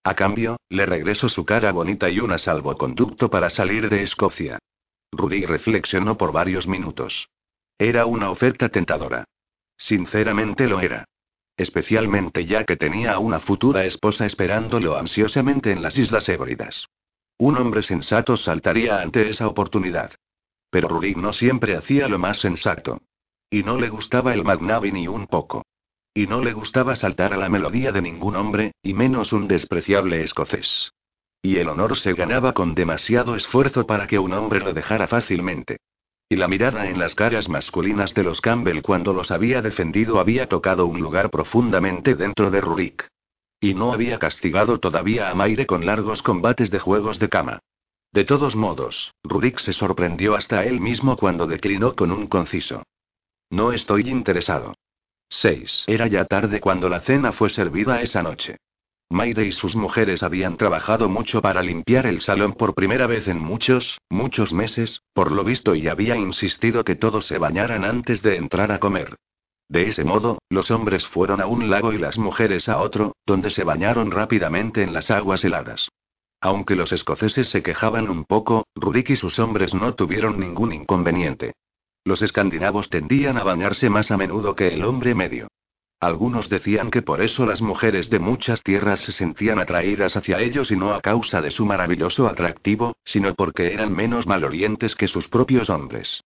A 0.04 0.14
cambio, 0.14 0.58
le 0.68 0.86
regreso 0.86 1.28
su 1.28 1.44
cara 1.44 1.72
bonita 1.72 2.08
y 2.08 2.20
un 2.20 2.38
salvoconducto 2.38 3.30
para 3.30 3.50
salir 3.50 3.88
de 3.88 4.02
Escocia. 4.02 4.58
Rudy 5.12 5.46
reflexionó 5.46 6.16
por 6.16 6.32
varios 6.32 6.66
minutos. 6.66 7.28
Era 7.78 8.06
una 8.06 8.30
oferta 8.30 8.68
tentadora. 8.68 9.24
Sinceramente 9.76 10.66
lo 10.66 10.80
era. 10.80 11.04
Especialmente 11.56 12.46
ya 12.46 12.64
que 12.64 12.76
tenía 12.76 13.12
a 13.12 13.18
una 13.18 13.40
futura 13.40 13.84
esposa 13.84 14.26
esperándolo 14.26 14.96
ansiosamente 14.96 15.72
en 15.72 15.82
las 15.82 15.96
Islas 15.96 16.28
Hébridas. 16.28 16.86
Un 17.38 17.56
hombre 17.56 17.82
sensato 17.82 18.36
saltaría 18.36 19.00
ante 19.00 19.28
esa 19.28 19.48
oportunidad. 19.48 20.12
Pero 20.70 20.88
Rudy 20.88 21.14
no 21.14 21.32
siempre 21.32 21.76
hacía 21.76 22.09
lo 22.09 22.18
más 22.18 22.38
sensato. 22.38 23.00
Y 23.50 23.62
no 23.62 23.78
le 23.78 23.88
gustaba 23.88 24.34
el 24.34 24.44
Magnavi 24.44 24.92
ni 24.92 25.09
un 25.09 25.26
poco. 25.26 25.64
Y 26.12 26.26
no 26.26 26.42
le 26.42 26.52
gustaba 26.52 26.96
saltar 26.96 27.32
a 27.32 27.36
la 27.36 27.48
melodía 27.48 27.92
de 27.92 28.02
ningún 28.02 28.36
hombre, 28.36 28.72
y 28.82 28.92
menos 28.92 29.32
un 29.32 29.48
despreciable 29.48 30.22
escocés. 30.22 30.92
Y 31.43 31.57
el 31.57 31.68
honor 31.68 31.97
se 31.99 32.14
ganaba 32.14 32.53
con 32.53 32.74
demasiado 32.74 33.36
esfuerzo 33.36 33.86
para 33.86 34.07
que 34.07 34.18
un 34.18 34.32
hombre 34.32 34.61
lo 34.61 34.72
dejara 34.72 35.07
fácilmente. 35.07 35.78
Y 36.28 36.36
la 36.36 36.49
mirada 36.49 36.89
en 36.89 36.99
las 36.99 37.14
caras 37.14 37.49
masculinas 37.49 38.12
de 38.12 38.22
los 38.22 38.41
Campbell 38.41 38.82
cuando 38.82 39.14
los 39.14 39.30
había 39.30 39.62
defendido 39.62 40.20
había 40.20 40.49
tocado 40.49 40.86
un 40.86 41.01
lugar 41.01 41.30
profundamente 41.30 42.14
dentro 42.16 42.51
de 42.51 42.61
Rurik. 42.61 43.09
Y 43.61 43.74
no 43.74 43.93
había 43.93 44.18
castigado 44.18 44.78
todavía 44.78 45.30
a 45.30 45.34
Maire 45.34 45.66
con 45.66 45.86
largos 45.86 46.22
combates 46.22 46.70
de 46.70 46.78
juegos 46.78 47.18
de 47.18 47.28
cama. 47.28 47.61
De 48.12 48.24
todos 48.24 48.57
modos, 48.57 49.14
Rurik 49.22 49.59
se 49.59 49.72
sorprendió 49.72 50.34
hasta 50.34 50.64
él 50.64 50.80
mismo 50.80 51.16
cuando 51.16 51.47
declinó 51.47 51.95
con 51.95 52.11
un 52.11 52.26
conciso. 52.26 52.82
No 53.51 53.72
estoy 53.72 54.09
interesado. 54.09 54.74
6. 55.30 55.84
Era 55.86 56.07
ya 56.07 56.24
tarde 56.24 56.61
cuando 56.61 56.89
la 56.89 57.01
cena 57.01 57.32
fue 57.32 57.51
servida 57.51 58.01
esa 58.01 58.22
noche. 58.22 58.57
Maire 59.11 59.46
y 59.46 59.52
sus 59.52 59.74
mujeres 59.74 60.22
habían 60.22 60.59
trabajado 60.59 61.09
mucho 61.09 61.40
para 61.40 61.62
limpiar 61.62 62.06
el 62.06 62.20
salón 62.20 62.52
por 62.52 62.74
primera 62.74 63.06
vez 63.06 63.26
en 63.26 63.38
muchos, 63.38 64.00
muchos 64.11 64.52
meses, 64.52 65.02
por 65.14 65.32
lo 65.32 65.44
visto 65.44 65.74
y 65.74 65.88
había 65.88 66.16
insistido 66.16 66.84
que 66.84 66.94
todos 66.94 67.26
se 67.26 67.38
bañaran 67.38 67.84
antes 67.84 68.20
de 68.20 68.36
entrar 68.36 68.70
a 68.70 68.80
comer. 68.80 69.16
De 69.70 69.88
ese 69.88 70.04
modo, 70.04 70.38
los 70.50 70.70
hombres 70.70 71.06
fueron 71.06 71.40
a 71.40 71.46
un 71.46 71.70
lago 71.70 71.92
y 71.92 71.98
las 71.98 72.18
mujeres 72.18 72.68
a 72.68 72.78
otro, 72.78 73.16
donde 73.24 73.50
se 73.50 73.64
bañaron 73.64 74.11
rápidamente 74.11 74.82
en 74.82 74.92
las 74.92 75.11
aguas 75.11 75.42
heladas. 75.44 75.88
Aunque 76.40 76.76
los 76.76 76.92
escoceses 76.92 77.48
se 77.48 77.62
quejaban 77.62 78.11
un 78.11 78.24
poco, 78.24 78.66
Rurik 78.74 79.11
y 79.11 79.16
sus 79.16 79.38
hombres 79.38 79.74
no 79.74 79.94
tuvieron 79.94 80.38
ningún 80.38 80.72
inconveniente. 80.72 81.54
Los 82.04 82.22
escandinavos 82.22 82.90
tendían 82.90 83.38
a 83.38 83.42
bañarse 83.42 83.90
más 83.90 84.11
a 84.11 84.16
menudo 84.16 84.54
que 84.54 84.68
el 84.68 84.84
hombre 84.84 85.14
medio. 85.14 85.48
Algunos 86.01 86.49
decían 86.49 86.92
que 86.92 87.03
por 87.03 87.20
eso 87.20 87.44
las 87.44 87.61
mujeres 87.61 88.09
de 88.09 88.20
muchas 88.20 88.62
tierras 88.62 89.01
se 89.01 89.11
sentían 89.11 89.59
atraídas 89.59 90.16
hacia 90.16 90.38
ellos 90.38 90.70
y 90.70 90.76
no 90.76 90.94
a 90.94 91.01
causa 91.01 91.40
de 91.40 91.51
su 91.51 91.66
maravilloso 91.66 92.28
atractivo, 92.28 92.96
sino 93.05 93.34
porque 93.34 93.72
eran 93.72 93.93
menos 93.93 94.27
malorientes 94.27 94.94
que 94.94 95.09
sus 95.09 95.27
propios 95.27 95.70
hombres. 95.70 96.22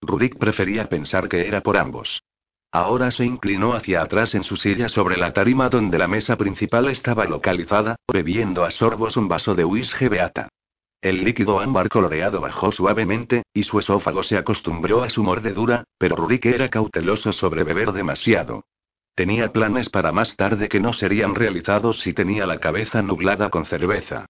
Rurik 0.00 0.38
prefería 0.38 0.88
pensar 0.88 1.28
que 1.28 1.48
era 1.48 1.60
por 1.60 1.76
ambos. 1.76 2.22
Ahora 2.70 3.10
se 3.10 3.24
inclinó 3.24 3.74
hacia 3.74 4.02
atrás 4.02 4.34
en 4.36 4.44
su 4.44 4.56
silla 4.56 4.88
sobre 4.88 5.16
la 5.16 5.32
tarima 5.32 5.68
donde 5.70 5.98
la 5.98 6.06
mesa 6.06 6.36
principal 6.36 6.88
estaba 6.88 7.24
localizada, 7.24 7.96
bebiendo 8.12 8.64
a 8.64 8.70
sorbos 8.70 9.16
un 9.16 9.26
vaso 9.26 9.56
de 9.56 9.64
whisky 9.64 10.06
beata. 10.06 10.48
El 11.00 11.24
líquido 11.24 11.58
ámbar 11.58 11.88
coloreado 11.88 12.40
bajó 12.40 12.70
suavemente, 12.70 13.42
y 13.52 13.64
su 13.64 13.80
esófago 13.80 14.22
se 14.22 14.36
acostumbró 14.36 15.02
a 15.02 15.10
su 15.10 15.24
mordedura, 15.24 15.84
pero 15.98 16.14
Rurik 16.14 16.46
era 16.46 16.68
cauteloso 16.68 17.32
sobre 17.32 17.64
beber 17.64 17.92
demasiado. 17.92 18.62
Tenía 19.16 19.50
planes 19.50 19.88
para 19.88 20.12
más 20.12 20.36
tarde 20.36 20.68
que 20.68 20.78
no 20.78 20.92
serían 20.92 21.34
realizados 21.34 22.00
si 22.00 22.12
tenía 22.12 22.44
la 22.44 22.58
cabeza 22.58 23.00
nublada 23.00 23.48
con 23.48 23.64
cerveza. 23.64 24.26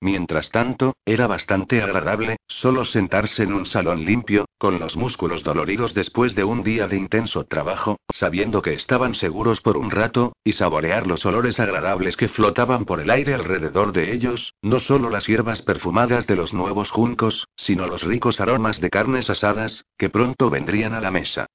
Mientras 0.00 0.50
tanto, 0.52 0.94
era 1.04 1.26
bastante 1.26 1.82
agradable, 1.82 2.36
solo 2.46 2.84
sentarse 2.84 3.42
en 3.42 3.52
un 3.52 3.66
salón 3.66 4.04
limpio, 4.04 4.44
con 4.56 4.78
los 4.78 4.96
músculos 4.96 5.42
doloridos 5.42 5.92
después 5.92 6.36
de 6.36 6.44
un 6.44 6.62
día 6.62 6.86
de 6.86 6.96
intenso 6.96 7.46
trabajo, 7.46 7.98
sabiendo 8.10 8.62
que 8.62 8.74
estaban 8.74 9.16
seguros 9.16 9.60
por 9.60 9.76
un 9.76 9.90
rato, 9.90 10.34
y 10.44 10.52
saborear 10.52 11.08
los 11.08 11.26
olores 11.26 11.58
agradables 11.58 12.16
que 12.16 12.28
flotaban 12.28 12.84
por 12.84 13.00
el 13.00 13.10
aire 13.10 13.34
alrededor 13.34 13.90
de 13.90 14.12
ellos, 14.12 14.54
no 14.62 14.78
solo 14.78 15.10
las 15.10 15.26
hierbas 15.26 15.62
perfumadas 15.62 16.28
de 16.28 16.36
los 16.36 16.54
nuevos 16.54 16.92
juncos, 16.92 17.48
sino 17.56 17.88
los 17.88 18.04
ricos 18.04 18.40
aromas 18.40 18.80
de 18.80 18.90
carnes 18.90 19.30
asadas, 19.30 19.84
que 19.96 20.10
pronto 20.10 20.48
vendrían 20.48 20.94
a 20.94 21.00
la 21.00 21.10
mesa. 21.10 21.48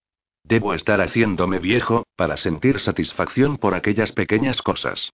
Debo 0.43 0.73
estar 0.73 1.01
haciéndome 1.01 1.59
viejo, 1.59 2.05
para 2.15 2.37
sentir 2.37 2.79
satisfacción 2.79 3.57
por 3.57 3.73
aquellas 3.73 4.11
pequeñas 4.11 4.61
cosas. 4.61 5.11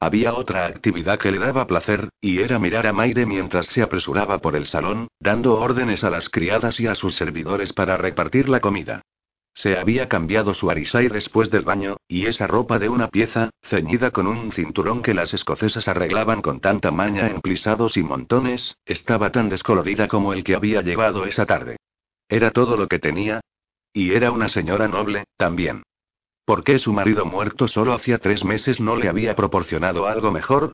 Había 0.00 0.32
otra 0.32 0.64
actividad 0.66 1.18
que 1.18 1.30
le 1.30 1.38
daba 1.38 1.66
placer, 1.66 2.08
y 2.22 2.40
era 2.40 2.58
mirar 2.58 2.86
a 2.86 2.92
Maire 2.92 3.26
mientras 3.26 3.66
se 3.66 3.82
apresuraba 3.82 4.38
por 4.38 4.56
el 4.56 4.66
salón, 4.66 5.08
dando 5.20 5.60
órdenes 5.60 6.04
a 6.04 6.10
las 6.10 6.30
criadas 6.30 6.80
y 6.80 6.86
a 6.86 6.94
sus 6.94 7.14
servidores 7.14 7.74
para 7.74 7.98
repartir 7.98 8.48
la 8.48 8.60
comida. 8.60 9.02
Se 9.52 9.76
había 9.76 10.08
cambiado 10.08 10.54
su 10.54 10.70
arisai 10.70 11.08
después 11.08 11.50
del 11.50 11.64
baño, 11.64 11.98
y 12.08 12.26
esa 12.26 12.46
ropa 12.46 12.78
de 12.78 12.88
una 12.88 13.08
pieza, 13.08 13.50
ceñida 13.62 14.10
con 14.10 14.26
un 14.26 14.52
cinturón 14.52 15.02
que 15.02 15.12
las 15.12 15.34
escocesas 15.34 15.86
arreglaban 15.88 16.40
con 16.40 16.60
tanta 16.60 16.90
maña 16.90 17.26
en 17.28 17.42
plisados 17.42 17.98
y 17.98 18.02
montones, 18.02 18.76
estaba 18.86 19.30
tan 19.30 19.50
descolorida 19.50 20.08
como 20.08 20.32
el 20.32 20.44
que 20.44 20.54
había 20.54 20.80
llevado 20.80 21.26
esa 21.26 21.44
tarde. 21.44 21.76
Era 22.26 22.52
todo 22.52 22.78
lo 22.78 22.88
que 22.88 23.00
tenía. 23.00 23.40
Y 23.92 24.12
era 24.12 24.30
una 24.30 24.48
señora 24.48 24.88
noble, 24.88 25.24
también. 25.36 25.82
¿Por 26.44 26.64
qué 26.64 26.78
su 26.78 26.92
marido 26.92 27.24
muerto 27.26 27.68
solo 27.68 27.92
hacía 27.92 28.18
tres 28.18 28.44
meses 28.44 28.80
no 28.80 28.96
le 28.96 29.08
había 29.08 29.36
proporcionado 29.36 30.06
algo 30.06 30.30
mejor? 30.30 30.72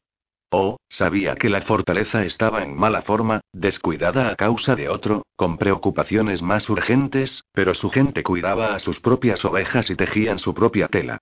Oh, 0.50 0.76
sabía 0.88 1.34
que 1.34 1.48
la 1.48 1.62
fortaleza 1.62 2.24
estaba 2.24 2.62
en 2.62 2.76
mala 2.76 3.02
forma, 3.02 3.40
descuidada 3.52 4.28
a 4.28 4.36
causa 4.36 4.76
de 4.76 4.88
otro, 4.88 5.26
con 5.34 5.58
preocupaciones 5.58 6.40
más 6.40 6.70
urgentes, 6.70 7.44
pero 7.52 7.74
su 7.74 7.90
gente 7.90 8.22
cuidaba 8.22 8.74
a 8.74 8.78
sus 8.78 9.00
propias 9.00 9.44
ovejas 9.44 9.90
y 9.90 9.96
tejían 9.96 10.38
su 10.38 10.54
propia 10.54 10.88
tela. 10.88 11.18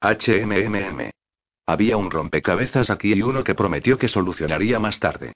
HMMM. 0.00 1.10
Había 1.66 1.96
un 1.96 2.10
rompecabezas 2.10 2.90
aquí 2.90 3.14
y 3.14 3.22
uno 3.22 3.42
que 3.42 3.54
prometió 3.54 3.98
que 3.98 4.08
solucionaría 4.08 4.78
más 4.78 5.00
tarde. 5.00 5.32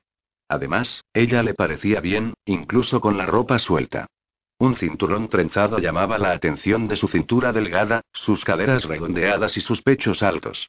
Además, 0.48 1.02
ella 1.14 1.42
le 1.42 1.54
parecía 1.54 2.00
bien, 2.00 2.34
incluso 2.44 3.00
con 3.00 3.16
la 3.16 3.26
ropa 3.26 3.58
suelta. 3.58 4.06
Un 4.60 4.76
cinturón 4.76 5.30
trenzado 5.30 5.78
llamaba 5.78 6.18
la 6.18 6.32
atención 6.32 6.86
de 6.86 6.96
su 6.96 7.08
cintura 7.08 7.50
delgada, 7.50 8.02
sus 8.12 8.44
caderas 8.44 8.84
redondeadas 8.84 9.56
y 9.56 9.62
sus 9.62 9.80
pechos 9.80 10.22
altos. 10.22 10.68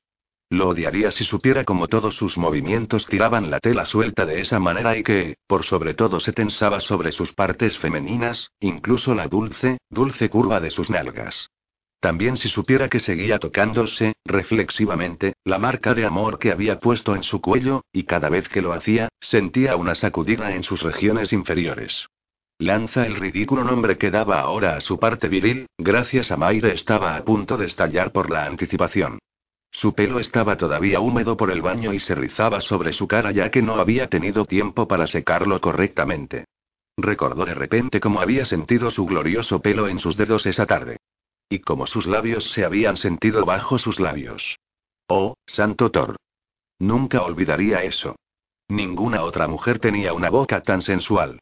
Lo 0.50 0.70
odiaría 0.70 1.12
si 1.12 1.26
supiera 1.26 1.66
cómo 1.66 1.90
todos 1.90 2.16
sus 2.16 2.38
movimientos 2.38 3.06
tiraban 3.06 3.52
la 3.52 3.60
tela 3.60 3.84
suelta 3.84 4.26
de 4.26 4.40
esa 4.40 4.62
manera 4.62 4.98
y 4.98 5.04
que, 5.04 5.36
por 5.46 5.66
sobre 5.66 5.94
todo, 5.94 6.22
se 6.22 6.32
tensaba 6.32 6.80
sobre 6.80 7.12
sus 7.12 7.34
partes 7.34 7.78
femeninas, 7.78 8.52
incluso 8.62 9.14
la 9.14 9.28
dulce, 9.28 9.80
dulce 9.90 10.30
curva 10.30 10.62
de 10.62 10.70
sus 10.70 10.90
nalgas. 10.90 11.50
También 12.00 12.38
si 12.38 12.48
supiera 12.48 12.88
que 12.88 13.02
seguía 13.02 13.40
tocándose, 13.40 14.14
reflexivamente, 14.24 15.34
la 15.44 15.60
marca 15.60 15.94
de 15.94 16.06
amor 16.06 16.40
que 16.40 16.54
había 16.54 16.80
puesto 16.80 17.14
en 17.14 17.24
su 17.24 17.42
cuello, 17.42 17.84
y 17.92 18.04
cada 18.04 18.30
vez 18.30 18.48
que 18.48 18.62
lo 18.62 18.72
hacía, 18.72 19.10
sentía 19.20 19.76
una 19.76 19.96
sacudida 19.96 20.56
en 20.56 20.64
sus 20.64 20.82
regiones 20.82 21.34
inferiores. 21.34 22.08
Lanza 22.62 23.08
el 23.08 23.16
ridículo 23.16 23.64
nombre 23.64 23.98
que 23.98 24.12
daba 24.12 24.40
ahora 24.40 24.76
a 24.76 24.82
su 24.82 25.00
parte 25.00 25.28
viril, 25.28 25.66
gracias 25.80 26.32
a 26.32 26.38
Maire 26.38 26.72
estaba 26.76 27.16
a 27.16 27.26
punto 27.26 27.58
de 27.58 27.66
estallar 27.66 28.12
por 28.12 28.30
la 28.30 28.46
anticipación. 28.46 29.18
Su 29.72 29.96
pelo 29.96 30.20
estaba 30.20 30.58
todavía 30.58 31.00
húmedo 31.00 31.36
por 31.36 31.50
el 31.50 31.64
baño 31.64 31.92
y 31.92 31.98
se 31.98 32.14
rizaba 32.14 32.62
sobre 32.62 32.94
su 32.94 33.08
cara 33.08 33.32
ya 33.32 33.50
que 33.50 33.64
no 33.64 33.78
había 33.78 34.10
tenido 34.10 34.46
tiempo 34.46 34.88
para 34.88 35.08
secarlo 35.08 35.60
correctamente. 35.60 36.46
Recordó 36.98 37.46
de 37.46 37.56
repente 37.56 38.00
cómo 38.00 38.22
había 38.22 38.46
sentido 38.46 38.92
su 38.92 39.08
glorioso 39.08 39.60
pelo 39.60 39.88
en 39.88 39.98
sus 39.98 40.16
dedos 40.16 40.46
esa 40.46 40.68
tarde. 40.68 40.98
Y 41.50 41.62
cómo 41.62 41.88
sus 41.88 42.06
labios 42.06 42.52
se 42.52 42.64
habían 42.64 42.96
sentido 42.96 43.44
bajo 43.44 43.80
sus 43.80 44.00
labios. 44.00 44.60
Oh, 45.08 45.34
santo 45.48 45.90
Thor. 45.90 46.16
Nunca 46.78 47.24
olvidaría 47.24 47.84
eso. 47.84 48.18
Ninguna 48.68 49.24
otra 49.24 49.48
mujer 49.48 49.80
tenía 49.80 50.14
una 50.14 50.30
boca 50.30 50.62
tan 50.62 50.84
sensual. 50.84 51.40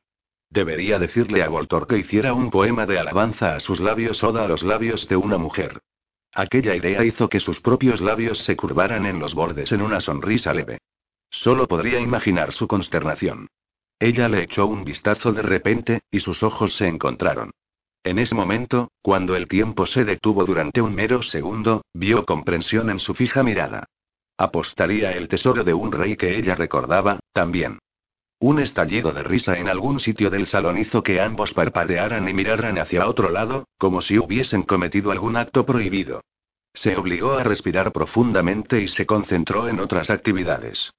Debería 0.49 0.97
decirle 0.97 1.43
a 1.43 1.49
Voltor 1.49 1.85
que 1.85 1.97
hiciera 1.97 2.33
un 2.33 2.49
poema 2.49 2.85
de 2.85 2.97
alabanza 2.97 3.55
a 3.55 3.59
sus 3.59 3.79
labios 3.79 4.23
oda 4.23 4.45
a 4.45 4.47
los 4.47 4.63
labios 4.63 5.07
de 5.07 5.15
una 5.15 5.37
mujer. 5.37 5.81
Aquella 6.33 6.75
idea 6.75 7.03
hizo 7.03 7.29
que 7.29 7.39
sus 7.39 7.59
propios 7.59 8.01
labios 8.01 8.39
se 8.39 8.55
curvaran 8.55 9.05
en 9.05 9.19
los 9.19 9.33
bordes 9.35 9.71
en 9.71 9.81
una 9.81 10.01
sonrisa 10.01 10.53
leve. 10.53 10.79
Solo 11.29 11.67
podría 11.67 11.99
imaginar 11.99 12.51
su 12.51 12.67
consternación. 12.67 13.47
Ella 13.99 14.29
le 14.29 14.43
echó 14.43 14.65
un 14.65 14.83
vistazo 14.85 15.33
de 15.33 15.41
repente, 15.41 16.01
y 16.09 16.21
sus 16.21 16.41
ojos 16.41 16.75
se 16.75 16.87
encontraron. 16.87 17.51
En 18.03 18.17
ese 18.17 18.33
momento, 18.33 18.91
cuando 19.01 19.35
el 19.35 19.47
tiempo 19.47 19.85
se 19.85 20.05
detuvo 20.05 20.45
durante 20.45 20.81
un 20.81 20.95
mero 20.95 21.21
segundo, 21.21 21.83
vio 21.93 22.23
comprensión 22.23 22.89
en 22.89 22.99
su 22.99 23.13
fija 23.13 23.43
mirada. 23.43 23.85
Apostaría 24.37 25.11
el 25.11 25.27
tesoro 25.27 25.63
de 25.63 25.73
un 25.73 25.91
rey 25.91 26.15
que 26.15 26.37
ella 26.37 26.55
recordaba, 26.55 27.19
también. 27.33 27.79
Un 28.41 28.59
estallido 28.59 29.11
de 29.11 29.21
risa 29.21 29.59
en 29.59 29.67
algún 29.67 29.99
sitio 29.99 30.29
del 30.29 30.47
salón 30.47 30.77
hizo 30.77 31.03
que 31.03 31.19
ambos 31.19 31.53
parpadearan 31.53 32.29
y 32.29 32.33
miraran 32.33 32.77
hacia 32.77 33.07
otro 33.07 33.29
lado, 33.29 33.67
como 33.77 34.01
si 34.01 34.17
hubiesen 34.17 34.63
cometido 34.63 35.11
algún 35.11 35.35
acto 35.35 35.65
prohibido. 35.65 36.21
Se 36.73 36.95
obligó 36.95 37.33
a 37.33 37.43
respirar 37.43 37.91
profundamente 37.91 38.81
y 38.81 38.87
se 38.87 39.05
concentró 39.05 39.67
en 39.67 39.81
otras 39.81 40.09
actividades. 40.09 40.93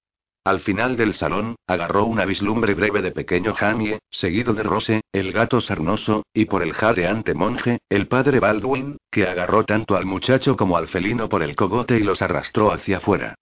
Al 0.45 0.61
final 0.61 0.97
del 0.97 1.15
salón, 1.15 1.57
agarró 1.67 2.05
una 2.05 2.27
vislumbre 2.27 2.75
breve 2.75 3.01
de 3.01 3.13
pequeño 3.13 3.55
Jamie, 3.55 4.01
seguido 4.11 4.53
de 4.53 4.63
Rose, 4.63 5.01
el 5.13 5.33
gato 5.33 5.63
sarnoso, 5.63 6.25
y 6.35 6.45
por 6.45 6.63
el 6.63 6.75
jadeante 6.75 7.33
monje, 7.33 7.79
el 7.89 8.07
padre 8.07 8.41
Baldwin, 8.41 8.99
que 9.11 9.27
agarró 9.27 9.65
tanto 9.65 9.97
al 9.97 10.05
muchacho 10.05 10.57
como 10.57 10.77
al 10.77 10.89
felino 10.89 11.29
por 11.31 11.43
el 11.43 11.57
cogote 11.57 11.97
y 11.97 12.03
los 12.03 12.21
arrastró 12.21 12.73
hacia 12.73 12.99
afuera. 12.99 13.35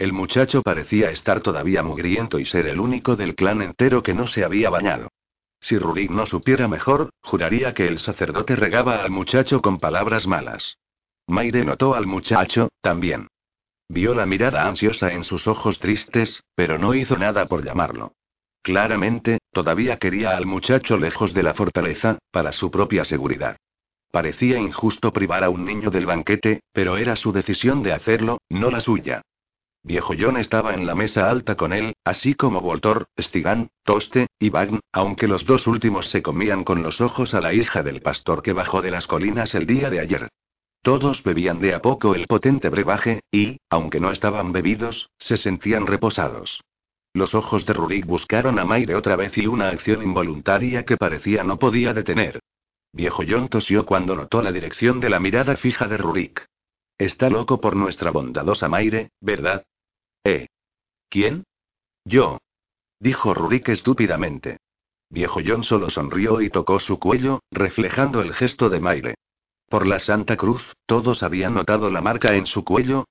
El 0.00 0.14
muchacho 0.14 0.62
parecía 0.62 1.10
estar 1.10 1.42
todavía 1.42 1.82
mugriento 1.82 2.38
y 2.38 2.46
ser 2.46 2.66
el 2.68 2.80
único 2.80 3.16
del 3.16 3.34
clan 3.34 3.60
entero 3.60 4.02
que 4.02 4.14
no 4.14 4.26
se 4.26 4.44
había 4.44 4.70
bañado. 4.70 5.10
Si 5.60 5.76
Rurik 5.76 6.10
no 6.10 6.24
supiera 6.24 6.68
mejor, 6.68 7.10
juraría 7.20 7.74
que 7.74 7.86
el 7.86 7.98
sacerdote 7.98 8.56
regaba 8.56 9.02
al 9.02 9.10
muchacho 9.10 9.60
con 9.60 9.78
palabras 9.78 10.26
malas. 10.26 10.78
Maire 11.26 11.66
notó 11.66 11.94
al 11.94 12.06
muchacho, 12.06 12.70
también. 12.80 13.28
Vio 13.90 14.14
la 14.14 14.24
mirada 14.24 14.66
ansiosa 14.66 15.12
en 15.12 15.22
sus 15.22 15.46
ojos 15.46 15.78
tristes, 15.78 16.42
pero 16.54 16.78
no 16.78 16.94
hizo 16.94 17.18
nada 17.18 17.44
por 17.44 17.62
llamarlo. 17.62 18.14
Claramente, 18.62 19.40
todavía 19.52 19.98
quería 19.98 20.34
al 20.34 20.46
muchacho 20.46 20.96
lejos 20.96 21.34
de 21.34 21.42
la 21.42 21.52
fortaleza, 21.52 22.18
para 22.30 22.52
su 22.52 22.70
propia 22.70 23.04
seguridad. 23.04 23.58
Parecía 24.10 24.58
injusto 24.58 25.12
privar 25.12 25.44
a 25.44 25.50
un 25.50 25.66
niño 25.66 25.90
del 25.90 26.06
banquete, 26.06 26.62
pero 26.72 26.96
era 26.96 27.16
su 27.16 27.32
decisión 27.32 27.82
de 27.82 27.92
hacerlo, 27.92 28.38
no 28.48 28.70
la 28.70 28.80
suya. 28.80 29.20
Viejo 29.82 30.14
John 30.18 30.36
estaba 30.36 30.74
en 30.74 30.86
la 30.86 30.94
mesa 30.94 31.30
alta 31.30 31.56
con 31.56 31.72
él, 31.72 31.94
así 32.04 32.34
como 32.34 32.60
Voltor, 32.60 33.08
Stigan, 33.18 33.70
Toste, 33.82 34.26
y 34.38 34.50
Bagn, 34.50 34.80
aunque 34.92 35.26
los 35.26 35.46
dos 35.46 35.66
últimos 35.66 36.10
se 36.10 36.22
comían 36.22 36.64
con 36.64 36.82
los 36.82 37.00
ojos 37.00 37.32
a 37.32 37.40
la 37.40 37.54
hija 37.54 37.82
del 37.82 38.02
pastor 38.02 38.42
que 38.42 38.52
bajó 38.52 38.82
de 38.82 38.90
las 38.90 39.06
colinas 39.06 39.54
el 39.54 39.66
día 39.66 39.88
de 39.88 40.00
ayer. 40.00 40.28
Todos 40.82 41.22
bebían 41.22 41.60
de 41.60 41.74
a 41.74 41.80
poco 41.80 42.14
el 42.14 42.26
potente 42.26 42.68
brebaje, 42.68 43.20
y, 43.30 43.58
aunque 43.70 44.00
no 44.00 44.10
estaban 44.10 44.52
bebidos, 44.52 45.10
se 45.18 45.38
sentían 45.38 45.86
reposados. 45.86 46.62
Los 47.12 47.34
ojos 47.34 47.66
de 47.66 47.72
Rurik 47.72 48.06
buscaron 48.06 48.58
a 48.58 48.64
Maire 48.64 48.94
otra 48.94 49.16
vez 49.16 49.36
y 49.36 49.46
una 49.46 49.68
acción 49.68 50.02
involuntaria 50.02 50.84
que 50.84 50.96
parecía 50.96 51.42
no 51.42 51.58
podía 51.58 51.92
detener. 51.92 52.40
Viejo 52.92 53.22
John 53.28 53.48
tosió 53.48 53.86
cuando 53.86 54.14
notó 54.14 54.42
la 54.42 54.52
dirección 54.52 55.00
de 55.00 55.10
la 55.10 55.20
mirada 55.20 55.56
fija 55.56 55.88
de 55.88 55.96
Rurik. 55.96 56.46
Está 56.98 57.30
loco 57.30 57.60
por 57.60 57.76
nuestra 57.76 58.10
bondadosa 58.10 58.68
Maire, 58.68 59.10
¿verdad? 59.20 59.64
¿Eh? 60.24 60.46
¿Quién? 61.08 61.44
Yo. 62.04 62.38
Dijo 62.98 63.34
Rurik 63.34 63.68
estúpidamente. 63.68 64.58
Viejo 65.08 65.40
John 65.44 65.64
solo 65.64 65.90
sonrió 65.90 66.40
y 66.40 66.50
tocó 66.50 66.78
su 66.78 66.98
cuello, 66.98 67.40
reflejando 67.50 68.20
el 68.20 68.32
gesto 68.34 68.68
de 68.68 68.80
Maire. 68.80 69.14
Por 69.68 69.86
la 69.86 69.98
Santa 69.98 70.36
Cruz, 70.36 70.74
todos 70.86 71.22
habían 71.22 71.54
notado 71.54 71.90
la 71.90 72.00
marca 72.00 72.34
en 72.34 72.46
su 72.46 72.64
cuello. 72.64 73.06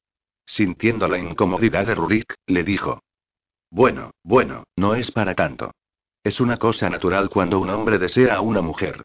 Sintiendo 0.45 1.07
la 1.07 1.17
incomodidad 1.17 1.85
de 1.85 1.95
Rurik, 1.95 2.35
le 2.47 2.63
dijo. 2.63 3.01
Bueno, 3.69 4.11
bueno, 4.23 4.63
no 4.75 4.95
es 4.95 5.11
para 5.11 5.35
tanto. 5.35 5.71
Es 6.23 6.39
una 6.39 6.57
cosa 6.57 6.89
natural 6.89 7.29
cuando 7.29 7.59
un 7.59 7.69
hombre 7.69 7.97
desea 7.97 8.35
a 8.35 8.41
una 8.41 8.61
mujer. 8.61 9.03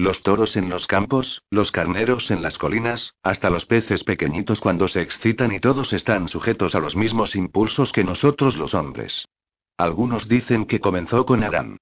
Los 0.00 0.22
toros 0.22 0.56
en 0.56 0.70
los 0.70 0.86
campos, 0.86 1.42
los 1.50 1.72
carneros 1.72 2.30
en 2.30 2.40
las 2.40 2.56
colinas, 2.56 3.12
hasta 3.22 3.50
los 3.50 3.66
peces 3.66 4.02
pequeñitos 4.02 4.58
cuando 4.58 4.88
se 4.88 5.02
excitan 5.02 5.52
y 5.52 5.60
todos 5.60 5.92
están 5.92 6.26
sujetos 6.26 6.74
a 6.74 6.80
los 6.80 6.96
mismos 6.96 7.36
impulsos 7.36 7.92
que 7.92 8.02
nosotros 8.02 8.56
los 8.56 8.72
hombres. 8.72 9.28
Algunos 9.76 10.26
dicen 10.26 10.64
que 10.64 10.80
comenzó 10.80 11.26
con 11.26 11.44
Adán. 11.44 11.76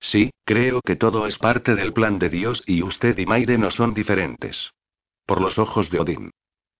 Sí, 0.00 0.32
creo 0.44 0.80
que 0.80 0.96
todo 0.96 1.28
es 1.28 1.38
parte 1.38 1.76
del 1.76 1.92
plan 1.92 2.18
de 2.18 2.28
Dios 2.28 2.64
y 2.66 2.82
usted 2.82 3.16
y 3.16 3.24
Maire 3.24 3.56
no 3.56 3.70
son 3.70 3.94
diferentes. 3.94 4.72
Por 5.24 5.40
los 5.40 5.56
ojos 5.60 5.90
de 5.90 6.00
Odín. 6.00 6.30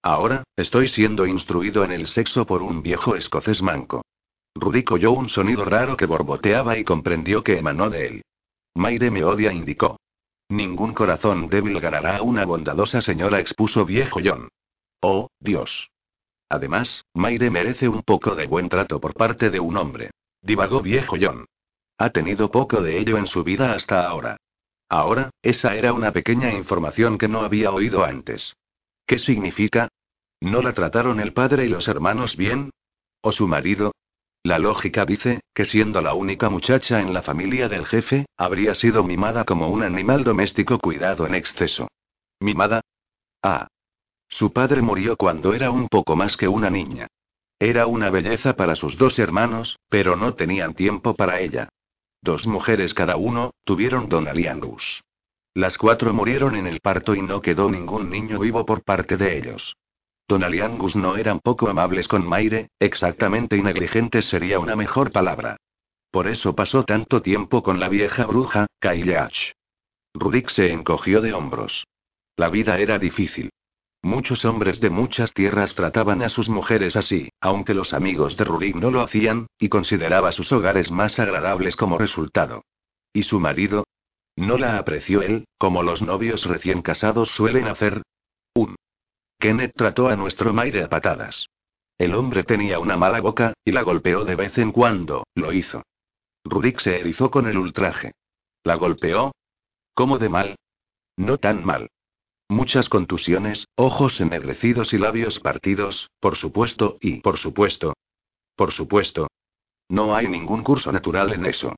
Ahora, 0.03 0.43
estoy 0.57 0.89
siendo 0.89 1.25
instruido 1.25 1.85
en 1.85 1.93
el 1.93 2.09
sexo 2.09 2.47
por 2.47 2.62
un 2.62 2.83
viejo 2.83 3.15
escocés 3.15 3.62
manco. 3.62 4.03
Rudik 4.57 4.91
oyó 4.91 5.12
un 5.12 5.29
sonido 5.29 5.65
raro 5.65 5.97
que 5.97 6.07
borboteaba 6.07 6.79
y 6.79 6.83
comprendió 6.83 7.45
que 7.45 7.59
emanó 7.59 7.91
de 7.91 8.07
él. 8.09 8.23
Maire 8.75 9.12
me 9.12 9.23
odia, 9.23 9.53
indicó. 9.53 9.97
Ningún 10.51 10.94
corazón 10.94 11.48
débil 11.48 11.78
ganará 11.78 12.16
a 12.16 12.22
una 12.22 12.44
bondadosa 12.44 13.01
señora, 13.01 13.39
expuso 13.39 13.85
viejo 13.85 14.18
John. 14.22 14.48
Oh, 15.01 15.28
Dios. 15.39 15.90
Además, 16.48 17.05
Maire 17.14 17.51
merece 17.51 17.89
un 17.89 18.02
poco 18.02 18.35
de 18.35 18.48
buen 18.48 18.68
trato 18.68 19.01
por 19.01 19.14
parte 19.14 19.51
de 19.51 19.60
un 19.60 19.77
hombre. 19.77 20.10
Divagó 20.43 20.82
viejo 20.82 21.16
John. 21.20 21.47
Ha 21.98 22.10
tenido 22.10 22.51
poco 22.51 22.82
de 22.82 22.98
ello 22.98 23.16
en 23.16 23.28
su 23.28 23.44
vida 23.44 23.74
hasta 23.74 24.05
ahora. 24.09 24.39
Ahora, 24.89 25.31
esa 25.40 25.77
era 25.77 25.93
una 25.93 26.10
pequeña 26.10 26.52
información 26.52 27.16
que 27.16 27.28
no 27.28 27.43
había 27.43 27.70
oído 27.70 28.05
antes. 28.05 28.56
¿Qué 29.06 29.20
significa? 29.20 29.89
¿No 30.40 30.62
la 30.62 30.72
trataron 30.72 31.20
el 31.20 31.32
padre 31.32 31.66
y 31.66 31.68
los 31.68 31.86
hermanos 31.86 32.36
bien? 32.36 32.70
¿O 33.20 33.31
su 33.31 33.47
marido? 33.47 33.93
La 34.43 34.59
lógica 34.59 35.05
dice, 35.05 35.41
que 35.55 35.67
siendo 35.67 36.01
la 36.01 36.15
única 36.15 36.49
muchacha 36.49 37.01
en 37.01 37.12
la 37.12 37.23
familia 37.23 37.69
del 37.69 37.85
jefe, 37.85 38.27
habría 38.39 38.75
sido 38.75 39.05
mimada 39.05 39.45
como 39.45 39.69
un 39.69 39.83
animal 39.83 40.25
doméstico 40.25 40.79
cuidado 40.79 41.27
en 41.27 41.35
exceso. 41.35 41.89
¿Mimada? 42.41 42.81
Ah. 43.43 43.69
Su 44.29 44.53
padre 44.53 44.81
murió 44.81 45.17
cuando 45.17 45.53
era 45.53 45.71
un 45.71 45.89
poco 45.89 46.17
más 46.17 46.37
que 46.39 46.49
una 46.49 46.71
niña. 46.71 47.09
Era 47.59 47.87
una 47.87 48.09
belleza 48.09 48.57
para 48.57 48.77
sus 48.77 48.97
dos 48.97 49.19
hermanos, 49.19 49.79
pero 49.91 50.17
no 50.17 50.35
tenían 50.35 50.75
tiempo 50.75 51.15
para 51.15 51.41
ella. 51.41 51.69
Dos 52.23 52.47
mujeres 52.47 52.95
cada 52.95 53.17
uno, 53.17 53.53
tuvieron 53.65 54.09
Don 54.09 54.27
Aliangus. 54.27 55.03
Las 55.53 55.77
cuatro 55.77 56.15
murieron 56.15 56.55
en 56.57 56.67
el 56.67 56.81
parto 56.81 57.15
y 57.15 57.21
no 57.21 57.43
quedó 57.43 57.71
ningún 57.71 58.09
niño 58.09 58.39
vivo 58.39 58.65
por 58.65 58.83
parte 58.85 59.19
de 59.19 59.37
ellos. 59.37 59.77
Don 60.31 60.44
Aliangus 60.44 60.94
no 60.94 61.16
eran 61.16 61.40
poco 61.40 61.69
amables 61.69 62.07
con 62.07 62.24
Maire, 62.24 62.69
exactamente 62.78 63.57
y 63.57 63.65
negligentes 63.65 64.27
sería 64.27 64.61
una 64.61 64.77
mejor 64.77 65.11
palabra. 65.11 65.57
Por 66.12 66.28
eso 66.28 66.55
pasó 66.55 66.85
tanto 66.85 67.20
tiempo 67.20 67.65
con 67.65 67.81
la 67.81 67.89
vieja 67.89 68.27
bruja, 68.27 68.69
Kailach. 68.78 69.55
Rurik 70.15 70.51
se 70.51 70.70
encogió 70.70 71.20
de 71.20 71.32
hombros. 71.32 71.85
La 72.36 72.48
vida 72.48 72.78
era 72.78 73.01
difícil. 73.01 73.51
Muchos 74.02 74.44
hombres 74.44 74.78
de 74.78 74.90
muchas 74.90 75.35
tierras 75.35 75.74
trataban 75.74 76.23
a 76.23 76.28
sus 76.28 76.48
mujeres 76.48 76.94
así, 76.94 77.31
aunque 77.40 77.74
los 77.74 77.93
amigos 77.93 78.36
de 78.36 78.44
Rurik 78.44 78.77
no 78.77 78.93
lo 78.93 79.01
hacían, 79.01 79.48
y 79.59 79.69
consideraba 79.69 80.31
sus 80.31 80.52
hogares 80.52 80.93
más 80.93 81.19
agradables 81.19 81.74
como 81.74 81.98
resultado. 81.98 82.62
¿Y 83.12 83.24
su 83.24 83.40
marido? 83.40 83.82
¿No 84.36 84.59
la 84.59 84.78
apreció 84.78 85.23
él, 85.23 85.48
como 85.59 85.82
los 85.82 86.02
novios 86.02 86.47
recién 86.47 86.82
casados 86.82 87.32
suelen 87.32 87.66
hacer? 87.66 88.02
Un. 88.55 88.77
Kenneth 89.41 89.73
trató 89.75 90.09
a 90.09 90.17
nuestro 90.17 90.53
Maire 90.53 90.85
a 90.85 90.89
patadas. 90.89 91.49
El 91.97 92.15
hombre 92.15 92.45
tenía 92.45 92.79
una 92.79 92.99
mala 92.99 93.21
boca, 93.21 93.55
y 93.65 93.73
la 93.73 93.83
golpeó 93.83 94.25
de 94.25 94.37
vez 94.37 94.59
en 94.59 94.71
cuando, 94.71 95.25
lo 95.35 95.53
hizo. 95.53 95.83
Rurik 96.45 96.81
se 96.81 97.01
erizó 97.01 97.31
con 97.31 97.47
el 97.49 97.57
ultraje. 97.57 98.12
¿La 98.65 98.75
golpeó? 98.75 99.33
¿Cómo 99.95 100.19
de 100.19 100.29
mal? 100.29 100.57
No 101.17 101.39
tan 101.39 101.65
mal. 101.65 101.89
Muchas 102.49 102.89
contusiones, 102.89 103.67
ojos 103.77 104.21
ennegrecidos 104.21 104.93
y 104.93 104.99
labios 104.99 105.41
partidos, 105.41 106.11
por 106.21 106.37
supuesto, 106.37 106.99
y 107.01 107.21
por 107.21 107.39
supuesto. 107.39 107.95
Por 108.57 108.73
supuesto. 108.73 109.29
No 109.89 110.15
hay 110.15 110.29
ningún 110.29 110.62
curso 110.62 110.93
natural 110.93 111.33
en 111.33 111.47
eso. 111.47 111.77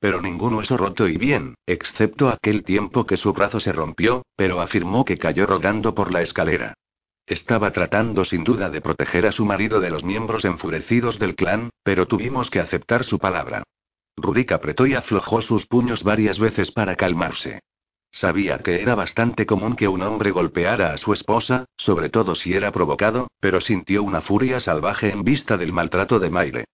Pero 0.00 0.22
ningún 0.22 0.54
hueso 0.54 0.76
roto 0.76 1.08
y 1.08 1.18
bien, 1.18 1.56
excepto 1.66 2.30
aquel 2.30 2.64
tiempo 2.64 3.04
que 3.04 3.16
su 3.16 3.32
brazo 3.34 3.60
se 3.60 3.72
rompió, 3.72 4.22
pero 4.34 4.60
afirmó 4.60 5.04
que 5.04 5.18
cayó 5.18 5.46
rodando 5.46 5.94
por 5.94 6.10
la 6.10 6.22
escalera. 6.22 6.74
Estaba 7.26 7.72
tratando 7.72 8.24
sin 8.24 8.44
duda 8.44 8.70
de 8.70 8.80
proteger 8.80 9.26
a 9.26 9.32
su 9.32 9.44
marido 9.44 9.80
de 9.80 9.90
los 9.90 10.04
miembros 10.04 10.44
enfurecidos 10.44 11.18
del 11.18 11.34
clan, 11.34 11.70
pero 11.82 12.06
tuvimos 12.06 12.50
que 12.50 12.60
aceptar 12.60 13.02
su 13.02 13.18
palabra. 13.18 13.64
Rurik 14.16 14.52
apretó 14.52 14.86
y 14.86 14.94
aflojó 14.94 15.42
sus 15.42 15.66
puños 15.66 16.04
varias 16.04 16.38
veces 16.38 16.70
para 16.70 16.94
calmarse. 16.94 17.60
Sabía 18.12 18.58
que 18.58 18.80
era 18.80 18.94
bastante 18.94 19.44
común 19.44 19.74
que 19.74 19.88
un 19.88 20.02
hombre 20.02 20.30
golpeara 20.30 20.92
a 20.92 20.98
su 20.98 21.12
esposa, 21.12 21.66
sobre 21.76 22.10
todo 22.10 22.36
si 22.36 22.54
era 22.54 22.70
provocado, 22.70 23.28
pero 23.40 23.60
sintió 23.60 24.04
una 24.04 24.22
furia 24.22 24.60
salvaje 24.60 25.10
en 25.10 25.24
vista 25.24 25.56
del 25.56 25.72
maltrato 25.72 26.20
de 26.20 26.30
Maire. 26.30 26.64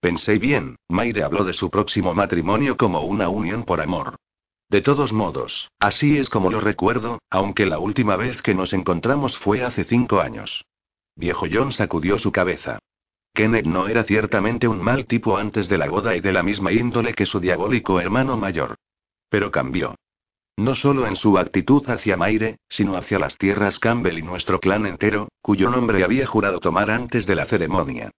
Pensé 0.00 0.38
bien, 0.38 0.76
Maire 0.88 1.22
habló 1.22 1.44
de 1.44 1.52
su 1.52 1.70
próximo 1.70 2.14
matrimonio 2.14 2.76
como 2.76 3.02
una 3.02 3.28
unión 3.28 3.64
por 3.64 3.80
amor. 3.80 4.16
De 4.70 4.82
todos 4.82 5.14
modos, 5.14 5.70
así 5.78 6.18
es 6.18 6.28
como 6.28 6.50
lo 6.50 6.60
recuerdo, 6.60 7.20
aunque 7.30 7.64
la 7.64 7.78
última 7.78 8.16
vez 8.16 8.42
que 8.42 8.54
nos 8.54 8.74
encontramos 8.74 9.38
fue 9.38 9.64
hace 9.64 9.84
cinco 9.84 10.20
años. 10.20 10.66
Viejo 11.16 11.46
John 11.50 11.72
sacudió 11.72 12.18
su 12.18 12.32
cabeza. 12.32 12.78
Kenneth 13.32 13.66
no 13.66 13.88
era 13.88 14.04
ciertamente 14.04 14.68
un 14.68 14.82
mal 14.82 15.06
tipo 15.06 15.38
antes 15.38 15.68
de 15.68 15.78
la 15.78 15.88
boda 15.88 16.16
y 16.16 16.20
de 16.20 16.32
la 16.32 16.42
misma 16.42 16.72
índole 16.72 17.14
que 17.14 17.24
su 17.24 17.40
diabólico 17.40 17.98
hermano 17.98 18.36
mayor. 18.36 18.74
Pero 19.30 19.50
cambió. 19.50 19.94
No 20.56 20.74
solo 20.74 21.06
en 21.06 21.16
su 21.16 21.38
actitud 21.38 21.88
hacia 21.88 22.16
Maire, 22.16 22.58
sino 22.68 22.96
hacia 22.96 23.18
las 23.18 23.38
tierras 23.38 23.78
Campbell 23.78 24.18
y 24.18 24.22
nuestro 24.22 24.60
clan 24.60 24.86
entero, 24.86 25.28
cuyo 25.40 25.70
nombre 25.70 26.02
había 26.04 26.26
jurado 26.26 26.60
tomar 26.60 26.90
antes 26.90 27.26
de 27.26 27.36
la 27.36 27.46
ceremonia. 27.46 28.10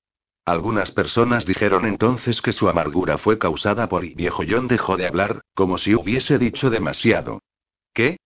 Algunas 0.50 0.90
personas 0.90 1.46
dijeron 1.46 1.86
entonces 1.86 2.42
que 2.42 2.52
su 2.52 2.68
amargura 2.68 3.18
fue 3.18 3.38
causada 3.38 3.88
por 3.88 4.04
y 4.04 4.14
viejo 4.14 4.42
John 4.48 4.66
dejó 4.66 4.96
de 4.96 5.06
hablar, 5.06 5.42
como 5.54 5.78
si 5.78 5.94
hubiese 5.94 6.38
dicho 6.38 6.70
demasiado. 6.70 7.38
¿Qué? 7.94 8.16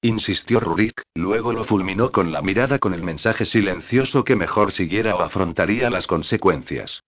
insistió 0.00 0.60
Rurik, 0.60 1.02
luego 1.16 1.52
lo 1.52 1.64
fulminó 1.64 2.12
con 2.12 2.30
la 2.30 2.42
mirada 2.42 2.78
con 2.78 2.94
el 2.94 3.02
mensaje 3.02 3.44
silencioso 3.44 4.22
que 4.22 4.36
mejor 4.36 4.70
siguiera 4.70 5.16
o 5.16 5.22
afrontaría 5.22 5.90
las 5.90 6.06
consecuencias. 6.06 7.02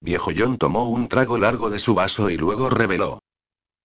Viejo 0.00 0.30
John 0.36 0.56
tomó 0.56 0.88
un 0.88 1.08
trago 1.08 1.36
largo 1.36 1.68
de 1.68 1.80
su 1.80 1.96
vaso 1.96 2.30
y 2.30 2.36
luego 2.36 2.70
reveló. 2.70 3.18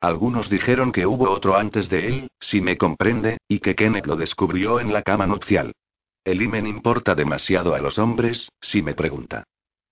Algunos 0.02 0.52
dijeron 0.52 0.92
que 0.92 1.08
hubo 1.08 1.32
otro 1.32 1.58
antes 1.58 1.90
de 1.90 2.10
él, 2.10 2.28
si 2.40 2.62
me 2.62 2.78
comprende, 2.78 3.40
y 3.48 3.58
que 3.58 3.74
Kenneth 3.74 4.06
lo 4.06 4.16
descubrió 4.16 4.80
en 4.80 4.94
la 4.94 5.02
cama 5.02 5.26
nupcial. 5.26 5.74
El 6.24 6.44
imen 6.44 6.68
importa 6.68 7.16
demasiado 7.16 7.74
a 7.74 7.80
los 7.80 7.98
hombres, 7.98 8.52
si 8.62 8.84
me 8.84 8.94
pregunta. 8.94 9.44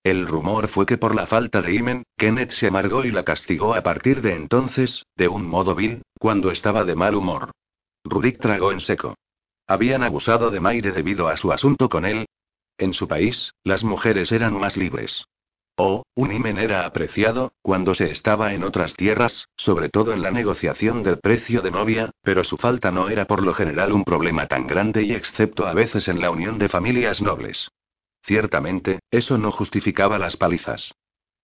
El 0.05 0.27
rumor 0.27 0.67
fue 0.67 0.85
que 0.85 0.99
por 0.99 1.15
la 1.15 1.25
falta 1.25 1.63
de 1.63 1.73
imen, 1.73 2.03
Kenneth 2.15 2.51
se 2.51 2.67
amargó 2.67 3.03
y 3.05 3.09
la 3.09 3.23
castigó 3.23 3.73
a 3.73 3.81
partir 3.81 4.21
de 4.21 4.35
entonces, 4.35 5.03
de 5.15 5.27
un 5.27 5.47
modo 5.47 5.73
vil, 5.73 6.03
cuando 6.19 6.51
estaba 6.51 6.83
de 6.83 6.93
mal 6.93 7.15
humor. 7.15 7.49
Rudik 8.03 8.39
tragó 8.39 8.71
en 8.71 8.81
seco. 8.81 9.15
¿Habían 9.65 10.03
abusado 10.03 10.51
de 10.51 10.59
Maire 10.59 10.91
debido 10.91 11.27
a 11.27 11.37
su 11.37 11.51
asunto 11.51 11.89
con 11.89 12.05
él? 12.05 12.27
En 12.77 12.93
su 12.93 13.07
país, 13.07 13.55
las 13.63 13.83
mujeres 13.83 14.31
eran 14.31 14.59
más 14.59 14.77
libres. 14.77 15.25
Oh, 15.75 16.03
un 16.13 16.31
imen 16.31 16.59
era 16.59 16.85
apreciado, 16.85 17.53
cuando 17.63 17.95
se 17.95 18.11
estaba 18.11 18.53
en 18.53 18.63
otras 18.63 18.93
tierras, 18.93 19.47
sobre 19.57 19.89
todo 19.89 20.13
en 20.13 20.21
la 20.21 20.29
negociación 20.29 21.01
del 21.01 21.17
precio 21.17 21.63
de 21.63 21.71
novia, 21.71 22.11
pero 22.21 22.43
su 22.43 22.57
falta 22.57 22.91
no 22.91 23.09
era 23.09 23.25
por 23.25 23.43
lo 23.43 23.55
general 23.55 23.91
un 23.91 24.03
problema 24.03 24.45
tan 24.45 24.67
grande 24.67 25.01
y 25.01 25.13
excepto 25.13 25.65
a 25.65 25.73
veces 25.73 26.07
en 26.09 26.21
la 26.21 26.29
unión 26.29 26.59
de 26.59 26.69
familias 26.69 27.23
nobles. 27.23 27.71
Ciertamente, 28.25 28.99
eso 29.11 29.37
no 29.37 29.51
justificaba 29.51 30.19
las 30.19 30.37
palizas. 30.37 30.93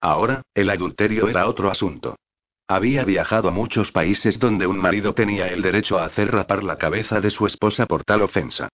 Ahora, 0.02 0.41
el 0.53 0.70
adulterio 0.70 1.28
era 1.28 1.48
otro 1.48 1.72
asunto. 1.72 2.16
Había 2.68 3.03
viajado 3.06 3.49
a 3.49 3.52
muchos 3.52 3.91
países 3.91 4.40
donde 4.40 4.68
un 4.68 4.78
marido 4.78 5.14
tenía 5.14 5.48
el 5.48 5.62
derecho 5.62 5.99
a 5.99 6.06
hacer 6.06 6.32
rapar 6.32 6.64
la 6.64 6.78
cabeza 6.78 7.22
de 7.22 7.30
su 7.30 7.45
esposa 7.45 7.86
por 7.86 8.03
tal 8.03 8.22
ofensa. 8.22 8.70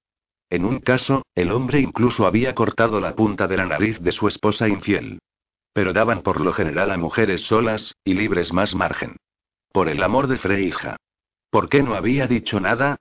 En 0.50 0.66
un 0.66 0.80
caso, 0.80 1.24
el 1.36 1.52
hombre 1.52 1.80
incluso 1.80 2.26
había 2.26 2.56
cortado 2.56 3.00
la 3.00 3.16
punta 3.16 3.48
de 3.48 3.58
la 3.58 3.66
nariz 3.66 4.00
de 4.00 4.12
su 4.12 4.28
esposa 4.28 4.68
infiel 4.68 5.20
pero 5.78 5.94
daban 5.94 6.24
por 6.24 6.42
lo 6.42 6.54
general 6.54 6.90
a 6.90 6.98
mujeres 6.98 7.42
solas, 7.42 7.94
y 8.04 8.16
libres 8.16 8.52
más 8.52 8.74
margen. 8.74 9.16
Por 9.72 9.90
el 9.90 10.02
amor 10.02 10.26
de 10.26 10.38
Freija. 10.38 10.98
¿Por 11.52 11.70
qué 11.70 11.84
no 11.84 11.94
había 11.94 12.26
dicho 12.26 12.60
nada? 12.60 12.98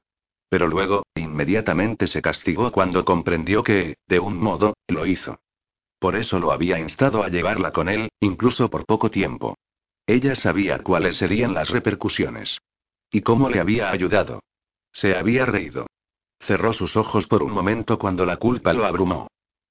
Pero 0.48 0.68
luego, 0.68 1.04
inmediatamente 1.14 2.06
se 2.06 2.22
castigó 2.22 2.70
cuando 2.70 3.04
comprendió 3.04 3.62
que, 3.62 3.96
de 4.06 4.18
un 4.20 4.38
modo, 4.38 4.74
lo 4.88 5.06
hizo. 5.06 5.40
Por 5.98 6.16
eso 6.16 6.38
lo 6.38 6.52
había 6.52 6.78
instado 6.78 7.22
a 7.22 7.28
llevarla 7.28 7.72
con 7.72 7.88
él, 7.88 8.10
incluso 8.20 8.70
por 8.70 8.84
poco 8.84 9.10
tiempo. 9.10 9.56
Ella 10.06 10.34
sabía 10.34 10.78
cuáles 10.78 11.16
serían 11.16 11.54
las 11.54 11.70
repercusiones. 11.70 12.58
¿Y 13.10 13.22
cómo 13.22 13.50
le 13.50 13.60
había 13.60 13.90
ayudado? 13.90 14.40
Se 14.92 15.16
había 15.16 15.46
reído. 15.46 15.86
Cerró 16.38 16.72
sus 16.72 16.96
ojos 16.96 17.26
por 17.26 17.42
un 17.42 17.52
momento 17.52 17.98
cuando 17.98 18.24
la 18.24 18.36
culpa 18.36 18.72
lo 18.72 18.84
abrumó. 18.84 19.28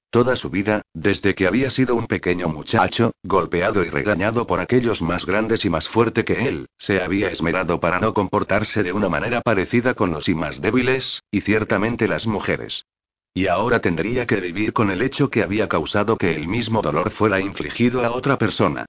Toda 0.09 0.35
su 0.35 0.49
vida, 0.49 0.81
desde 0.93 1.35
que 1.35 1.45
había 1.45 1.69
sido 1.69 1.95
un 1.95 2.07
pequeño 2.07 2.47
muchacho, 2.47 3.11
golpeado 3.23 3.83
y 3.83 3.89
regañado 3.89 4.47
por 4.47 4.59
aquellos 4.59 5.01
más 5.01 5.25
grandes 5.25 5.65
y 5.65 5.69
más 5.69 5.89
fuerte 5.89 6.23
que 6.23 6.47
él, 6.47 6.67
se 6.77 7.01
había 7.01 7.29
esmerado 7.29 7.79
para 7.79 7.99
no 7.99 8.13
comportarse 8.13 8.81
de 8.83 8.93
una 8.93 9.09
manera 9.09 9.41
parecida 9.41 9.93
con 9.93 10.11
los 10.11 10.29
y 10.29 10.35
más 10.35 10.61
débiles, 10.61 11.21
y 11.31 11.41
ciertamente 11.41 12.07
las 12.07 12.27
mujeres. 12.27 12.85
Y 13.33 13.47
ahora 13.47 13.81
tendría 13.81 14.25
que 14.25 14.37
vivir 14.37 14.71
con 14.71 14.89
el 14.89 15.01
hecho 15.01 15.29
que 15.29 15.43
había 15.43 15.67
causado 15.67 16.17
que 16.17 16.33
el 16.33 16.47
mismo 16.47 16.81
dolor 16.81 17.11
fuera 17.11 17.41
infligido 17.41 18.05
a 18.05 18.11
otra 18.11 18.37
persona. 18.37 18.85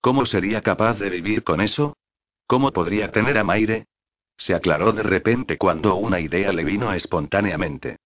¿Cómo 0.00 0.26
sería 0.26 0.60
capaz 0.62 0.98
de 0.98 1.10
vivir 1.10 1.44
con 1.44 1.60
eso? 1.60 1.96
¿Cómo 2.48 2.72
podría 2.72 3.12
tener 3.12 3.38
a 3.38 3.44
Maire? 3.44 3.86
Se 4.36 4.52
aclaró 4.52 4.92
de 4.92 5.04
repente 5.04 5.56
cuando 5.56 5.94
una 5.94 6.18
idea 6.18 6.52
le 6.52 6.64
vino 6.64 6.92
espontáneamente. 6.92 7.98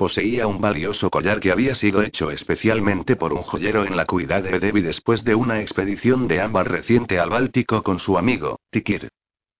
Poseía 0.00 0.46
un 0.46 0.62
valioso 0.62 1.10
collar 1.10 1.40
que 1.40 1.52
había 1.52 1.74
sido 1.74 2.00
hecho 2.00 2.30
especialmente 2.30 3.16
por 3.16 3.34
un 3.34 3.42
joyero 3.42 3.84
en 3.84 3.98
la 3.98 4.06
cuidad 4.06 4.42
de 4.42 4.58
Debbie 4.58 4.82
después 4.82 5.24
de 5.24 5.34
una 5.34 5.60
expedición 5.60 6.26
de 6.26 6.40
ámbar 6.40 6.70
reciente 6.70 7.18
al 7.18 7.28
Báltico 7.28 7.82
con 7.82 7.98
su 7.98 8.16
amigo, 8.16 8.58
Tikir. 8.70 9.10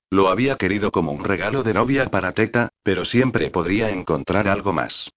Lo 0.08 0.28
había 0.28 0.56
querido 0.56 0.92
como 0.92 1.12
un 1.12 1.24
regalo 1.24 1.62
de 1.62 1.74
novia 1.74 2.06
para 2.06 2.32
Teta, 2.32 2.70
pero 2.82 3.04
siempre 3.04 3.50
podría 3.50 3.90
encontrar 3.90 4.48
algo 4.48 4.72
más. 4.72 5.10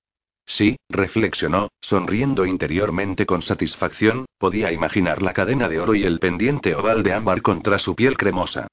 Sí, 0.45 0.75
reflexionó, 0.89 1.69
sonriendo 1.79 2.45
interiormente 2.45 3.25
con 3.25 3.41
satisfacción, 3.41 4.25
podía 4.37 4.73
imaginar 4.73 5.21
la 5.21 5.31
cadena 5.31 5.69
de 5.69 5.79
oro 5.79 5.95
y 5.95 6.03
el 6.03 6.19
pendiente 6.19 6.75
oval 6.75 7.01
de 7.01 7.13
ámbar 7.13 7.41
contra 7.41 7.79
su 7.79 7.95
piel 7.95 8.17
cremosa. 8.17 8.67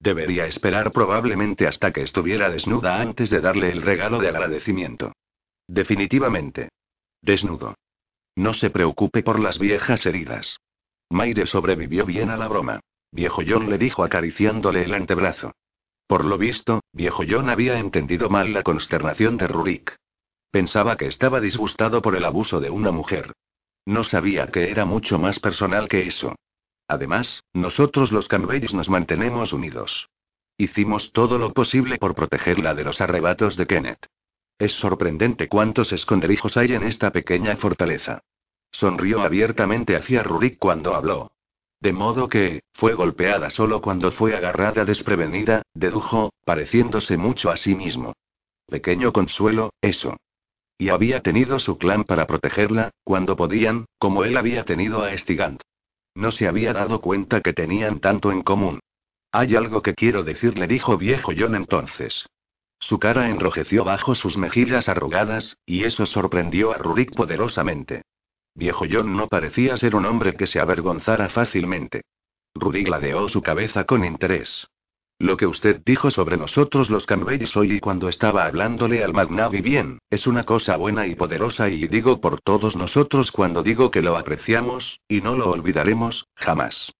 Debería 0.00 0.46
esperar 0.46 0.90
probablemente 0.90 1.68
hasta 1.68 1.92
que 1.92 2.02
estuviera 2.02 2.50
desnuda 2.50 3.00
antes 3.00 3.30
de 3.30 3.40
darle 3.40 3.70
el 3.70 3.82
regalo 3.82 4.18
de 4.18 4.30
agradecimiento. 4.30 5.12
Definitivamente. 5.72 6.68
Desnudo. 7.22 7.74
No 8.36 8.52
se 8.52 8.68
preocupe 8.68 9.22
por 9.22 9.40
las 9.40 9.58
viejas 9.58 10.04
heridas. 10.04 10.58
Maire 11.08 11.46
sobrevivió 11.46 12.04
bien 12.04 12.28
a 12.28 12.36
la 12.36 12.46
broma. 12.46 12.80
Viejo 13.10 13.40
John 13.46 13.70
le 13.70 13.78
dijo 13.78 14.04
acariciándole 14.04 14.82
el 14.82 14.92
antebrazo. 14.92 15.52
Por 16.06 16.26
lo 16.26 16.36
visto, 16.36 16.82
viejo 16.92 17.22
John 17.26 17.48
había 17.48 17.78
entendido 17.78 18.28
mal 18.28 18.52
la 18.52 18.62
consternación 18.62 19.38
de 19.38 19.48
Rurik. 19.48 19.96
Pensaba 20.50 20.98
que 20.98 21.06
estaba 21.06 21.40
disgustado 21.40 22.02
por 22.02 22.16
el 22.16 22.26
abuso 22.26 22.60
de 22.60 22.68
una 22.68 22.92
mujer. 22.92 23.32
No 23.86 24.04
sabía 24.04 24.48
que 24.48 24.70
era 24.70 24.84
mucho 24.84 25.18
más 25.18 25.40
personal 25.40 25.88
que 25.88 26.06
eso. 26.06 26.34
Además, 26.86 27.44
nosotros 27.54 28.12
los 28.12 28.28
Canbells 28.28 28.74
nos 28.74 28.90
mantenemos 28.90 29.54
unidos. 29.54 30.10
Hicimos 30.58 31.12
todo 31.12 31.38
lo 31.38 31.54
posible 31.54 31.96
por 31.96 32.14
protegerla 32.14 32.74
de 32.74 32.84
los 32.84 33.00
arrebatos 33.00 33.56
de 33.56 33.66
Kenneth. 33.66 34.06
Es 34.58 34.72
sorprendente 34.72 35.48
cuántos 35.48 35.92
esconderijos 35.92 36.56
hay 36.56 36.74
en 36.74 36.84
esta 36.84 37.10
pequeña 37.10 37.56
fortaleza. 37.56 38.22
Sonrió 38.70 39.22
abiertamente 39.22 39.96
hacia 39.96 40.22
Rurik 40.22 40.58
cuando 40.58 40.94
habló. 40.94 41.32
De 41.80 41.92
modo 41.92 42.28
que, 42.28 42.62
fue 42.74 42.94
golpeada 42.94 43.50
solo 43.50 43.82
cuando 43.82 44.12
fue 44.12 44.36
agarrada 44.36 44.84
desprevenida, 44.84 45.62
dedujo, 45.74 46.32
pareciéndose 46.44 47.16
mucho 47.16 47.50
a 47.50 47.56
sí 47.56 47.74
mismo. 47.74 48.14
Pequeño 48.68 49.12
consuelo, 49.12 49.74
eso. 49.80 50.16
Y 50.78 50.90
había 50.90 51.22
tenido 51.22 51.58
su 51.58 51.78
clan 51.78 52.04
para 52.04 52.26
protegerla, 52.26 52.92
cuando 53.04 53.36
podían, 53.36 53.86
como 53.98 54.24
él 54.24 54.36
había 54.36 54.64
tenido 54.64 55.02
a 55.02 55.12
Estigant. 55.12 55.60
No 56.14 56.30
se 56.30 56.46
había 56.46 56.72
dado 56.72 57.00
cuenta 57.00 57.40
que 57.40 57.52
tenían 57.52 58.00
tanto 58.00 58.30
en 58.30 58.42
común. 58.42 58.80
Hay 59.32 59.56
algo 59.56 59.82
que 59.82 59.94
quiero 59.94 60.24
decirle, 60.24 60.66
dijo 60.66 60.96
viejo 60.96 61.32
John 61.36 61.54
entonces. 61.54 62.26
Su 62.82 62.98
cara 62.98 63.30
enrojeció 63.30 63.84
bajo 63.84 64.16
sus 64.16 64.36
mejillas 64.36 64.88
arrugadas, 64.88 65.56
y 65.64 65.84
eso 65.84 66.04
sorprendió 66.04 66.72
a 66.72 66.78
Rurik 66.78 67.14
poderosamente. 67.14 68.02
Viejo 68.56 68.86
John 68.90 69.16
no 69.16 69.28
parecía 69.28 69.76
ser 69.76 69.94
un 69.94 70.04
hombre 70.04 70.34
que 70.34 70.48
se 70.48 70.58
avergonzara 70.58 71.28
fácilmente. 71.28 72.02
Rurik 72.56 72.88
ladeó 72.88 73.28
su 73.28 73.40
cabeza 73.40 73.84
con 73.84 74.04
interés. 74.04 74.66
Lo 75.20 75.36
que 75.36 75.46
usted 75.46 75.80
dijo 75.86 76.10
sobre 76.10 76.36
nosotros 76.36 76.90
los 76.90 77.06
Canbellis 77.06 77.56
hoy 77.56 77.74
y 77.74 77.80
cuando 77.80 78.08
estaba 78.08 78.46
hablándole 78.46 79.04
al 79.04 79.12
Magnavi 79.12 79.60
bien, 79.60 80.00
es 80.10 80.26
una 80.26 80.42
cosa 80.42 80.76
buena 80.76 81.06
y 81.06 81.14
poderosa 81.14 81.68
y 81.68 81.86
digo 81.86 82.20
por 82.20 82.40
todos 82.40 82.74
nosotros 82.74 83.30
cuando 83.30 83.62
digo 83.62 83.92
que 83.92 84.02
lo 84.02 84.16
apreciamos, 84.16 84.98
y 85.06 85.20
no 85.20 85.36
lo 85.36 85.50
olvidaremos, 85.50 86.26
jamás. 86.34 86.92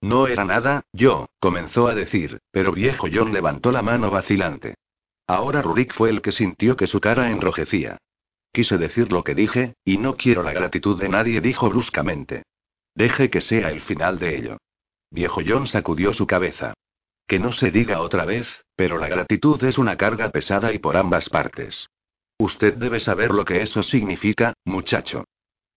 No 0.00 0.26
era 0.26 0.44
nada, 0.44 0.82
yo, 0.92 1.28
comenzó 1.38 1.86
a 1.86 1.94
decir, 1.94 2.40
pero 2.50 2.72
viejo 2.72 3.06
John 3.12 3.32
levantó 3.32 3.70
la 3.70 3.82
mano 3.82 4.10
vacilante. 4.10 4.74
Ahora 5.30 5.62
Rurik 5.62 5.94
fue 5.94 6.10
el 6.10 6.22
que 6.22 6.32
sintió 6.32 6.76
que 6.76 6.88
su 6.88 6.98
cara 6.98 7.30
enrojecía. 7.30 7.98
Quise 8.52 8.78
decir 8.78 9.12
lo 9.12 9.22
que 9.22 9.36
dije, 9.36 9.74
y 9.84 9.96
no 9.96 10.16
quiero 10.16 10.42
la 10.42 10.52
gratitud 10.52 11.00
de 11.00 11.08
nadie, 11.08 11.40
dijo 11.40 11.70
bruscamente. 11.70 12.42
Deje 12.96 13.30
que 13.30 13.40
sea 13.40 13.70
el 13.70 13.80
final 13.80 14.18
de 14.18 14.36
ello. 14.36 14.56
Viejo 15.08 15.40
John 15.46 15.68
sacudió 15.68 16.12
su 16.12 16.26
cabeza. 16.26 16.74
Que 17.28 17.38
no 17.38 17.52
se 17.52 17.70
diga 17.70 18.00
otra 18.00 18.24
vez, 18.24 18.64
pero 18.74 18.98
la 18.98 19.06
gratitud 19.06 19.62
es 19.62 19.78
una 19.78 19.96
carga 19.96 20.30
pesada 20.30 20.72
y 20.72 20.80
por 20.80 20.96
ambas 20.96 21.28
partes. 21.28 21.88
Usted 22.36 22.74
debe 22.74 22.98
saber 22.98 23.30
lo 23.30 23.44
que 23.44 23.62
eso 23.62 23.84
significa, 23.84 24.54
muchacho. 24.64 25.26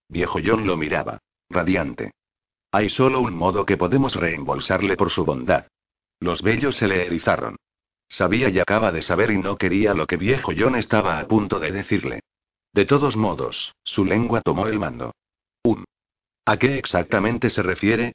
Viejo 0.09 0.39
John 0.43 0.65
lo 0.65 0.77
miraba. 0.77 1.19
Radiante. 1.51 2.13
Hay 2.71 2.89
solo 2.89 3.19
un 3.19 3.35
modo 3.35 3.67
que 3.67 3.77
podemos 3.77 4.15
reembolsarle 4.15 4.97
por 4.97 5.11
su 5.11 5.23
bondad. 5.25 5.67
Los 6.19 6.41
bellos 6.41 6.75
se 6.75 6.87
le 6.87 7.05
erizaron. 7.05 7.57
Sabía 8.13 8.49
y 8.49 8.59
acaba 8.59 8.91
de 8.91 9.01
saber 9.01 9.31
y 9.31 9.39
no 9.39 9.57
quería 9.57 9.95
lo 9.95 10.05
que 10.05 10.17
viejo 10.17 10.51
John 10.55 10.75
estaba 10.75 11.17
a 11.17 11.27
punto 11.27 11.59
de 11.59 11.71
decirle. 11.71 12.19
De 12.71 12.85
todos 12.85 13.15
modos, 13.15 13.73
su 13.83 14.05
lengua 14.05 14.41
tomó 14.41 14.67
el 14.67 14.77
mando. 14.77 15.15
Un. 15.63 15.83
¿A 16.45 16.57
qué 16.57 16.77
exactamente 16.77 17.49
se 17.49 17.63
refiere? 17.63 18.13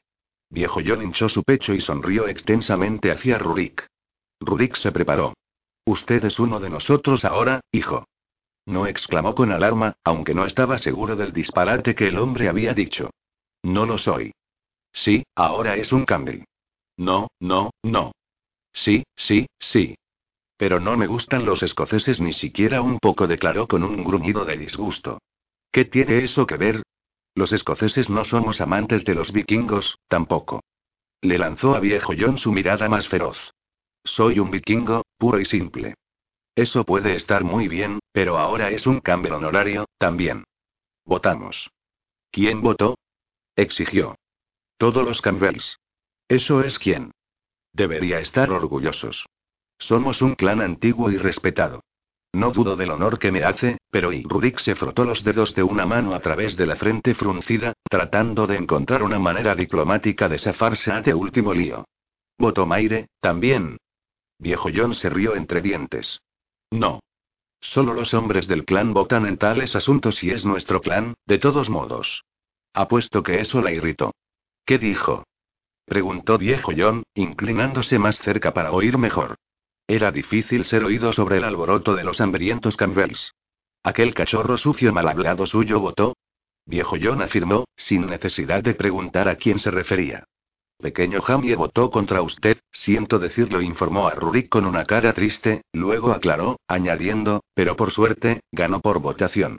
Viejo 0.50 0.78
John 0.86 1.02
hinchó 1.02 1.28
su 1.28 1.42
pecho 1.42 1.74
y 1.74 1.80
sonrió 1.80 2.28
extensamente 2.28 3.10
hacia 3.10 3.38
Rurik. 3.38 3.88
Rurik 4.38 4.76
se 4.76 4.92
preparó. 4.92 5.34
Usted 5.84 6.24
es 6.26 6.38
uno 6.38 6.60
de 6.60 6.70
nosotros 6.70 7.24
ahora, 7.24 7.60
hijo. 7.72 8.06
No 8.66 8.86
exclamó 8.86 9.34
con 9.34 9.50
alarma, 9.50 9.96
aunque 10.04 10.32
no 10.32 10.44
estaba 10.44 10.78
seguro 10.78 11.16
del 11.16 11.32
disparate 11.32 11.96
que 11.96 12.06
el 12.06 12.18
hombre 12.18 12.48
había 12.48 12.72
dicho. 12.72 13.10
No 13.64 13.84
lo 13.84 13.98
soy. 13.98 14.30
Sí, 14.92 15.24
ahora 15.34 15.74
es 15.74 15.90
un 15.90 16.04
Camry. 16.04 16.44
No, 16.96 17.26
no, 17.40 17.72
no. 17.82 18.12
Sí, 18.84 19.04
sí, 19.16 19.48
sí. 19.58 19.96
Pero 20.56 20.78
no 20.78 20.96
me 20.96 21.08
gustan 21.08 21.44
los 21.44 21.62
escoceses 21.64 22.20
ni 22.20 22.32
siquiera 22.32 22.80
un 22.80 22.98
poco, 23.00 23.26
declaró 23.26 23.66
con 23.66 23.82
un 23.82 24.04
gruñido 24.04 24.44
de 24.44 24.56
disgusto. 24.56 25.18
¿Qué 25.72 25.84
tiene 25.84 26.22
eso 26.22 26.46
que 26.46 26.56
ver? 26.56 26.82
Los 27.34 27.52
escoceses 27.52 28.08
no 28.08 28.24
somos 28.24 28.60
amantes 28.60 29.04
de 29.04 29.14
los 29.14 29.32
vikingos, 29.32 29.98
tampoco. 30.06 30.62
Le 31.20 31.38
lanzó 31.38 31.74
a 31.74 31.80
viejo 31.80 32.12
John 32.16 32.38
su 32.38 32.52
mirada 32.52 32.88
más 32.88 33.08
feroz. 33.08 33.52
Soy 34.04 34.38
un 34.38 34.50
vikingo, 34.52 35.02
puro 35.18 35.40
y 35.40 35.44
simple. 35.44 35.94
Eso 36.54 36.84
puede 36.84 37.14
estar 37.14 37.42
muy 37.42 37.66
bien, 37.66 37.98
pero 38.12 38.38
ahora 38.38 38.70
es 38.70 38.86
un 38.86 39.00
cambio 39.00 39.36
honorario, 39.36 39.86
también. 39.98 40.44
Votamos. 41.04 41.70
¿Quién 42.30 42.62
votó? 42.62 42.96
exigió. 43.56 44.14
Todos 44.76 45.04
los 45.04 45.20
Campbells. 45.20 45.78
Eso 46.28 46.62
es 46.62 46.78
quién. 46.78 47.10
Debería 47.78 48.18
estar 48.18 48.50
orgullosos. 48.50 49.24
Somos 49.78 50.20
un 50.20 50.34
clan 50.34 50.60
antiguo 50.60 51.12
y 51.12 51.16
respetado. 51.16 51.84
No 52.32 52.50
dudo 52.50 52.74
del 52.74 52.90
honor 52.90 53.20
que 53.20 53.30
me 53.30 53.44
hace, 53.44 53.78
pero 53.88 54.12
y 54.12 54.24
Rurik 54.24 54.58
se 54.58 54.74
frotó 54.74 55.04
los 55.04 55.22
dedos 55.22 55.54
de 55.54 55.62
una 55.62 55.86
mano 55.86 56.12
a 56.12 56.18
través 56.18 56.56
de 56.56 56.66
la 56.66 56.74
frente 56.74 57.14
fruncida, 57.14 57.74
tratando 57.88 58.48
de 58.48 58.56
encontrar 58.56 59.04
una 59.04 59.20
manera 59.20 59.54
diplomática 59.54 60.28
de 60.28 60.40
zafarse 60.40 60.90
a 60.90 60.98
este 60.98 61.14
último 61.14 61.54
lío. 61.54 61.84
Botomaire, 62.36 63.10
también. 63.20 63.76
Viejo 64.40 64.70
John 64.74 64.96
se 64.96 65.08
rió 65.08 65.36
entre 65.36 65.60
dientes. 65.60 66.20
No. 66.72 66.98
Solo 67.60 67.94
los 67.94 68.12
hombres 68.12 68.48
del 68.48 68.64
clan 68.64 68.92
votan 68.92 69.24
en 69.24 69.38
tales 69.38 69.76
asuntos 69.76 70.24
y 70.24 70.32
es 70.32 70.44
nuestro 70.44 70.80
clan, 70.80 71.14
de 71.26 71.38
todos 71.38 71.70
modos. 71.70 72.24
Apuesto 72.74 73.22
que 73.22 73.38
eso 73.38 73.62
la 73.62 73.70
irritó. 73.70 74.16
¿Qué 74.64 74.78
dijo? 74.78 75.22
Preguntó 75.88 76.36
viejo 76.36 76.72
John, 76.76 77.02
inclinándose 77.14 77.98
más 77.98 78.18
cerca 78.18 78.52
para 78.52 78.72
oír 78.72 78.98
mejor. 78.98 79.36
Era 79.86 80.12
difícil 80.12 80.66
ser 80.66 80.84
oído 80.84 81.14
sobre 81.14 81.38
el 81.38 81.44
alboroto 81.44 81.94
de 81.94 82.04
los 82.04 82.20
hambrientos 82.20 82.76
Campbells. 82.76 83.32
¿Aquel 83.82 84.12
cachorro 84.12 84.58
sucio 84.58 84.92
mal 84.92 85.08
hablado 85.08 85.46
suyo 85.46 85.80
votó? 85.80 86.14
Viejo 86.66 86.96
John 87.00 87.22
afirmó, 87.22 87.64
sin 87.74 88.04
necesidad 88.06 88.62
de 88.62 88.74
preguntar 88.74 89.28
a 89.28 89.36
quién 89.36 89.58
se 89.58 89.70
refería. 89.70 90.24
Pequeño 90.76 91.22
Jamie 91.22 91.56
votó 91.56 91.90
contra 91.90 92.20
usted, 92.20 92.58
siento 92.70 93.18
decirlo, 93.18 93.62
informó 93.62 94.08
a 94.08 94.14
Rurik 94.14 94.50
con 94.50 94.66
una 94.66 94.84
cara 94.84 95.14
triste, 95.14 95.62
luego 95.72 96.12
aclaró, 96.12 96.60
añadiendo, 96.68 97.42
pero 97.54 97.76
por 97.76 97.92
suerte, 97.92 98.42
ganó 98.52 98.80
por 98.80 99.00
votación. 99.00 99.58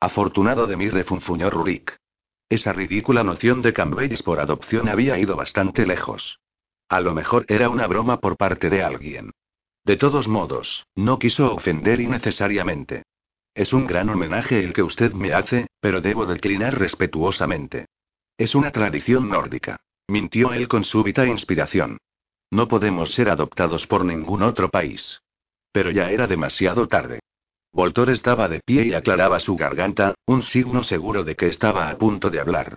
Afortunado 0.00 0.66
de 0.66 0.76
mí, 0.76 0.90
refunfuñó 0.90 1.50
Rurik. 1.50 1.96
Esa 2.48 2.72
ridícula 2.72 3.24
noción 3.24 3.60
de 3.60 3.72
Campbells 3.72 4.22
por 4.22 4.40
adopción 4.40 4.88
había 4.88 5.18
ido 5.18 5.36
bastante 5.36 5.86
lejos. 5.86 6.40
A 6.88 7.00
lo 7.00 7.14
mejor 7.14 7.44
era 7.48 7.68
una 7.68 7.86
broma 7.86 8.20
por 8.20 8.36
parte 8.36 8.70
de 8.70 8.82
alguien. 8.82 9.32
De 9.84 9.96
todos 9.96 10.28
modos, 10.28 10.86
no 10.94 11.18
quiso 11.18 11.54
ofender 11.54 12.00
innecesariamente. 12.00 13.02
Es 13.54 13.72
un 13.72 13.86
gran 13.86 14.08
homenaje 14.08 14.64
el 14.64 14.72
que 14.72 14.82
usted 14.82 15.12
me 15.12 15.32
hace, 15.32 15.66
pero 15.80 16.00
debo 16.00 16.24
declinar 16.24 16.78
respetuosamente. 16.78 17.86
Es 18.38 18.54
una 18.54 18.70
tradición 18.70 19.28
nórdica. 19.28 19.80
Mintió 20.06 20.54
él 20.54 20.68
con 20.68 20.84
súbita 20.84 21.26
inspiración. 21.26 21.98
No 22.50 22.68
podemos 22.68 23.12
ser 23.12 23.28
adoptados 23.28 23.86
por 23.86 24.04
ningún 24.04 24.42
otro 24.42 24.70
país. 24.70 25.20
Pero 25.72 25.90
ya 25.90 26.10
era 26.10 26.26
demasiado 26.26 26.88
tarde. 26.88 27.20
Voltor 27.72 28.10
estaba 28.10 28.48
de 28.48 28.60
pie 28.60 28.86
y 28.86 28.94
aclaraba 28.94 29.38
su 29.38 29.56
garganta, 29.56 30.14
un 30.26 30.42
signo 30.42 30.82
seguro 30.82 31.24
de 31.24 31.36
que 31.36 31.46
estaba 31.46 31.90
a 31.90 31.98
punto 31.98 32.30
de 32.30 32.40
hablar. 32.40 32.76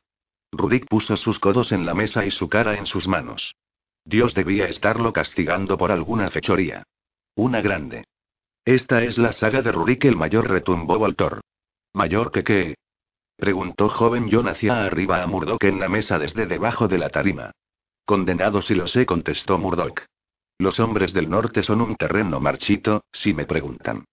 Rudik 0.51 0.85
puso 0.87 1.15
sus 1.15 1.39
codos 1.39 1.71
en 1.71 1.85
la 1.85 1.93
mesa 1.93 2.25
y 2.25 2.31
su 2.31 2.49
cara 2.49 2.75
en 2.75 2.85
sus 2.85 3.07
manos. 3.07 3.55
Dios 4.03 4.33
debía 4.33 4.65
estarlo 4.67 5.13
castigando 5.13 5.77
por 5.77 5.91
alguna 5.91 6.29
fechoría. 6.29 6.83
Una 7.35 7.61
grande. 7.61 8.03
Esta 8.65 9.03
es 9.03 9.17
la 9.17 9.31
saga 9.31 9.61
de 9.61 9.71
Rurik 9.71 10.05
el 10.05 10.17
mayor, 10.17 10.49
retumbó 10.49 10.99
Voltor. 10.99 11.41
¿Mayor 11.93 12.31
que 12.31 12.43
qué? 12.43 12.75
Preguntó 13.37 13.89
joven 13.89 14.29
John 14.31 14.47
hacia 14.47 14.83
arriba 14.85 15.23
a 15.23 15.27
Murdoch 15.27 15.63
en 15.63 15.79
la 15.79 15.89
mesa 15.89 16.19
desde 16.19 16.45
debajo 16.45 16.87
de 16.87 16.97
la 16.97 17.09
tarima. 17.09 17.51
Condenado 18.05 18.61
si 18.61 18.75
lo 18.75 18.87
sé, 18.87 19.05
contestó 19.05 19.57
Murdoch. 19.57 20.01
Los 20.59 20.79
hombres 20.79 21.13
del 21.13 21.29
norte 21.29 21.63
son 21.63 21.81
un 21.81 21.95
terreno 21.95 22.39
marchito, 22.39 23.03
si 23.11 23.33
me 23.33 23.45
preguntan. 23.45 24.05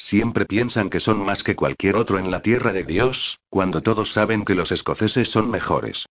Siempre 0.00 0.46
piensan 0.46 0.88
que 0.88 0.98
son 0.98 1.24
más 1.24 1.44
que 1.44 1.54
cualquier 1.54 1.94
otro 1.94 2.18
en 2.18 2.30
la 2.30 2.40
tierra 2.40 2.72
de 2.72 2.84
Dios, 2.84 3.38
cuando 3.48 3.82
todos 3.82 4.12
saben 4.12 4.44
que 4.44 4.54
los 4.54 4.72
escoceses 4.72 5.28
son 5.28 5.50
mejores. 5.50 6.06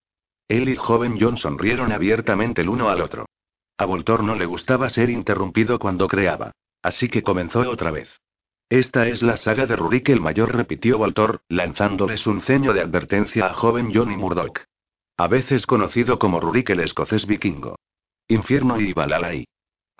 Él 0.48 0.68
y 0.68 0.76
joven 0.76 1.18
John 1.20 1.36
sonrieron 1.36 1.92
abiertamente 1.92 2.62
el 2.62 2.68
uno 2.68 2.88
al 2.88 3.02
otro. 3.02 3.26
A 3.76 3.84
Voltor 3.84 4.22
no 4.22 4.36
le 4.36 4.46
gustaba 4.46 4.88
ser 4.88 5.10
interrumpido 5.10 5.78
cuando 5.78 6.06
creaba. 6.06 6.52
Así 6.82 7.08
que 7.08 7.22
comenzó 7.22 7.60
otra 7.68 7.90
vez. 7.90 8.08
Esta 8.70 9.08
es 9.08 9.22
la 9.22 9.36
saga 9.36 9.66
de 9.66 9.76
Rurik 9.76 10.08
el 10.08 10.20
Mayor, 10.20 10.54
repitió 10.54 10.96
Voltor, 10.96 11.42
lanzándoles 11.48 12.26
un 12.26 12.40
ceño 12.42 12.72
de 12.72 12.82
advertencia 12.82 13.46
a 13.46 13.54
joven 13.54 13.92
Johnny 13.92 14.16
Murdoch. 14.16 14.60
A 15.16 15.26
veces 15.26 15.66
conocido 15.66 16.18
como 16.18 16.40
Rurik 16.40 16.70
el 16.70 16.80
escocés 16.80 17.26
vikingo. 17.26 17.76
Infierno 18.28 18.80
y 18.80 18.92
Balalai. 18.92 19.44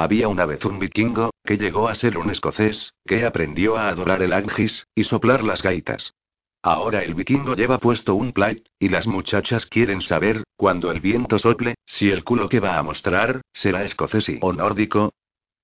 Había 0.00 0.28
una 0.28 0.46
vez 0.46 0.64
un 0.64 0.78
vikingo, 0.78 1.28
que 1.44 1.58
llegó 1.58 1.86
a 1.86 1.94
ser 1.94 2.16
un 2.16 2.30
escocés, 2.30 2.94
que 3.04 3.26
aprendió 3.26 3.76
a 3.76 3.90
adorar 3.90 4.22
el 4.22 4.32
Agis, 4.32 4.86
y 4.94 5.04
soplar 5.04 5.44
las 5.44 5.62
gaitas. 5.62 6.14
Ahora 6.62 7.02
el 7.04 7.12
vikingo 7.12 7.54
lleva 7.54 7.76
puesto 7.76 8.14
un 8.14 8.32
plait, 8.32 8.66
y 8.78 8.88
las 8.88 9.06
muchachas 9.06 9.66
quieren 9.66 10.00
saber, 10.00 10.44
cuando 10.56 10.90
el 10.90 11.00
viento 11.00 11.38
sople, 11.38 11.74
si 11.84 12.08
el 12.08 12.24
culo 12.24 12.48
que 12.48 12.60
va 12.60 12.78
a 12.78 12.82
mostrar, 12.82 13.42
será 13.52 13.84
escocés 13.84 14.24
o 14.40 14.54
nórdico. 14.54 15.12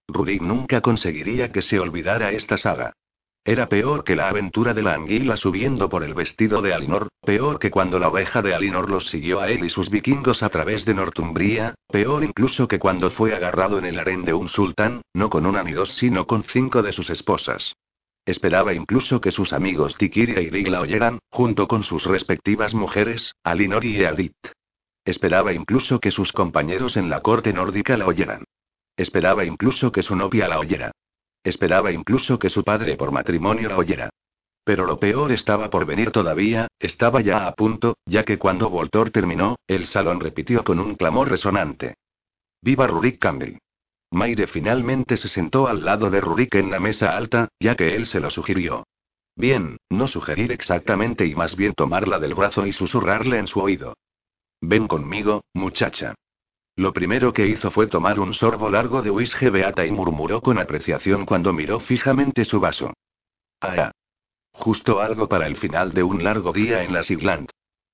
Rurik 0.06 0.42
nunca 0.42 0.82
conseguiría 0.82 1.50
que 1.50 1.62
se 1.62 1.80
olvidara 1.80 2.30
esta 2.32 2.58
saga. 2.58 2.92
Era 3.48 3.68
peor 3.68 4.02
que 4.02 4.16
la 4.16 4.28
aventura 4.28 4.74
de 4.74 4.82
la 4.82 4.94
anguila 4.94 5.36
subiendo 5.36 5.88
por 5.88 6.02
el 6.02 6.14
vestido 6.14 6.62
de 6.62 6.74
Alinor, 6.74 7.10
peor 7.24 7.60
que 7.60 7.70
cuando 7.70 8.00
la 8.00 8.08
oveja 8.08 8.42
de 8.42 8.56
Alinor 8.56 8.90
los 8.90 9.08
siguió 9.08 9.40
a 9.40 9.48
él 9.48 9.64
y 9.64 9.70
sus 9.70 9.88
vikingos 9.88 10.42
a 10.42 10.48
través 10.48 10.84
de 10.84 10.94
Northumbria, 10.94 11.76
peor 11.86 12.24
incluso 12.24 12.66
que 12.66 12.80
cuando 12.80 13.08
fue 13.08 13.36
agarrado 13.36 13.78
en 13.78 13.84
el 13.84 14.00
harén 14.00 14.24
de 14.24 14.34
un 14.34 14.48
sultán, 14.48 15.02
no 15.14 15.30
con 15.30 15.46
una 15.46 15.62
ni 15.62 15.70
dos 15.70 15.92
sino 15.92 16.26
con 16.26 16.42
cinco 16.42 16.82
de 16.82 16.90
sus 16.90 17.08
esposas. 17.08 17.76
Esperaba 18.24 18.74
incluso 18.74 19.20
que 19.20 19.30
sus 19.30 19.52
amigos 19.52 19.96
Tikiria 19.96 20.40
y 20.40 20.50
Rig 20.50 20.66
la 20.66 20.80
oyeran, 20.80 21.20
junto 21.30 21.68
con 21.68 21.84
sus 21.84 22.04
respectivas 22.04 22.74
mujeres, 22.74 23.36
Alinor 23.44 23.84
y 23.84 24.00
Eadit. 24.00 24.34
Esperaba 25.04 25.52
incluso 25.52 26.00
que 26.00 26.10
sus 26.10 26.32
compañeros 26.32 26.96
en 26.96 27.08
la 27.08 27.20
corte 27.20 27.52
nórdica 27.52 27.96
la 27.96 28.08
oyeran. 28.08 28.42
Esperaba 28.96 29.44
incluso 29.44 29.92
que 29.92 30.02
su 30.02 30.16
novia 30.16 30.48
la 30.48 30.58
oyera. 30.58 30.90
Esperaba 31.46 31.92
incluso 31.92 32.40
que 32.40 32.50
su 32.50 32.64
padre 32.64 32.96
por 32.96 33.12
matrimonio 33.12 33.68
la 33.68 33.76
oyera. 33.78 34.10
Pero 34.64 34.84
lo 34.84 34.98
peor 34.98 35.30
estaba 35.30 35.70
por 35.70 35.86
venir 35.86 36.10
todavía, 36.10 36.66
estaba 36.80 37.20
ya 37.20 37.46
a 37.46 37.54
punto, 37.54 37.98
ya 38.04 38.24
que 38.24 38.36
cuando 38.36 38.68
Voltor 38.68 39.12
terminó, 39.12 39.54
el 39.68 39.86
salón 39.86 40.18
repitió 40.18 40.64
con 40.64 40.80
un 40.80 40.96
clamor 40.96 41.30
resonante. 41.30 41.94
¡Viva 42.60 42.88
Rurik 42.88 43.20
Campbell! 43.20 43.58
Maire 44.10 44.48
finalmente 44.48 45.16
se 45.16 45.28
sentó 45.28 45.68
al 45.68 45.84
lado 45.84 46.10
de 46.10 46.20
Rurik 46.20 46.56
en 46.56 46.68
la 46.68 46.80
mesa 46.80 47.16
alta, 47.16 47.46
ya 47.60 47.76
que 47.76 47.94
él 47.94 48.06
se 48.06 48.18
lo 48.18 48.28
sugirió. 48.30 48.84
Bien, 49.36 49.76
no 49.88 50.08
sugerir 50.08 50.50
exactamente 50.50 51.26
y 51.26 51.36
más 51.36 51.54
bien 51.54 51.74
tomarla 51.74 52.18
del 52.18 52.34
brazo 52.34 52.66
y 52.66 52.72
susurrarle 52.72 53.38
en 53.38 53.46
su 53.46 53.60
oído. 53.60 53.94
Ven 54.60 54.88
conmigo, 54.88 55.44
muchacha. 55.54 56.16
Lo 56.76 56.92
primero 56.92 57.32
que 57.32 57.46
hizo 57.46 57.70
fue 57.70 57.86
tomar 57.86 58.20
un 58.20 58.34
sorbo 58.34 58.68
largo 58.68 59.00
de 59.00 59.10
whisky 59.10 59.48
beata 59.48 59.86
y 59.86 59.90
murmuró 59.90 60.42
con 60.42 60.58
apreciación 60.58 61.24
cuando 61.24 61.54
miró 61.54 61.80
fijamente 61.80 62.44
su 62.44 62.60
vaso. 62.60 62.92
Ah. 63.62 63.92
Justo 64.52 65.00
algo 65.00 65.26
para 65.26 65.46
el 65.46 65.56
final 65.56 65.92
de 65.92 66.02
un 66.02 66.22
largo 66.22 66.52
día 66.52 66.82
en 66.82 66.92
la 66.92 67.02
Sigland. 67.02 67.48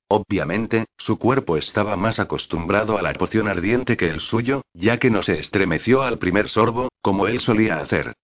Obviamente, 0.08 0.86
su 0.98 1.16
cuerpo 1.16 1.56
estaba 1.56 1.96
más 1.96 2.18
acostumbrado 2.18 2.98
a 2.98 3.02
la 3.02 3.12
poción 3.14 3.48
ardiente 3.48 3.96
que 3.96 4.08
el 4.08 4.20
suyo, 4.20 4.62
ya 4.74 4.98
que 4.98 5.10
no 5.10 5.22
se 5.22 5.38
estremeció 5.38 6.02
al 6.02 6.18
primer 6.18 6.48
sorbo, 6.48 6.88
como 7.00 7.28
él 7.28 7.40
solía 7.40 7.78
hacer. 7.78 8.14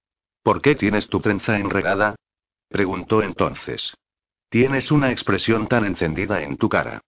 ¿Por 0.43 0.61
qué 0.61 0.75
tienes 0.75 1.09
tu 1.09 1.21
trenza 1.21 1.59
enredada? 1.59 2.17
preguntó 2.69 3.23
entonces. 3.23 3.95
Tienes 4.51 4.91
una 4.91 5.13
expresión 5.13 5.69
tan 5.69 5.85
encendida 5.85 6.43
en 6.43 6.57
tu 6.57 6.69
cara. 6.69 7.01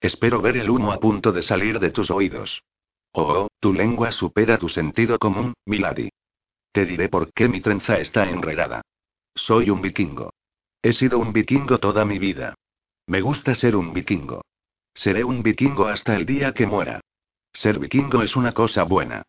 Espero 0.00 0.42
ver 0.42 0.56
el 0.56 0.70
humo 0.70 0.92
a 0.92 0.98
punto 0.98 1.32
de 1.32 1.42
salir 1.42 1.78
de 1.78 1.90
tus 1.90 2.10
oídos. 2.10 2.62
Oh, 3.18 3.48
tu 3.60 3.72
lengua 3.72 4.12
supera 4.12 4.58
tu 4.58 4.68
sentido 4.68 5.18
común, 5.18 5.54
Milady. 5.64 6.10
Te 6.70 6.84
diré 6.84 7.08
por 7.08 7.32
qué 7.32 7.48
mi 7.48 7.62
trenza 7.62 7.98
está 7.98 8.28
enredada. 8.28 8.82
Soy 9.34 9.70
un 9.70 9.80
vikingo. 9.80 10.34
He 10.82 10.92
sido 10.92 11.18
un 11.18 11.32
vikingo 11.32 11.78
toda 11.78 12.04
mi 12.04 12.18
vida. 12.18 12.54
Me 13.06 13.22
gusta 13.22 13.54
ser 13.54 13.74
un 13.74 13.94
vikingo. 13.94 14.42
Seré 14.92 15.24
un 15.24 15.42
vikingo 15.42 15.86
hasta 15.86 16.14
el 16.14 16.26
día 16.26 16.52
que 16.52 16.66
muera. 16.66 17.00
Ser 17.54 17.78
vikingo 17.78 18.20
es 18.20 18.36
una 18.36 18.52
cosa 18.52 18.82
buena. 18.82 19.22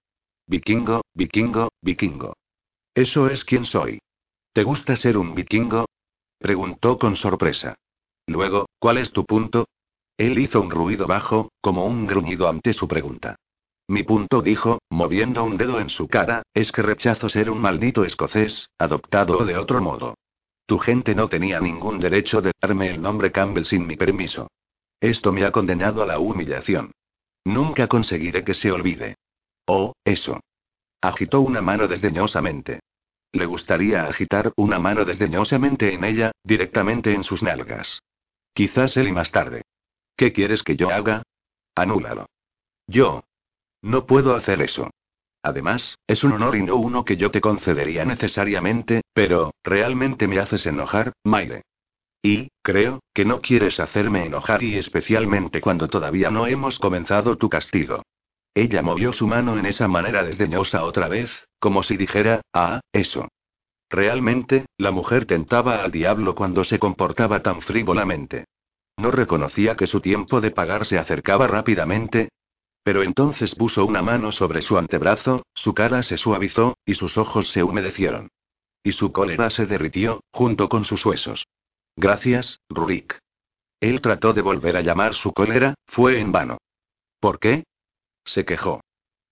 Vikingo, 0.47 1.03
vikingo, 1.13 1.69
vikingo. 1.81 2.33
Eso 2.93 3.29
es 3.29 3.45
quien 3.45 3.63
soy. 3.63 3.99
¿Te 4.51 4.63
gusta 4.63 4.97
ser 4.97 5.17
un 5.17 5.33
vikingo? 5.33 5.85
Preguntó 6.37 6.99
con 6.99 7.15
sorpresa. 7.15 7.75
Luego, 8.25 8.65
¿cuál 8.79 8.97
es 8.97 9.13
tu 9.13 9.23
punto? 9.23 9.69
Él 10.17 10.37
hizo 10.39 10.59
un 10.59 10.71
ruido 10.71 11.07
bajo, 11.07 11.53
como 11.61 11.85
un 11.85 12.05
gruñido 12.05 12.49
ante 12.49 12.73
su 12.73 12.85
pregunta. 12.89 13.37
Mi 13.89 14.03
punto 14.03 14.41
dijo, 14.41 14.79
moviendo 14.89 15.43
un 15.43 15.55
dedo 15.55 15.79
en 15.79 15.89
su 15.89 16.07
cara, 16.07 16.43
es 16.53 16.71
que 16.71 16.81
rechazo 16.81 17.29
ser 17.29 17.49
un 17.49 17.61
maldito 17.61 18.03
escocés, 18.03 18.69
adoptado 18.77 19.39
o 19.39 19.45
de 19.45 19.57
otro 19.57 19.81
modo. 19.81 20.15
Tu 20.65 20.77
gente 20.77 21.15
no 21.15 21.29
tenía 21.29 21.61
ningún 21.61 21.97
derecho 21.99 22.41
de 22.41 22.51
darme 22.61 22.89
el 22.89 23.01
nombre 23.01 23.31
Campbell 23.31 23.63
sin 23.63 23.87
mi 23.87 23.95
permiso. 23.95 24.49
Esto 24.99 25.31
me 25.31 25.45
ha 25.45 25.51
condenado 25.51 26.03
a 26.03 26.05
la 26.05 26.19
humillación. 26.19 26.91
Nunca 27.45 27.87
conseguiré 27.87 28.43
que 28.43 28.53
se 28.53 28.71
olvide. 28.71 29.15
Oh, 29.65 29.93
eso. 30.03 30.41
Agitó 31.01 31.39
una 31.39 31.61
mano 31.61 31.87
desdeñosamente. 31.87 32.81
Le 33.31 33.45
gustaría 33.45 34.05
agitar 34.05 34.51
una 34.57 34.79
mano 34.79 35.05
desdeñosamente 35.05 35.93
en 35.93 36.03
ella, 36.03 36.31
directamente 36.43 37.13
en 37.13 37.23
sus 37.23 37.41
nalgas. 37.41 38.01
Quizás 38.53 38.97
él 38.97 39.07
y 39.07 39.11
más 39.13 39.31
tarde. 39.31 39.61
¿Qué 40.17 40.33
quieres 40.33 40.63
que 40.63 40.75
yo 40.75 40.89
haga? 40.89 41.23
Anúlalo. 41.75 42.25
Yo, 42.87 43.23
no 43.87 44.05
puedo 44.05 44.35
hacer 44.35 44.61
eso. 44.61 44.89
Además, 45.41 45.97
es 46.07 46.23
un 46.23 46.33
honor 46.33 46.57
y 46.57 46.63
no 46.63 46.75
uno 46.75 47.05
que 47.05 47.15
yo 47.15 47.31
te 47.31 47.41
concedería 47.41 48.03
necesariamente, 48.03 49.01
pero, 49.13 49.53
realmente 49.63 50.27
me 50.27 50.39
haces 50.39 50.65
enojar, 50.65 51.13
Maile. 51.23 51.61
Y, 52.21 52.49
creo, 52.61 52.99
que 53.13 53.23
no 53.23 53.39
quieres 53.39 53.79
hacerme 53.79 54.25
enojar 54.25 54.61
y 54.63 54.75
especialmente 54.75 55.61
cuando 55.61 55.87
todavía 55.87 56.29
no 56.29 56.47
hemos 56.47 56.79
comenzado 56.79 57.37
tu 57.37 57.49
castigo. 57.49 58.03
Ella 58.53 58.81
movió 58.81 59.13
su 59.13 59.27
mano 59.27 59.57
en 59.57 59.65
esa 59.65 59.87
manera 59.87 60.23
desdeñosa 60.23 60.83
otra 60.83 61.07
vez, 61.07 61.47
como 61.59 61.83
si 61.83 61.95
dijera, 61.95 62.41
ah, 62.53 62.81
eso. 62.91 63.27
Realmente, 63.89 64.65
la 64.77 64.91
mujer 64.91 65.25
tentaba 65.25 65.83
al 65.83 65.91
diablo 65.91 66.35
cuando 66.35 66.65
se 66.65 66.77
comportaba 66.77 67.41
tan 67.41 67.61
frívolamente. 67.61 68.45
No 68.97 69.11
reconocía 69.11 69.75
que 69.75 69.87
su 69.87 70.01
tiempo 70.01 70.41
de 70.41 70.51
pagar 70.51 70.85
se 70.85 70.97
acercaba 70.97 71.47
rápidamente, 71.47 72.29
pero 72.87 73.03
entonces 73.03 73.53
puso 73.53 73.85
una 73.85 74.01
mano 74.01 74.31
sobre 74.31 74.61
su 74.61 74.77
antebrazo, 74.77 75.45
su 75.53 75.73
cara 75.73 76.03
se 76.03 76.17
suavizó, 76.17 76.77
y 76.85 76.93
sus 76.93 77.17
ojos 77.17 77.51
se 77.51 77.61
humedecieron. 77.61 78.29
Y 78.81 78.93
su 78.93 79.11
cólera 79.11 79.49
se 79.49 79.65
derritió, 79.65 80.21
junto 80.31 80.69
con 80.69 80.85
sus 80.85 81.05
huesos. 81.05 81.47
Gracias, 81.97 82.61
Rurik. 82.69 83.19
Él 83.81 83.99
trató 83.99 84.31
de 84.31 84.41
volver 84.41 84.77
a 84.77 84.81
llamar 84.83 85.15
su 85.15 85.33
cólera, 85.33 85.75
fue 85.85 86.21
en 86.21 86.31
vano. 86.31 86.59
¿Por 87.19 87.39
qué? 87.39 87.65
Se 88.23 88.45
quejó. 88.45 88.79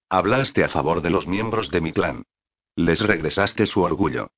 Hablaste 0.09 0.65
a 0.65 0.67
favor 0.67 1.01
de 1.01 1.11
los 1.11 1.25
miembros 1.25 1.71
de 1.71 1.79
mi 1.79 1.93
clan. 1.93 2.23
Les 2.75 2.99
regresaste 2.99 3.67
su 3.67 3.83
orgullo. 3.83 4.31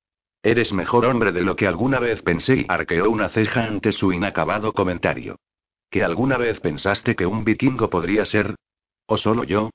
Eres 0.44 0.72
mejor 0.72 1.06
hombre 1.06 1.32
de 1.32 1.42
lo 1.42 1.56
que 1.56 1.66
alguna 1.66 1.98
vez 1.98 2.22
pensé 2.22 2.58
y 2.58 2.66
arqueó 2.68 3.10
una 3.10 3.30
ceja 3.30 3.64
ante 3.64 3.90
su 3.90 4.12
inacabado 4.12 4.72
comentario. 4.72 5.40
¿Que 5.90 6.04
alguna 6.04 6.36
vez 6.36 6.60
pensaste 6.60 7.16
que 7.16 7.26
un 7.26 7.42
vikingo 7.42 7.90
podría 7.90 8.24
ser, 8.24 8.54
¿O 9.08 9.16
solo 9.16 9.44
yo? 9.44 9.70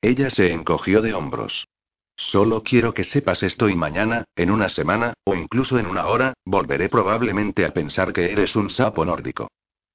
Ella 0.00 0.30
se 0.30 0.52
encogió 0.52 1.02
de 1.02 1.12
hombros. 1.12 1.66
Solo 2.16 2.62
quiero 2.62 2.94
que 2.94 3.02
sepas 3.02 3.42
esto 3.42 3.68
y 3.68 3.74
mañana, 3.74 4.24
en 4.36 4.52
una 4.52 4.68
semana, 4.68 5.14
o 5.24 5.34
incluso 5.34 5.78
en 5.78 5.86
una 5.86 6.06
hora, 6.06 6.34
volveré 6.44 6.88
probablemente 6.88 7.66
a 7.66 7.72
pensar 7.72 8.12
que 8.12 8.30
eres 8.30 8.54
un 8.54 8.70
sapo 8.70 9.04
nórdico. 9.04 9.48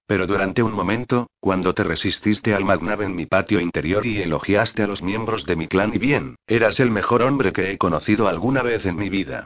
Pero 0.05 0.27
durante 0.27 0.61
un 0.61 0.73
momento, 0.73 1.27
cuando 1.39 1.73
te 1.73 1.85
resististe 1.85 2.53
al 2.53 2.65
Magnav 2.65 3.01
en 3.03 3.15
mi 3.15 3.25
patio 3.25 3.61
interior 3.61 4.05
y 4.05 4.21
elogiaste 4.21 4.83
a 4.83 4.87
los 4.87 5.01
miembros 5.01 5.45
de 5.45 5.55
mi 5.55 5.67
clan 5.67 5.93
y 5.93 5.97
bien, 5.97 6.35
eras 6.45 6.81
el 6.81 6.91
mejor 6.91 7.21
hombre 7.21 7.53
que 7.53 7.71
he 7.71 7.77
conocido 7.77 8.27
alguna 8.27 8.63
vez 8.63 8.85
en 8.85 8.97
mi 8.97 9.07
vida. 9.07 9.45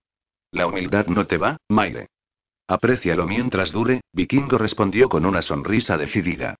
¿La 0.51 0.65
humildad 0.65 1.05
no 1.07 1.27
te 1.27 1.37
va, 1.37 1.57
Maire? 1.69 2.07
Aprécialo 2.67 3.27
mientras 3.27 3.71
dure, 3.71 4.01
Vikingo 4.13 4.57
respondió 4.57 5.09
con 5.09 5.25
una 5.25 5.43
sonrisa 5.43 5.95
decidida. 5.95 6.55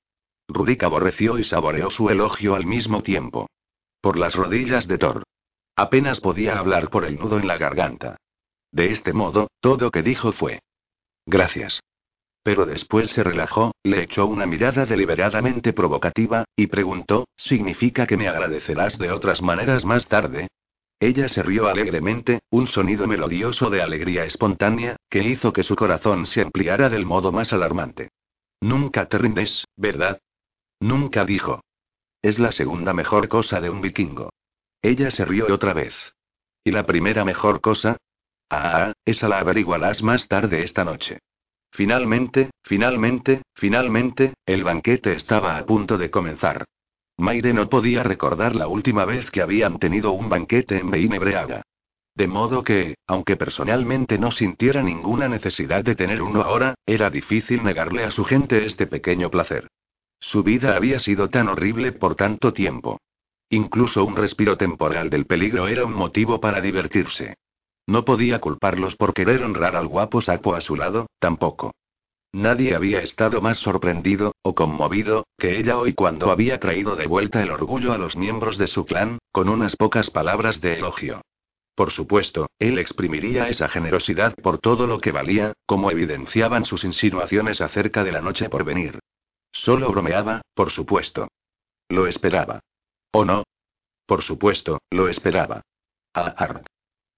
Rurik 0.48 0.84
aborreció 0.84 1.38
y 1.38 1.44
saboreó 1.44 1.90
su 1.90 2.10
elogio 2.10 2.56
al 2.56 2.66
mismo 2.66 3.04
tiempo. 3.04 3.50
Por 4.02 4.18
las 4.18 4.36
rodillas 4.36 4.88
de 4.88 4.98
Thor. 4.98 5.24
Apenas 5.76 6.20
podía 6.20 6.58
hablar 6.58 6.90
por 6.90 7.06
el 7.06 7.20
nudo 7.20 7.38
en 7.38 7.48
la 7.48 7.58
garganta. 7.58 8.18
De 8.72 8.92
este 8.92 9.14
modo, 9.14 9.48
todo 9.60 9.92
que 9.92 10.02
dijo 10.02 10.32
fue. 10.32 10.60
Gracias. 11.26 11.82
Pero 12.44 12.66
después 12.66 13.12
se 13.12 13.24
relajó, 13.24 13.74
le 13.84 14.04
echó 14.04 14.26
una 14.26 14.46
mirada 14.46 14.86
deliberadamente 14.86 15.74
provocativa, 15.74 16.46
y 16.56 16.68
preguntó, 16.68 17.28
¿significa 17.36 18.08
que 18.08 18.16
me 18.16 18.30
agradecerás 18.30 18.98
de 18.98 19.12
otras 19.12 19.42
maneras 19.42 19.84
más 19.84 20.08
tarde? 20.08 20.48
Ella 21.00 21.28
se 21.28 21.44
rió 21.44 21.68
alegremente, 21.68 22.40
un 22.50 22.66
sonido 22.68 23.06
melodioso 23.06 23.70
de 23.70 23.82
alegría 23.82 24.24
espontánea, 24.24 24.96
que 25.10 25.24
hizo 25.24 25.52
que 25.54 25.64
su 25.64 25.76
corazón 25.76 26.26
se 26.26 26.42
ampliara 26.42 26.90
del 26.90 27.06
modo 27.06 27.32
más 27.32 27.54
alarmante. 27.54 28.10
Nunca 28.62 29.08
te 29.08 29.18
rindes, 29.18 29.66
¿verdad? 29.76 30.20
Nunca 30.80 31.26
dijo. 31.26 31.62
Es 32.22 32.40
la 32.40 32.52
segunda 32.52 32.94
mejor 32.94 33.28
cosa 33.28 33.62
de 33.62 33.70
un 33.70 33.82
vikingo. 33.82 34.30
Ella 34.82 35.12
se 35.12 35.26
rió 35.26 35.54
otra 35.54 35.74
vez. 35.74 35.96
¿Y 36.64 36.72
la 36.72 36.86
primera 36.86 37.26
mejor 37.26 37.62
cosa? 37.62 37.98
Ah, 38.50 38.94
esa 39.06 39.28
la 39.28 39.40
averiguarás 39.40 40.04
más 40.04 40.28
tarde 40.28 40.64
esta 40.64 40.84
noche. 40.84 41.20
Finalmente, 41.72 42.52
finalmente, 42.64 43.42
finalmente, 43.56 44.34
el 44.46 44.64
banquete 44.64 45.14
estaba 45.14 45.58
a 45.58 45.66
punto 45.66 45.98
de 45.98 46.10
comenzar. 46.10 46.66
Maire 47.18 47.54
no 47.54 47.68
podía 47.68 48.04
recordar 48.04 48.56
la 48.56 48.68
última 48.68 49.06
vez 49.06 49.32
que 49.32 49.42
habían 49.42 49.80
tenido 49.80 50.12
un 50.12 50.30
banquete 50.30 50.78
en 50.78 50.92
Beinebreaga. 50.92 51.64
De 52.16 52.28
modo 52.28 52.64
que, 52.64 52.96
aunque 53.06 53.38
personalmente 53.38 54.18
no 54.18 54.32
sintiera 54.32 54.82
ninguna 54.82 55.28
necesidad 55.28 55.84
de 55.84 55.96
tener 55.96 56.22
uno 56.22 56.42
ahora, 56.42 56.76
era 56.86 57.10
difícil 57.10 57.64
negarle 57.64 58.04
a 58.04 58.12
su 58.12 58.24
gente 58.24 58.66
este 58.66 58.88
pequeño 58.88 59.30
placer. 59.30 59.68
Su 60.20 60.44
vida 60.44 60.76
había 60.76 61.00
sido 61.00 61.30
tan 61.30 61.48
horrible 61.48 61.92
por 61.92 62.16
tanto 62.16 62.54
tiempo. 62.54 63.00
Incluso 63.50 64.04
un 64.04 64.16
respiro 64.16 64.58
temporal 64.58 65.10
del 65.10 65.26
peligro 65.26 65.68
era 65.68 65.86
un 65.86 65.94
motivo 65.94 66.40
para 66.40 66.60
divertirse. 66.60 67.36
No 67.86 68.04
podía 68.04 68.40
culparlos 68.40 68.96
por 68.96 69.14
querer 69.14 69.44
honrar 69.44 69.76
al 69.76 69.88
guapo 69.88 70.20
sapo 70.20 70.56
a 70.56 70.62
su 70.62 70.76
lado, 70.76 71.08
tampoco. 71.20 71.72
Nadie 72.34 72.76
había 72.76 73.00
estado 73.00 73.40
más 73.42 73.58
sorprendido, 73.58 74.34
o 74.42 74.54
conmovido, 74.54 75.26
que 75.38 75.58
ella 75.58 75.78
hoy 75.78 75.94
cuando 75.94 76.30
había 76.30 76.60
traído 76.60 76.98
de 76.98 77.08
vuelta 77.08 77.42
el 77.42 77.52
orgullo 77.52 77.94
a 77.94 77.98
los 77.98 78.18
miembros 78.18 78.58
de 78.58 78.68
su 78.68 78.86
clan, 78.86 79.20
con 79.32 79.48
unas 79.48 79.78
pocas 79.78 80.10
palabras 80.10 80.60
de 80.60 80.74
elogio. 80.74 81.22
Por 81.74 81.92
supuesto, 81.92 82.48
él 82.60 82.80
exprimiría 82.80 83.48
esa 83.48 83.70
generosidad 83.70 84.36
por 84.36 84.58
todo 84.58 84.88
lo 84.88 85.00
que 85.00 85.12
valía, 85.12 85.54
como 85.66 85.90
evidenciaban 85.90 86.66
sus 86.66 86.84
insinuaciones 86.84 87.62
acerca 87.62 88.04
de 88.04 88.12
la 88.12 88.22
noche 88.22 88.50
por 88.50 88.66
venir. 88.66 89.00
Solo 89.60 89.90
bromeaba, 89.90 90.42
por 90.54 90.70
supuesto. 90.70 91.28
Lo 91.90 92.08
esperaba. 92.08 92.60
¿O 93.12 93.26
no? 93.26 93.44
Por 94.06 94.22
supuesto, 94.22 94.80
lo 94.92 95.10
esperaba. 95.10 95.62
A 96.14 96.28
Art. 96.28 96.68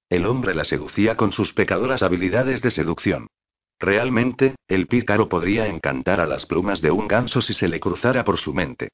El 0.09 0.25
hombre 0.25 0.55
la 0.55 0.63
seducía 0.63 1.15
con 1.15 1.31
sus 1.31 1.53
pecadoras 1.53 2.01
habilidades 2.01 2.61
de 2.61 2.71
seducción. 2.71 3.27
Realmente, 3.77 4.55
el 4.67 4.87
pícaro 4.87 5.29
podría 5.29 5.67
encantar 5.67 6.21
a 6.21 6.27
las 6.27 6.45
plumas 6.45 6.81
de 6.81 6.91
un 6.91 7.07
ganso 7.07 7.41
si 7.41 7.53
se 7.53 7.67
le 7.67 7.79
cruzara 7.79 8.23
por 8.23 8.37
su 8.37 8.53
mente. 8.53 8.89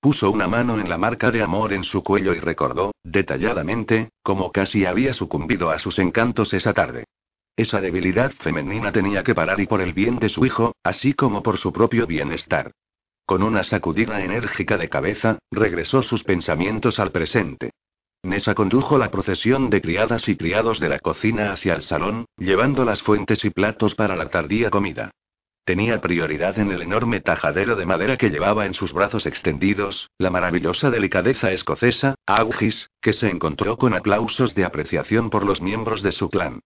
Puso 0.00 0.30
una 0.30 0.48
mano 0.48 0.80
en 0.80 0.88
la 0.88 0.98
marca 0.98 1.30
de 1.30 1.42
amor 1.42 1.72
en 1.72 1.84
su 1.84 2.02
cuello 2.02 2.34
y 2.34 2.40
recordó, 2.40 2.92
detalladamente, 3.04 4.10
cómo 4.22 4.52
casi 4.52 4.84
había 4.86 5.12
sucumbido 5.12 5.70
a 5.70 5.78
sus 5.78 5.98
encantos 5.98 6.52
esa 6.54 6.72
tarde. 6.72 7.04
Esa 7.56 7.80
debilidad 7.80 8.32
femenina 8.32 8.92
tenía 8.92 9.22
que 9.22 9.34
parar 9.34 9.58
y 9.60 9.66
por 9.66 9.80
el 9.80 9.94
bien 9.94 10.18
de 10.18 10.28
su 10.28 10.44
hijo, 10.44 10.74
así 10.84 11.14
como 11.14 11.42
por 11.42 11.56
su 11.56 11.72
propio 11.72 12.06
bienestar. 12.06 12.72
Con 13.24 13.42
una 13.42 13.64
sacudida 13.64 14.22
enérgica 14.22 14.76
de 14.76 14.90
cabeza, 14.90 15.38
regresó 15.50 16.02
sus 16.02 16.22
pensamientos 16.22 17.00
al 17.00 17.12
presente. 17.12 17.70
Nessa 18.22 18.54
condujo 18.54 18.98
la 18.98 19.10
procesión 19.10 19.70
de 19.70 19.80
criadas 19.80 20.28
y 20.28 20.36
criados 20.36 20.80
de 20.80 20.90
la 20.90 20.98
cocina 20.98 21.52
hacia 21.52 21.74
el 21.74 21.82
salón, 21.82 22.26
llevando 22.36 22.84
las 22.84 23.02
fuentes 23.02 23.44
y 23.44 23.50
platos 23.50 23.94
para 23.94 24.16
la 24.16 24.28
tardía 24.28 24.68
comida. 24.68 25.10
Tenía 25.64 26.00
prioridad 26.00 26.58
en 26.58 26.70
el 26.70 26.82
enorme 26.82 27.20
tajadero 27.20 27.74
de 27.74 27.86
madera 27.86 28.16
que 28.16 28.30
llevaba 28.30 28.66
en 28.66 28.74
sus 28.74 28.92
brazos 28.92 29.26
extendidos, 29.26 30.10
la 30.18 30.30
maravillosa 30.30 30.90
delicadeza 30.90 31.50
escocesa, 31.52 32.14
Augis, 32.26 32.90
que 33.00 33.12
se 33.12 33.28
encontró 33.28 33.76
con 33.76 33.94
aplausos 33.94 34.54
de 34.54 34.64
apreciación 34.64 35.30
por 35.30 35.44
los 35.44 35.62
miembros 35.62 36.02
de 36.02 36.12
su 36.12 36.28
clan. 36.28 36.60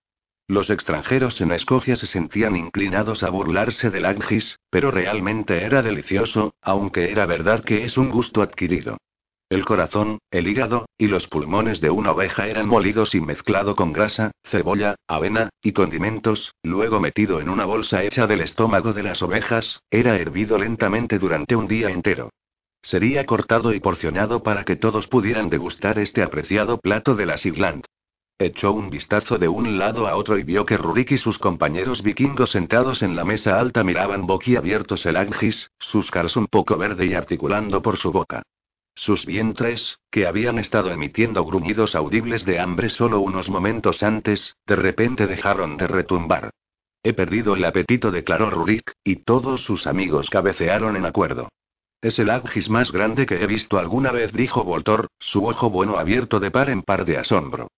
Los 0.51 0.68
extranjeros 0.68 1.40
en 1.40 1.52
Escocia 1.52 1.94
se 1.94 2.09
sentían 2.09 2.56
inclinados 2.56 3.22
a 3.22 3.31
burlarse 3.31 3.89
del 3.89 4.05
Augis, 4.05 4.59
pero 4.68 4.90
realmente 4.90 5.62
era 5.62 5.81
delicioso, 5.81 6.55
aunque 6.60 7.12
era 7.12 7.24
verdad 7.24 7.62
que 7.62 7.85
es 7.85 7.97
un 7.97 8.10
gusto 8.10 8.43
adquirido. 8.43 8.97
El 9.48 9.64
corazón, 9.64 10.18
el 10.32 10.48
hígado, 10.48 10.86
y 10.98 11.06
los 11.06 11.28
pulmones 11.28 11.81
de 11.81 11.90
una 11.90 12.10
oveja 12.10 12.48
eran 12.48 12.66
molidos 12.66 13.14
y 13.14 13.20
mezclado 13.20 13.77
con 13.77 13.93
grasa, 13.93 14.32
cebolla, 14.43 14.97
avena, 15.06 15.51
y 15.62 15.70
condimentos, 15.70 16.52
luego 16.64 16.98
metido 16.98 17.40
en 17.40 17.48
una 17.48 17.64
bolsa 17.64 18.02
hecha 18.02 18.27
del 18.27 18.40
estómago 18.40 18.93
de 18.93 19.05
las 19.05 19.22
ovejas, 19.22 19.85
era 19.89 20.16
hervido 20.16 20.59
lentamente 20.59 21.20
durante 21.20 21.55
un 21.55 21.68
día 21.68 21.90
entero. 21.90 22.31
Sería 22.82 23.24
cortado 23.24 23.72
y 23.72 23.78
porcionado 23.78 24.43
para 24.43 24.64
que 24.64 24.74
todos 24.74 25.06
pudieran 25.06 25.48
degustar 25.48 26.01
este 26.01 26.24
apreciado 26.24 26.81
plato 26.81 27.14
de 27.14 27.27
la 27.27 27.39
Sigland. 27.39 27.85
Echó 28.40 28.72
un 28.72 28.88
vistazo 28.88 29.36
de 29.36 29.48
un 29.48 29.76
lado 29.76 30.08
a 30.08 30.16
otro 30.16 30.38
y 30.38 30.44
vio 30.44 30.64
que 30.64 30.78
Rurik 30.78 31.10
y 31.10 31.18
sus 31.18 31.38
compañeros 31.38 32.02
vikingos 32.02 32.52
sentados 32.52 33.02
en 33.02 33.14
la 33.14 33.22
mesa 33.22 33.60
alta 33.60 33.84
miraban 33.84 34.26
boquiabiertos 34.26 35.04
el 35.04 35.18
Angis, 35.18 35.70
sus 35.78 36.10
caras 36.10 36.38
un 36.38 36.46
poco 36.46 36.78
verde 36.78 37.04
y 37.04 37.12
articulando 37.12 37.82
por 37.82 37.98
su 37.98 38.10
boca. 38.10 38.42
Sus 38.94 39.26
vientres, 39.26 39.98
que 40.10 40.26
habían 40.26 40.58
estado 40.58 40.90
emitiendo 40.90 41.44
gruñidos 41.44 41.94
audibles 41.94 42.46
de 42.46 42.58
hambre 42.58 42.88
solo 42.88 43.20
unos 43.20 43.50
momentos 43.50 44.02
antes, 44.02 44.56
de 44.66 44.76
repente 44.76 45.26
dejaron 45.26 45.76
de 45.76 45.86
retumbar. 45.86 46.48
He 47.02 47.12
perdido 47.12 47.56
el 47.56 47.64
apetito, 47.66 48.10
declaró 48.10 48.48
Rurik, 48.48 48.94
y 49.04 49.16
todos 49.16 49.64
sus 49.64 49.86
amigos 49.86 50.30
cabecearon 50.30 50.96
en 50.96 51.04
acuerdo. 51.04 51.50
Es 52.00 52.18
el 52.18 52.30
Agis 52.30 52.70
más 52.70 52.90
grande 52.90 53.26
que 53.26 53.42
he 53.42 53.46
visto 53.46 53.78
alguna 53.78 54.12
vez, 54.12 54.32
dijo 54.32 54.64
Voltor, 54.64 55.08
su 55.18 55.44
ojo 55.44 55.68
bueno 55.68 55.98
abierto 55.98 56.40
de 56.40 56.50
par 56.50 56.70
en 56.70 56.80
par 56.80 57.04
de 57.04 57.18
asombro. 57.18 57.68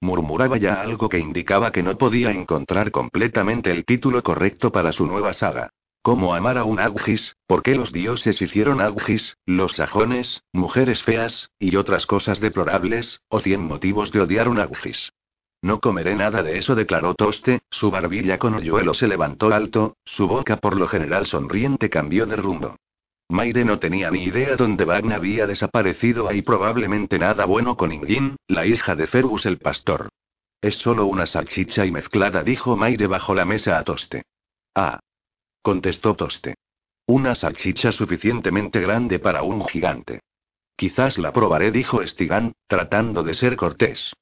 Murmuraba 0.00 0.56
ya 0.56 0.80
algo 0.80 1.08
que 1.08 1.18
indicaba 1.18 1.72
que 1.72 1.82
no 1.82 1.98
podía 1.98 2.30
encontrar 2.30 2.90
completamente 2.90 3.70
el 3.70 3.84
título 3.84 4.22
correcto 4.22 4.72
para 4.72 4.92
su 4.92 5.06
nueva 5.06 5.34
saga. 5.34 5.70
¿Cómo 6.02 6.34
amar 6.34 6.56
a 6.56 6.64
un 6.64 6.80
Augis? 6.80 7.36
¿Por 7.46 7.62
qué 7.62 7.74
los 7.74 7.92
dioses 7.92 8.40
hicieron 8.40 8.80
Augis, 8.80 9.36
los 9.44 9.72
sajones, 9.72 10.42
mujeres 10.52 11.02
feas, 11.02 11.50
y 11.58 11.76
otras 11.76 12.06
cosas 12.06 12.40
deplorables, 12.40 13.20
o 13.28 13.40
cien 13.40 13.62
motivos 13.62 14.10
de 14.10 14.22
odiar 14.22 14.48
un 14.48 14.58
Augis? 14.58 15.12
No 15.60 15.80
comeré 15.80 16.16
nada 16.16 16.42
de 16.42 16.56
eso, 16.56 16.74
declaró 16.74 17.14
Toste, 17.14 17.60
su 17.70 17.90
barbilla 17.90 18.38
con 18.38 18.54
hoyuelo 18.54 18.94
se 18.94 19.06
levantó 19.06 19.52
alto, 19.52 19.98
su 20.06 20.26
boca 20.26 20.56
por 20.56 20.78
lo 20.78 20.88
general 20.88 21.26
sonriente 21.26 21.90
cambió 21.90 22.24
de 22.24 22.36
rumbo. 22.36 22.76
Maire 23.30 23.64
no 23.64 23.78
tenía 23.78 24.10
ni 24.10 24.24
idea 24.24 24.56
dónde 24.56 24.84
Vagn 24.84 25.12
había 25.12 25.46
desaparecido. 25.46 26.28
Hay 26.28 26.42
probablemente 26.42 27.16
nada 27.16 27.44
bueno 27.44 27.76
con 27.76 27.92
Ingin, 27.92 28.36
la 28.48 28.66
hija 28.66 28.96
de 28.96 29.06
Fergus 29.06 29.46
el 29.46 29.58
pastor. 29.58 30.08
Es 30.60 30.74
solo 30.74 31.06
una 31.06 31.26
salchicha 31.26 31.86
y 31.86 31.92
mezclada, 31.92 32.42
dijo 32.42 32.76
Maire 32.76 33.06
bajo 33.06 33.34
la 33.34 33.44
mesa 33.44 33.78
a 33.78 33.84
Toste. 33.84 34.24
Ah, 34.74 34.98
contestó 35.62 36.16
Toste. 36.16 36.56
Una 37.06 37.36
salchicha 37.36 37.92
suficientemente 37.92 38.80
grande 38.80 39.20
para 39.20 39.44
un 39.44 39.64
gigante. 39.64 40.20
Quizás 40.74 41.16
la 41.16 41.32
probaré, 41.32 41.70
dijo 41.70 42.04
Stigan, 42.04 42.52
tratando 42.66 43.22
de 43.22 43.34
ser 43.34 43.54
cortés. 43.54 44.12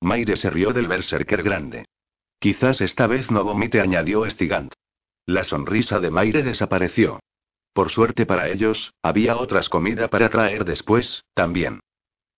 Maire 0.00 0.36
se 0.36 0.48
rió 0.48 0.72
del 0.72 0.88
berserker 0.88 1.42
grande. 1.42 1.84
Quizás 2.38 2.80
esta 2.80 3.06
vez 3.06 3.30
no 3.30 3.44
vomite, 3.44 3.80
añadió 3.80 4.28
Stigand. 4.30 4.72
La 5.26 5.44
sonrisa 5.44 6.00
de 6.00 6.10
Maire 6.10 6.42
desapareció. 6.42 7.20
Por 7.74 7.90
suerte 7.90 8.24
para 8.24 8.48
ellos, 8.48 8.94
había 9.02 9.36
otras 9.36 9.68
comida 9.68 10.06
para 10.08 10.30
traer 10.30 10.64
después, 10.64 11.24
también. 11.34 11.80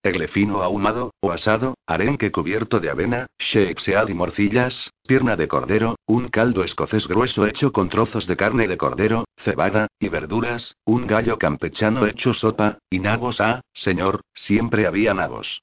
Egle 0.02 0.28
fino 0.28 0.62
ahumado, 0.62 1.10
o 1.20 1.30
asado, 1.30 1.74
arenque 1.86 2.32
cubierto 2.32 2.80
de 2.80 2.88
avena, 2.88 3.26
sheepsead 3.38 4.08
y 4.08 4.14
morcillas, 4.14 4.90
pierna 5.06 5.36
de 5.36 5.46
cordero, 5.46 5.96
un 6.06 6.28
caldo 6.28 6.64
escocés 6.64 7.06
grueso 7.06 7.46
hecho 7.46 7.70
con 7.70 7.90
trozos 7.90 8.26
de 8.26 8.36
carne 8.36 8.66
de 8.66 8.78
cordero, 8.78 9.26
cebada, 9.36 9.88
y 9.98 10.08
verduras, 10.08 10.76
un 10.86 11.06
gallo 11.06 11.36
campechano 11.38 12.06
hecho 12.06 12.32
sopa, 12.32 12.78
y 12.88 13.00
nabos 13.00 13.40
ah, 13.40 13.60
señor, 13.74 14.22
siempre 14.32 14.86
había 14.86 15.12
nabos. 15.12 15.62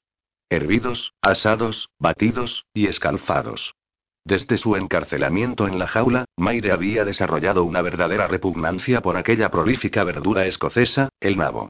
Hervidos, 0.49 1.13
asados, 1.21 1.89
batidos, 1.97 2.65
y 2.75 2.85
escalfados. 2.85 3.73
Desde 4.25 4.57
su 4.57 4.75
encarcelamiento 4.77 5.67
en 5.67 5.77
la 5.77 5.87
jaula, 5.87 6.25
Maire 6.37 6.71
había 6.71 7.03
desarrollado 7.03 7.65
una 7.65 7.81
verdadera 7.81 8.27
repugnancia 8.27 9.01
por 9.01 9.17
aquella 9.17 9.51
prolífica 9.51 10.03
verdura 10.05 10.45
escocesa, 10.45 11.09
el 11.19 11.37
nabo. 11.37 11.69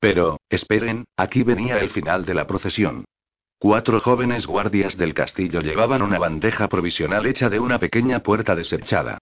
Pero, 0.00 0.40
esperen, 0.48 1.04
aquí 1.16 1.42
venía 1.42 1.78
el 1.78 1.90
final 1.90 2.24
de 2.24 2.34
la 2.34 2.46
procesión. 2.46 3.04
Cuatro 3.58 4.00
jóvenes 4.00 4.46
guardias 4.46 4.96
del 4.96 5.14
castillo 5.14 5.60
llevaban 5.60 6.02
una 6.02 6.18
bandeja 6.18 6.68
provisional 6.68 7.26
hecha 7.26 7.48
de 7.48 7.60
una 7.60 7.78
pequeña 7.78 8.20
puerta 8.20 8.56
desechada. 8.56 9.18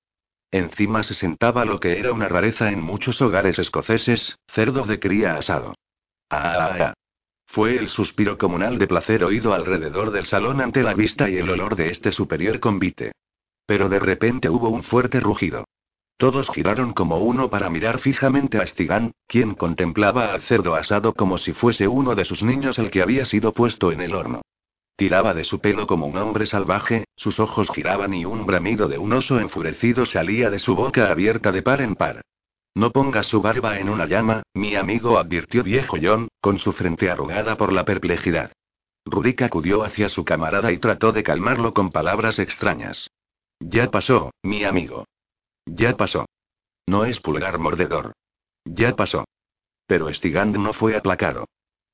Encima 0.51 1.03
se 1.03 1.15
sentaba 1.15 1.65
lo 1.65 1.79
que 1.79 1.99
era 1.99 2.13
una 2.13 2.29
rareza 2.29 2.71
en 2.71 2.81
muchos 2.81 3.21
hogares 3.21 3.59
escoceses, 3.59 4.39
cerdo 4.49 4.85
de 4.85 4.99
cría 4.99 5.37
asado. 5.37 5.75
Ah, 6.31 6.55
ah, 6.59 6.77
ah. 6.81 6.95
Fue 7.53 7.77
el 7.77 7.89
suspiro 7.89 8.39
comunal 8.39 8.79
de 8.79 8.87
placer 8.87 9.25
oído 9.25 9.53
alrededor 9.53 10.13
del 10.13 10.25
salón 10.25 10.61
ante 10.61 10.85
la 10.85 10.95
vista 10.95 11.29
y 11.29 11.37
el 11.37 11.51
olor 11.51 11.75
de 11.75 11.91
este 11.91 12.13
superior 12.13 12.61
convite. 12.61 13.11
Pero 13.67 13.89
de 13.89 13.99
repente 13.99 14.49
hubo 14.49 14.69
un 14.69 14.85
fuerte 14.85 15.19
rugido. 15.19 15.65
Todos 16.17 16.49
giraron 16.49 16.93
como 16.93 17.19
uno 17.19 17.51
para 17.51 17.69
mirar 17.69 17.99
fijamente 17.99 18.59
a 18.59 18.67
Stigan, 18.69 19.11
quien 19.27 19.57
contemplaba 19.57 20.33
al 20.33 20.43
cerdo 20.43 20.77
asado 20.77 21.13
como 21.13 21.39
si 21.39 21.53
fuese 21.53 21.89
uno 21.89 22.15
de 22.15 22.25
sus 22.25 22.45
niños 22.45 22.79
el 22.79 22.89
que 22.89 23.03
había 23.03 23.25
sido 23.25 23.53
puesto 23.53 23.91
en 23.91 24.01
el 24.01 24.15
horno. 24.15 24.43
Tiraba 24.95 25.35
de 25.35 25.43
su 25.43 25.59
pelo 25.59 25.89
como 25.89 26.07
un 26.07 26.19
hombre 26.19 26.47
salvaje, 26.47 27.05
sus 27.17 27.41
ojos 27.41 27.69
giraban 27.75 28.15
y 28.15 28.27
un 28.27 28.47
bramido 28.47 28.87
de 28.87 28.99
un 28.99 29.13
oso 29.13 29.41
enfurecido 29.41 30.07
salía 30.07 30.51
de 30.51 30.61
su 30.61 30.77
boca 30.77 31.11
abierta 31.11 31.51
de 31.51 31.63
par 31.63 31.81
en 31.81 31.97
par. 31.97 32.23
No 32.75 32.93
ponga 32.93 33.23
su 33.23 33.43
barba 33.43 33.79
en 33.79 33.89
una 33.89 34.07
llama, 34.07 34.43
mi 34.55 34.77
amigo 34.77 35.19
advirtió 35.19 35.65
viejo 35.65 35.97
John, 36.01 36.29
con 36.41 36.59
su 36.59 36.73
frente 36.73 37.11
arrugada 37.11 37.57
por 37.57 37.73
la 37.73 37.85
perplejidad. 37.85 38.53
Rurik 39.05 39.43
acudió 39.43 39.83
hacia 39.83 40.09
su 40.09 40.25
camarada 40.25 40.71
y 40.73 40.79
trató 40.79 41.13
de 41.13 41.23
calmarlo 41.23 41.75
con 41.75 41.91
palabras 41.91 42.39
extrañas. 42.39 43.11
Ya 43.59 43.91
pasó, 43.91 44.31
mi 44.43 44.65
amigo. 44.65 45.05
Ya 45.67 45.97
pasó. 45.97 46.27
No 46.87 47.05
es 47.05 47.21
pulgar 47.21 47.59
mordedor. 47.59 48.13
Ya 48.65 48.95
pasó. 48.95 49.25
Pero 49.87 50.13
Stigand 50.13 50.57
no 50.57 50.73
fue 50.73 50.97
aplacado. 50.97 51.47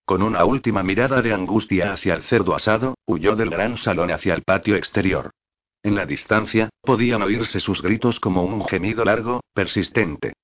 Con 0.05 0.23
una 0.23 0.45
última 0.45 0.83
mirada 0.83 1.23
de 1.23 1.33
angustia 1.33 1.93
hacia 1.93 2.15
el 2.15 2.23
cerdo 2.23 2.55
asado, 2.55 2.95
huyó 3.07 3.35
del 3.35 3.51
gran 3.51 3.77
salón 3.77 4.11
hacia 4.11 4.35
el 4.35 4.43
patio 4.43 4.77
exterior. 4.77 5.31
En 5.83 5.95
la 5.95 6.07
distancia, 6.07 6.69
podían 6.83 7.23
oírse 7.23 7.61
sus 7.61 7.83
gritos 7.83 8.21
como 8.21 8.45
un 8.45 8.65
gemido 8.67 9.05
largo, 9.05 9.41
persistente. 9.53 10.35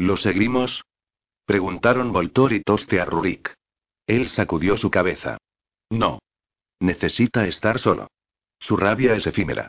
¿Lo 0.00 0.16
seguimos? 0.16 0.82
Preguntaron 1.44 2.10
Voltor 2.10 2.54
y 2.54 2.62
Toste 2.62 3.02
a 3.02 3.04
Rurik. 3.04 3.54
Él 4.06 4.30
sacudió 4.30 4.78
su 4.78 4.90
cabeza. 4.90 5.36
No. 5.90 6.20
Necesita 6.80 7.46
estar 7.46 7.78
solo. 7.78 8.08
Su 8.58 8.78
rabia 8.78 9.14
es 9.14 9.26
efímera. 9.26 9.68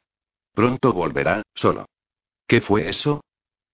Pronto 0.54 0.94
volverá, 0.94 1.44
solo. 1.54 1.86
¿Qué 2.48 2.62
fue 2.62 2.88
eso? 2.88 3.26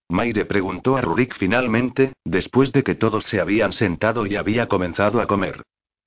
Maire 0.08 0.46
preguntó 0.46 0.96
a 0.96 1.00
Rurik 1.00 1.36
finalmente, 1.36 2.14
después 2.24 2.72
de 2.72 2.82
que 2.82 2.96
todos 2.96 3.22
se 3.26 3.40
habían 3.40 3.72
sentado 3.72 4.26
y 4.26 4.34
había 4.34 4.66
comenzado 4.66 5.20
a 5.20 5.28
comer. 5.28 5.62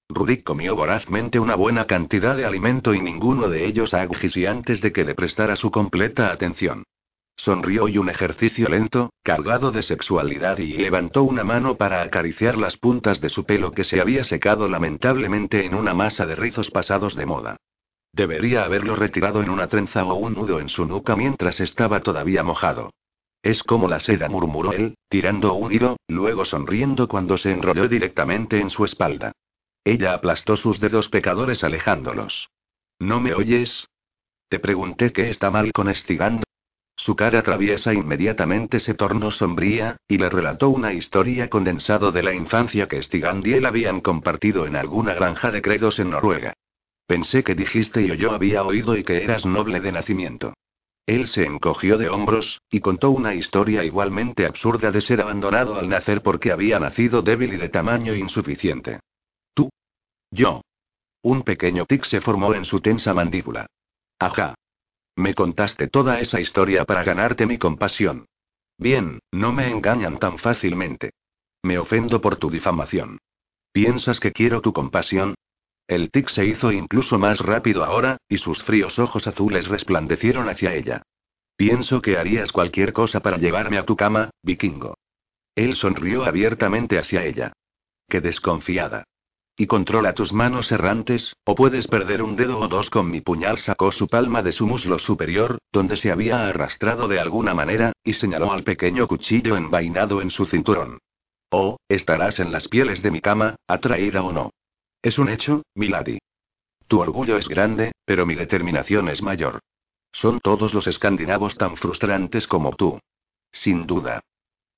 Rurik 0.10 0.44
comió 0.44 0.76
vorazmente 0.76 1.40
una 1.40 1.56
buena 1.56 1.88
cantidad 1.88 2.36
de 2.36 2.44
alimento 2.44 2.94
y 2.94 3.00
ninguno 3.00 3.48
de 3.48 3.66
ellos 3.68 3.94
y 4.36 4.46
antes 4.46 4.82
de 4.82 4.92
que 4.92 5.06
le 5.06 5.16
prestara 5.16 5.56
su 5.56 5.72
completa 5.72 6.30
atención. 6.30 6.84
Sonrió 7.36 7.88
y 7.88 7.98
un 7.98 8.10
ejercicio 8.10 8.70
lento, 8.70 9.12
cargado 9.24 9.72
de 9.72 9.82
sexualidad 9.82 10.60
y 10.60 10.74
levantó 10.74 11.24
una 11.24 11.44
mano 11.44 11.76
para 11.78 12.02
acariciar 12.02 12.58
las 12.58 12.78
puntas 12.78 13.20
de 13.20 13.30
su 13.30 13.46
pelo 13.46 13.72
que 13.72 13.84
se 13.84 14.00
había 14.00 14.24
secado 14.24 14.68
lamentablemente 14.68 15.66
en 15.66 15.74
una 15.74 15.94
masa 15.94 16.26
de 16.26 16.36
rizos 16.36 16.70
pasados 16.70 17.16
de 17.16 17.26
moda. 17.26 17.58
Debería 18.14 18.64
haberlo 18.64 18.96
retirado 18.96 19.42
en 19.42 19.50
una 19.50 19.68
trenza 19.68 20.04
o 20.04 20.16
un 20.16 20.34
nudo 20.34 20.60
en 20.60 20.70
su 20.70 20.86
nuca 20.86 21.16
mientras 21.16 21.60
estaba 21.60 22.02
todavía 22.02 22.44
mojado. 22.44 22.92
Es 23.42 23.64
como 23.64 23.88
la 23.88 24.00
seda, 24.00 24.30
murmuró 24.30 24.74
él, 24.74 24.96
tirando 25.10 25.54
un 25.54 25.74
hilo, 25.74 25.98
luego 26.08 26.46
sonriendo 26.46 27.08
cuando 27.08 27.38
se 27.38 27.52
enrolló 27.52 27.88
directamente 27.88 28.60
en 28.60 28.70
su 28.70 28.86
espalda. 28.86 29.32
Ella 29.84 30.14
aplastó 30.14 30.58
sus 30.58 30.80
dedos 30.80 31.10
pecadores 31.10 31.64
alejándolos. 31.64 32.50
¿No 33.00 33.20
me 33.20 33.34
oyes? 33.34 33.88
Te 34.48 34.60
pregunté 34.60 35.12
qué 35.12 35.30
está 35.30 35.50
mal 35.50 35.72
con. 35.72 35.92
Su 37.02 37.16
cara 37.16 37.42
traviesa 37.42 37.96
inmediatamente 37.96 38.80
se 38.80 38.94
tornó 38.94 39.32
sombría, 39.32 39.98
y 40.08 40.20
le 40.20 40.30
relató 40.30 40.70
una 40.70 40.94
historia 40.94 41.50
condensado 41.50 42.12
de 42.12 42.22
la 42.22 42.32
infancia 42.32 42.88
que 42.88 43.02
Stigand 43.02 43.48
y 43.48 43.54
él 43.54 43.66
habían 43.66 44.02
compartido 44.02 44.68
en 44.68 44.76
alguna 44.76 45.16
granja 45.16 45.50
de 45.50 45.64
credos 45.64 45.98
en 45.98 46.12
Noruega. 46.12 46.54
Pensé 47.08 47.44
que 47.44 47.56
dijiste 47.56 48.04
y 48.04 48.18
yo 48.18 48.34
había 48.34 48.62
oído 48.62 48.96
y 48.96 49.04
que 49.04 49.24
eras 49.24 49.48
noble 49.48 49.80
de 49.80 49.92
nacimiento. 49.92 50.54
Él 51.08 51.28
se 51.28 51.44
encogió 51.44 51.98
de 51.98 52.08
hombros, 52.08 52.62
y 52.70 52.82
contó 52.82 53.10
una 53.10 53.34
historia 53.34 53.84
igualmente 53.84 54.46
absurda 54.46 54.92
de 54.92 55.02
ser 55.02 55.22
abandonado 55.22 55.80
al 55.80 55.90
nacer 55.90 56.22
porque 56.22 56.52
había 56.52 56.80
nacido 56.80 57.24
débil 57.24 57.56
y 57.56 57.58
de 57.58 57.70
tamaño 57.70 58.14
insuficiente. 58.14 59.00
Tú. 59.56 59.72
Yo. 60.30 60.62
Un 61.24 61.42
pequeño 61.42 61.88
tic 61.88 62.06
se 62.06 62.22
formó 62.22 62.54
en 62.54 62.64
su 62.64 62.80
tensa 62.80 63.12
mandíbula. 63.16 63.66
Ajá. 64.20 64.54
Me 65.16 65.34
contaste 65.34 65.88
toda 65.88 66.20
esa 66.20 66.40
historia 66.40 66.86
para 66.86 67.04
ganarte 67.04 67.46
mi 67.46 67.58
compasión. 67.58 68.26
Bien, 68.78 69.20
no 69.32 69.54
me 69.54 69.70
engañan 69.70 70.18
tan 70.18 70.38
fácilmente. 70.40 71.12
Me 71.64 71.78
ofendo 71.78 72.22
por 72.22 72.38
tu 72.38 72.50
difamación. 72.50 73.20
¿Piensas 73.72 74.20
que 74.20 74.32
quiero 74.32 74.62
tu 74.62 74.74
compasión? 74.74 75.36
El 75.88 76.10
tic 76.10 76.30
se 76.30 76.46
hizo 76.46 76.72
incluso 76.72 77.20
más 77.20 77.40
rápido 77.40 77.84
ahora, 77.84 78.18
y 78.28 78.38
sus 78.38 78.64
fríos 78.64 78.98
ojos 78.98 79.28
azules 79.28 79.68
resplandecieron 79.68 80.50
hacia 80.50 80.74
ella. 80.74 81.04
Pienso 81.56 82.02
que 82.02 82.18
harías 82.18 82.52
cualquier 82.52 82.94
cosa 82.94 83.20
para 83.20 83.38
llevarme 83.38 83.78
a 83.78 83.86
tu 83.86 83.96
cama, 83.96 84.32
vikingo. 84.42 84.96
Él 85.54 85.76
sonrió 85.76 86.24
abiertamente 86.24 86.98
hacia 86.98 87.26
ella. 87.26 87.54
Qué 88.08 88.22
desconfiada. 88.22 89.04
Y 89.58 89.68
controla 89.68 90.14
tus 90.14 90.34
manos 90.34 90.72
errantes, 90.72 91.36
o 91.44 91.56
puedes 91.56 91.88
perder 91.88 92.24
un 92.24 92.36
dedo 92.36 92.60
o 92.60 92.68
dos 92.68 92.90
con 92.90 93.12
mi 93.12 93.22
puñal. 93.22 93.58
Sacó 93.58 93.92
su 93.92 94.08
palma 94.08 94.42
de 94.42 94.52
su 94.52 94.66
muslo 94.66 94.98
superior, 94.98 95.60
donde 95.72 95.98
se 95.98 96.12
había 96.12 96.48
arrastrado 96.48 97.08
de 97.08 97.20
alguna 97.20 97.54
manera, 97.54 97.94
y 98.04 98.14
señaló 98.14 98.52
al 98.52 98.64
pequeño 98.64 99.08
cuchillo 99.08 99.56
envainado 99.58 100.22
en 100.22 100.32
su 100.32 100.46
cinturón. 100.46 101.00
Oh, 101.52 101.78
estarás 101.90 102.40
en 102.40 102.52
las 102.52 102.68
pieles 102.70 103.04
de 103.04 103.12
mi 103.12 103.20
cama, 103.20 103.58
atraída 103.68 104.24
o 104.24 104.32
no. 104.32 104.52
Es 105.02 105.20
un 105.20 105.30
hecho, 105.30 105.64
Milady. 105.76 106.20
Tu 106.88 107.00
orgullo 107.00 107.38
es 107.38 107.48
grande, 107.48 107.92
pero 108.06 108.26
mi 108.26 108.36
determinación 108.36 109.10
es 109.10 109.22
mayor. 109.22 109.60
Son 110.12 110.40
todos 110.40 110.74
los 110.74 110.88
escandinavos 110.88 111.58
tan 111.58 111.78
frustrantes 111.78 112.48
como 112.48 112.74
tú. 112.76 113.00
Sin 113.52 113.86
duda. 113.86 114.22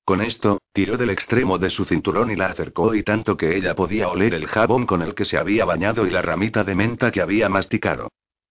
Con 0.05 0.21
esto, 0.21 0.59
tiró 0.73 0.97
del 0.97 1.11
extremo 1.11 1.57
de 1.57 1.69
su 1.69 1.85
cinturón 1.85 2.29
y 2.29 2.35
la 2.35 2.47
acercó 2.47 2.93
y 2.93 3.03
tanto 3.03 3.37
que 3.37 3.55
ella 3.55 3.73
podía 3.73 4.09
oler 4.09 4.33
el 4.33 4.47
jabón 4.47 4.85
con 4.85 5.01
el 5.01 5.15
que 5.15 5.23
se 5.23 5.37
había 5.37 5.63
bañado 5.63 6.05
y 6.05 6.09
la 6.09 6.21
ramita 6.21 6.63
de 6.63 6.75
menta 6.75 7.11
que 7.11 7.21
había 7.21 7.47
masticado. 7.47 8.09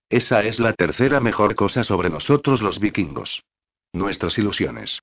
Esa 0.09 0.43
es 0.43 0.61
la 0.61 0.73
tercera 0.73 1.21
mejor 1.21 1.55
cosa 1.55 1.85
sobre 1.85 2.11
nosotros 2.11 2.63
los 2.63 2.81
vikingos. 2.81 3.43
Nuestras 3.93 4.39
ilusiones. 4.39 5.01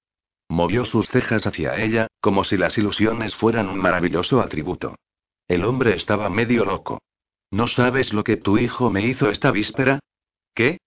Movió 0.50 0.86
sus 0.86 1.08
cejas 1.10 1.46
hacia 1.46 1.76
ella, 1.76 2.08
como 2.20 2.44
si 2.44 2.58
las 2.58 2.78
ilusiones 2.78 3.36
fueran 3.36 3.70
un 3.70 3.78
maravilloso 3.78 4.42
atributo. 4.42 4.96
El 5.48 5.64
hombre 5.66 5.96
estaba 5.96 6.30
medio 6.30 6.66
loco. 6.66 7.00
¿No 7.52 7.68
sabes 7.68 8.14
lo 8.14 8.24
que 8.24 8.38
tu 8.38 8.58
hijo 8.58 8.90
me 8.90 9.06
hizo 9.06 9.30
esta 9.30 9.52
víspera? 9.52 10.00
¿Qué? 10.56 10.80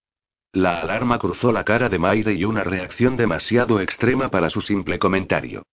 La 0.53 0.81
alarma 0.81 1.17
cruzó 1.17 1.51
la 1.51 1.63
cara 1.63 1.89
de 1.89 1.97
Maire 1.97 2.33
y 2.33 2.45
una 2.45 2.63
reacción 2.63 3.17
demasiado 3.17 3.79
extrema 3.79 4.29
para 4.29 4.51
su 4.51 4.61
simple 4.61 4.99
comentario. 4.99 5.63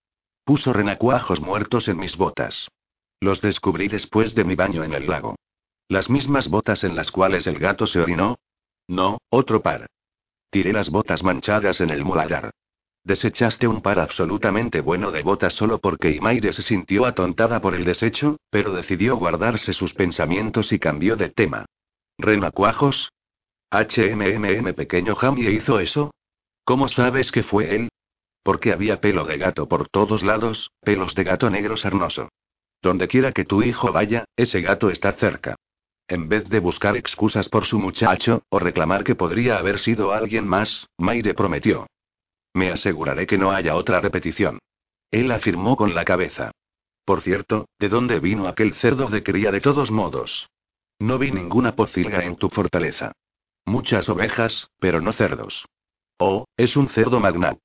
Puso 0.43 0.73
renacuajos 0.73 1.39
muertos 1.39 1.86
en 1.89 1.98
mis 1.98 2.16
botas. 2.16 2.66
Los 3.20 3.43
descubrí 3.43 3.89
después 3.89 4.35
de 4.35 4.44
mi 4.44 4.55
baño 4.55 4.82
en 4.82 4.94
el 4.94 5.07
lago. 5.07 5.36
¿Las 5.89 6.09
mismas 6.09 6.48
botas 6.48 6.82
en 6.82 6.97
las 6.97 7.11
cuales 7.11 7.47
el 7.47 7.59
gato 7.59 7.86
se 7.86 8.01
orinó? 8.01 8.39
No, 8.89 9.19
otro 9.28 9.61
par. 9.61 9.86
Tiré 10.48 10.73
las 10.73 10.89
botas 10.89 11.23
manchadas 11.23 11.82
en 11.82 11.90
el 11.90 12.02
muladar. 12.02 12.51
Desechaste 13.05 13.69
un 13.69 13.82
par 13.82 14.01
absolutamente 14.01 14.81
bueno 14.81 15.11
de 15.11 15.23
botas 15.23 15.52
solo 15.52 15.78
porque 15.78 16.11
Imaire 16.11 16.55
se 16.55 16.62
sintió 16.62 17.05
atontada 17.05 17.61
por 17.61 17.74
el 17.74 17.85
desecho, 17.85 18.39
pero 18.48 18.73
decidió 18.73 19.16
guardarse 19.16 19.74
sus 19.74 19.93
pensamientos 19.93 20.73
y 20.73 20.78
cambió 20.78 21.16
de 21.16 21.28
tema. 21.28 21.66
¿Renacuajos? 22.16 23.11
HMMM 23.70 24.74
pequeño 24.74 25.14
Jamie 25.14 25.52
hizo 25.52 25.78
eso? 25.78 26.10
¿Cómo 26.64 26.88
sabes 26.88 27.30
que 27.30 27.44
fue 27.44 27.76
él? 27.76 27.88
Porque 28.42 28.72
había 28.72 29.01
pelo 29.01 29.24
de 29.24 29.38
gato 29.38 29.68
por 29.68 29.88
todos 29.88 30.24
lados, 30.24 30.72
pelos 30.80 31.14
de 31.14 31.22
gato 31.22 31.48
negro 31.51 31.76
sarnoso. 31.76 32.30
Donde 32.82 33.06
quiera 33.06 33.30
que 33.30 33.44
tu 33.44 33.62
hijo 33.62 33.92
vaya, 33.92 34.24
ese 34.34 34.60
gato 34.60 34.90
está 34.90 35.12
cerca. 35.12 35.55
En 36.09 36.28
vez 36.28 36.48
de 36.48 36.59
buscar 36.59 36.97
excusas 36.97 37.48
por 37.48 37.64
su 37.64 37.78
muchacho, 37.78 38.42
o 38.48 38.59
reclamar 38.59 39.05
que 39.05 39.14
podría 39.14 39.59
haber 39.59 39.78
sido 39.78 40.12
alguien 40.12 40.48
más, 40.48 40.88
Maire 40.98 41.34
prometió. 41.34 41.86
Me 42.52 42.72
aseguraré 42.72 43.28
que 43.28 43.38
no 43.38 43.52
haya 43.52 43.76
otra 43.76 44.01
repetición. 44.01 44.59
Él 45.12 45.30
afirmó 45.30 45.76
con 45.76 45.94
la 45.94 46.05
cabeza. 46.05 46.51
Por 47.05 47.20
cierto, 47.20 47.68
¿de 47.78 47.88
dónde 47.88 48.18
vino 48.18 48.48
aquel 48.48 48.74
cerdo 48.74 49.06
de 49.06 49.22
cría 49.22 49.52
de 49.52 49.60
todos 49.60 49.92
modos? 49.92 50.48
No 50.98 51.18
vi 51.18 51.30
ninguna 51.30 51.76
pocilga 51.76 52.24
en 52.24 52.34
tu 52.34 52.48
fortaleza. 52.48 53.12
Muchas 53.65 54.09
ovejas, 54.09 54.70
pero 54.78 55.01
no 55.01 55.12
cerdos. 55.12 55.66
Oh, 56.19 56.45
es 56.57 56.77
un 56.77 56.89
cerdo 56.89 57.20
magnat. 57.20 57.59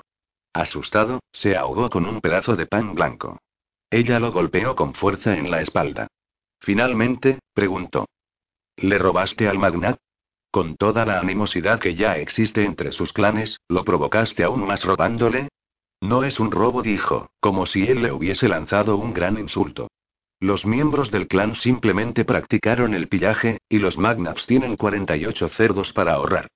Asustado, 0.54 1.20
se 1.32 1.58
ahogó 1.58 1.90
con 1.90 2.06
un 2.06 2.22
pedazo 2.22 2.56
de 2.56 2.66
pan 2.66 2.96
blanco. 2.96 3.40
Ella 3.90 4.20
lo 4.20 4.32
golpeó 4.32 4.76
con 4.76 4.94
fuerza 4.94 5.38
en 5.38 5.52
la 5.52 5.62
espalda. 5.62 6.08
Finalmente, 6.60 7.40
preguntó. 7.54 8.06
¿Le 8.78 8.98
robaste 8.98 9.48
al 9.48 9.60
magnat? 9.60 9.98
Con 10.52 10.78
toda 10.78 11.06
la 11.06 11.20
animosidad 11.20 11.80
que 11.80 11.96
ya 11.96 12.18
existe 12.18 12.64
entre 12.64 12.92
sus 12.92 13.12
clanes, 13.12 13.60
¿lo 13.68 13.84
provocaste 13.84 14.44
aún 14.44 14.66
más 14.66 14.86
robándole? 14.86 15.50
No 16.02 16.24
es 16.24 16.40
un 16.40 16.52
robo, 16.52 16.82
dijo, 16.82 17.30
como 17.40 17.66
si 17.66 17.84
él 17.88 18.02
le 18.02 18.12
hubiese 18.12 18.48
lanzado 18.48 18.96
un 18.98 19.14
gran 19.14 19.38
insulto. 19.38 19.90
Los 20.46 20.64
miembros 20.64 21.10
del 21.10 21.28
clan 21.28 21.56
simplemente 21.56 22.24
practicaron 22.24 22.94
el 22.94 23.08
pillaje, 23.08 23.62
y 23.68 23.80
los 23.80 23.98
Magnaps 23.98 24.46
tienen 24.46 24.76
48 24.76 25.48
cerdos 25.50 25.92
para 25.92 26.14
ahorrar. 26.14 26.50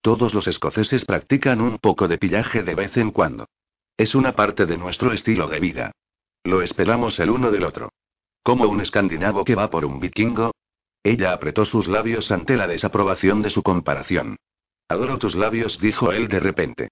Todos 0.00 0.34
los 0.34 0.48
escoceses 0.48 1.04
practican 1.04 1.60
un 1.60 1.78
poco 1.78 2.08
de 2.08 2.18
pillaje 2.18 2.64
de 2.64 2.74
vez 2.74 2.96
en 2.96 3.12
cuando. 3.12 3.46
Es 3.96 4.16
una 4.16 4.34
parte 4.34 4.66
de 4.66 4.76
nuestro 4.76 5.12
estilo 5.12 5.46
de 5.46 5.60
vida. 5.60 5.92
Lo 6.42 6.60
esperamos 6.60 7.20
el 7.20 7.30
uno 7.30 7.52
del 7.52 7.62
otro. 7.62 7.90
Como 8.42 8.66
un 8.66 8.80
escandinavo 8.80 9.44
que 9.44 9.54
va 9.54 9.70
por 9.70 9.84
un 9.84 10.00
vikingo, 10.00 10.50
ella 11.04 11.32
apretó 11.32 11.64
sus 11.64 11.86
labios 11.86 12.32
ante 12.32 12.56
la 12.56 12.66
desaprobación 12.66 13.42
de 13.42 13.50
su 13.50 13.62
comparación. 13.62 14.38
Adoro 14.88 15.18
tus 15.18 15.36
labios, 15.36 15.78
dijo 15.78 16.10
él 16.10 16.26
de 16.26 16.40
repente. 16.40 16.88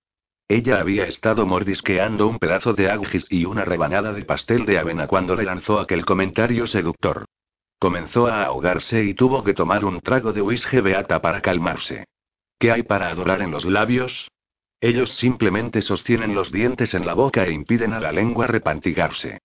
Ella 0.49 0.79
había 0.79 1.05
estado 1.05 1.47
mordisqueando 1.47 2.29
un 2.29 2.39
pedazo 2.39 2.75
de 2.75 2.91
agujis 2.91 3.27
y 3.31 3.47
una 3.47 3.65
rebanada 3.65 4.13
de 4.13 4.25
pastel 4.25 4.67
de 4.67 4.79
avena 4.79 5.07
cuando 5.07 5.35
le 5.35 5.45
lanzó 5.45 5.79
aquel 5.79 6.05
comentario 6.05 6.67
seductor. 6.67 7.25
Comenzó 7.79 8.27
a 8.27 8.45
ahogarse 8.45 9.05
y 9.05 9.15
tuvo 9.15 9.43
que 9.43 9.55
tomar 9.55 9.85
un 9.85 10.01
trago 10.01 10.33
de 10.33 10.43
whisky 10.43 10.81
beata 10.81 11.21
para 11.23 11.41
calmarse. 11.41 12.05
¿Qué 12.59 12.71
hay 12.71 12.83
para 12.83 13.09
adorar 13.09 13.41
en 13.41 13.51
los 13.51 13.65
labios? 13.65 14.31
Ellos 14.81 15.15
simplemente 15.15 15.81
sostienen 15.81 16.35
los 16.35 16.53
dientes 16.53 16.93
en 16.93 17.07
la 17.07 17.15
boca 17.15 17.45
e 17.45 17.53
impiden 17.53 17.95
a 17.95 18.01
la 18.01 18.13
lengua 18.13 18.47
repantigarse. 18.47 19.39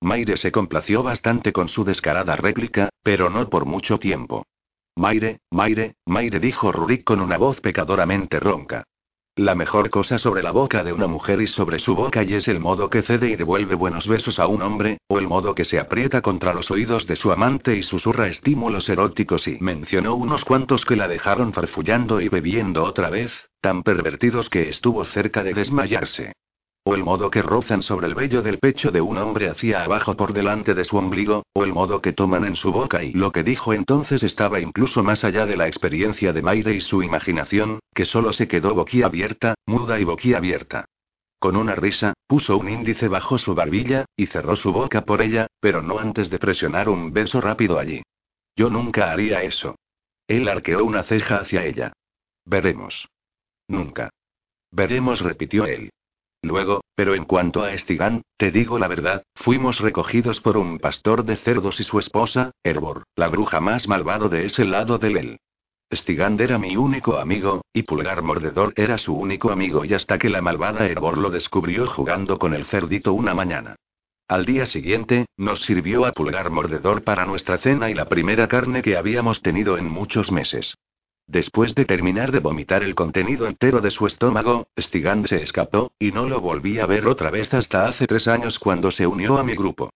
Maire 0.00 0.36
se 0.36 0.52
complació 0.52 1.02
bastante 1.02 1.52
con 1.52 1.68
su 1.68 1.84
descarada 1.84 2.36
réplica, 2.36 2.90
pero 3.02 3.28
no 3.28 3.48
por 3.48 3.64
mucho 3.64 3.98
tiempo. 3.98 4.46
Maire, 4.96 5.40
Maire, 5.50 5.96
Maire 6.06 6.38
dijo 6.38 6.70
Rurik 6.70 7.02
con 7.02 7.20
una 7.20 7.38
voz 7.38 7.60
pecadoramente 7.60 8.38
ronca. 8.38 8.84
La 9.36 9.56
mejor 9.56 9.90
cosa 9.90 10.16
sobre 10.20 10.44
la 10.44 10.52
boca 10.52 10.84
de 10.84 10.92
una 10.92 11.08
mujer 11.08 11.40
y 11.40 11.48
sobre 11.48 11.80
su 11.80 11.96
boca 11.96 12.22
y 12.22 12.34
es 12.34 12.46
el 12.46 12.60
modo 12.60 12.88
que 12.88 13.02
cede 13.02 13.30
y 13.30 13.34
devuelve 13.34 13.74
buenos 13.74 14.06
besos 14.06 14.38
a 14.38 14.46
un 14.46 14.62
hombre, 14.62 14.98
o 15.08 15.18
el 15.18 15.26
modo 15.26 15.56
que 15.56 15.64
se 15.64 15.80
aprieta 15.80 16.22
contra 16.22 16.54
los 16.54 16.70
oídos 16.70 17.08
de 17.08 17.16
su 17.16 17.32
amante 17.32 17.74
y 17.76 17.82
susurra 17.82 18.28
estímulos 18.28 18.88
eróticos 18.88 19.48
y 19.48 19.58
mencionó 19.58 20.14
unos 20.14 20.44
cuantos 20.44 20.84
que 20.84 20.94
la 20.94 21.08
dejaron 21.08 21.52
farfullando 21.52 22.20
y 22.20 22.28
bebiendo 22.28 22.84
otra 22.84 23.10
vez, 23.10 23.50
tan 23.60 23.82
pervertidos 23.82 24.48
que 24.48 24.68
estuvo 24.68 25.04
cerca 25.04 25.42
de 25.42 25.54
desmayarse. 25.54 26.32
O 26.86 26.94
el 26.94 27.02
modo 27.02 27.30
que 27.30 27.40
rozan 27.40 27.82
sobre 27.82 28.06
el 28.06 28.14
vello 28.14 28.42
del 28.42 28.58
pecho 28.58 28.90
de 28.90 29.00
un 29.00 29.16
hombre 29.16 29.48
hacia 29.48 29.84
abajo 29.84 30.16
por 30.16 30.34
delante 30.34 30.74
de 30.74 30.84
su 30.84 30.98
ombligo, 30.98 31.44
o 31.54 31.64
el 31.64 31.72
modo 31.72 32.02
que 32.02 32.12
toman 32.12 32.44
en 32.44 32.56
su 32.56 32.72
boca 32.72 33.02
y 33.02 33.12
lo 33.12 33.32
que 33.32 33.42
dijo 33.42 33.72
entonces 33.72 34.22
estaba 34.22 34.60
incluso 34.60 35.02
más 35.02 35.24
allá 35.24 35.46
de 35.46 35.56
la 35.56 35.66
experiencia 35.66 36.34
de 36.34 36.42
Maire 36.42 36.74
y 36.74 36.82
su 36.82 37.02
imaginación, 37.02 37.80
que 37.94 38.04
solo 38.04 38.34
se 38.34 38.48
quedó 38.48 38.74
boquiabierta, 38.74 39.54
muda 39.64 39.98
y 39.98 40.04
boquiabierta. 40.04 40.84
Con 41.38 41.56
una 41.56 41.74
risa, 41.74 42.12
puso 42.26 42.58
un 42.58 42.68
índice 42.68 43.08
bajo 43.08 43.38
su 43.38 43.54
barbilla, 43.54 44.04
y 44.14 44.26
cerró 44.26 44.54
su 44.54 44.70
boca 44.70 45.06
por 45.06 45.22
ella, 45.22 45.46
pero 45.60 45.80
no 45.80 45.98
antes 45.98 46.28
de 46.28 46.38
presionar 46.38 46.90
un 46.90 47.14
beso 47.14 47.40
rápido 47.40 47.78
allí. 47.78 48.02
Yo 48.56 48.68
nunca 48.68 49.10
haría 49.10 49.42
eso. 49.42 49.76
Él 50.28 50.48
arqueó 50.48 50.84
una 50.84 51.02
ceja 51.02 51.38
hacia 51.38 51.64
ella. 51.64 51.94
Veremos. 52.44 53.08
Nunca. 53.68 54.10
Veremos, 54.70 55.22
repitió 55.22 55.64
él. 55.64 55.90
Luego, 56.44 56.82
pero 56.94 57.14
en 57.14 57.24
cuanto 57.24 57.62
a 57.62 57.72
Estigan, 57.72 58.22
te 58.36 58.50
digo 58.50 58.78
la 58.78 58.86
verdad, 58.86 59.22
fuimos 59.34 59.80
recogidos 59.80 60.42
por 60.42 60.58
un 60.58 60.78
pastor 60.78 61.24
de 61.24 61.36
cerdos 61.36 61.80
y 61.80 61.84
su 61.84 61.98
esposa, 61.98 62.50
Herbor, 62.62 63.04
la 63.16 63.28
bruja 63.28 63.60
más 63.60 63.88
malvado 63.88 64.28
de 64.28 64.44
ese 64.44 64.66
lado 64.66 64.98
del 64.98 65.16
él. 65.16 65.40
Stigand 65.90 66.40
era 66.40 66.58
mi 66.58 66.76
único 66.76 67.18
amigo, 67.18 67.62
y 67.72 67.84
Pulgar 67.84 68.20
Mordedor 68.22 68.74
era 68.76 68.98
su 68.98 69.14
único 69.14 69.50
amigo 69.50 69.86
y 69.86 69.94
hasta 69.94 70.18
que 70.18 70.28
la 70.28 70.42
malvada 70.42 70.86
Herbor 70.86 71.16
lo 71.16 71.30
descubrió 71.30 71.86
jugando 71.86 72.38
con 72.38 72.52
el 72.52 72.64
cerdito 72.66 73.14
una 73.14 73.32
mañana. 73.32 73.76
Al 74.28 74.44
día 74.44 74.66
siguiente, 74.66 75.26
nos 75.38 75.62
sirvió 75.62 76.04
a 76.04 76.12
Pulgar 76.12 76.50
Mordedor 76.50 77.04
para 77.04 77.24
nuestra 77.24 77.56
cena 77.56 77.88
y 77.88 77.94
la 77.94 78.08
primera 78.08 78.48
carne 78.48 78.82
que 78.82 78.98
habíamos 78.98 79.40
tenido 79.40 79.78
en 79.78 79.88
muchos 79.88 80.30
meses. 80.30 80.74
Después 81.26 81.74
de 81.74 81.84
terminar 81.84 82.32
de 82.32 82.40
vomitar 82.40 82.82
el 82.82 82.94
contenido 82.94 83.46
entero 83.46 83.80
de 83.80 83.90
su 83.90 84.06
estómago, 84.06 84.68
Stigand 84.78 85.26
se 85.26 85.42
escapó, 85.42 85.92
y 85.98 86.12
no 86.12 86.28
lo 86.28 86.40
volví 86.40 86.78
a 86.78 86.86
ver 86.86 87.06
otra 87.06 87.30
vez 87.30 87.52
hasta 87.54 87.86
hace 87.86 88.06
tres 88.06 88.28
años 88.28 88.58
cuando 88.58 88.90
se 88.90 89.06
unió 89.06 89.38
a 89.38 89.44
mi 89.44 89.54
grupo. 89.54 89.90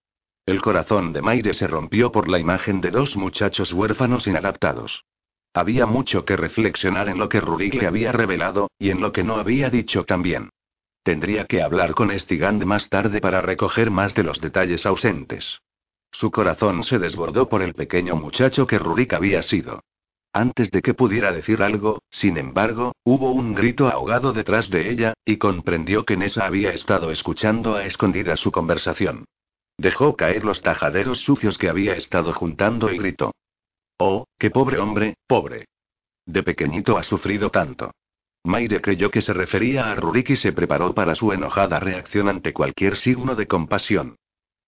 El 0.47 0.63
corazón 0.63 1.13
de 1.13 1.21
Maire 1.21 1.53
se 1.53 1.67
rompió 1.67 2.11
por 2.11 2.29
la 2.29 2.39
imagen 2.39 2.81
de 2.81 2.91
dos 2.91 3.17
muchachos 3.17 3.73
huérfanos 3.75 4.27
inadaptados. 4.27 5.05
Había 5.53 5.85
mucho 5.85 6.25
que 6.25 6.37
reflexionar 6.37 7.09
en 7.09 7.19
lo 7.19 7.29
que 7.29 7.41
Rurik 7.41 7.75
le 7.75 7.87
había 7.87 8.13
revelado, 8.13 8.71
y 8.79 8.91
en 8.91 9.01
lo 9.01 9.13
que 9.13 9.25
no 9.25 9.37
había 9.37 9.69
dicho 9.69 10.05
también. 10.05 10.49
Tendría 11.03 11.45
que 11.45 11.63
hablar 11.63 11.95
con 11.95 12.19
Stigand 12.19 12.65
más 12.65 12.89
tarde 12.89 13.21
para 13.21 13.43
recoger 13.43 13.91
más 13.91 14.15
de 14.15 14.23
los 14.23 14.41
detalles 14.41 14.87
ausentes. 14.87 15.61
Su 16.11 16.31
corazón 16.31 16.85
se 16.85 16.99
desbordó 16.99 17.49
por 17.49 17.61
el 17.61 17.75
pequeño 17.75 18.17
muchacho 18.17 18.67
que 18.67 18.79
Rurik 18.79 19.13
había 19.13 19.43
sido. 19.43 19.83
Antes 20.39 20.71
de 20.71 20.83
que 20.83 20.95
pudiera 20.95 21.33
decir 21.33 21.65
algo, 21.65 22.01
sin 22.11 22.39
embargo, 22.39 22.93
hubo 23.03 23.33
un 23.33 23.57
grito 23.57 23.89
ahogado 23.89 24.33
detrás 24.33 24.71
de 24.71 24.89
ella, 24.89 25.15
y 25.25 25.37
comprendió 25.37 26.05
que 26.05 26.17
Nessa 26.17 26.47
había 26.47 26.71
estado 26.71 27.11
escuchando 27.11 27.75
a 27.75 27.87
escondidas 27.87 28.39
su 28.39 28.53
conversación. 28.53 29.25
Dejó 29.79 30.15
caer 30.15 30.45
los 30.45 30.63
tajaderos 30.63 31.23
sucios 31.23 31.59
que 31.59 31.69
había 31.69 31.95
estado 31.95 32.33
juntando 32.35 32.89
y 32.93 32.99
gritó. 32.99 33.33
Oh, 33.99 34.27
qué 34.39 34.53
pobre 34.53 34.79
hombre, 34.79 35.17
pobre. 35.27 35.65
De 36.25 36.45
pequeñito 36.45 36.97
ha 36.99 37.03
sufrido 37.03 37.51
tanto. 37.51 37.91
Maire 38.45 38.81
creyó 38.81 39.11
que 39.11 39.23
se 39.23 39.33
refería 39.33 39.91
a 39.91 39.97
Rurik 39.97 40.31
y 40.31 40.37
se 40.37 40.53
preparó 40.53 40.95
para 40.95 41.17
su 41.17 41.33
enojada 41.33 41.81
reacción 41.81 42.29
ante 42.29 42.53
cualquier 42.53 42.97
signo 42.97 43.35
de 43.35 43.49
compasión. 43.49 44.15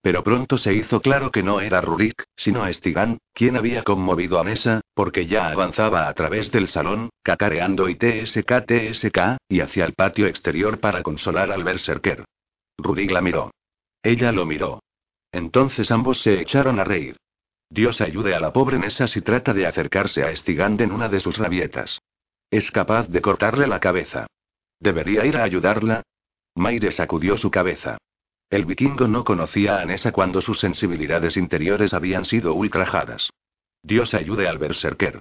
Pero 0.03 0.25
pronto 0.25 0.57
se 0.57 0.73
hizo 0.73 1.01
claro 1.01 1.31
que 1.31 1.43
no 1.43 1.61
era 1.61 1.83
Rurik, 1.83 2.25
sino 2.35 2.67
Estigan, 2.67 3.19
quien 3.35 3.57
había 3.57 3.83
conmovido 3.83 4.41
a 4.41 4.45
Nessa, 4.45 4.81
porque 4.95 5.27
ya 5.27 5.51
avanzaba 5.51 6.09
a 6.09 6.15
través 6.15 6.51
del 6.51 6.69
salón, 6.69 7.11
cacareando 7.23 7.89
y 7.89 7.97
TSK 7.97 8.65
TSK, 8.67 9.19
y 9.49 9.61
hacia 9.61 9.85
el 9.85 9.93
patio 9.93 10.27
exterior 10.27 10.81
para 10.81 11.03
consolar 11.03 11.53
al 11.53 11.65
berserker. 11.65 12.25
Rurik 12.79 13.11
la 13.11 13.21
miró. 13.21 13.51
Ella 14.03 14.33
lo 14.33 14.47
miró. 14.47 14.81
Entonces 15.33 15.91
ambos 15.91 16.23
se 16.23 16.41
echaron 16.41 16.81
a 16.81 16.85
reír. 16.85 17.17
Dios 17.69 18.01
ayude 18.01 18.35
a 18.35 18.41
la 18.41 18.53
pobre 18.53 18.79
Nessa 18.79 19.07
si 19.07 19.21
trata 19.21 19.53
de 19.53 19.67
acercarse 19.67 20.25
a 20.25 20.31
Estigand 20.31 20.81
en 20.81 20.93
una 20.93 21.09
de 21.09 21.21
sus 21.21 21.37
rabietas. 21.37 22.01
Es 22.51 22.71
capaz 22.71 23.07
de 23.09 23.21
cortarle 23.21 23.67
la 23.67 23.79
cabeza. 23.79 24.27
¿Debería 24.81 25.27
ir 25.27 25.37
a 25.37 25.45
ayudarla? 25.45 26.03
Maire 26.57 26.91
sacudió 26.91 27.37
su 27.37 27.51
cabeza. 27.51 27.99
El 28.51 28.65
vikingo 28.65 29.07
no 29.07 29.23
conocía 29.23 29.81
a 29.81 29.85
Nessa 29.85 30.11
cuando 30.11 30.41
sus 30.41 30.59
sensibilidades 30.59 31.37
interiores 31.37 31.95
habían 31.95 32.25
sido 32.25 32.53
ultrajadas. 32.55 33.31
Dios 33.81 34.13
ayude 34.13 34.49
al 34.49 34.59
berserker. 34.59 35.21